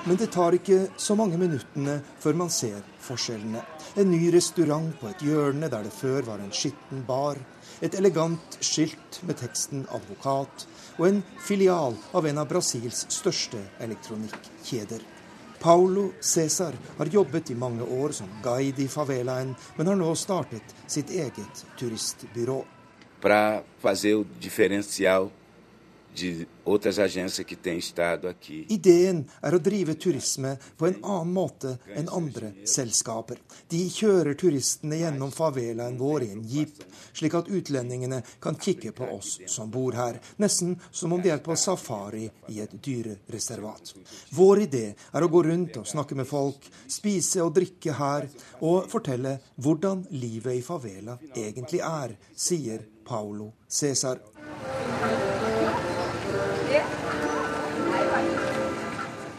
Men 0.07 0.21
det 0.23 0.31
tar 0.33 0.57
ikke 0.57 0.79
så 0.97 1.19
mange 1.19 1.37
minuttene 1.37 1.99
før 2.23 2.41
man 2.41 2.53
ser 2.55 2.81
forskjellene. 3.03 3.61
En 4.01 4.09
ny 4.09 4.31
restaurant 4.33 4.89
på 5.01 5.11
et 5.11 5.27
hjørne 5.27 5.69
der 5.69 5.85
det 5.85 5.93
før 5.93 6.25
var 6.31 6.41
en 6.41 6.55
skitten 6.55 7.05
bar. 7.05 7.37
Et 7.85 7.93
elegant 7.99 8.57
skilt 8.65 9.21
med 9.27 9.37
teksten 9.43 9.85
'advokat' 9.85 10.65
og 10.97 11.09
en 11.09 11.23
filial 11.45 11.97
av 12.17 12.27
en 12.27 12.39
av 12.43 12.49
Brasils 12.49 13.05
største 13.13 13.61
elektronikkjeder. 13.85 15.03
Paulo 15.61 16.11
Cæsar 16.21 16.77
har 16.99 17.13
jobbet 17.13 17.51
i 17.51 17.55
mange 17.59 17.83
år 17.83 18.13
som 18.13 18.29
guide 18.45 18.85
i 18.85 18.89
favelaen, 18.89 19.55
men 19.77 19.87
har 19.89 19.97
nå 19.97 20.13
startet 20.15 20.75
sitt 20.87 21.11
eget 21.11 21.65
turistbyrå. 21.79 22.61
Para 23.21 23.63
fazer 23.81 24.21
o 24.21 24.25
diferencial 24.41 25.31
de 26.17 26.49
outras 26.65 26.99
agências 26.99 27.47
que 27.47 27.57
têm 27.57 27.79
estado 27.79 28.29
aqui. 28.29 28.65
Ideen 28.71 29.23
er 29.43 29.55
å 29.55 29.61
drive 29.63 29.95
turisme 30.01 30.57
på 30.79 30.89
en 30.89 30.97
annen 31.05 31.33
måte 31.37 31.77
enn 31.95 32.09
andre 32.09 32.53
selskaper. 32.67 33.39
De 33.71 33.83
kjører 33.93 34.35
turistene 34.41 34.99
gjennom 35.03 35.31
favelaen 35.35 35.99
vår 36.01 36.27
i 36.27 36.31
en 36.35 36.43
jeep, 36.49 36.81
slik 37.13 37.37
at 37.39 37.51
utlendingene 37.53 38.23
kan 38.43 38.57
kikke 38.57 38.95
på 38.97 39.11
oss 39.19 39.37
som 39.53 39.71
bor 39.71 39.95
her, 39.99 40.19
nesten 40.43 40.75
som 40.91 41.13
om 41.13 41.23
de 41.23 41.35
er 41.35 41.45
på 41.45 41.57
safari 41.61 42.25
i 42.49 42.63
et 42.65 42.75
dyrereservat. 42.83 43.95
Vår 44.35 44.65
idé 44.67 44.85
er 45.13 45.23
å 45.23 45.31
gå 45.31 45.45
rundt 45.47 45.81
og 45.83 45.89
snakke 45.89 46.19
med 46.19 46.29
folk, 46.31 46.65
spise 46.89 47.45
og 47.45 47.55
drikke 47.61 47.97
her, 48.01 48.29
og 48.65 48.89
fortelle 48.91 49.37
hvordan 49.61 50.07
livet 50.17 50.59
i 50.59 50.65
favela 50.65 51.21
egentlig 51.37 51.85
er, 51.85 52.17
sier 52.33 52.89
Paulo 53.07 53.53
Cæsar. 53.69 54.25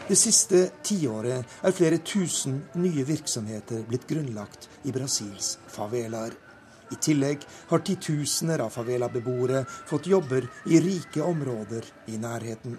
Det 0.08 0.16
siste 0.16 0.62
tiåret 0.80 1.44
er 1.68 1.74
flere 1.76 1.98
tusen 2.00 2.62
nye 2.80 3.02
virksomheter 3.04 3.82
blitt 3.90 4.06
grunnlagt 4.08 4.64
i 4.88 4.92
Brasils 4.94 5.58
favelaer. 5.68 6.32
I 6.88 6.96
tillegg 6.96 7.44
har 7.68 7.84
titusener 7.84 8.62
av 8.64 8.72
favela-beboere 8.72 9.66
fått 9.68 10.08
jobber 10.08 10.48
i 10.72 10.80
rike 10.80 11.20
områder 11.20 11.84
i 12.08 12.16
nærheten. 12.16 12.78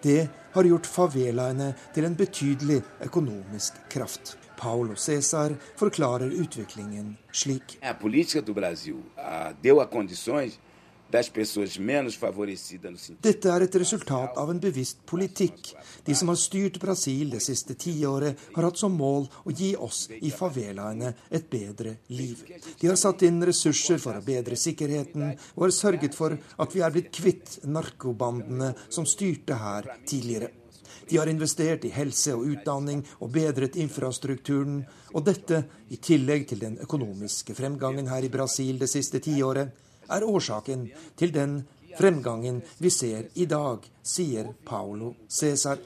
Det 0.00 0.22
har 0.54 0.64
gjort 0.64 0.88
favelaene 0.88 1.74
til 1.92 2.08
en 2.08 2.16
betydelig 2.16 2.80
økonomisk 3.10 3.84
kraft. 3.92 4.38
Paulo 4.56 4.96
Cæsar 4.96 5.52
forklarer 5.76 6.32
utviklingen 6.32 7.18
slik. 7.32 7.76
A 7.84 7.92
das 11.14 11.28
pessoas 11.28 11.78
menos 11.78 12.16
favorecidas 12.16 12.90
no 12.90 12.98
sentido 12.98 13.22
Dette 13.22 13.48
er 13.48 13.62
et 13.62 13.76
resultat 13.76 14.34
av 14.36 14.50
en 14.50 14.58
bevisst 14.58 15.04
politikk. 15.06 15.70
De 16.02 16.14
som 16.18 16.32
har 16.32 16.38
styrt 16.42 16.80
Brasil 16.82 17.30
det 17.30 17.42
siste 17.44 17.76
tiåret, 17.78 18.34
har 18.56 18.66
hatt 18.66 18.80
som 18.80 18.96
mål 18.98 19.28
å 19.46 19.54
gi 19.54 19.76
oss 19.78 20.08
i 20.10 20.32
favelaene 20.34 21.12
et 21.30 21.46
bedre 21.50 21.92
liv. 22.18 22.42
De 22.80 22.90
har 22.90 22.98
satt 22.98 23.22
inn 23.28 23.38
ressurser 23.46 24.02
for 24.02 24.18
å 24.18 24.24
bedre 24.26 24.58
sikkerheten, 24.58 25.36
og 25.54 25.68
har 25.68 25.76
sørget 25.78 26.18
for 26.18 26.34
at 26.34 26.74
vi 26.74 26.82
er 26.82 26.90
blitt 26.90 27.14
kvitt 27.14 27.60
narkobandene 27.62 28.72
som 28.88 29.06
styrte 29.06 29.60
her 29.62 29.86
tidligere. 30.02 30.50
De 31.06 31.20
har 31.20 31.30
investert 31.30 31.86
i 31.86 31.94
helse 31.94 32.34
og 32.34 32.48
utdanning 32.56 33.04
og 33.20 33.30
bedret 33.38 33.78
infrastrukturen. 33.78 34.82
Og 35.14 35.22
dette, 35.30 35.62
i 35.94 36.02
tillegg 36.02 36.48
til 36.50 36.66
den 36.66 36.78
økonomiske 36.82 37.54
fremgangen 37.54 38.10
her 38.10 38.26
i 38.26 38.32
Brasil 38.32 38.82
det 38.82 38.90
siste 38.90 39.22
tiåret, 39.22 39.83
er 40.08 40.24
årsaken 40.24 40.88
til 41.16 41.32
den 41.34 41.62
fremgangen 41.98 42.62
vi 42.78 42.90
ser 42.90 43.28
i 43.34 43.46
dag, 43.46 43.78
sier 44.02 44.50
Paulo 44.64 45.14
Cæsar. 45.28 45.78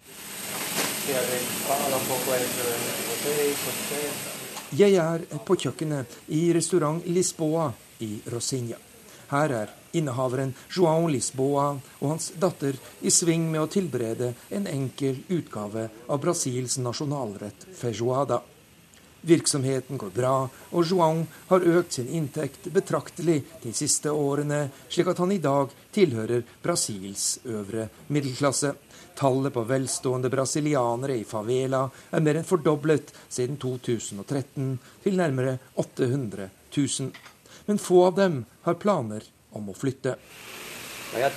Jeg 4.79 4.95
er 5.01 5.25
på 5.47 5.57
kjøkkenet 5.57 6.19
i 6.37 6.43
restaurant 6.53 7.07
Lisboa 7.07 7.71
i 8.05 8.19
Rosinha. 8.33 8.77
Her 9.29 9.53
er 9.53 9.73
innehaveren 9.93 10.55
João 10.73 11.09
Lisboa 11.13 11.71
og 12.01 12.07
hans 12.09 12.31
datter 12.41 12.77
i 13.05 13.13
sving 13.13 13.49
med 13.53 13.61
å 13.61 13.71
tilberede 13.73 14.33
en 14.57 14.69
enkel 14.71 15.23
utgave 15.29 15.89
av 16.09 16.21
Brasils 16.23 16.79
nasjonalrett 16.81 17.69
feijoada. 17.77 18.41
Virksomheten 19.29 19.99
går 20.01 20.11
bra, 20.15 20.49
og 20.49 20.85
João 20.89 21.27
har 21.51 21.67
økt 21.77 21.99
sin 21.99 22.09
inntekt 22.09 22.71
betraktelig 22.73 23.43
de 23.63 23.73
siste 23.77 24.09
årene, 24.09 24.71
slik 24.89 25.11
at 25.13 25.21
han 25.21 25.33
i 25.35 25.41
dag 25.45 25.75
tilhører 25.93 26.43
Brasils 26.65 27.39
øvre 27.45 27.89
middelklasse. 28.09 28.73
Tallet 29.19 29.53
på 29.53 29.67
velstående 29.69 30.31
brasilianere 30.33 31.19
i 31.19 31.27
favela 31.29 31.83
er 32.15 32.23
mer 32.25 32.39
enn 32.39 32.47
fordoblet 32.49 33.13
siden 33.29 33.59
2013, 33.61 34.79
til 35.05 35.19
nærmere 35.19 35.59
800 35.77 36.49
000. 36.77 37.11
Men 37.67 37.83
få 37.83 38.07
av 38.07 38.15
dem 38.17 38.45
har 38.65 38.81
planer 38.81 39.27
om 39.53 39.69
å 39.69 39.77
flytte. 39.77 40.17
Jeg 41.13 41.25
har 41.25 41.33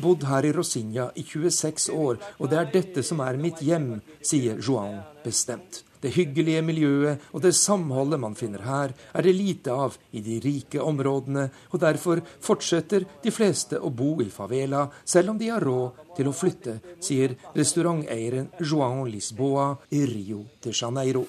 bodd 0.00 0.24
her 0.24 0.44
i 0.44 0.52
Rosinha 0.52 1.10
i 1.14 1.22
26 1.22 1.90
år, 1.90 2.18
og 2.38 2.50
det 2.50 2.58
er 2.58 2.72
dette 2.72 3.02
som 3.02 3.20
er 3.20 3.36
mitt 3.36 3.62
hjem, 3.62 4.00
sier 4.22 4.58
João 4.58 5.02
bestemt. 5.24 5.84
Det 6.02 6.10
hyggelige 6.10 6.62
miljøet 6.66 7.20
og 7.32 7.42
det 7.44 7.54
samholdet 7.54 8.18
man 8.18 8.34
finner 8.34 8.64
her, 8.66 8.92
er 9.14 9.22
det 9.22 9.34
lite 9.36 9.70
av 9.70 9.94
i 10.10 10.20
de 10.20 10.40
rike 10.42 10.82
områdene, 10.82 11.44
og 11.70 11.80
derfor 11.80 12.22
fortsetter 12.42 13.06
de 13.22 13.30
fleste 13.30 13.78
å 13.78 13.90
bo 13.90 14.16
i 14.20 14.26
favela, 14.28 14.88
selv 15.04 15.30
om 15.30 15.38
de 15.38 15.52
har 15.52 15.62
råd 15.62 16.16
til 16.16 16.26
å 16.26 16.34
flytte, 16.34 16.80
sier 16.98 17.36
restauranteieren 17.54 18.50
João 18.58 19.06
Lisboa 19.06 19.76
i 19.94 20.02
Rio 20.10 20.42
de 20.62 20.74
Janeiro. 20.74 21.22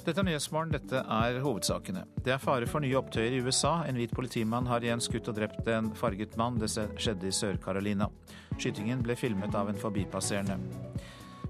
Dette 0.00 0.22
er 0.22 0.24
Nyhetsmorgen, 0.24 0.70
dette 0.72 1.00
er 1.04 1.38
hovedsakene. 1.44 2.06
Det 2.24 2.32
er 2.32 2.40
fare 2.40 2.64
for 2.68 2.80
nye 2.80 2.96
opptøyer 2.96 3.34
i 3.36 3.40
USA. 3.44 3.82
En 3.84 3.98
hvit 4.00 4.14
politimann 4.16 4.68
har 4.70 4.80
igjen 4.80 5.02
skutt 5.04 5.28
og 5.28 5.36
drept 5.36 5.68
en 5.68 5.90
farget 5.98 6.38
mann. 6.40 6.56
Det 6.60 6.70
skjedde 6.72 7.28
i 7.28 7.34
Sør-Carolina. 7.36 8.08
Skytingen 8.56 9.04
ble 9.04 9.16
filmet 9.20 9.54
av 9.54 9.68
en 9.68 9.80
forbipasserende. 9.80 10.56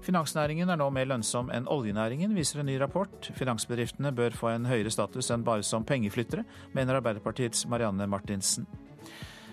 Finansnæringen 0.03 0.69
er 0.73 0.79
nå 0.81 0.89
mer 0.91 1.07
lønnsom 1.07 1.51
enn 1.53 1.69
oljenæringen, 1.69 2.35
viser 2.35 2.59
en 2.59 2.67
ny 2.67 2.75
rapport. 2.81 3.31
Finansbedriftene 3.37 4.11
bør 4.17 4.35
få 4.35 4.51
en 4.51 4.67
høyere 4.67 4.91
status 4.91 5.31
enn 5.31 5.45
bare 5.47 5.63
som 5.63 5.85
pengeflyttere, 5.87 6.43
mener 6.75 6.99
Arbeiderpartiets 6.99 7.67
Marianne 7.71 8.09
Martinsen. 8.09 8.67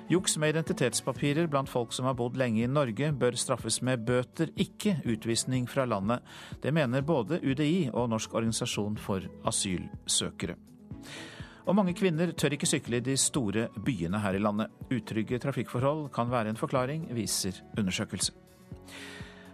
Juks 0.09 0.39
med 0.40 0.55
identitetspapirer 0.55 1.47
blant 1.52 1.68
folk 1.68 1.93
som 1.93 2.06
har 2.09 2.14
bodd 2.16 2.39
lenge 2.40 2.62
i 2.64 2.70
Norge, 2.70 3.10
bør 3.12 3.36
straffes 3.36 3.82
med 3.85 4.06
bøter, 4.09 4.48
ikke 4.56 4.94
utvisning 5.05 5.66
fra 5.68 5.85
landet. 5.85 6.24
Det 6.62 6.72
mener 6.72 7.05
både 7.05 7.43
UDI 7.44 7.90
og 7.93 8.09
Norsk 8.09 8.32
organisasjon 8.40 8.97
for 8.97 9.28
asylsøkere. 9.44 10.56
Og 11.68 11.76
mange 11.76 11.93
kvinner 11.93 12.32
tør 12.32 12.56
ikke 12.56 12.70
sykle 12.70 13.02
i 13.02 13.05
de 13.05 13.18
store 13.20 13.68
byene 13.85 14.24
her 14.24 14.39
i 14.39 14.40
landet. 14.40 14.72
Utrygge 14.89 15.44
trafikkforhold 15.44 16.06
kan 16.16 16.32
være 16.32 16.55
en 16.55 16.60
forklaring, 16.60 17.10
viser 17.12 17.60
undersøkelse. 17.76 18.32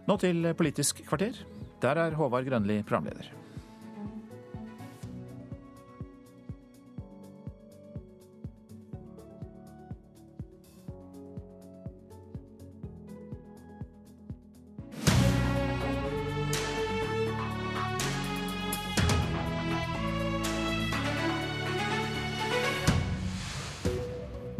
Nå 0.07 0.23
til 0.23 0.55
Politisk 0.55 1.03
kvarter. 1.09 1.35
Der 1.83 1.99
er 1.99 2.15
Håvard 2.15 2.47
Grønli 2.47 2.85
programleder. 2.87 3.44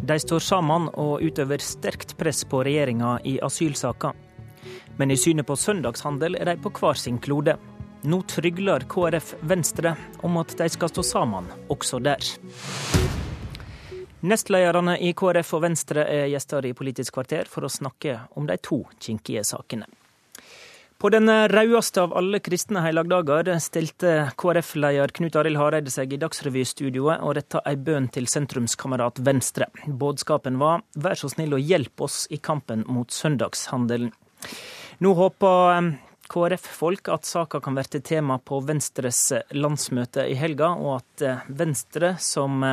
De 0.05 0.19
står 0.19 0.39
sammen 0.39 0.85
og 1.01 1.23
utøver 1.25 1.63
sterkt 1.65 2.11
press 2.19 2.43
på 2.45 2.59
regjeringa 2.67 3.15
i 3.25 3.39
asylsaker. 3.41 4.13
Men 4.99 5.11
i 5.11 5.17
synet 5.17 5.47
på 5.49 5.55
søndagshandel 5.57 6.37
er 6.37 6.51
de 6.51 6.61
på 6.61 6.69
hver 6.77 6.99
sin 6.99 7.17
klode. 7.17 7.55
Nå 8.05 8.19
trygler 8.29 8.85
KrF 8.85 9.33
Venstre 9.41 9.95
om 10.21 10.37
at 10.37 10.53
de 10.59 10.69
skal 10.69 10.91
stå 10.93 11.05
sammen 11.09 11.49
også 11.73 12.03
der. 12.05 12.21
Nestlederne 14.29 14.99
i 15.01 15.15
KrF 15.17 15.55
og 15.57 15.65
Venstre 15.65 16.05
er 16.05 16.29
gjester 16.29 16.69
i 16.69 16.75
Politisk 16.77 17.17
kvarter 17.17 17.49
for 17.49 17.65
å 17.65 17.73
snakke 17.73 18.19
om 18.37 18.45
de 18.45 18.61
to 18.61 18.83
kinkige 19.01 19.41
sakene. 19.47 19.89
På 21.05 21.09
den 21.09 21.29
rødeste 21.29 22.01
av 22.01 22.15
alle 22.17 22.39
kristne 22.41 22.81
helligdager 22.81 23.51
stilte 23.61 24.13
KrF-leder 24.41 25.11
Knut 25.13 25.35
Arild 25.37 25.59
Hareide 25.61 25.93
seg 25.93 26.15
i 26.15 26.17
Dagsrevy-studioet 26.17 27.21
og 27.21 27.35
retta 27.37 27.61
ei 27.69 27.75
bønn 27.77 28.07
til 28.09 28.25
sentrumskamerat 28.25 29.21
Venstre. 29.27 29.67
Budskapen 29.85 30.57
var 30.57 30.81
'vær 30.97 31.13
så 31.21 31.29
snill 31.29 31.53
og 31.53 31.61
hjelp 31.61 32.01
oss 32.01 32.25
i 32.31 32.41
kampen 32.41 32.83
mot 32.87 33.13
søndagshandelen'. 33.13 34.11
Nå 34.99 35.13
håper 35.13 35.93
KrF-folk 36.27 37.13
at 37.13 37.25
saka 37.25 37.59
kan 37.59 37.75
bli 37.75 38.01
tema 38.01 38.39
på 38.39 38.65
Venstres 38.65 39.31
landsmøte 39.53 40.25
i 40.25 40.33
helga, 40.33 40.73
og 40.73 41.03
at 41.03 41.45
Venstre, 41.47 42.17
som 42.17 42.63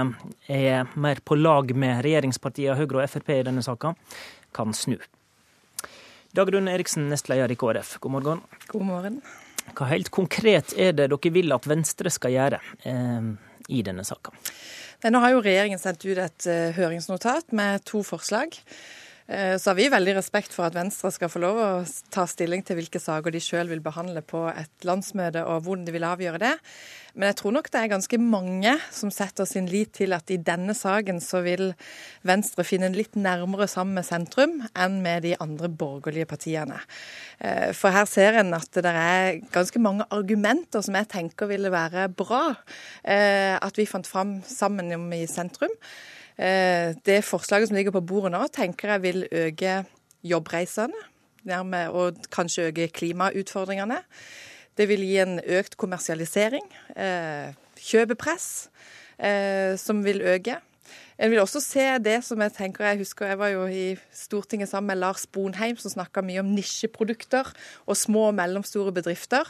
er 0.49 0.89
mer 0.97 1.21
på 1.21 1.37
lag 1.37 1.77
med 1.77 2.03
regjeringspartiene 2.03 2.77
Høyre 2.77 3.03
og 3.03 3.11
Frp 3.11 3.29
i 3.29 3.43
denne 3.43 3.63
saka, 3.63 3.95
kan 4.55 4.73
snu. 4.73 4.97
Dagrun 6.33 6.69
Eriksen, 6.69 7.11
nestleder 7.13 7.53
i 7.53 7.57
KrF, 7.61 7.99
god 8.01 8.13
morgen. 8.15 8.39
God 8.71 8.87
morgen. 8.89 9.19
Hva 9.77 9.85
helt 9.91 10.09
konkret 10.09 10.73
er 10.81 10.95
det 10.97 11.11
dere 11.13 11.33
vil 11.35 11.53
at 11.53 11.67
Venstre 11.69 12.09
skal 12.09 12.33
gjøre 12.33 12.61
eh, 12.89 13.27
i 13.69 13.83
denne 13.85 14.05
saka? 14.09 14.33
Nå 15.05 15.21
har 15.21 15.35
jo 15.35 15.43
regjeringen 15.45 15.83
sendt 15.83 16.07
ut 16.07 16.21
et 16.23 16.47
uh, 16.49 16.71
høringsnotat 16.77 17.53
med 17.59 17.83
to 17.85 18.01
forslag. 18.07 18.55
Uh, 19.28 19.55
så 19.59 19.70
har 19.70 19.78
vi 19.78 19.90
veldig 19.93 20.16
respekt 20.19 20.55
for 20.55 20.66
at 20.66 20.77
Venstre 20.77 21.12
skal 21.15 21.31
få 21.32 21.43
lov 21.43 21.61
å 21.61 21.69
ta 22.15 22.27
stilling 22.31 22.65
til 22.66 22.81
hvilke 22.81 23.03
saker 23.03 23.35
de 23.35 23.43
sjøl 23.43 23.70
vil 23.70 23.85
behandle 23.85 24.24
på 24.27 24.47
et 24.51 24.89
landsmøte, 24.89 25.44
og 25.47 25.66
hvordan 25.66 25.86
de 25.86 25.94
vil 25.94 26.09
avgjøre 26.09 26.43
det. 26.43 26.57
Men 27.12 27.28
jeg 27.28 27.36
tror 27.43 27.53
nok 27.53 27.69
det 27.69 27.81
er 27.81 27.90
ganske 27.93 28.19
mange 28.20 28.73
som 28.94 29.11
setter 29.12 29.44
sin 29.49 29.66
lit 29.69 29.90
til 29.99 30.15
at 30.16 30.31
i 30.32 30.39
denne 30.40 30.73
saken 30.77 31.20
så 31.20 31.43
vil 31.44 31.74
Venstre 32.24 32.65
finne 32.65 32.89
en 32.89 32.97
litt 32.97 33.19
nærmere 33.20 33.69
sammen 33.69 33.99
med 33.99 34.09
sentrum 34.09 34.55
enn 34.73 35.01
med 35.05 35.27
de 35.27 35.35
andre 35.43 35.69
borgerlige 35.69 36.31
partiene. 36.31 36.81
Eh, 37.39 37.70
for 37.77 37.93
her 37.93 38.09
ser 38.09 38.40
en 38.40 38.57
at 38.57 38.81
det 38.81 38.94
er 38.97 39.43
ganske 39.53 39.82
mange 39.82 40.09
argumenter 40.15 40.85
som 40.85 40.97
jeg 40.97 41.11
tenker 41.12 41.53
ville 41.53 41.73
være 41.73 42.09
bra 42.16 42.47
eh, 43.05 43.59
at 43.61 43.77
vi 43.77 43.89
fant 43.89 44.09
fram 44.09 44.39
sammen 44.49 44.94
om 44.97 45.07
i 45.12 45.27
sentrum. 45.28 45.77
Eh, 46.43 46.94
det 47.06 47.23
forslaget 47.24 47.70
som 47.70 47.77
ligger 47.78 47.94
på 47.94 48.02
bordet 48.02 48.32
nå, 48.35 48.43
tenker 48.51 48.97
jeg 48.97 49.02
vil 49.02 49.27
øke 49.31 49.85
jobbreisene. 50.27 51.06
Og 51.90 52.19
kanskje 52.31 52.69
øke 52.70 52.89
klimautfordringene. 52.89 53.98
Det 54.78 54.89
vil 54.89 55.02
gi 55.05 55.16
en 55.20 55.40
økt 55.40 55.77
kommersialisering, 55.77 56.64
eh, 56.97 57.55
kjøpepress, 57.77 58.69
eh, 59.19 59.77
som 59.77 60.05
vil 60.05 60.23
øke. 60.23 60.56
En 61.19 61.31
vil 61.31 61.40
også 61.40 61.60
se 61.60 61.85
det 61.98 62.24
som 62.24 62.40
jeg 62.40 62.52
tenker 62.52 62.85
Jeg 62.85 62.98
husker 62.98 63.27
jeg 63.27 63.39
var 63.39 63.48
jo 63.48 63.66
i 63.66 63.97
Stortinget 64.12 64.69
sammen 64.69 64.86
med 64.86 64.97
Lars 64.97 65.27
Bonheim, 65.27 65.77
som 65.77 65.90
snakka 65.90 66.23
mye 66.24 66.40
om 66.40 66.55
nisjeprodukter 66.55 67.52
og 67.86 67.97
små 67.97 68.27
og 68.31 68.35
mellomstore 68.35 68.93
bedrifter. 68.93 69.44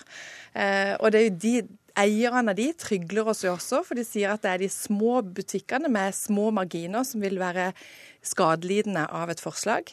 Eh, 0.54 0.96
og 1.00 1.12
det 1.12 1.20
er 1.20 1.24
jo 1.30 1.38
de 1.42 1.68
Eierne 1.98 2.54
av 2.54 2.56
de 2.56 2.70
trygler 2.78 3.28
oss 3.28 3.42
jo 3.44 3.52
også, 3.52 3.82
for 3.84 3.98
de 3.98 4.04
sier 4.06 4.32
at 4.32 4.44
det 4.44 4.52
er 4.52 4.62
de 4.64 4.70
små 4.72 5.20
butikkene 5.22 5.90
med 5.92 6.16
små 6.16 6.50
marginer 6.54 7.04
som 7.04 7.20
vil 7.24 7.36
være 7.40 7.72
skadelidende 8.22 9.06
av 9.10 9.32
et 9.32 9.42
forslag. 9.42 9.92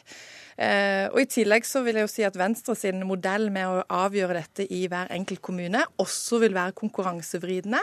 Eh, 0.60 1.06
og 1.08 1.22
I 1.22 1.28
tillegg 1.30 1.64
så 1.64 1.80
vil 1.84 1.96
jeg 1.96 2.04
jo 2.04 2.10
si 2.12 2.24
at 2.26 2.36
Venstre 2.36 2.74
sin 2.76 3.00
modell 3.08 3.48
med 3.52 3.64
å 3.64 3.84
avgjøre 4.02 4.36
dette 4.36 4.66
i 4.68 4.82
hver 4.92 5.08
enkelt 5.14 5.40
kommune 5.44 5.86
også 6.02 6.40
vil 6.42 6.52
være 6.56 6.76
konkurransevridende. 6.76 7.80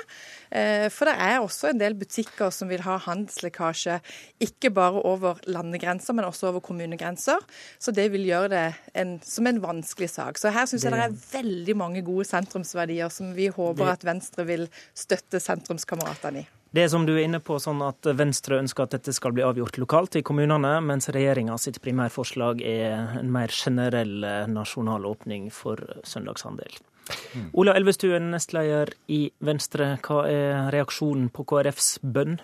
Eh, 0.51 0.85
for 0.93 1.09
det 1.09 1.15
er 1.25 1.39
også 1.41 1.71
en 1.71 1.81
del 1.81 1.97
butikker 1.97 2.53
som 2.53 2.69
vil 2.69 2.85
ha 2.85 2.99
handelslekkasje, 3.07 3.97
ikke 4.45 4.71
bare 4.77 5.01
over 5.09 5.41
landegrenser, 5.49 6.13
men 6.13 6.29
også 6.29 6.51
over 6.51 6.61
kommunegrenser. 6.67 7.41
Så 7.81 7.95
det 7.95 8.11
vil 8.13 8.27
gjøre 8.29 8.51
det 8.53 8.67
en, 8.93 9.17
som 9.25 9.49
en 9.49 9.63
vanskelig 9.63 10.11
sak. 10.13 10.37
Så 10.37 10.53
her 10.53 10.69
syns 10.69 10.85
jeg 10.85 10.93
det 10.93 11.07
er 11.07 11.17
veldig 11.31 11.77
mange 11.79 12.05
gode 12.05 12.27
sentrumsverdier 12.29 13.09
som 13.13 13.33
vi 13.37 13.49
håper 13.53 13.95
at 13.95 14.05
Venstre 14.05 14.45
vil 14.45 14.67
støtte 14.93 15.41
sentrumskameratene 15.41 16.45
i. 16.45 16.47
Det 16.71 16.83
er 16.83 16.89
som 16.91 17.05
du 17.07 17.13
er 17.15 17.23
inne 17.23 17.39
på, 17.43 17.59
sånn 17.63 17.79
at 17.85 18.09
Venstre 18.17 18.59
ønsker 18.61 18.87
at 18.87 18.97
dette 18.97 19.13
skal 19.15 19.33
bli 19.35 19.45
avgjort 19.45 19.79
lokalt 19.79 20.19
i 20.19 20.23
kommunene, 20.25 20.77
mens 20.83 21.09
regjeringa 21.13 21.55
sitt 21.61 21.79
primærforslag 21.83 22.61
er 22.65 23.17
en 23.21 23.31
mer 23.31 23.53
generell 23.53 24.19
eh, 24.27 24.43
nasjonal 24.51 25.07
åpning 25.07 25.47
for 25.53 25.81
søndagshandel. 26.07 26.79
Mm. 27.07 27.49
Ola 27.53 27.75
Elvestuen, 27.79 28.31
nestleder 28.33 28.91
i 29.13 29.21
Venstre. 29.47 29.93
Hva 30.03 30.25
er 30.27 30.67
reaksjonen 30.75 31.29
på 31.33 31.45
KrFs 31.47 31.97
bønn? 32.03 32.35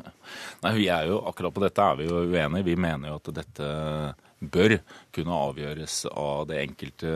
Nei, 0.64 0.74
vi 0.76 0.88
er 0.90 1.10
jo, 1.10 1.20
Akkurat 1.30 1.54
på 1.54 1.62
dette 1.62 1.86
er 1.86 2.00
vi 2.00 2.08
jo 2.08 2.24
uenige. 2.26 2.66
Vi 2.66 2.76
mener 2.80 3.12
jo 3.12 3.20
at 3.20 3.32
dette 3.38 3.70
bør 4.40 4.78
kunne 5.12 5.36
avgjøres 5.36 6.06
av 6.08 6.46
det 6.48 6.60
enkelte 6.62 7.10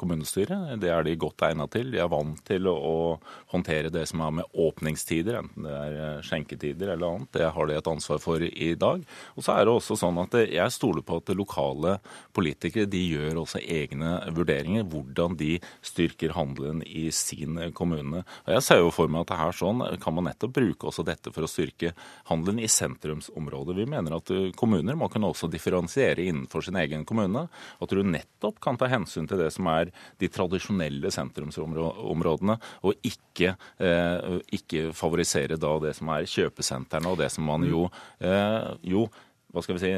kommunestyret. 0.00 0.78
Det 0.80 0.88
er 0.92 1.04
de 1.04 1.14
godt 1.20 1.44
egnet 1.44 1.72
til. 1.74 1.90
De 1.92 2.00
er 2.00 2.10
vant 2.10 2.38
til 2.48 2.68
å 2.70 3.18
håndtere 3.52 3.92
det 3.92 4.06
som 4.08 4.22
er 4.24 4.38
med 4.40 4.56
åpningstider, 4.56 5.36
enten 5.42 5.66
det 5.66 5.74
er 5.76 5.96
eh, 5.98 6.22
skjenketider 6.24 6.94
eller 6.94 7.18
annet. 7.18 7.32
Det 7.36 7.50
har 7.52 7.68
de 7.68 7.76
et 7.76 7.90
ansvar 7.92 8.22
for 8.22 8.42
i 8.42 8.72
dag. 8.78 9.04
Og 9.36 9.44
så 9.44 9.56
er 9.56 9.68
det 9.68 9.74
også 9.74 9.98
sånn 10.00 10.20
at 10.22 10.38
jeg 10.46 10.74
stoler 10.74 11.04
på 11.04 11.20
at 11.20 11.34
lokale 11.36 11.98
politikere 12.36 12.88
de 12.90 13.02
gjør 13.12 13.42
også 13.44 13.60
egne 13.60 14.14
vurderinger, 14.32 14.88
hvordan 14.88 15.36
de 15.40 15.58
styrker 15.84 16.32
handelen 16.36 16.80
i 16.86 17.08
sin 17.12 17.60
kommune. 17.76 18.24
Og 18.46 18.54
Jeg 18.56 18.66
ser 18.66 18.80
jo 18.80 18.92
for 18.94 19.12
meg 19.12 19.26
at 19.26 19.36
her 19.42 19.56
sånn 19.56 19.84
kan 20.00 20.16
man 20.16 20.30
nettopp 20.30 20.56
bruke 20.56 20.88
også 20.88 21.04
dette 21.04 21.32
for 21.34 21.44
å 21.44 21.50
styrke 21.50 21.92
handelen 22.30 22.62
i 22.62 22.70
sentrumsområdet. 22.70 23.76
Vi 23.76 23.88
mener 23.92 24.16
at 24.16 24.32
kommuner 24.56 24.96
må 24.96 25.10
kunne 25.12 25.32
også 25.32 25.50
differensiere 25.52 26.24
innenfor 26.24 26.61
sin 26.66 26.78
egen 26.80 27.06
kommune. 27.08 27.46
At 27.82 27.92
du 27.92 28.02
nettopp 28.06 28.60
kan 28.62 28.78
ta 28.80 28.88
hensyn 28.90 29.28
til 29.30 29.40
det 29.42 29.50
som 29.54 29.68
er 29.72 29.92
de 30.22 30.30
tradisjonelle 30.32 31.12
sentrumsområdene, 31.14 32.58
og 32.82 33.06
ikke, 33.06 33.56
eh, 33.78 34.38
ikke 34.58 34.90
favorisere 34.96 35.58
da 35.60 35.74
det 35.82 35.96
som 35.98 36.12
er 36.14 36.28
kjøpesentrene 36.28 37.12
og 37.12 37.20
det 37.22 37.30
som 37.32 37.44
man 37.48 37.66
jo, 37.68 37.88
eh, 38.20 38.72
jo 38.82 39.08
hva 39.52 39.62
skal 39.62 39.76
vi 39.76 39.82
si 39.82 39.92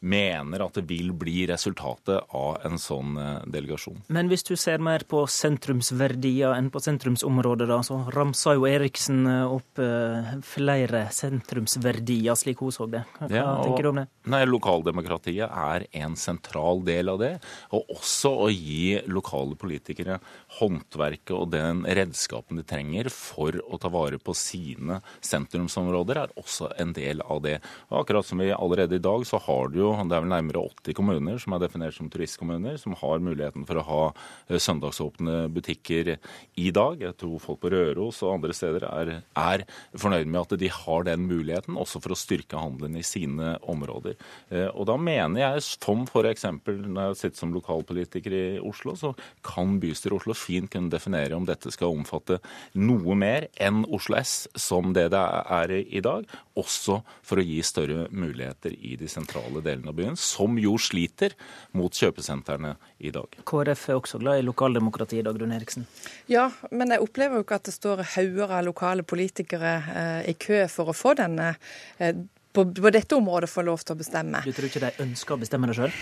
mener 0.00 0.64
at 0.64 0.76
det 0.78 0.84
vil 0.88 1.12
bli 1.16 1.46
resultatet 1.48 2.34
av 2.36 2.60
en 2.66 2.78
sånn 2.80 3.16
eh, 3.20 3.46
delegasjon. 3.52 4.02
Men 4.12 4.30
hvis 4.30 4.46
du 4.46 4.54
ser 4.58 4.82
mer 4.84 5.06
på 5.08 5.24
sentrumsverdier 5.30 6.56
enn 6.56 6.70
på 6.72 6.82
sentrumsområdet, 6.82 7.68
da, 7.70 7.80
så 7.86 8.00
ramsa 8.14 8.56
jo 8.56 8.66
Eriksen 8.68 9.24
eh, 9.30 9.56
opp 9.56 9.82
eh, 9.82 10.32
flere 10.46 11.06
sentrumsverdier, 11.14 12.36
slik 12.38 12.62
hun 12.64 12.74
så 12.74 12.88
det. 12.90 13.04
Hva 13.18 13.30
ja, 13.32 13.46
og, 13.56 13.70
tenker 13.70 13.86
du 13.86 13.92
om 13.92 14.00
det? 14.02 14.06
Nei, 14.32 14.42
Lokaldemokratiet 14.48 15.46
er 15.48 15.86
en 16.02 16.16
sentral 16.20 16.82
del 16.86 17.12
av 17.12 17.20
det. 17.22 17.32
Og 17.76 17.96
også 17.96 18.32
å 18.46 18.50
gi 18.52 18.98
lokale 19.10 19.56
politikere 19.58 20.18
håndverket 20.58 21.34
og 21.36 21.50
den 21.54 21.84
redskapen 21.86 22.60
de 22.60 22.66
trenger 22.66 23.10
for 23.12 23.56
å 23.66 23.78
ta 23.80 23.90
vare 23.92 24.18
på 24.22 24.34
sine 24.36 25.00
sentrumsområder, 25.24 26.22
er 26.26 26.34
også 26.40 26.72
en 26.80 26.94
del 26.96 27.22
av 27.24 27.42
det. 27.44 27.58
Og 27.90 28.00
akkurat 28.02 28.26
som 28.26 28.42
vi 28.42 28.52
allerede 28.54 28.98
i 28.98 29.02
dag, 29.02 29.26
så 29.28 29.40
har 29.46 29.70
du 29.72 29.80
jo 29.80 29.85
det 29.94 30.16
er 30.16 30.24
vel 30.24 30.32
nærmere 30.32 30.62
80 30.82 30.96
kommuner 30.96 31.40
som 31.42 31.54
er 31.54 31.62
definert 31.62 31.96
som 31.96 32.08
turistkommuner, 32.12 32.78
som 32.80 32.96
har 32.98 33.22
muligheten 33.22 33.66
for 33.68 33.80
å 33.80 33.86
ha 33.86 34.02
eh, 34.48 34.58
søndagsåpne 34.62 35.46
butikker 35.54 36.14
i 36.58 36.68
dag. 36.74 37.00
Jeg 37.02 37.16
tror 37.20 37.42
folk 37.42 37.60
på 37.62 37.72
Røros 37.74 38.22
og 38.24 38.36
andre 38.36 38.56
steder 38.56 38.86
er, 38.88 39.12
er 39.38 39.64
fornøyd 39.96 40.30
med 40.30 40.42
at 40.42 40.56
de 40.60 40.70
har 40.72 41.06
den 41.08 41.26
muligheten, 41.28 41.78
også 41.78 42.02
for 42.04 42.14
å 42.14 42.18
styrke 42.18 42.60
handelen 42.60 42.98
i 42.98 43.04
sine 43.06 43.56
områder. 43.68 44.16
Eh, 44.50 44.68
og 44.72 44.88
da 44.90 44.98
mener 45.00 45.42
jeg, 45.42 45.64
som 45.76 46.06
f.eks. 46.08 46.46
når 46.66 47.12
jeg 47.12 47.20
sitter 47.22 47.42
som 47.42 47.54
lokalpolitiker 47.54 48.36
i 48.36 48.44
Oslo, 48.60 48.96
så 48.98 49.12
kan 49.46 49.78
bystyret 49.82 50.20
Oslo 50.20 50.36
fint 50.36 50.70
kunne 50.72 50.92
definere 50.92 51.36
om 51.36 51.46
dette 51.46 51.72
skal 51.74 51.94
omfatte 51.94 52.40
noe 52.78 53.16
mer 53.18 53.48
enn 53.62 53.84
Oslo 53.94 54.18
S, 54.18 54.46
som 54.58 54.92
det 54.96 55.08
det 55.14 55.22
er 55.60 55.74
i 55.76 56.02
dag, 56.04 56.26
også 56.56 57.00
for 57.26 57.40
å 57.40 57.44
gi 57.44 57.60
større 57.66 58.06
muligheter 58.10 58.74
i 58.74 58.96
de 58.98 59.08
sentrale 59.10 59.60
delene 59.60 59.75
delen 59.76 59.92
av 59.92 59.96
byen, 59.98 60.16
som 60.16 60.58
jo 60.60 60.76
sliter 60.80 61.36
mot 61.76 61.92
kjøpesentrene 61.92 62.74
i 62.98 63.12
dag. 63.14 63.38
KrF 63.46 63.88
er 63.90 64.00
også 64.00 64.20
glad 64.22 64.40
i 64.40 64.46
lokaldemokrati, 64.46 65.22
Dagrun 65.26 65.54
Eriksen? 65.56 65.86
Ja, 66.32 66.48
men 66.72 66.94
jeg 66.94 67.04
opplever 67.04 67.38
jo 67.38 67.46
ikke 67.46 67.60
at 67.60 67.68
det 67.68 67.76
står 67.76 68.04
hauger 68.16 68.56
av 68.58 68.64
lokale 68.66 69.06
politikere 69.06 69.76
eh, 69.92 70.22
i 70.32 70.36
kø 70.40 70.64
for 70.72 70.92
å 70.92 70.96
få 70.96 71.14
denne 71.18 71.52
eh, 71.98 72.16
på, 72.56 72.64
på, 72.72 72.90
dette 72.90 73.16
området 73.16 73.50
få 73.52 73.64
lov 73.66 73.82
til 73.84 73.92
å 73.96 74.00
bestemme. 74.00 74.40
Du 74.46 74.52
tror 74.56 74.68
ikke 74.70 74.80
de 74.86 75.04
ønsker 75.04 75.36
å 75.36 75.40
bestemme 75.40 75.68
det 75.68 75.76
sjøl? 75.76 75.92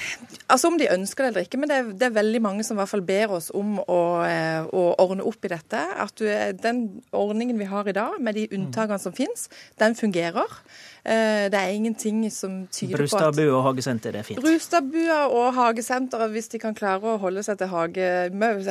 Altså 0.47 0.71
Om 0.71 0.79
de 0.79 0.91
ønsker 0.93 1.25
det 1.25 1.31
eller 1.33 1.49
ikke, 1.49 1.61
men 1.61 1.71
det 1.71 1.79
er, 1.81 1.91
det 1.99 2.09
er, 2.09 2.17
veldig 2.21 2.43
mange 2.45 2.67
som 2.67 2.79
i 2.79 2.83
hvert 2.83 2.93
fall 2.93 3.05
ber 3.07 3.35
oss 3.41 3.51
om 3.57 3.81
å, 3.83 4.01
eh, 4.29 4.63
å 4.63 4.85
ordne 5.03 5.27
opp 5.27 5.49
i 5.49 5.51
dette. 5.51 5.83
At 6.05 6.15
du, 6.21 6.29
den 6.63 6.85
ordningen 7.11 7.59
vi 7.59 7.71
har 7.71 7.91
i 7.91 7.97
dag, 7.97 8.21
med 8.23 8.39
de 8.39 8.47
unntakene 8.55 9.03
som 9.03 9.17
finnes, 9.17 9.49
den 9.83 9.99
fungerer. 9.99 10.61
Eh, 11.05 11.51
det 11.53 11.59
er 11.61 11.75
ingenting 11.77 12.23
som 12.33 12.63
tyder 12.73 12.97
på 12.97 13.03
at 13.05 13.11
Brustadbua 13.11 13.57
og 13.59 13.65
hagesenter 13.67 14.17
er 14.17 14.25
fint. 14.25 14.41
Brustadbua 14.41 15.19
og 15.29 15.51
hagesenteret, 15.53 16.31
hvis 16.33 16.49
de 16.55 16.61
kan 16.63 16.77
klare 16.77 17.05
å 17.13 17.19
holde 17.21 17.43
seg 17.45 17.59
til 17.61 17.69
hage, 17.69 18.07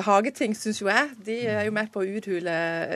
hageting, 0.08 0.56
syns 0.58 0.82
jo 0.82 0.90
jeg, 0.90 1.12
de 1.28 1.36
er 1.46 1.68
jo 1.68 1.76
med 1.76 1.92
på 1.94 2.02
å 2.02 2.08
uthule 2.10 2.56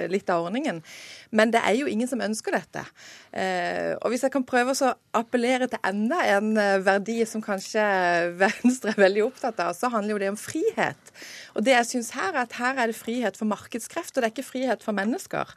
litt 0.09 0.31
av 0.33 0.47
ordningen. 0.47 0.81
Men 1.29 1.53
det 1.53 1.61
er 1.61 1.75
jo 1.77 1.89
ingen 1.91 2.09
som 2.09 2.23
ønsker 2.23 2.55
dette. 2.57 2.81
Eh, 3.29 3.93
og 4.01 4.09
hvis 4.09 4.25
jeg 4.25 4.33
kan 4.33 4.45
prøve 4.47 4.73
å 4.73 4.93
appellere 5.19 5.67
til 5.69 5.85
enda 5.85 6.23
en 6.33 6.55
eh, 6.57 6.79
verdi 6.81 7.19
som 7.29 7.43
kanskje 7.45 7.83
Venstre 8.41 8.95
er 8.95 9.03
veldig 9.03 9.27
opptatt 9.27 9.61
av, 9.61 9.77
så 9.77 9.91
handler 9.93 10.15
jo 10.15 10.23
det 10.23 10.31
om 10.33 10.39
frihet. 10.39 11.13
Og 11.53 11.61
det 11.67 11.75
jeg 11.75 11.91
syns 11.91 12.15
her, 12.17 12.33
er 12.33 12.47
at 12.47 12.57
her 12.57 12.81
er 12.81 12.89
det 12.89 12.97
frihet 12.97 13.37
for 13.37 13.49
markedskrefter, 13.53 14.23
det 14.23 14.31
er 14.31 14.33
ikke 14.33 14.49
frihet 14.49 14.85
for 14.85 14.97
mennesker. 14.97 15.53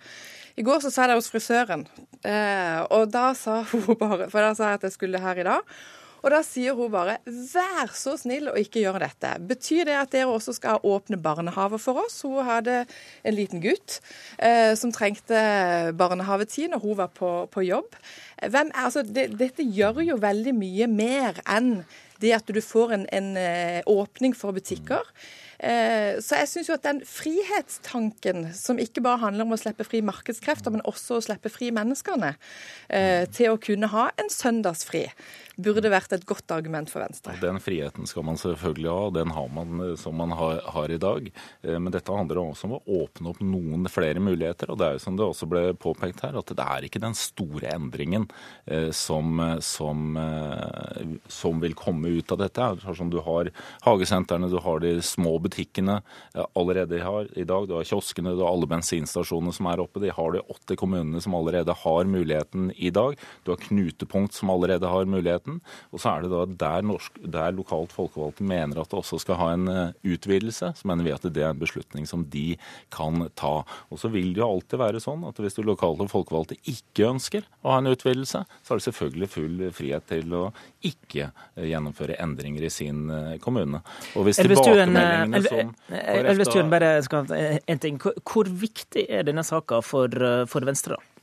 I 0.59 0.67
går 0.67 0.83
så 0.83 0.91
sa 0.91 1.05
jeg 1.05 1.13
det 1.13 1.21
hos 1.21 1.31
frisøren, 1.31 1.87
eh, 2.27 2.81
og 2.91 3.11
da 3.13 3.31
sa 3.39 3.63
hun 3.71 3.97
bare 4.01 4.31
For 4.33 4.43
da 4.43 4.53
sa 4.57 4.73
jeg 4.73 4.81
at 4.81 4.87
jeg 4.89 4.97
skulle 4.99 5.23
her 5.23 5.41
i 5.41 5.47
dag. 5.47 5.81
Og 6.21 6.33
da 6.35 6.43
sier 6.45 6.77
hun 6.77 6.91
bare 6.93 7.17
'vær 7.25 7.93
så 7.97 8.13
snill 8.21 8.51
å 8.51 8.57
ikke 8.61 8.83
gjøre 8.83 9.01
dette'. 9.01 9.39
Betyr 9.49 9.89
det 9.89 9.97
at 9.97 10.13
dere 10.13 10.29
også 10.29 10.53
skal 10.57 10.83
åpne 10.85 11.17
barnehaver 11.17 11.81
for 11.81 12.03
oss? 12.05 12.21
Hun 12.23 12.45
hadde 12.45 12.85
en 13.25 13.35
liten 13.35 13.63
gutt 13.65 14.01
eh, 14.39 14.75
som 14.77 14.93
trengte 14.93 15.95
barnehavetid 15.97 16.71
når 16.71 16.85
hun 16.85 16.97
var 17.01 17.09
på, 17.17 17.49
på 17.49 17.65
jobb. 17.65 17.97
Hvem, 18.37 18.73
altså, 18.75 19.03
det, 19.03 19.31
dette 19.39 19.65
gjør 19.65 20.03
jo 20.05 20.21
veldig 20.21 20.55
mye 20.55 20.87
mer 20.93 21.41
enn 21.49 21.85
det 22.21 22.35
at 22.37 22.53
du 22.53 22.61
får 22.61 22.99
en, 22.99 23.07
en 23.17 23.37
eh, 23.41 23.81
åpning 23.89 24.37
for 24.37 24.53
butikker. 24.53 25.01
Eh, 25.61 26.17
så 26.25 26.39
jeg 26.41 26.49
syns 26.49 26.71
jo 26.71 26.77
at 26.79 26.87
den 26.87 27.03
frihetstanken, 27.05 28.47
som 28.57 28.81
ikke 28.81 29.03
bare 29.05 29.21
handler 29.27 29.45
om 29.45 29.53
å 29.53 29.61
slippe 29.61 29.85
fri 29.85 30.01
markedskrefter, 30.05 30.73
men 30.73 30.85
også 30.89 31.19
å 31.19 31.25
slippe 31.25 31.53
fri 31.53 31.69
menneskene 31.77 32.33
eh, 32.89 33.27
til 33.29 33.53
å 33.53 33.61
kunne 33.61 33.91
ha 33.93 34.09
en 34.21 34.33
søndagsfri, 34.33 35.05
burde 35.65 35.93
vært 35.93 36.15
et 36.17 36.27
godt 36.29 36.55
argument 36.55 36.91
for 36.93 37.05
Venstre. 37.05 37.37
Den 37.43 37.61
friheten 37.63 38.09
skal 38.09 38.27
man 38.27 38.41
selvfølgelig 38.41 38.91
ha, 38.91 39.09
den 39.21 39.35
har 39.37 39.51
man 39.55 39.85
eh, 39.87 39.95
som 40.01 40.17
man 40.21 40.35
har, 40.37 40.63
har, 40.75 40.91
i 40.91 40.99
dag. 41.01 41.29
Men 41.63 41.93
dette 41.93 42.11
handler 42.11 42.41
også 42.41 42.67
om 42.67 42.73
å 42.79 42.83
åpne 43.05 43.31
opp 43.31 43.43
noen 43.45 43.87
flere 43.93 44.19
muligheter. 44.23 44.73
Og 44.73 44.81
det 44.81 44.87
er 44.87 44.97
jo 44.97 45.03
som 45.05 45.19
det 45.19 45.27
også 45.27 45.47
ble 45.51 45.63
påpekt 45.79 46.25
her, 46.25 46.39
at 46.41 46.51
det 46.57 46.65
er 46.65 46.87
ikke 46.87 47.03
den 47.03 47.15
store 47.15 47.71
endringen 47.71 48.25
som, 48.97 49.39
som, 49.63 50.17
som 51.31 51.63
vil 51.63 51.77
komme 51.79 52.11
ut 52.17 52.33
av 52.35 52.41
dette. 52.43 52.71
Sånn 52.97 53.13
du 53.13 53.21
har 53.25 53.51
hagesentrene, 53.85 54.49
du 54.51 54.59
har 54.63 54.81
de 54.83 54.95
små 55.05 55.37
butikkene 55.43 56.01
eh, 56.35 56.47
allerede 56.59 57.01
har 57.05 57.29
i 57.39 57.45
dag. 57.45 57.69
Du 57.69 57.77
har 57.77 57.87
kioskene, 57.89 58.35
du 58.37 58.45
har 58.45 58.53
alle 58.53 58.69
bensinstasjonene 58.71 59.55
som 59.57 59.69
er 59.71 59.83
oppe. 59.83 60.03
De 60.03 60.13
har 60.15 60.35
de 60.35 60.43
åtte 60.53 60.77
kommunene 60.81 61.23
som 61.23 61.37
allerede 61.39 61.75
har 61.83 62.11
muligheten 62.11 62.71
i 62.77 62.93
dag. 62.95 63.19
Du 63.45 63.53
har 63.55 63.63
knutepunkt 63.63 64.37
som 64.37 64.53
allerede 64.53 64.91
har 64.91 65.09
muligheten. 65.11 65.50
Og 65.91 66.03
så 66.03 66.13
er 66.13 66.25
det 66.25 66.31
da 66.33 66.45
der, 66.63 66.87
norsk, 66.87 67.19
der 67.35 67.55
lokalt 67.57 67.93
folkevalgte 67.95 68.47
mener 68.47 68.81
at 68.81 68.91
det 68.93 69.01
også 69.01 69.21
skal 69.23 69.39
ha 69.41 69.51
en 69.55 69.69
eh, 69.73 69.93
utvidelse, 70.15 70.73
så 70.77 70.89
mener 70.89 71.07
vi 71.07 71.15
at 71.15 71.27
det 71.27 71.45
er 71.45 71.55
en 71.55 71.61
beslutning 71.61 72.09
som 72.09 72.25
de 72.33 72.55
kan 72.95 73.27
ta. 73.39 73.61
Og 73.91 74.03
så 74.03 74.11
vil 74.13 74.33
det 74.35 74.43
jo 74.43 74.49
alltid 74.49 74.81
være 74.83 75.03
sånn 75.03 75.25
at 75.29 75.41
hvis 75.43 75.59
du 75.59 75.63
lokale 75.67 76.09
folkevalgte 76.11 76.59
ikke 76.71 77.11
ønsker 77.11 77.47
å 77.65 77.75
ha 77.75 77.81
en 77.83 77.91
utvidelse, 77.91 78.45
så 78.47 78.75
er 78.75 78.81
det 78.81 78.87
selvfølgelig 78.89 79.31
full 79.35 79.65
frihet 79.77 80.09
til 80.11 80.37
å 80.37 80.45
ikke 80.87 81.31
eh, 81.31 81.69
gjennomføre 81.71 82.19
endringer 82.23 82.67
i 82.67 82.73
sin 82.73 83.07
kommune. 83.43 83.83
Og 84.19 84.27
hvis 84.27 84.41
tilbakemeldingene 84.41 85.43
som 85.47 85.75
Elvestuen, 85.91 86.71
bare 86.73 86.99
en 87.01 87.81
ting. 87.81 87.99
Hvor 88.01 88.49
viktig 88.49 89.07
er 89.09 89.25
denne 89.27 89.45
saka 89.47 89.81
for, 89.85 90.13
for 90.51 90.67
Venstre, 90.67 90.99
da? 90.99 91.20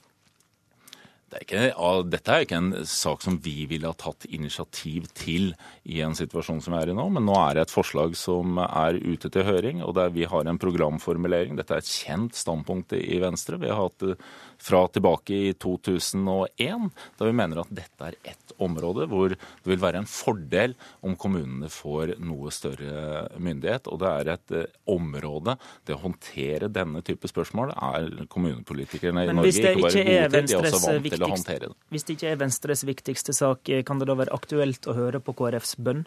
Det 1.28 1.42
er 1.42 1.44
ikke, 1.44 2.04
dette 2.08 2.32
er 2.32 2.46
ikke 2.46 2.58
en 2.62 2.86
sak 2.88 3.24
som 3.26 3.36
vi 3.44 3.66
ville 3.68 3.90
ha 3.90 3.96
tatt 4.00 4.24
initiativ 4.32 5.10
til 5.12 5.50
i 5.84 6.00
en 6.06 6.16
situasjon 6.16 6.62
som 6.64 6.72
vi 6.72 6.80
er 6.80 6.94
i 6.94 6.96
nå, 6.96 7.04
men 7.12 7.26
nå 7.28 7.36
er 7.42 7.58
det 7.58 7.66
et 7.66 7.74
forslag 7.74 8.16
som 8.16 8.56
er 8.64 8.96
ute 8.96 9.28
til 9.34 9.44
høring, 9.44 9.82
og 9.84 9.98
der 9.98 10.14
vi 10.16 10.24
har 10.24 10.48
en 10.48 10.60
programformulering. 10.62 11.58
Dette 11.60 11.76
er 11.76 11.84
et 11.84 11.92
kjent 11.92 12.38
standpunkt 12.40 12.96
i 12.96 13.20
Venstre. 13.20 13.60
Vi 13.60 13.68
har 13.68 13.82
hatt 13.82 14.06
det 14.06 14.16
fra 14.58 14.86
tilbake 14.88 15.36
i 15.50 15.52
2001, 15.54 16.88
da 17.20 17.28
vi 17.28 17.36
mener 17.36 17.62
at 17.62 17.76
dette 17.76 18.08
er 18.08 18.16
ett 18.32 18.56
område 18.64 19.06
hvor 19.12 19.36
det 19.36 19.68
vil 19.68 19.82
være 19.84 20.02
en 20.02 20.10
fordel 20.10 20.74
om 21.06 21.14
kommunene 21.20 21.70
får 21.72 22.16
noe 22.24 22.52
større 22.56 23.28
myndighet. 23.36 23.92
Og 23.92 24.00
det 24.02 24.14
er 24.14 24.32
et 24.34 24.56
eh, 24.56 24.72
område 24.90 25.58
Det 25.86 25.96
å 25.96 26.02
håndtere 26.02 26.70
denne 26.72 27.04
type 27.06 27.30
spørsmål 27.30 27.74
er 27.76 28.10
kommunepolitikerne 28.32 29.28
i 29.28 29.36
Norge 29.36 29.52
ikke 29.52 29.68
bare 29.68 29.78
gode 29.78 29.92
til, 29.94 30.08
de 30.08 30.56
er 30.56 30.68
også 30.72 30.82
vant 30.88 31.10
til 31.12 31.17
å 31.26 31.32
håndtere 31.34 31.72
det. 31.72 31.76
Hvis 31.94 32.06
det 32.08 32.18
ikke 32.18 32.32
er 32.34 32.40
Venstres 32.44 32.86
viktigste 32.88 33.36
sak, 33.36 33.72
kan 33.88 34.02
det 34.02 34.08
da 34.10 34.18
være 34.20 34.36
aktuelt 34.36 34.88
å 34.88 34.96
høre 34.98 35.22
på 35.24 35.36
KrFs 35.38 35.78
bønn? 35.82 36.06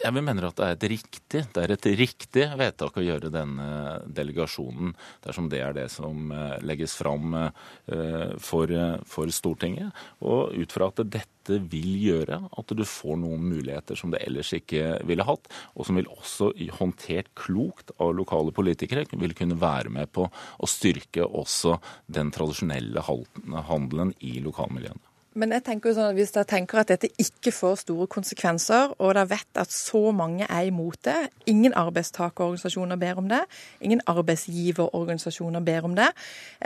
Jeg 0.00 0.16
mener 0.16 0.46
at 0.48 0.56
det 0.56 0.64
er 0.64 0.76
et 0.78 0.84
riktig 0.94 1.40
det 1.52 1.60
er 1.60 1.72
et 1.74 1.86
riktig 2.00 2.44
vedtak 2.56 2.94
å 2.96 3.02
gjøre 3.04 3.28
denne 3.32 3.66
delegasjonen 4.08 4.94
dersom 5.26 5.50
det 5.52 5.60
er 5.60 5.74
det 5.76 5.86
som 5.92 6.30
eh, 6.32 6.54
legges 6.64 6.94
fram 6.96 7.34
eh, 7.36 8.32
for, 8.40 8.72
for 9.04 9.32
Stortinget. 9.34 9.92
Og 10.24 10.56
ut 10.56 10.72
fra 10.72 10.88
at 10.88 11.02
dette 11.04 11.58
vil 11.68 11.92
gjøre 12.00 12.38
at 12.48 12.72
du 12.76 12.82
får 12.86 13.20
noen 13.20 13.44
muligheter 13.52 13.98
som 13.98 14.12
det 14.14 14.22
ellers 14.24 14.54
ikke 14.56 15.02
ville 15.08 15.26
hatt, 15.26 15.50
og 15.76 15.88
som 15.88 16.00
vil 16.00 16.08
også 16.12 16.52
håndtert 16.78 17.32
klokt 17.36 17.92
av 18.00 18.14
lokale 18.16 18.54
politikere 18.56 19.04
vil 19.12 19.36
kunne 19.36 19.60
være 19.60 19.92
med 19.92 20.12
på 20.16 20.30
å 20.30 20.70
styrke 20.70 21.26
også 21.26 21.76
den 22.08 22.32
tradisjonelle 22.32 23.04
handelen 23.04 24.16
i 24.24 24.38
lokalmiljøene. 24.44 25.09
Men 25.38 25.52
jeg 25.54 25.62
tenker 25.62 25.90
jo 25.90 25.94
sånn 25.94 26.08
at 26.10 26.16
hvis 26.16 26.32
dere 26.34 26.48
tenker 26.50 26.80
at 26.80 26.88
dette 26.90 27.10
ikke 27.22 27.52
får 27.54 27.76
store 27.84 28.08
konsekvenser, 28.10 28.96
og 28.98 29.12
dere 29.14 29.28
vet 29.30 29.60
at 29.62 29.70
så 29.70 30.10
mange 30.16 30.46
er 30.48 30.66
imot 30.66 30.98
det 31.06 31.18
Ingen 31.50 31.74
arbeidstakerorganisasjoner 31.78 32.98
ber 32.98 33.20
om 33.22 33.28
det. 33.30 33.40
Ingen 33.82 34.02
arbeidsgiverorganisasjoner 34.10 35.62
ber 35.66 35.86
om 35.86 35.94
det. 35.98 36.08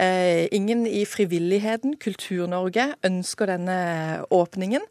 Eh, 0.01 0.47
ingen 0.57 0.87
i 0.89 1.05
frivilligheten, 1.09 1.97
Kultur-Norge, 2.01 2.91
ønsker 3.05 3.53
denne 3.53 3.79
åpningen. 4.35 4.85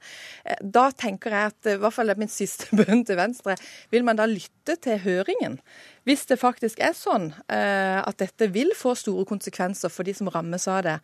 Eh, 0.46 0.62
da 0.62 0.88
tenker 0.92 1.34
jeg 1.34 1.54
at, 1.54 1.72
i 1.74 1.78
hvert 1.82 1.94
fall 1.98 2.10
det 2.10 2.18
er 2.18 2.24
min 2.24 2.34
siste 2.34 2.70
bønn 2.80 3.06
til 3.06 3.18
Venstre, 3.18 3.58
vil 3.94 4.06
man 4.06 4.22
da 4.22 4.30
lytte 4.30 4.78
til 4.82 5.02
høringen? 5.04 5.60
Hvis 6.04 6.26
det 6.28 6.36
faktisk 6.42 6.82
er 6.84 6.96
sånn 6.98 7.30
eh, 7.48 8.00
at 8.04 8.18
dette 8.20 8.50
vil 8.52 8.74
få 8.76 8.92
store 9.00 9.24
konsekvenser 9.28 9.92
for 9.94 10.04
de 10.04 10.16
som 10.18 10.28
rammes 10.32 10.68
av 10.68 10.82
det, 10.84 10.96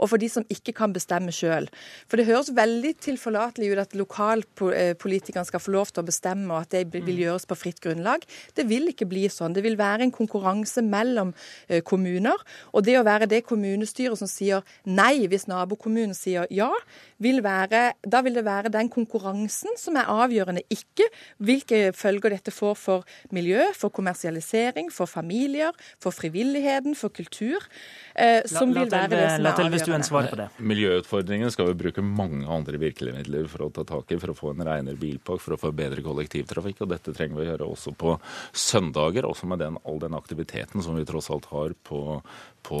og 0.00 0.10
for 0.12 0.22
de 0.22 0.30
som 0.32 0.46
ikke 0.52 0.72
kan 0.78 0.94
bestemme 0.96 1.34
sjøl. 1.34 1.68
For 2.08 2.16
det 2.16 2.28
høres 2.30 2.52
veldig 2.56 2.94
tilforlatelig 3.04 3.72
ut 3.72 3.82
at 3.82 3.96
lokalpolitikerne 3.98 5.48
skal 5.48 5.62
få 5.62 5.74
lov 5.76 5.92
til 5.92 6.04
å 6.04 6.08
bestemme, 6.08 6.48
og 6.54 6.64
at 6.64 6.72
det 6.72 6.86
vil 6.94 7.04
mm. 7.04 7.22
gjøres 7.26 7.48
på 7.50 7.58
fritt 7.58 7.82
grunnlag. 7.84 8.24
Det 8.56 8.64
vil 8.70 8.88
ikke 8.92 9.08
bli 9.10 9.26
sånn. 9.32 9.56
Det 9.56 9.64
vil 9.66 9.76
være 9.76 10.06
en 10.06 10.14
konkurranse 10.14 10.84
mellom 10.84 11.34
eh, 11.68 11.82
kommuner. 11.84 12.40
Og 12.72 12.86
det 12.86 12.96
å 12.96 13.04
være 13.06 13.28
det 13.28 13.44
kommunestyret 13.48 14.16
som 14.16 14.30
sier 14.30 14.64
nei 14.88 15.26
hvis 15.28 15.48
nabokommunen 15.50 16.16
sier 16.16 16.48
ja, 16.54 16.72
vil 17.22 17.42
være, 17.44 17.82
da 18.04 18.20
vil 18.24 18.36
det 18.36 18.44
være 18.46 18.72
den 18.72 18.90
konkurransen 18.92 19.76
som 19.80 19.96
er 19.96 20.10
avgjørende, 20.10 20.64
ikke 20.72 21.08
hvilke 21.44 21.92
følger 21.96 22.36
dette 22.36 22.52
får 22.54 22.74
for 22.80 23.06
miljø, 23.34 23.62
for 23.76 23.92
kommersialisering, 23.94 24.90
for 24.92 25.08
familier, 25.10 25.72
for 26.02 26.14
frivilligheten, 26.14 26.96
for 26.98 27.14
kultur. 27.14 27.64
Eh, 28.14 28.42
som 28.48 28.72
la, 28.72 28.84
vil 28.84 28.92
være 28.92 29.10
det 29.12 29.82
som 29.82 29.96
er 29.96 30.06
avgjørende. 30.06 30.48
Miljøutfordringene 30.58 31.52
skal 31.54 31.70
vi 31.70 31.78
bruke 31.84 32.04
mange 32.04 32.44
andre 32.50 32.80
virkemidler 32.80 33.48
for 33.52 33.66
å 33.66 33.70
ta 33.74 33.86
tak 33.88 34.12
i, 34.12 34.20
for 34.20 34.32
å 34.32 34.36
få 34.36 34.52
en 34.54 34.64
renere 34.66 34.98
bilpark, 35.00 35.42
for 35.44 35.56
å 35.56 35.60
få 35.60 35.72
bedre 35.76 36.04
kollektivtrafikk. 36.04 36.84
Og 36.84 36.92
dette 36.92 37.14
trenger 37.16 37.40
vi 37.40 37.46
å 37.46 37.50
gjøre 37.52 37.70
også 37.76 37.94
på 37.96 38.16
søndager, 38.56 39.28
også 39.28 39.48
med 39.50 39.62
den, 39.64 39.80
all 39.88 40.00
den 40.02 40.16
aktiviteten 40.18 40.84
som 40.84 40.98
vi 40.98 41.06
tross 41.08 41.30
alt 41.32 41.48
har 41.52 41.74
på, 41.86 42.20
på 42.66 42.80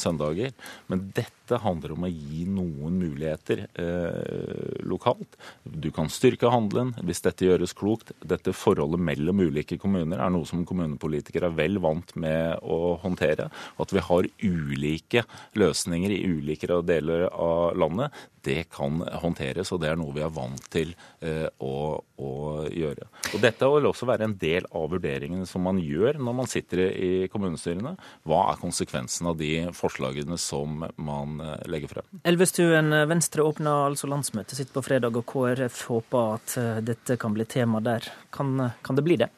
søndager. 0.00 0.54
Men 0.88 1.08
dette 1.16 1.60
handler 1.62 1.94
om 1.94 2.06
å 2.06 2.10
gi 2.10 2.44
noen 2.48 2.98
muligheter 3.00 3.64
eh, 3.68 4.78
lokalt. 4.88 5.38
Du 5.64 5.90
kan 5.94 6.10
styrke 6.12 6.50
handelen 6.52 6.94
hvis 7.02 7.22
dette 7.24 7.48
gjøres 7.48 7.76
klokt. 7.76 8.12
Dette 8.20 8.54
forholdet 8.56 9.02
mellom 9.04 9.44
ulike 9.48 9.78
kommuner 9.80 10.22
er 10.22 10.32
noe 10.32 10.48
som 10.48 10.64
kommunepolitikere 10.68 11.50
er 11.50 11.58
vel 11.58 11.80
vant 11.84 12.14
med 12.20 12.58
å 12.64 12.96
håndtere. 13.02 13.48
At 13.80 13.94
vi 13.94 14.04
har 14.04 14.30
ulike 14.44 15.24
løsninger 15.58 16.14
i 16.14 16.24
ulike 16.28 16.68
deler 16.88 17.28
av 17.32 17.76
landet, 17.78 18.12
det 18.48 18.68
kan 18.72 19.00
håndteres, 19.22 19.72
og 19.74 19.82
det 19.82 19.90
er 19.90 19.98
noe 19.98 20.14
vi 20.14 20.22
er 20.24 20.32
vant 20.32 20.68
til 20.72 20.92
eh, 21.24 21.46
å, 21.64 21.98
å, 21.98 22.30
gjøre. 22.70 23.08
Og 23.34 23.42
Dette 23.42 23.68
vil 23.72 23.88
også 23.90 24.08
være 24.08 24.28
en 24.28 24.36
del 24.38 24.68
av 24.70 24.88
vurderingene 24.92 25.46
som 25.48 25.64
man 25.66 25.80
gjør 25.82 26.20
når 26.22 26.36
man 26.40 26.50
sitter 26.50 26.84
i 26.88 27.10
kommunestyrene. 27.32 27.96
Hva 28.28 28.44
er 28.52 28.60
konsekvensen 28.62 29.17
av 29.26 29.36
de 29.36 29.72
forslagene 29.74 30.38
som 30.38 30.84
man 30.96 31.40
eh, 31.40 31.56
legger 31.66 31.88
frem? 31.88 32.06
Elvestuen, 32.22 32.94
Venstre 33.10 33.42
åpna 33.42 33.74
altså 33.88 34.06
landsmøtet 34.06 34.60
sitt 34.60 34.70
på 34.74 34.84
fredag, 34.86 35.16
og 35.18 35.26
KrF 35.26 35.82
håper 35.90 36.36
at 36.36 36.56
eh, 36.60 36.78
dette 36.86 37.18
kan 37.18 37.34
bli 37.34 37.48
tema 37.48 37.82
der. 37.82 38.06
Kan, 38.30 38.70
kan 38.82 38.96
det 38.96 39.06
bli 39.06 39.18
det? 39.24 39.30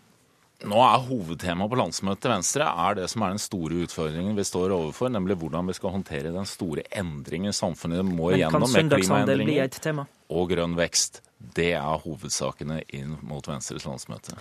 Nå 0.69 0.77
er 0.85 1.05
Hovedtemaet 1.07 1.73
på 1.73 1.79
landsmøtet 1.81 2.21
til 2.27 2.33
Venstre 2.35 2.67
er 2.69 2.99
det 2.99 3.07
som 3.09 3.23
er 3.25 3.33
den 3.33 3.41
store 3.41 3.79
utfordringen 3.87 4.37
vi 4.37 4.45
står 4.45 4.75
overfor, 4.77 5.09
nemlig 5.09 5.39
hvordan 5.41 5.71
vi 5.71 5.77
skal 5.79 5.95
håndtere 5.95 6.35
den 6.35 6.49
store 6.49 6.85
endringen 7.01 7.57
samfunnet 7.57 8.05
må 8.05 8.35
igjennom 8.35 8.69
med 8.69 8.93
klimaendringer 8.93 10.03
og 10.29 10.51
grønn 10.53 10.77
vekst. 10.77 11.23
Det 11.41 11.73
er 11.79 12.03
hovedsakene 12.05 12.83
inn 12.93 13.17
mot 13.25 13.49
Venstres 13.49 13.89
landsmøte. 13.89 14.37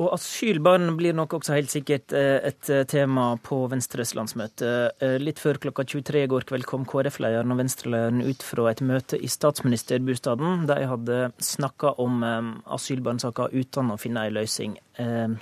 Og 0.00 0.14
asylbarn 0.14 0.94
blir 0.96 1.12
nok 1.16 1.34
også 1.36 1.52
helt 1.58 1.72
sikkert 1.72 2.14
eh, 2.16 2.38
et 2.48 2.68
eh, 2.72 2.86
tema 2.88 3.34
på 3.44 3.58
Venstres 3.68 4.14
landsmøte. 4.16 4.68
Eh, 4.96 5.16
litt 5.20 5.40
før 5.42 5.58
klokka 5.60 5.84
23 5.84 6.22
i 6.24 6.30
går 6.30 6.46
kveld 6.48 6.64
kom 6.68 6.86
KrF-lederen 6.88 7.52
og 7.52 7.58
Venstre-lederen 7.60 8.22
ut 8.24 8.44
fra 8.46 8.70
et 8.70 8.80
møte 8.86 9.18
i 9.20 9.28
statsministerbostaden. 9.28 10.64
De 10.70 10.78
hadde 10.88 11.18
snakka 11.44 11.92
om 12.00 12.24
asylbarnsaka 12.64 13.50
uten 13.52 13.92
å 13.92 13.98
finne 14.00 14.24
ei 14.24 14.32
løsning. 14.32 14.78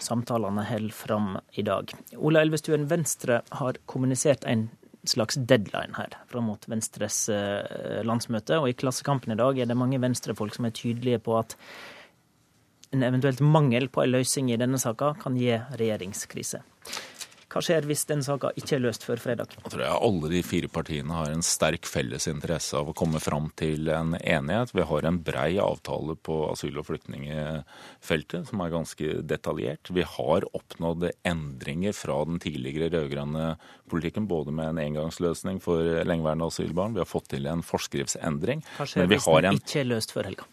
Samtalene 0.02 0.64
holder 0.66 0.94
fram 0.94 1.30
i 1.59 1.64
dag. 1.66 1.93
Ola 2.18 2.43
Elvestuen, 2.43 2.89
Venstre 2.90 3.40
har 3.60 3.78
kommunisert 3.90 4.47
en 4.51 4.66
slags 5.09 5.39
deadline 5.39 5.94
her 5.97 6.16
fram 6.30 6.48
mot 6.51 6.66
Venstres 6.70 7.26
landsmøte. 8.06 8.59
Og 8.59 8.72
i 8.72 8.76
Klassekampen 8.78 9.35
i 9.35 9.39
dag 9.39 9.59
er 9.59 9.70
det 9.70 9.78
mange 9.78 10.01
venstrefolk 10.02 10.59
som 10.59 10.66
er 10.68 10.74
tydelige 10.76 11.22
på 11.22 11.39
at 11.39 11.55
en 12.90 13.02
eventuelt 13.02 13.40
mangel 13.40 13.89
på 13.93 14.02
en 14.02 14.16
løsning 14.16 14.52
i 14.52 14.60
denne 14.60 14.81
saka 14.81 15.15
kan 15.20 15.36
gi 15.39 15.55
regjeringskrise. 15.81 16.62
Hva 17.48 17.62
skjer 17.65 17.86
hvis 17.89 18.02
den 18.05 18.20
saka 18.20 18.51
ikke 18.60 18.74
er 18.77 18.82
løst 18.85 19.06
før 19.09 19.20
fredag? 19.23 19.55
Jeg 19.56 19.73
tror 19.73 19.81
jeg 19.81 20.01
alle 20.05 20.28
de 20.35 20.40
fire 20.44 20.69
partiene 20.69 21.15
har 21.16 21.31
en 21.32 21.44
sterk 21.44 21.89
felles 21.89 22.28
interesse 22.28 22.77
av 22.77 22.90
å 22.90 22.94
komme 22.97 23.23
fram 23.24 23.47
til 23.56 23.89
en 23.89 24.12
enighet. 24.19 24.74
Vi 24.77 24.85
har 24.90 25.09
en 25.09 25.20
brei 25.24 25.55
avtale 25.65 26.19
på 26.28 26.36
asyl- 26.51 26.77
og 26.77 26.85
flyktningfeltet 26.90 28.51
som 28.51 28.60
er 28.60 28.74
ganske 28.74 29.16
detaljert. 29.24 29.89
Vi 29.89 30.05
har 30.05 30.44
oppnådd 30.52 31.09
endringer 31.24 31.97
fra 31.97 32.20
den 32.28 32.36
tidligere 32.44 32.93
rød-grønne 32.93 33.55
politikken, 33.89 34.28
både 34.28 34.52
med 34.52 34.74
en 34.74 34.85
engangsløsning 34.85 35.62
for 35.65 36.05
lengeværende 36.05 36.52
asylbarn, 36.52 36.93
vi 36.93 37.01
har 37.01 37.09
fått 37.09 37.32
til 37.32 37.48
en 37.48 37.65
forskriftsendring. 37.65 38.60
Hva 38.77 38.85
skjer 38.93 39.09
hvis 39.09 39.32
den 39.48 39.62
ikke 39.62 39.82
er 39.86 39.93
løst 39.97 40.12
før 40.12 40.28
helga? 40.28 40.51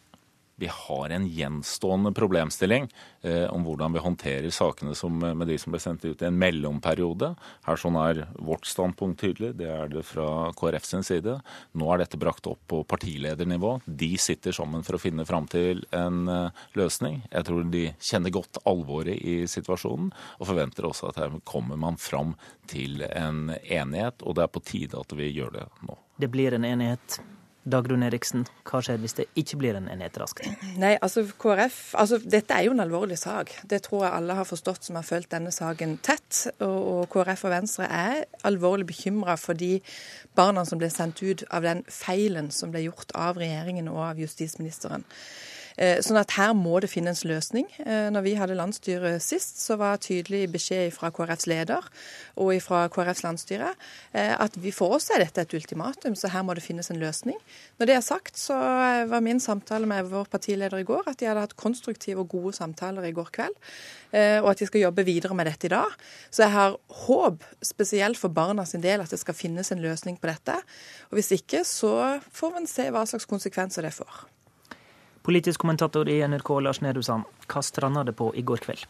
Vi 0.55 0.69
har 0.71 1.09
en 1.09 1.27
gjenstående 1.27 2.11
problemstilling 2.15 2.87
eh, 3.21 3.43
om 3.53 3.65
hvordan 3.67 3.93
vi 3.93 3.99
håndterer 3.99 4.53
sakene 4.53 4.95
som, 4.95 5.23
eh, 5.23 5.33
med 5.33 5.47
de 5.47 5.57
som 5.59 5.73
ble 5.73 5.81
sendt 5.83 6.05
ut 6.05 6.21
i 6.21 6.27
en 6.29 6.37
mellomperiode. 6.39 7.33
Her 7.67 7.79
sånn 7.79 7.97
er 7.99 8.21
vårt 8.39 8.67
standpunkt 8.69 9.19
tydelig, 9.19 9.55
det 9.59 9.67
er 9.71 9.91
det 9.91 10.05
fra 10.07 10.53
KrF 10.55 10.87
sin 10.87 11.03
side. 11.03 11.37
Nå 11.75 11.91
er 11.91 12.03
dette 12.03 12.19
brakt 12.21 12.47
opp 12.47 12.61
på 12.71 12.83
partiledernivå. 12.87 13.81
De 13.85 14.13
sitter 14.21 14.55
sammen 14.55 14.85
for 14.87 14.95
å 14.95 15.03
finne 15.03 15.27
fram 15.27 15.49
til 15.51 15.83
en 15.95 16.23
eh, 16.31 16.65
løsning. 16.79 17.23
Jeg 17.31 17.49
tror 17.49 17.67
de 17.75 17.85
kjenner 17.99 18.35
godt 18.35 18.63
alvoret 18.63 19.19
i 19.19 19.41
situasjonen, 19.51 20.11
og 20.39 20.51
forventer 20.53 20.87
også 20.87 21.11
at 21.11 21.19
her 21.19 21.39
kommer 21.43 21.79
man 21.79 21.99
fram 21.99 22.37
til 22.71 23.03
en 23.11 23.49
enighet, 23.59 24.23
og 24.23 24.37
det 24.37 24.47
er 24.47 24.55
på 24.55 24.63
tide 24.63 24.99
at 25.03 25.15
vi 25.19 25.33
gjør 25.35 25.57
det 25.59 25.69
nå. 25.83 25.99
Det 26.15 26.31
blir 26.31 26.55
en 26.55 26.63
enighet 26.63 27.19
Dagrun 27.65 28.05
Eriksen, 28.05 28.43
hva 28.69 28.79
skjer 28.85 28.99
hvis 29.01 29.15
det 29.17 29.25
ikke 29.41 29.57
blir 29.61 29.77
en 29.79 29.87
enighet 29.89 30.19
raskt? 30.21 30.45
Nei, 30.77 30.93
altså 31.01 31.23
KrF, 31.41 31.79
altså 31.97 32.19
Dette 32.21 32.53
er 32.53 32.67
jo 32.67 32.75
en 32.75 32.83
alvorlig 32.83 33.17
sak. 33.17 33.55
Det 33.65 33.81
tror 33.87 34.05
jeg 34.05 34.13
alle 34.19 34.35
har 34.37 34.45
forstått 34.45 34.85
som 34.85 34.99
har 34.99 35.07
fulgt 35.07 35.31
denne 35.33 35.53
saken 35.53 35.97
tett. 36.05 36.43
Og, 36.59 36.77
og 36.91 37.09
KrF 37.13 37.47
og 37.47 37.55
Venstre 37.55 37.89
er 37.89 38.21
alvorlig 38.45 38.85
bekymra 38.91 39.37
for 39.41 39.57
de 39.57 39.79
barna 40.37 40.65
som 40.69 40.81
ble 40.81 40.91
sendt 40.93 41.23
ut 41.25 41.41
av 41.49 41.65
den 41.65 41.81
feilen 41.89 42.51
som 42.53 42.73
ble 42.73 42.85
gjort 42.85 43.15
av 43.17 43.41
regjeringen 43.41 43.89
og 43.89 44.03
av 44.11 44.21
justisministeren. 44.21 45.07
Eh, 45.75 45.99
sånn 46.03 46.19
at 46.19 46.31
her 46.37 46.53
må 46.55 46.77
det 46.79 46.89
finnes 46.91 47.25
løsning. 47.27 47.67
Eh, 47.83 48.07
når 48.13 48.23
vi 48.23 48.35
hadde 48.39 48.55
landsstyret 48.55 49.23
sist, 49.23 49.59
så 49.59 49.75
var 49.79 49.99
tydelig 50.03 50.45
beskjed 50.53 50.93
fra 50.95 51.11
KrFs 51.11 51.49
leder 51.51 51.83
og 52.39 52.53
fra 52.63 52.85
KrFs 52.91 53.25
landsstyre 53.25 53.73
eh, 54.15 54.31
at 54.31 54.55
vi 54.61 54.71
for 54.75 54.95
oss 54.95 55.09
er 55.11 55.23
dette 55.23 55.43
et 55.43 55.55
ultimatum, 55.57 56.15
så 56.15 56.31
her 56.31 56.45
må 56.47 56.55
det 56.55 56.63
finnes 56.63 56.91
en 56.91 57.01
løsning. 57.01 57.37
Når 57.79 57.89
det 57.89 57.97
er 57.97 58.05
sagt, 58.05 58.39
så 58.39 58.55
var 59.09 59.23
min 59.23 59.41
samtale 59.43 59.87
med 59.89 60.07
vår 60.11 60.29
partileder 60.31 60.79
i 60.79 60.87
går 60.87 61.09
at 61.11 61.19
de 61.19 61.27
hadde 61.27 61.43
hatt 61.43 61.57
konstruktive 61.59 62.23
og 62.23 62.31
gode 62.31 62.55
samtaler 62.55 63.07
i 63.07 63.13
går 63.15 63.31
kveld, 63.35 63.55
og 64.15 64.47
at 64.51 64.61
de 64.61 64.67
skal 64.69 64.85
jobbe 64.85 65.03
videre 65.07 65.35
med 65.35 65.49
dette 65.49 65.67
i 65.67 65.73
dag. 65.73 65.91
Så 66.31 66.45
jeg 66.45 66.53
har 66.53 66.77
håp, 67.05 67.43
spesielt 67.65 68.19
for 68.19 68.31
barna 68.31 68.63
sin 68.67 68.83
del, 68.83 69.03
at 69.03 69.11
det 69.11 69.19
skal 69.19 69.35
finnes 69.35 69.71
en 69.73 69.83
løsning 69.83 70.19
på 70.21 70.31
dette. 70.31 70.55
Og 71.09 71.19
hvis 71.19 71.33
ikke, 71.35 71.65
så 71.67 72.21
får 72.31 72.55
vi 72.55 72.65
se 72.71 72.87
hva 72.95 73.03
slags 73.09 73.27
konsekvenser 73.29 73.87
det 73.87 73.95
får. 73.97 74.25
Politisk 75.25 75.61
kommentator 75.61 76.09
i 76.09 76.19
NRK, 76.27 76.49
Lars 76.61 76.81
Nehru 76.85 77.01
Sand, 77.01 77.25
hva 77.49 77.61
stranda 77.65 78.03
det 78.05 78.13
på 78.13 78.27
i 78.37 78.43
går 78.45 78.61
kveld? 78.61 78.83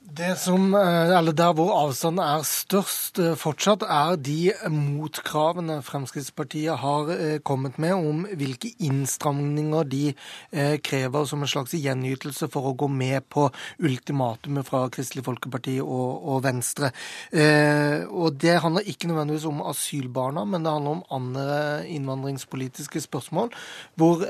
Det 0.00 0.38
som, 0.38 0.74
eh, 0.74 1.18
eller 1.18 1.32
Der 1.32 1.52
hvor 1.52 1.76
avstanden 1.76 2.24
er 2.24 2.42
størst 2.42 3.18
eh, 3.18 3.34
fortsatt, 3.36 3.82
er 3.82 4.16
de 4.16 4.52
motkravene 4.72 5.82
Fremskrittspartiet 5.82 6.78
har 6.78 7.10
eh, 7.12 7.38
kommet 7.44 7.78
med 7.78 7.92
om 7.92 8.24
hvilke 8.24 8.72
innstramninger 8.80 9.84
de 9.84 10.14
krever 10.82 11.24
som 11.24 11.42
en 11.42 11.48
slags 11.48 11.74
gjenytelse 11.76 12.48
for 12.50 12.70
å 12.70 12.74
gå 12.74 12.88
med 12.88 13.28
på 13.28 13.50
ultimatumet 13.78 14.66
fra 14.66 14.88
Kristelig 14.88 15.24
Folkeparti 15.24 15.76
og, 15.80 16.24
og 16.24 16.42
Venstre. 16.44 16.90
Og 18.08 18.34
Det 18.40 18.60
handler 18.60 18.88
ikke 18.88 19.08
nødvendigvis 19.08 19.46
om 19.46 19.62
asylbarna, 19.62 20.44
men 20.44 20.64
det 20.64 20.72
handler 20.72 20.90
om 20.90 21.04
andre 21.10 21.86
innvandringspolitiske 21.86 23.00
spørsmål, 23.00 23.52
hvor 23.94 24.24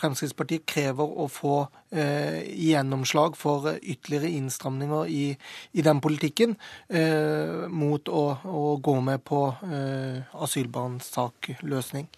Fremskrittspartiet 0.00 0.66
krever 0.66 1.04
å 1.04 1.28
få 1.28 1.66
gjennomslag 1.94 3.36
for 3.38 3.68
ytterligere 3.78 4.32
innstramninger 4.34 5.06
i, 5.06 5.36
i 5.72 5.84
den 5.84 6.00
politikken 6.02 6.56
eh, 6.88 7.68
mot 7.70 8.08
å, 8.08 8.24
å, 8.44 8.64
gå 8.82 8.96
med 9.04 9.22
på 9.26 9.44
eh, 9.68 10.34
asylbarnsakløsning. 10.44 12.08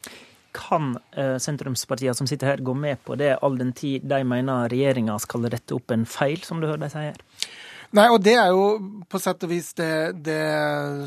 Kan 0.57 0.97
eh, 1.13 1.37
sentrumspartiene 1.43 2.17
som 2.17 2.29
sitter 2.31 2.55
her 2.55 2.65
gå 2.65 2.75
med 2.75 3.03
på 3.05 3.19
det, 3.21 3.35
all 3.45 3.59
den 3.61 3.75
tid 3.77 4.07
de 4.09 4.23
mener 4.25 4.71
regjeringa 4.73 5.19
skal 5.23 5.49
rette 5.53 5.77
opp 5.77 5.93
en 5.93 6.07
feil, 6.09 6.41
som 6.47 6.63
du 6.63 6.69
hører 6.71 6.87
de 6.87 6.93
sier? 6.93 7.21
Nei, 7.97 8.11
og 8.13 8.19
det 8.21 8.35
er 8.37 8.51
jo 8.53 8.65
på 9.09 9.19
sett 9.23 9.45
og 9.47 9.49
vis 9.49 9.71
det, 9.79 10.19
det 10.27 10.37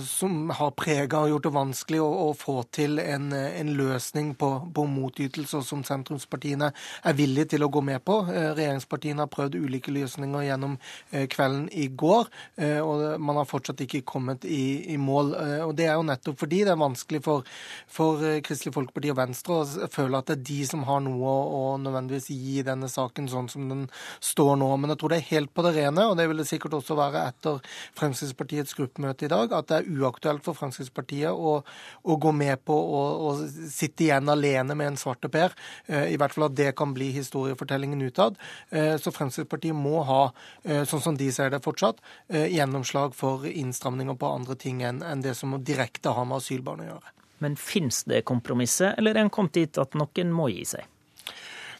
som 0.07 0.49
har 0.57 0.71
prega 0.79 1.19
og 1.21 1.29
gjort 1.29 1.45
det 1.45 1.51
vanskelig 1.53 1.99
å, 2.01 2.07
å 2.23 2.29
få 2.33 2.63
til 2.73 2.97
en, 3.03 3.27
en 3.35 3.71
løsning 3.77 4.31
på, 4.39 4.47
på, 4.73 4.85
motytelser 4.89 5.61
som 5.67 5.83
sentrumspartiene 5.85 6.71
er 6.71 7.17
villige 7.17 7.51
til 7.53 7.65
å 7.65 7.69
gå 7.69 7.83
med 7.85 8.01
på. 8.07 8.21
Eh, 8.31 8.47
regjeringspartiene 8.57 9.21
har 9.21 9.29
prøvd 9.29 9.59
ulike 9.59 9.93
løsninger 9.93 10.47
gjennom 10.47 10.77
eh, 11.11 11.27
kvelden 11.29 11.67
i 11.77 11.89
går, 11.93 12.31
eh, 12.63 12.79
og 12.79 13.21
man 13.21 13.37
har 13.37 13.49
fortsatt 13.51 13.83
ikke 13.85 14.01
kommet 14.09 14.47
i, 14.47 14.95
i 14.95 14.97
mål. 14.97 15.35
Og 15.67 15.75
Det 15.77 15.89
er 15.91 15.99
jo 15.99 16.07
nettopp 16.07 16.41
fordi 16.41 16.63
det 16.63 16.73
er 16.73 16.81
vanskelig 16.81 17.21
for, 17.27 17.45
for 17.85 18.23
Kristelig 18.47 18.73
Folkeparti 18.79 19.13
og 19.13 19.19
Venstre 19.19 19.59
å 19.59 19.91
føle 19.93 20.23
at 20.23 20.31
det 20.31 20.39
er 20.39 20.47
de 20.53 20.59
som 20.71 20.87
har 20.89 21.03
noe 21.05 21.35
å 21.59 21.61
nødvendigvis 21.83 22.31
gi 22.33 22.65
denne 22.65 22.89
saken 22.89 23.29
sånn 23.29 23.51
som 23.51 23.69
den 23.69 23.85
står 24.31 24.55
nå. 24.63 24.73
Men 24.79 24.95
jeg 24.95 25.03
tror 25.03 25.13
det 25.13 25.21
er 25.21 25.31
helt 25.35 25.53
på 25.53 25.67
det 25.67 25.75
rene, 25.77 26.09
og 26.09 26.17
det 26.17 26.29
vil 26.31 26.41
det 26.41 26.49
sikkert 26.49 26.69
sikkert 26.69 26.78
også 26.79 26.97
være 26.97 27.25
etter 27.29 27.59
Fremskrittspartiets 27.99 28.75
gruppemøte 28.77 29.27
i 29.27 29.31
dag, 29.31 29.53
at 29.55 29.69
det 29.69 29.79
er 29.79 29.99
uaktuelt 29.99 30.43
for 30.45 30.57
Fremskrittspartiet 30.57 31.31
å, 31.31 31.59
å 32.03 32.17
gå 32.21 32.33
med 32.35 32.63
på 32.67 32.75
å, 32.75 33.35
sitte 33.69 34.07
igjen 34.07 34.31
alene 34.31 34.75
med 34.77 34.93
en 34.93 34.99
svarte 34.99 35.29
per. 35.31 35.53
I 35.87 36.17
hvert 36.19 36.33
fall 36.35 36.47
at 36.49 36.57
det 36.57 36.71
kan 36.79 36.93
bli 36.95 37.09
historiefortellingen 37.15 38.01
utad. 38.07 38.39
Eh, 38.69 38.95
så 39.01 39.13
Fremskrittspartiet 39.13 39.77
må 39.77 40.03
ha, 40.07 40.21
eh, 40.63 40.83
sånn 40.89 41.03
som 41.03 41.19
de 41.19 41.29
ser 41.35 41.53
det 41.53 41.61
fortsatt, 41.65 42.01
gjennomslag 42.29 43.15
for 43.17 43.45
innstramninger 43.47 44.17
på 44.19 44.33
andre 44.39 44.55
ting 44.59 44.83
enn 44.85 45.23
det 45.23 45.35
som 45.37 45.55
direkte 45.65 46.13
har 46.15 46.27
med 46.27 46.39
asylbarn 46.39 46.85
å 46.85 46.91
gjøre. 46.91 47.15
Men 47.43 47.55
fins 47.55 48.03
det 48.03 48.25
kompromisset, 48.27 48.97
eller 48.99 49.15
er 49.15 49.25
en 49.25 49.33
kommet 49.33 49.55
dit 49.55 49.79
at 49.81 49.95
noen 49.97 50.33
må 50.35 50.49
gi 50.51 50.65
seg? 50.75 50.87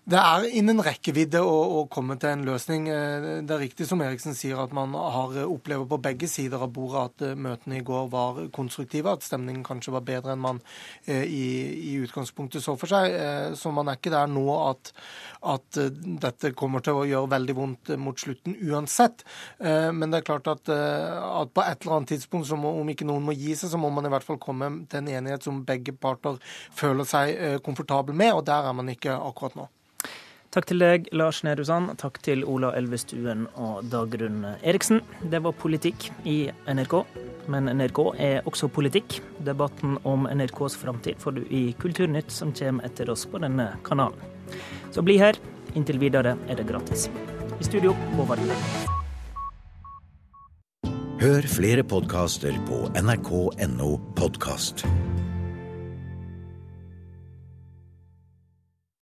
Det 0.10 0.18
er 0.18 0.46
innen 0.58 0.80
rekkevidde 0.82 1.38
å, 1.46 1.58
å, 1.78 1.82
komme 1.92 2.16
til 2.18 2.32
en 2.32 2.46
løsning. 2.48 2.88
Eh, 2.90 3.26
det 3.46 3.54
er 3.54 3.60
riktig 3.62 3.86
som 3.86 4.02
Eriksen 4.02 4.34
sier 4.34 4.58
at 4.58 4.72
man 4.74 4.96
har 4.98 5.36
opplever 5.44 5.86
på 5.86 6.00
begge 6.02 6.26
sider 6.32 6.64
av 6.66 6.72
bordet 6.74 7.04
at 7.04 7.26
eh, 7.28 7.36
møtene 7.38 7.78
i 7.78 7.84
går 7.86 8.08
var 8.10 8.40
konstruktive, 8.56 9.14
at 9.14 9.28
stemningen 9.28 9.62
kanskje 9.68 9.94
var 9.94 10.08
bedre 10.08 10.34
enn 10.34 10.42
man 10.42 10.64
eh, 11.06 11.28
i, 11.28 11.46
i 11.92 11.94
utgangspunktet 12.02 12.66
så 12.66 12.74
for 12.80 12.90
seg. 12.90 13.20
Så 13.60 13.70
man 13.76 13.92
er 13.92 14.00
ikke 14.00 14.16
der 14.16 14.32
nå 14.32 14.48
at, 14.64 14.94
at, 15.54 15.82
dette 16.26 16.56
kommer 16.58 16.82
til 16.82 16.98
å 16.98 17.06
gjøre 17.06 17.34
veldig 17.36 17.58
vondt 17.60 17.94
mot 18.02 18.18
slutten 18.18 18.58
uansett. 18.66 19.22
Men 19.60 20.10
det 20.10 20.22
er 20.24 20.28
klart 20.32 20.50
at, 20.50 20.72
at 20.74 21.54
på 21.54 21.64
et 21.64 21.86
eller 21.86 22.00
annet 22.00 22.16
tidspunkt, 22.16 22.50
må, 22.58 22.74
om 22.82 22.90
ikke 22.90 23.08
noen 23.08 23.28
må 23.30 23.38
gi 23.38 23.54
seg, 23.54 23.70
så 23.76 23.82
må 23.82 23.94
man 23.94 24.10
i 24.10 24.14
hvert 24.14 24.26
fall 24.26 24.42
komme 24.42 24.72
til 24.90 25.04
en 25.04 25.14
enighet 25.20 25.46
som 25.46 25.62
begge 25.68 25.94
parter 25.94 26.40
føler 26.74 27.08
seg 27.10 27.62
komfortable 27.66 28.18
med, 28.18 28.40
og 28.40 28.48
der 28.50 28.72
er 28.72 28.80
man 28.80 28.90
ikke 28.96 29.14
akkurat 29.14 29.60
nå. 29.60 29.70
Takk 30.50 30.66
til 30.66 30.82
deg, 30.82 31.06
Lars 31.14 31.44
Nehru 31.46 31.62
Sand. 31.66 31.92
Takk 32.02 32.16
til 32.26 32.42
Ola 32.50 32.72
Elvestuen 32.78 33.46
og 33.54 33.84
Dagrun 33.92 34.48
Eriksen. 34.66 35.04
Det 35.30 35.44
var 35.46 35.54
politikk 35.54 36.10
i 36.26 36.50
NRK. 36.66 37.04
men 37.50 37.66
NRK 37.66 38.00
er 38.18 38.42
også 38.46 38.68
politikk. 38.70 39.22
Debatten 39.46 39.98
om 40.06 40.28
NRKs 40.30 40.76
framtid 40.78 41.18
får 41.18 41.32
du 41.32 41.42
i 41.50 41.74
Kulturnytt, 41.80 42.32
som 42.32 42.54
kommer 42.54 42.86
etter 42.86 43.10
oss 43.10 43.26
på 43.26 43.42
denne 43.42 43.72
kanalen. 43.84 44.18
Så 44.92 45.02
bli 45.02 45.18
her. 45.18 45.38
Inntil 45.76 46.00
videre 46.00 46.38
er 46.48 46.56
det 46.56 46.68
gratis. 46.68 47.10
I 47.60 47.64
studio, 47.64 47.94
Håvard 48.18 48.40
Hør 51.20 51.42
flere 51.52 51.84
podkaster 51.84 52.54
på 52.66 52.88
nrk.no 52.96 53.98
podkast. 54.16 54.86